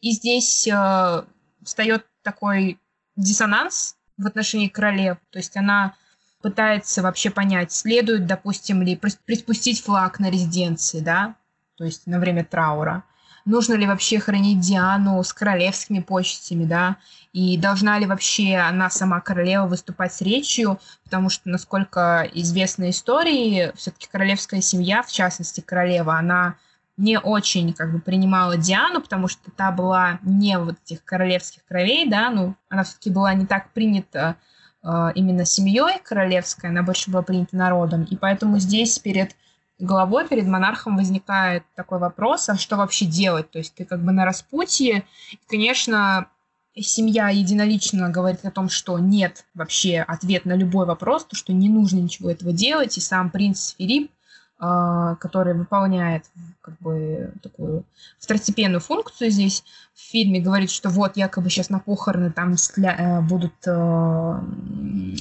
И 0.00 0.12
здесь 0.12 0.66
э, 0.66 1.22
встает 1.62 2.06
такой 2.22 2.78
диссонанс 3.16 3.96
в 4.16 4.26
отношении 4.26 4.68
королев. 4.68 5.18
То 5.28 5.38
есть 5.38 5.58
она 5.58 5.94
пытается 6.40 7.02
вообще 7.02 7.28
понять, 7.28 7.70
следует, 7.70 8.26
допустим, 8.26 8.80
ли 8.80 8.96
приспустить 8.96 9.84
флаг 9.84 10.20
на 10.20 10.30
резиденции, 10.30 11.00
да, 11.00 11.34
то 11.76 11.84
есть 11.84 12.06
на 12.06 12.18
время 12.18 12.46
траура– 12.46 13.04
нужно 13.46 13.74
ли 13.74 13.86
вообще 13.86 14.18
хранить 14.18 14.60
Диану 14.60 15.22
с 15.22 15.32
королевскими 15.32 16.00
почестями, 16.00 16.64
да, 16.64 16.96
и 17.32 17.56
должна 17.56 17.98
ли 17.98 18.06
вообще 18.06 18.56
она 18.56 18.90
сама 18.90 19.20
королева 19.20 19.66
выступать 19.66 20.12
с 20.12 20.20
речью, 20.20 20.78
потому 21.04 21.30
что, 21.30 21.48
насколько 21.48 22.28
известно 22.34 22.90
истории, 22.90 23.72
все-таки 23.76 24.08
королевская 24.10 24.60
семья, 24.60 25.02
в 25.02 25.10
частности 25.10 25.60
королева, 25.60 26.18
она 26.18 26.56
не 26.96 27.18
очень 27.18 27.72
как 27.72 27.92
бы 27.92 28.00
принимала 28.00 28.56
Диану, 28.56 29.00
потому 29.00 29.28
что 29.28 29.50
та 29.50 29.70
была 29.70 30.18
не 30.22 30.58
вот 30.58 30.76
этих 30.84 31.04
королевских 31.04 31.64
кровей, 31.66 32.08
да, 32.08 32.30
ну, 32.30 32.54
она 32.68 32.84
все-таки 32.84 33.10
была 33.10 33.34
не 33.34 33.46
так 33.46 33.70
принята 33.72 34.36
э, 34.82 35.12
именно 35.14 35.44
семьей 35.44 36.00
королевской, 36.02 36.70
она 36.70 36.82
больше 36.82 37.10
была 37.10 37.22
принята 37.22 37.54
народом, 37.56 38.04
и 38.04 38.16
поэтому 38.16 38.58
здесь 38.58 38.98
перед 38.98 39.36
головой 39.78 40.26
перед 40.26 40.46
монархом 40.46 40.96
возникает 40.96 41.64
такой 41.74 41.98
вопрос, 41.98 42.48
а 42.48 42.56
что 42.56 42.76
вообще 42.76 43.04
делать? 43.04 43.50
То 43.50 43.58
есть 43.58 43.74
ты 43.74 43.84
как 43.84 44.02
бы 44.02 44.12
на 44.12 44.24
распутье. 44.24 45.04
И, 45.32 45.38
конечно, 45.48 46.28
семья 46.74 47.28
единолично 47.28 48.10
говорит 48.10 48.44
о 48.44 48.50
том, 48.50 48.68
что 48.68 48.98
нет 48.98 49.44
вообще 49.54 50.00
ответ 50.00 50.44
на 50.44 50.54
любой 50.54 50.86
вопрос, 50.86 51.24
то, 51.24 51.36
что 51.36 51.52
не 51.52 51.68
нужно 51.68 51.98
ничего 51.98 52.30
этого 52.30 52.52
делать. 52.52 52.96
И 52.96 53.00
сам 53.00 53.30
принц 53.30 53.74
Филипп 53.76 54.10
который 54.58 55.52
выполняет 55.52 56.24
как 56.62 56.78
бы 56.78 57.32
такую 57.42 57.84
второстепенную 58.18 58.80
функцию 58.80 59.30
здесь. 59.30 59.62
В 59.94 60.00
фильме, 60.00 60.40
говорит, 60.40 60.70
что 60.70 60.88
вот 60.88 61.16
якобы 61.16 61.50
сейчас 61.50 61.70
на 61.70 61.78
похороны 61.78 62.30
там 62.30 62.54
сля- 62.54 62.96
э, 62.96 63.20
будут 63.20 63.54
э, 63.66 64.40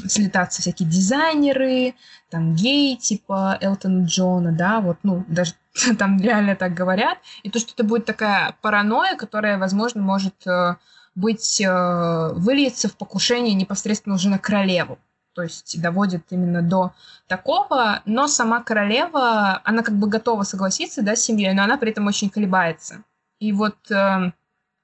слетаться 0.07 0.61
всякие 0.61 0.87
дизайнеры, 0.89 1.95
там 2.29 2.55
гей 2.55 2.97
типа 2.97 3.57
Элтона 3.61 4.05
Джона, 4.05 4.51
да, 4.51 4.79
вот, 4.79 4.97
ну, 5.03 5.25
даже 5.27 5.53
там 5.97 6.19
реально 6.19 6.55
так 6.55 6.73
говорят, 6.73 7.17
и 7.43 7.49
то, 7.49 7.59
что 7.59 7.73
это 7.73 7.83
будет 7.83 8.05
такая 8.05 8.55
паранойя, 8.61 9.15
которая, 9.15 9.57
возможно, 9.57 10.01
может 10.01 10.47
э, 10.47 10.75
быть, 11.13 11.61
э, 11.61 12.31
выльется 12.33 12.87
в 12.87 12.95
покушение 12.97 13.53
непосредственно 13.53 14.15
уже 14.15 14.29
на 14.29 14.39
королеву 14.39 14.97
то 15.35 15.43
есть 15.43 15.79
доводит 15.81 16.23
именно 16.31 16.61
до 16.61 16.93
такого, 17.27 18.01
но 18.05 18.27
сама 18.27 18.63
королева, 18.63 19.61
она 19.63 19.83
как 19.83 19.95
бы 19.95 20.07
готова 20.07 20.43
согласиться, 20.43 21.03
да, 21.03 21.15
с 21.15 21.21
семьей, 21.21 21.53
но 21.53 21.63
она 21.63 21.77
при 21.77 21.91
этом 21.91 22.07
очень 22.07 22.29
колебается. 22.29 23.03
И 23.39 23.51
вот 23.51 23.91
э, 23.91 24.31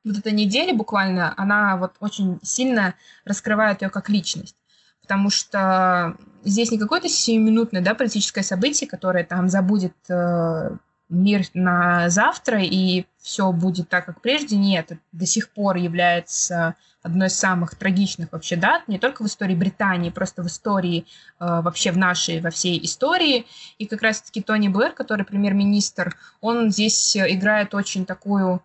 вот 0.03 0.17
эта 0.17 0.31
неделя 0.31 0.75
буквально, 0.75 1.33
она 1.37 1.77
вот 1.77 1.93
очень 2.01 2.39
сильно 2.43 2.95
раскрывает 3.23 3.81
ее 3.81 3.89
как 3.89 4.09
личность. 4.09 4.57
Потому 5.01 5.29
что 5.29 6.17
здесь 6.43 6.69
не 6.69 6.77
какое-то 6.77 7.07
сиюминутное 7.07 7.81
да, 7.81 7.95
политическое 7.95 8.43
событие, 8.43 8.89
которое 8.89 9.23
там 9.23 9.47
забудет 9.47 9.95
э, 10.09 10.75
мир 11.09 11.45
на 11.53 12.09
завтра, 12.09 12.61
и 12.61 13.05
все 13.19 13.51
будет 13.51 13.89
так, 13.89 14.05
как 14.05 14.21
прежде. 14.21 14.57
Нет, 14.57 14.91
это 14.91 15.01
до 15.11 15.25
сих 15.25 15.49
пор 15.49 15.77
является 15.77 16.75
одной 17.03 17.27
из 17.27 17.37
самых 17.37 17.75
трагичных 17.75 18.31
вообще 18.31 18.55
дат, 18.55 18.87
не 18.87 18.99
только 18.99 19.23
в 19.23 19.27
истории 19.27 19.55
Британии, 19.55 20.09
просто 20.09 20.43
в 20.43 20.47
истории, 20.47 21.05
э, 21.39 21.61
вообще 21.61 21.91
в 21.91 21.97
нашей, 21.97 22.41
во 22.41 22.49
всей 22.49 22.83
истории. 22.83 23.45
И 23.77 23.87
как 23.87 24.01
раз-таки 24.01 24.41
Тони 24.41 24.67
Блэр, 24.67 24.91
который 24.93 25.25
премьер-министр, 25.25 26.15
он 26.41 26.71
здесь 26.71 27.17
играет 27.17 27.73
очень 27.73 28.05
такую 28.05 28.61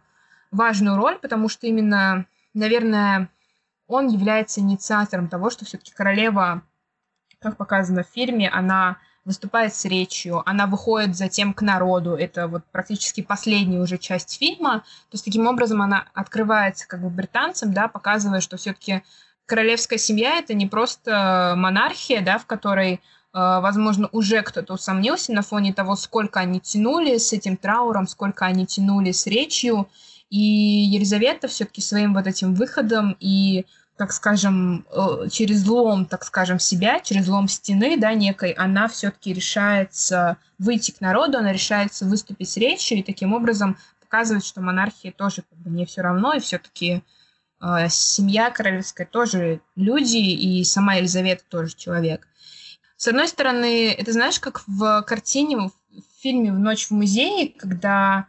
важную 0.50 0.96
роль, 0.96 1.18
потому 1.18 1.48
что 1.48 1.66
именно, 1.66 2.26
наверное, 2.54 3.28
он 3.88 4.08
является 4.08 4.60
инициатором 4.60 5.28
того, 5.28 5.50
что 5.50 5.64
все-таки 5.64 5.92
королева, 5.92 6.62
как 7.40 7.56
показано 7.56 8.02
в 8.02 8.08
фильме, 8.08 8.48
она 8.48 8.98
выступает 9.26 9.74
с 9.74 9.84
речью, 9.84 10.42
она 10.48 10.66
выходит 10.66 11.16
затем 11.16 11.52
к 11.52 11.60
народу. 11.60 12.14
Это 12.14 12.46
вот 12.46 12.62
практически 12.70 13.20
последняя 13.20 13.80
уже 13.80 13.98
часть 13.98 14.38
фильма. 14.38 14.78
То 15.10 15.14
есть 15.14 15.24
таким 15.24 15.46
образом 15.48 15.82
она 15.82 16.06
открывается 16.14 16.86
как 16.86 17.02
бы 17.02 17.10
британцам, 17.10 17.74
да, 17.74 17.88
показывая, 17.88 18.40
что 18.40 18.56
все-таки 18.56 19.02
королевская 19.44 19.98
семья 19.98 20.38
это 20.38 20.54
не 20.54 20.66
просто 20.66 21.54
монархия, 21.56 22.22
да, 22.22 22.38
в 22.38 22.46
которой 22.46 22.94
э, 22.94 22.98
возможно, 23.32 24.08
уже 24.12 24.42
кто-то 24.42 24.74
усомнился 24.74 25.32
на 25.32 25.42
фоне 25.42 25.74
того, 25.74 25.96
сколько 25.96 26.38
они 26.38 26.60
тянули 26.60 27.18
с 27.18 27.32
этим 27.32 27.56
трауром, 27.56 28.06
сколько 28.06 28.46
они 28.46 28.64
тянули 28.64 29.10
с 29.10 29.26
речью. 29.26 29.88
И 30.30 30.38
Елизавета 30.38 31.48
все-таки 31.48 31.80
своим 31.80 32.14
вот 32.14 32.28
этим 32.28 32.54
выходом 32.54 33.16
и 33.18 33.66
так 33.96 34.12
скажем, 34.12 34.86
э, 34.90 35.28
через 35.30 35.66
лом, 35.66 36.04
так 36.06 36.24
скажем, 36.24 36.58
себя, 36.58 37.00
через 37.00 37.28
лом 37.28 37.48
стены, 37.48 37.96
да, 37.96 38.12
некой, 38.14 38.52
она 38.52 38.88
все-таки 38.88 39.32
решается 39.32 40.36
выйти 40.58 40.90
к 40.90 41.00
народу, 41.00 41.38
она 41.38 41.52
решается 41.52 42.04
выступить 42.04 42.50
с 42.50 42.56
речью 42.56 42.98
и 42.98 43.02
таким 43.02 43.32
образом 43.32 43.78
показывает, 44.00 44.44
что 44.44 44.60
монархии 44.60 45.14
тоже 45.16 45.42
как 45.42 45.58
бы 45.58 45.70
не 45.70 45.86
все 45.86 46.02
равно, 46.02 46.34
и 46.34 46.40
все-таки 46.40 47.02
э, 47.60 47.88
семья 47.88 48.50
королевская 48.50 49.06
тоже 49.06 49.60
люди, 49.76 50.18
и 50.18 50.62
сама 50.64 50.94
Елизавета 50.94 51.44
тоже 51.48 51.74
человек. 51.74 52.28
С 52.96 53.08
одной 53.08 53.28
стороны, 53.28 53.92
это 53.92 54.12
знаешь, 54.12 54.40
как 54.40 54.62
в 54.66 55.02
картине, 55.02 55.56
в 55.56 55.72
фильме 56.20 56.52
«В 56.52 56.58
ночь 56.58 56.86
в 56.86 56.90
музее», 56.92 57.52
когда 57.56 58.26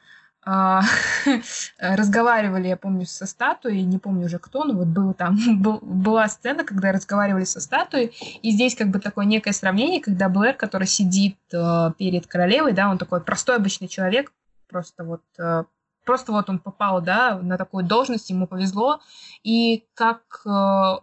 разговаривали, 1.79 2.67
я 2.69 2.77
помню, 2.77 3.05
со 3.05 3.25
статуей, 3.25 3.83
не 3.83 3.97
помню 3.97 4.27
уже 4.27 4.39
кто, 4.39 4.63
но 4.63 4.73
вот 4.73 4.87
был 4.87 5.13
там, 5.13 5.37
был, 5.61 5.79
была 5.81 6.27
сцена, 6.29 6.63
когда 6.63 6.91
разговаривали 6.91 7.43
со 7.43 7.59
статуей, 7.59 8.15
и 8.41 8.51
здесь 8.51 8.75
как 8.75 8.89
бы 8.89 8.99
такое 8.99 9.25
некое 9.25 9.51
сравнение, 9.51 10.01
когда 10.01 10.29
Блэр, 10.29 10.55
который 10.55 10.87
сидит 10.87 11.37
э, 11.53 11.91
перед 11.97 12.27
королевой, 12.27 12.73
да, 12.73 12.89
он 12.89 12.97
такой 12.97 13.21
простой 13.21 13.57
обычный 13.57 13.87
человек, 13.87 14.31
просто 14.69 15.03
вот 15.03 15.23
э, 15.37 15.63
просто 16.05 16.31
вот 16.31 16.49
он 16.49 16.59
попал, 16.59 17.01
да, 17.01 17.37
на 17.37 17.57
такую 17.57 17.83
должность, 17.83 18.29
ему 18.29 18.47
повезло, 18.47 19.01
и 19.43 19.85
как 19.93 20.21
э, 20.45 20.49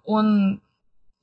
он 0.05 0.62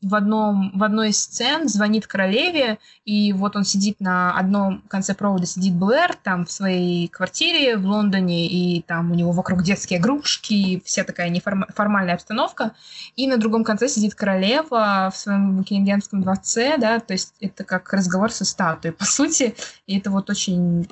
в, 0.01 0.15
одном, 0.15 0.71
в 0.77 0.83
одной 0.83 1.09
из 1.09 1.21
сцен 1.21 1.67
звонит 1.67 2.07
королеве, 2.07 2.79
и 3.05 3.33
вот 3.33 3.55
он 3.55 3.63
сидит 3.63 3.99
на 3.99 4.37
одном 4.37 4.81
конце 4.87 5.13
провода, 5.13 5.45
сидит 5.45 5.75
Блэр 5.75 6.15
там 6.23 6.45
в 6.45 6.51
своей 6.51 7.07
квартире 7.07 7.77
в 7.77 7.85
Лондоне, 7.85 8.47
и 8.47 8.81
там 8.81 9.11
у 9.11 9.15
него 9.15 9.31
вокруг 9.31 9.63
детские 9.63 9.99
игрушки, 9.99 10.81
вся 10.85 11.03
такая 11.03 11.29
неформальная 11.29 12.15
обстановка, 12.15 12.73
и 13.15 13.27
на 13.27 13.37
другом 13.37 13.63
конце 13.63 13.87
сидит 13.87 14.15
королева 14.15 15.11
в 15.13 15.17
своем 15.17 15.57
Букингемском 15.57 16.21
дворце, 16.21 16.77
да, 16.77 16.99
то 16.99 17.13
есть 17.13 17.35
это 17.39 17.63
как 17.63 17.93
разговор 17.93 18.31
со 18.31 18.45
статуей, 18.45 18.93
по 18.93 19.05
сути, 19.05 19.55
и 19.85 19.99
это 19.99 20.09
вот 20.09 20.29
очень 20.29 20.89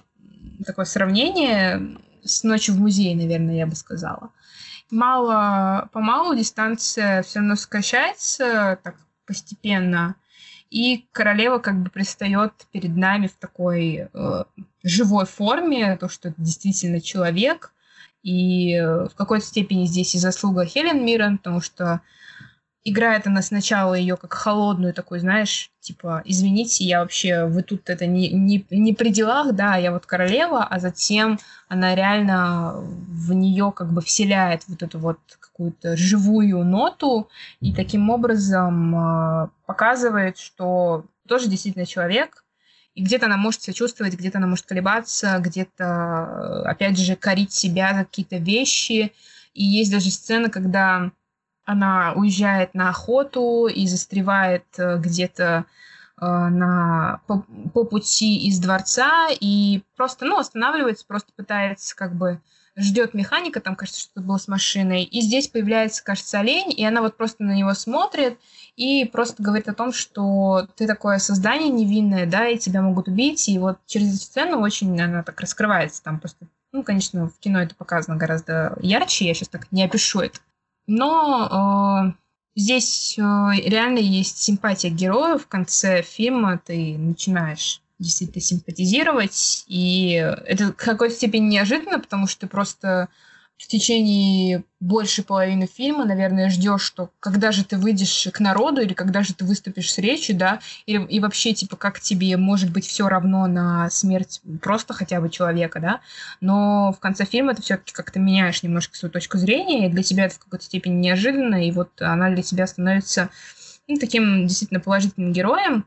такое 0.65 0.86
сравнение 0.86 1.98
с 2.23 2.44
«Ночью 2.44 2.76
в 2.76 2.80
музее», 2.80 3.15
наверное, 3.15 3.56
я 3.56 3.65
бы 3.65 3.76
сказала 3.76 4.30
мало, 4.91 5.90
помалу 5.91 6.36
дистанция 6.36 7.22
все 7.24 7.40
равно 7.40 7.56
сокращается 7.56 8.80
так 8.84 8.95
постепенно, 9.26 10.16
и 10.70 11.07
королева 11.11 11.60
как 11.60 11.82
бы 11.82 11.90
предстает 11.90 12.53
перед 12.72 12.95
нами 12.95 13.28
в 13.28 13.36
такой 13.36 14.10
э, 14.14 14.44
живой 14.84 15.26
форме, 15.26 15.98
то, 15.98 16.10
что 16.10 16.30
это 16.30 16.41
действительно 16.41 17.02
человек, 17.02 17.74
и 18.22 18.76
э, 18.76 19.07
в 19.07 19.16
какой-то 19.16 19.45
степени 19.45 19.86
здесь 19.86 20.14
и 20.16 20.20
заслуга 20.20 20.66
Хелен 20.66 21.03
Миррен, 21.03 21.38
потому 21.38 21.61
что 21.61 22.02
играет 22.90 23.28
она 23.28 23.41
сначала 23.41 23.94
ее 23.94 24.18
как 24.18 24.34
холодную 24.34 24.94
такую, 24.94 25.20
знаешь, 25.20 25.72
типа, 25.80 26.22
извините, 26.26 26.84
я 26.84 27.02
вообще, 27.02 27.45
вы 27.45 27.64
тут 27.64 27.90
это 27.90 28.06
не, 28.06 28.30
не, 28.30 28.66
не 28.70 28.94
при 28.94 29.10
делах, 29.10 29.53
да, 29.53 29.76
я 29.78 29.91
вот 29.91 30.06
королева, 30.06 30.64
а 30.64 30.80
затем 30.80 31.40
она 31.68 31.95
реально 31.95 32.74
в 32.76 33.34
нее 33.34 33.72
как 33.76 33.91
бы 33.91 34.02
вселяет 34.02 34.64
вот 34.68 34.84
эту 34.84 34.99
вот 34.99 35.20
какую-то 35.40 35.98
живую 35.98 36.64
ноту 36.64 37.30
и 37.60 37.74
таким 37.74 38.10
образом 38.10 38.95
э, 38.95 39.49
показывает, 39.66 40.38
что 40.38 41.06
тоже 41.28 41.48
действительно 41.48 41.86
человек, 41.86 42.44
и 42.95 43.03
где-то 43.03 43.28
она 43.28 43.38
может 43.38 43.61
себя 43.61 43.74
чувствовать, 43.74 44.16
где-то 44.16 44.40
она 44.40 44.48
может 44.48 44.66
колебаться, 44.66 45.38
где-то, 45.40 46.64
опять 46.64 46.98
же, 46.98 47.16
корить 47.16 47.53
себя 47.53 47.94
за 47.94 47.99
какие-то 47.99 48.38
вещи. 48.38 49.14
И 49.53 49.64
есть 49.64 49.91
даже 49.91 50.10
сцена, 50.11 50.49
когда 50.49 51.11
она 51.69 52.13
уезжает 52.15 52.73
на 52.73 52.89
охоту 52.89 53.67
и 53.67 53.85
застревает 53.85 54.65
э, 54.79 54.97
где-то 54.97 55.65
э, 56.19 56.25
на, 56.25 57.21
по, 57.27 57.45
по 57.75 57.83
пути 57.83 58.47
из 58.47 58.57
дворца 58.57 59.27
и 59.39 59.83
просто, 59.95 60.25
ну, 60.25 60.39
останавливается, 60.39 61.05
просто 61.05 61.31
пытается 61.35 61.95
как 61.95 62.15
бы 62.15 62.41
ждет 62.75 63.13
механика, 63.13 63.59
там, 63.59 63.75
кажется, 63.75 64.01
что-то 64.01 64.21
было 64.21 64.37
с 64.37 64.47
машиной, 64.47 65.03
и 65.03 65.21
здесь 65.21 65.47
появляется, 65.47 66.03
кажется, 66.03 66.39
олень, 66.39 66.73
и 66.75 66.83
она 66.83 67.01
вот 67.01 67.17
просто 67.17 67.43
на 67.43 67.51
него 67.51 67.75
смотрит 67.75 68.39
и 68.75 69.05
просто 69.05 69.43
говорит 69.43 69.67
о 69.69 69.75
том, 69.75 69.93
что 69.93 70.67
ты 70.75 70.87
такое 70.87 71.19
создание 71.19 71.69
невинное, 71.69 72.25
да, 72.25 72.47
и 72.47 72.57
тебя 72.57 72.81
могут 72.81 73.07
убить, 73.09 73.47
и 73.47 73.59
вот 73.59 73.77
через 73.85 74.15
эту 74.15 74.23
сцену 74.23 74.59
очень 74.61 74.99
она 74.99 75.21
так 75.21 75.39
раскрывается, 75.39 76.01
там 76.01 76.19
просто, 76.19 76.47
ну, 76.71 76.81
конечно, 76.81 77.29
в 77.29 77.37
кино 77.37 77.61
это 77.61 77.75
показано 77.75 78.17
гораздо 78.17 78.75
ярче, 78.81 79.27
я 79.27 79.35
сейчас 79.35 79.49
так 79.49 79.71
не 79.71 79.83
опишу 79.83 80.21
это, 80.21 80.39
но 80.90 82.07
э, 82.07 82.60
здесь 82.60 83.18
э, 83.18 83.22
реально 83.22 83.99
есть 83.99 84.40
симпатия 84.40 84.90
героя. 84.90 85.38
В 85.38 85.48
конце 85.48 86.02
фильма 86.02 86.60
ты 86.64 86.98
начинаешь 86.98 87.82
действительно 87.99 88.41
симпатизировать, 88.41 89.66
и 89.68 90.11
это 90.45 90.72
в 90.72 90.76
какой-то 90.76 91.16
степени 91.16 91.48
неожиданно, 91.48 91.99
потому 91.99 92.28
что 92.28 92.41
ты 92.41 92.48
просто 92.48 93.10
в 93.60 93.68
течение 93.68 94.64
больше 94.80 95.22
половины 95.22 95.68
фильма, 95.68 96.06
наверное, 96.06 96.49
ждешь, 96.49 96.81
что 96.81 97.11
когда 97.19 97.52
же 97.52 97.65
ты 97.65 97.77
выйдешь 97.77 98.30
к 98.31 98.40
народу 98.40 98.80
или 98.80 98.94
когда 98.94 99.22
же 99.22 99.36
ты 99.36 99.44
выступишь 99.44 99.91
с 99.91 99.98
речью, 99.98 100.38
да, 100.38 100.61
или, 100.86 101.06
и 101.06 101.19
вообще, 101.19 101.53
типа, 101.53 101.76
как 101.76 101.99
тебе 101.99 102.38
может 102.38 102.72
быть 102.72 102.88
все 102.88 103.10
равно 103.10 103.48
на 103.48 103.90
смерть 103.90 104.41
просто 104.61 104.94
хотя 104.94 105.19
бы 105.19 105.30
человека, 105.30 105.81
да, 105.81 105.99
но 106.40 106.94
в 106.94 106.99
конце 107.02 107.26
фильма 107.26 107.53
ты 107.53 107.61
все-таки 107.61 107.91
как-то 107.91 108.18
меняешь 108.18 108.64
немножко 108.64 108.95
свою 108.95 109.11
точку 109.11 109.38
зрения, 109.38 109.88
и 109.88 109.91
для 109.91 110.03
тебя 110.03 110.26
это 110.27 110.36
в 110.36 110.40
какой-то 110.40 110.64
степени 110.64 110.94
неожиданно, 110.94 111.68
и 111.68 111.72
вот 111.72 112.02
она 112.02 112.30
для 112.30 112.44
тебя 112.44 112.65
становится 112.65 113.30
ну, 113.90 113.98
таким 113.98 114.48
действительно 114.48 114.80
положительным 114.80 115.34
героем. 115.34 115.86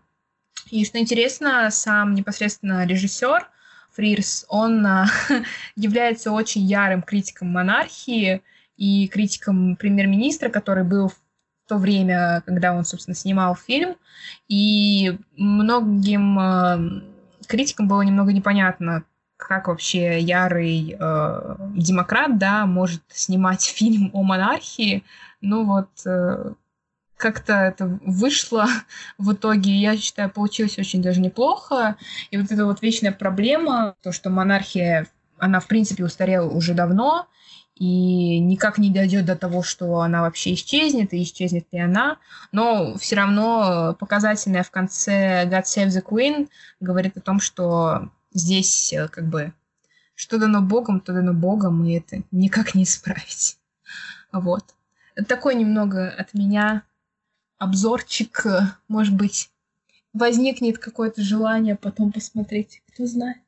И 0.70 0.85
что 0.85 0.99
интересно, 0.99 1.70
сам 1.70 2.15
непосредственно 2.15 2.85
режиссер– 2.85 3.49
Фрирс, 3.94 4.47
он 4.48 4.86
а, 4.86 5.06
является 5.77 6.32
очень 6.32 6.62
ярым 6.62 7.02
критиком 7.02 7.48
монархии 7.48 8.43
и 8.77 9.09
критиком 9.09 9.77
премьер-министра, 9.77 10.48
который 10.48 10.85
был 10.85 11.09
в 11.09 11.16
то 11.69 11.77
время, 11.77 12.43
когда 12.47 12.74
он, 12.74 12.85
собственно, 12.85 13.14
снимал 13.14 13.55
фильм. 13.55 13.97
И 14.48 15.19
многим 15.36 16.39
а, 16.39 16.81
критикам 17.47 17.89
было 17.89 18.02
немного 18.02 18.32
непонятно, 18.32 19.05
как 19.36 19.69
вообще 19.69 20.20
ярый 20.20 20.97
э, 20.98 21.56
демократ, 21.74 22.39
да, 22.39 22.64
может 22.64 23.02
снимать 23.09 23.62
фильм 23.77 24.10
о 24.12 24.23
монархии. 24.23 25.05
Ну 25.40 25.64
вот, 25.64 25.90
э, 26.06 26.52
как-то 27.23 27.53
это 27.53 27.86
вышло 28.05 28.66
в 29.16 29.32
итоге, 29.32 29.70
я 29.70 29.97
считаю, 29.97 30.28
получилось 30.28 30.77
очень 30.77 31.01
даже 31.01 31.20
неплохо. 31.20 31.97
И 32.32 32.36
вот 32.36 32.51
эта 32.51 32.66
вот 32.66 32.82
вечная 32.82 33.12
проблема, 33.12 33.94
то, 34.03 34.11
что 34.11 34.28
монархия, 34.28 35.07
она, 35.39 35.61
в 35.61 35.69
принципе, 35.69 36.05
устарела 36.05 36.51
уже 36.51 36.74
давно, 36.74 37.28
и 37.77 38.40
никак 38.40 38.77
не 38.78 38.90
дойдет 38.90 39.24
до 39.24 39.36
того, 39.36 39.62
что 39.62 40.01
она 40.01 40.23
вообще 40.23 40.55
исчезнет, 40.55 41.15
и 41.15 41.23
исчезнет 41.23 41.66
ли 41.70 41.78
она. 41.78 42.19
Но 42.51 42.97
все 42.99 43.15
равно 43.15 43.97
показательная 43.99 44.65
в 44.65 44.73
конце 44.73 45.44
God 45.47 45.62
Save 45.62 45.89
the 45.89 46.03
Queen 46.03 46.49
говорит 46.81 47.16
о 47.16 47.20
том, 47.20 47.39
что 47.39 48.11
здесь 48.35 48.93
э, 48.93 49.07
как 49.07 49.28
бы 49.28 49.53
что 50.16 50.39
дано 50.39 50.61
Богом, 50.61 51.01
то 51.01 51.12
дано 51.12 51.35
Богом, 51.35 51.85
и 51.85 51.94
это 51.94 52.23
никак 52.32 52.74
не 52.74 52.82
исправить. 52.82 53.59
Вот. 54.32 54.65
Такой 55.28 55.55
немного 55.55 56.09
от 56.09 56.35
меня 56.35 56.82
обзорчик, 57.62 58.44
может 58.89 59.14
быть, 59.14 59.51
возникнет 60.12 60.78
какое-то 60.78 61.22
желание 61.22 61.76
потом 61.76 62.12
посмотреть, 62.12 62.82
кто 62.89 63.06
знает. 63.06 63.39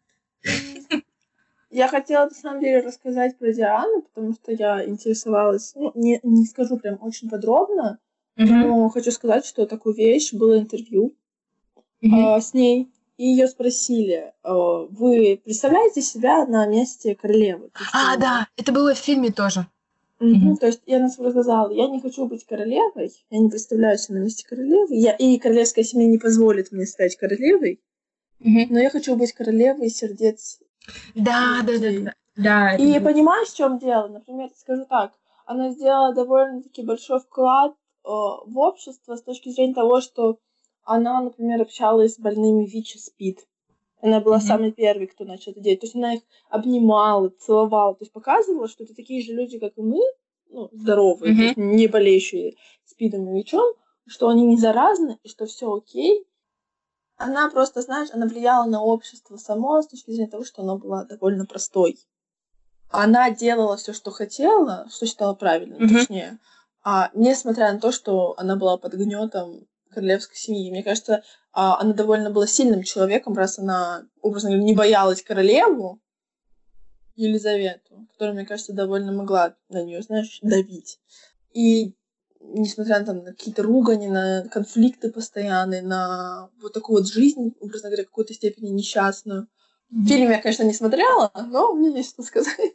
Я 1.70 1.88
хотела, 1.88 2.26
на 2.26 2.30
самом 2.30 2.60
деле, 2.60 2.86
рассказать 2.86 3.36
про 3.36 3.52
Диану, 3.52 4.02
потому 4.02 4.34
что 4.34 4.52
я 4.52 4.86
интересовалась, 4.88 5.72
ну, 5.74 5.90
не, 5.96 6.20
не 6.22 6.46
скажу 6.46 6.76
прям 6.78 6.98
очень 7.00 7.28
подробно, 7.28 7.98
mm-hmm. 8.38 8.44
но 8.46 8.88
хочу 8.90 9.10
сказать, 9.10 9.44
что 9.44 9.66
такую 9.66 9.96
вещь 9.96 10.32
было 10.32 10.56
интервью 10.56 11.16
mm-hmm. 12.00 12.36
э, 12.36 12.40
с 12.40 12.54
ней, 12.54 12.92
и 13.16 13.26
ее 13.26 13.48
спросили, 13.48 14.32
э, 14.44 14.52
вы 14.90 15.40
представляете 15.44 16.00
себя 16.00 16.46
на 16.46 16.64
месте 16.66 17.16
королевы? 17.16 17.70
А, 17.92 18.16
да, 18.18 18.46
это 18.56 18.70
было 18.70 18.94
в 18.94 18.98
фильме 18.98 19.32
тоже. 19.32 19.66
Mm-hmm. 20.24 20.56
То 20.56 20.66
есть 20.66 20.82
я 20.86 21.00
на 21.00 21.08
свой 21.08 21.30
сказала, 21.30 21.70
я 21.70 21.86
не 21.88 22.00
хочу 22.00 22.26
быть 22.26 22.46
королевой, 22.46 23.12
я 23.30 23.38
не 23.38 23.50
представляю 23.50 23.98
себя 23.98 24.18
на 24.18 24.24
месте 24.24 24.46
королевы, 24.48 24.94
я, 24.94 25.12
и 25.12 25.38
королевская 25.38 25.84
семья 25.84 26.08
не 26.08 26.18
позволит 26.18 26.72
мне 26.72 26.86
стать 26.86 27.16
королевой, 27.16 27.82
mm-hmm. 28.40 28.66
но 28.70 28.78
я 28.78 28.90
хочу 28.90 29.16
быть 29.16 29.32
королевой 29.32 29.90
сердец. 29.90 30.60
Да, 31.14 31.60
да, 31.66 31.78
да, 31.78 31.90
да. 32.00 32.14
да 32.36 32.76
и 32.76 32.92
это... 32.92 33.04
понимаешь, 33.04 33.48
в 33.48 33.56
чем 33.56 33.78
дело? 33.78 34.08
Например, 34.08 34.50
скажу 34.56 34.86
так, 34.88 35.12
она 35.46 35.70
сделала 35.70 36.14
довольно-таки 36.14 36.82
большой 36.82 37.20
вклад 37.20 37.72
э, 37.72 37.76
в 38.04 38.58
общество 38.58 39.16
с 39.16 39.22
точки 39.22 39.50
зрения 39.50 39.74
того, 39.74 40.00
что 40.00 40.38
она, 40.84 41.20
например, 41.20 41.62
общалась 41.62 42.14
с 42.14 42.18
больными 42.18 42.64
ВИЧ-СПИД. 42.66 43.40
Она 44.04 44.20
была 44.20 44.36
mm-hmm. 44.36 44.40
самой 44.40 44.70
первой, 44.70 45.06
кто 45.06 45.24
начал 45.24 45.52
это 45.52 45.60
делать. 45.60 45.80
То 45.80 45.86
есть 45.86 45.96
она 45.96 46.16
их 46.16 46.22
обнимала, 46.50 47.30
целовала, 47.30 47.94
то 47.94 48.02
есть 48.02 48.12
показывала, 48.12 48.68
что 48.68 48.84
это 48.84 48.94
такие 48.94 49.22
же 49.22 49.32
люди, 49.32 49.58
как 49.58 49.78
и 49.78 49.80
мы, 49.80 49.98
ну, 50.50 50.68
здоровые, 50.72 51.32
mm-hmm. 51.32 51.36
то 51.36 51.42
есть 51.42 51.56
не 51.56 51.86
болеющие 51.86 52.54
СПИДом 52.84 53.30
и 53.30 53.38
ВИЧом, 53.38 53.64
что 54.06 54.28
они 54.28 54.44
не 54.44 54.58
заразны 54.58 55.18
и 55.22 55.28
что 55.30 55.46
все 55.46 55.72
окей. 55.72 56.26
Она 57.16 57.48
просто, 57.48 57.80
знаешь, 57.80 58.10
она 58.12 58.26
влияла 58.26 58.68
на 58.68 58.82
общество 58.82 59.38
само 59.38 59.80
с 59.80 59.88
точки 59.88 60.10
зрения 60.10 60.30
того, 60.30 60.44
что 60.44 60.60
она 60.60 60.76
была 60.76 61.06
довольно 61.06 61.46
простой. 61.46 61.98
Она 62.90 63.30
делала 63.30 63.78
все, 63.78 63.94
что 63.94 64.10
хотела, 64.10 64.86
что 64.90 65.06
считала 65.06 65.32
правильным, 65.32 65.80
mm-hmm. 65.80 65.98
точнее. 65.98 66.38
А 66.82 67.10
несмотря 67.14 67.72
на 67.72 67.80
то, 67.80 67.90
что 67.90 68.34
она 68.36 68.56
была 68.56 68.76
под 68.76 68.92
гнетом 68.92 69.66
королевской 69.94 70.36
семьи. 70.36 70.70
Мне 70.70 70.82
кажется, 70.82 71.22
а, 71.52 71.80
она 71.80 71.92
довольно 71.92 72.30
была 72.30 72.46
сильным 72.46 72.82
человеком, 72.82 73.34
раз 73.34 73.58
она, 73.58 74.06
образно 74.20 74.50
говоря, 74.50 74.64
не 74.64 74.74
боялась 74.74 75.22
королеву 75.22 76.00
Елизавету, 77.16 78.06
которая, 78.12 78.34
мне 78.34 78.46
кажется, 78.46 78.72
довольно 78.72 79.12
могла 79.12 79.54
на 79.68 79.82
нее, 79.82 80.02
знаешь, 80.02 80.38
давить. 80.42 80.98
И 81.52 81.94
несмотря 82.40 83.00
на, 83.00 83.06
там, 83.06 83.18
на 83.18 83.32
какие-то 83.32 83.62
ругани, 83.62 84.08
на 84.08 84.48
конфликты 84.50 85.10
постоянные, 85.10 85.82
на 85.82 86.50
вот 86.60 86.72
такую 86.72 86.98
вот 86.98 87.08
жизнь, 87.08 87.54
образно 87.60 87.88
говоря, 87.88 88.04
в 88.04 88.08
какой-то 88.08 88.34
степени 88.34 88.70
несчастную. 88.70 89.48
Фильм 90.06 90.30
я, 90.30 90.40
конечно, 90.40 90.64
не 90.64 90.72
смотрела, 90.72 91.30
но 91.34 91.72
мне 91.72 91.96
есть 91.96 92.10
что 92.10 92.22
сказать. 92.22 92.74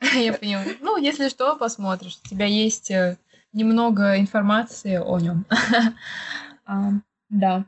Я 0.14 0.32
поняла. 0.34 0.64
Ну, 0.80 0.96
если 0.96 1.28
что, 1.28 1.56
посмотришь. 1.56 2.18
У 2.24 2.28
тебя 2.28 2.44
есть 2.44 2.90
э, 2.90 3.16
немного 3.52 4.18
информации 4.18 4.96
о 4.96 5.18
нем. 5.18 5.46
Да. 7.28 7.64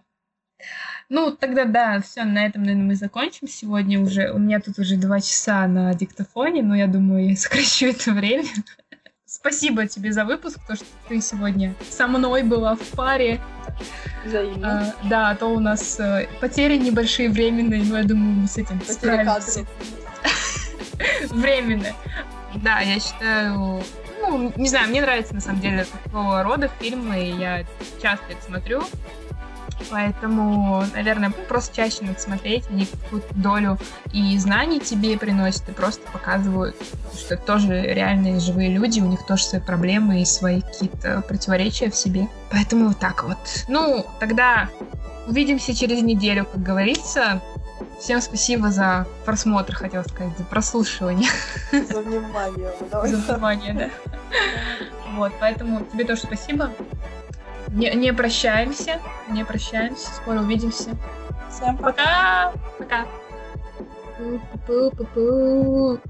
Ну, 1.08 1.32
тогда 1.32 1.64
да, 1.64 2.00
все, 2.00 2.24
на 2.24 2.46
этом, 2.46 2.62
наверное, 2.62 2.86
мы 2.86 2.94
закончим 2.94 3.46
сегодня 3.48 4.00
уже. 4.00 4.30
У 4.32 4.38
меня 4.38 4.60
тут 4.60 4.78
уже 4.78 4.96
два 4.96 5.20
часа 5.20 5.66
на 5.66 5.92
диктофоне, 5.94 6.62
но 6.62 6.74
я 6.74 6.86
думаю, 6.86 7.30
я 7.30 7.36
сокращу 7.36 7.86
это 7.86 8.12
время. 8.12 8.48
Спасибо 9.26 9.86
тебе 9.86 10.12
за 10.12 10.24
выпуск, 10.24 10.58
то, 10.66 10.76
что 10.76 10.84
ты 11.08 11.20
сегодня 11.20 11.74
со 11.90 12.06
мной 12.06 12.42
была 12.42 12.76
в 12.76 12.88
паре. 12.90 13.40
Взаимно. 14.24 14.94
А, 15.02 15.08
да, 15.08 15.30
а 15.30 15.34
то 15.34 15.46
у 15.46 15.58
нас 15.60 15.98
э, 15.98 16.28
потери 16.40 16.76
небольшие 16.78 17.28
временные, 17.30 17.82
но 17.82 17.98
я 17.98 18.04
думаю, 18.04 18.32
мы 18.34 18.46
с 18.46 18.56
этим 18.56 18.78
Потери 18.78 18.94
справимся. 18.94 19.66
Временные. 21.30 21.94
Да, 22.62 22.80
я 22.80 23.00
считаю, 23.00 23.82
ну, 24.30 24.52
не 24.56 24.68
знаю, 24.68 24.88
мне 24.88 25.00
нравится 25.00 25.34
на 25.34 25.40
самом 25.40 25.60
деле 25.60 25.86
такого 26.04 26.42
рода 26.42 26.70
фильмы, 26.80 27.34
я 27.38 27.64
часто 28.02 28.32
их 28.32 28.38
смотрю. 28.46 28.82
Поэтому, 29.90 30.84
наверное, 30.94 31.30
просто 31.30 31.76
чаще 31.76 31.98
надо 32.02 32.20
смотреть, 32.20 32.64
они 32.70 32.86
какую-то 32.86 33.34
долю 33.34 33.78
и 34.12 34.38
знаний 34.38 34.80
тебе 34.80 35.18
приносят, 35.18 35.68
и 35.68 35.72
просто 35.72 36.00
показывают, 36.12 36.76
что 37.16 37.34
это 37.34 37.42
тоже 37.44 37.82
реальные 37.82 38.40
живые 38.40 38.70
люди, 38.70 39.00
у 39.00 39.06
них 39.06 39.26
тоже 39.26 39.44
свои 39.44 39.60
проблемы 39.60 40.22
и 40.22 40.24
свои 40.24 40.60
какие-то 40.60 41.22
противоречия 41.22 41.90
в 41.90 41.96
себе. 41.96 42.28
Поэтому 42.50 42.88
вот 42.88 42.98
так 42.98 43.24
вот. 43.24 43.38
Ну, 43.68 44.06
тогда 44.20 44.68
увидимся 45.26 45.74
через 45.74 46.02
неделю, 46.02 46.44
как 46.44 46.62
говорится. 46.62 47.42
Всем 47.98 48.20
спасибо 48.20 48.70
за 48.70 49.06
просмотр, 49.24 49.74
хотела 49.74 50.02
сказать, 50.02 50.36
за 50.36 50.44
прослушивание. 50.44 51.28
За 51.70 52.00
внимание. 52.00 52.72
За 52.90 53.00
внимание, 53.00 53.74
да. 53.74 53.90
Вот, 55.14 55.32
поэтому 55.40 55.84
тебе 55.84 56.04
тоже 56.04 56.22
спасибо. 56.22 56.70
Не, 57.68 57.92
не 57.94 58.12
прощаемся, 58.12 59.00
не 59.28 59.44
прощаемся, 59.44 60.08
скоро 60.14 60.40
увидимся. 60.40 60.90
Всем 61.50 61.76
пока. 61.78 62.52
Пока. 62.78 63.06
Пока. 64.66 66.04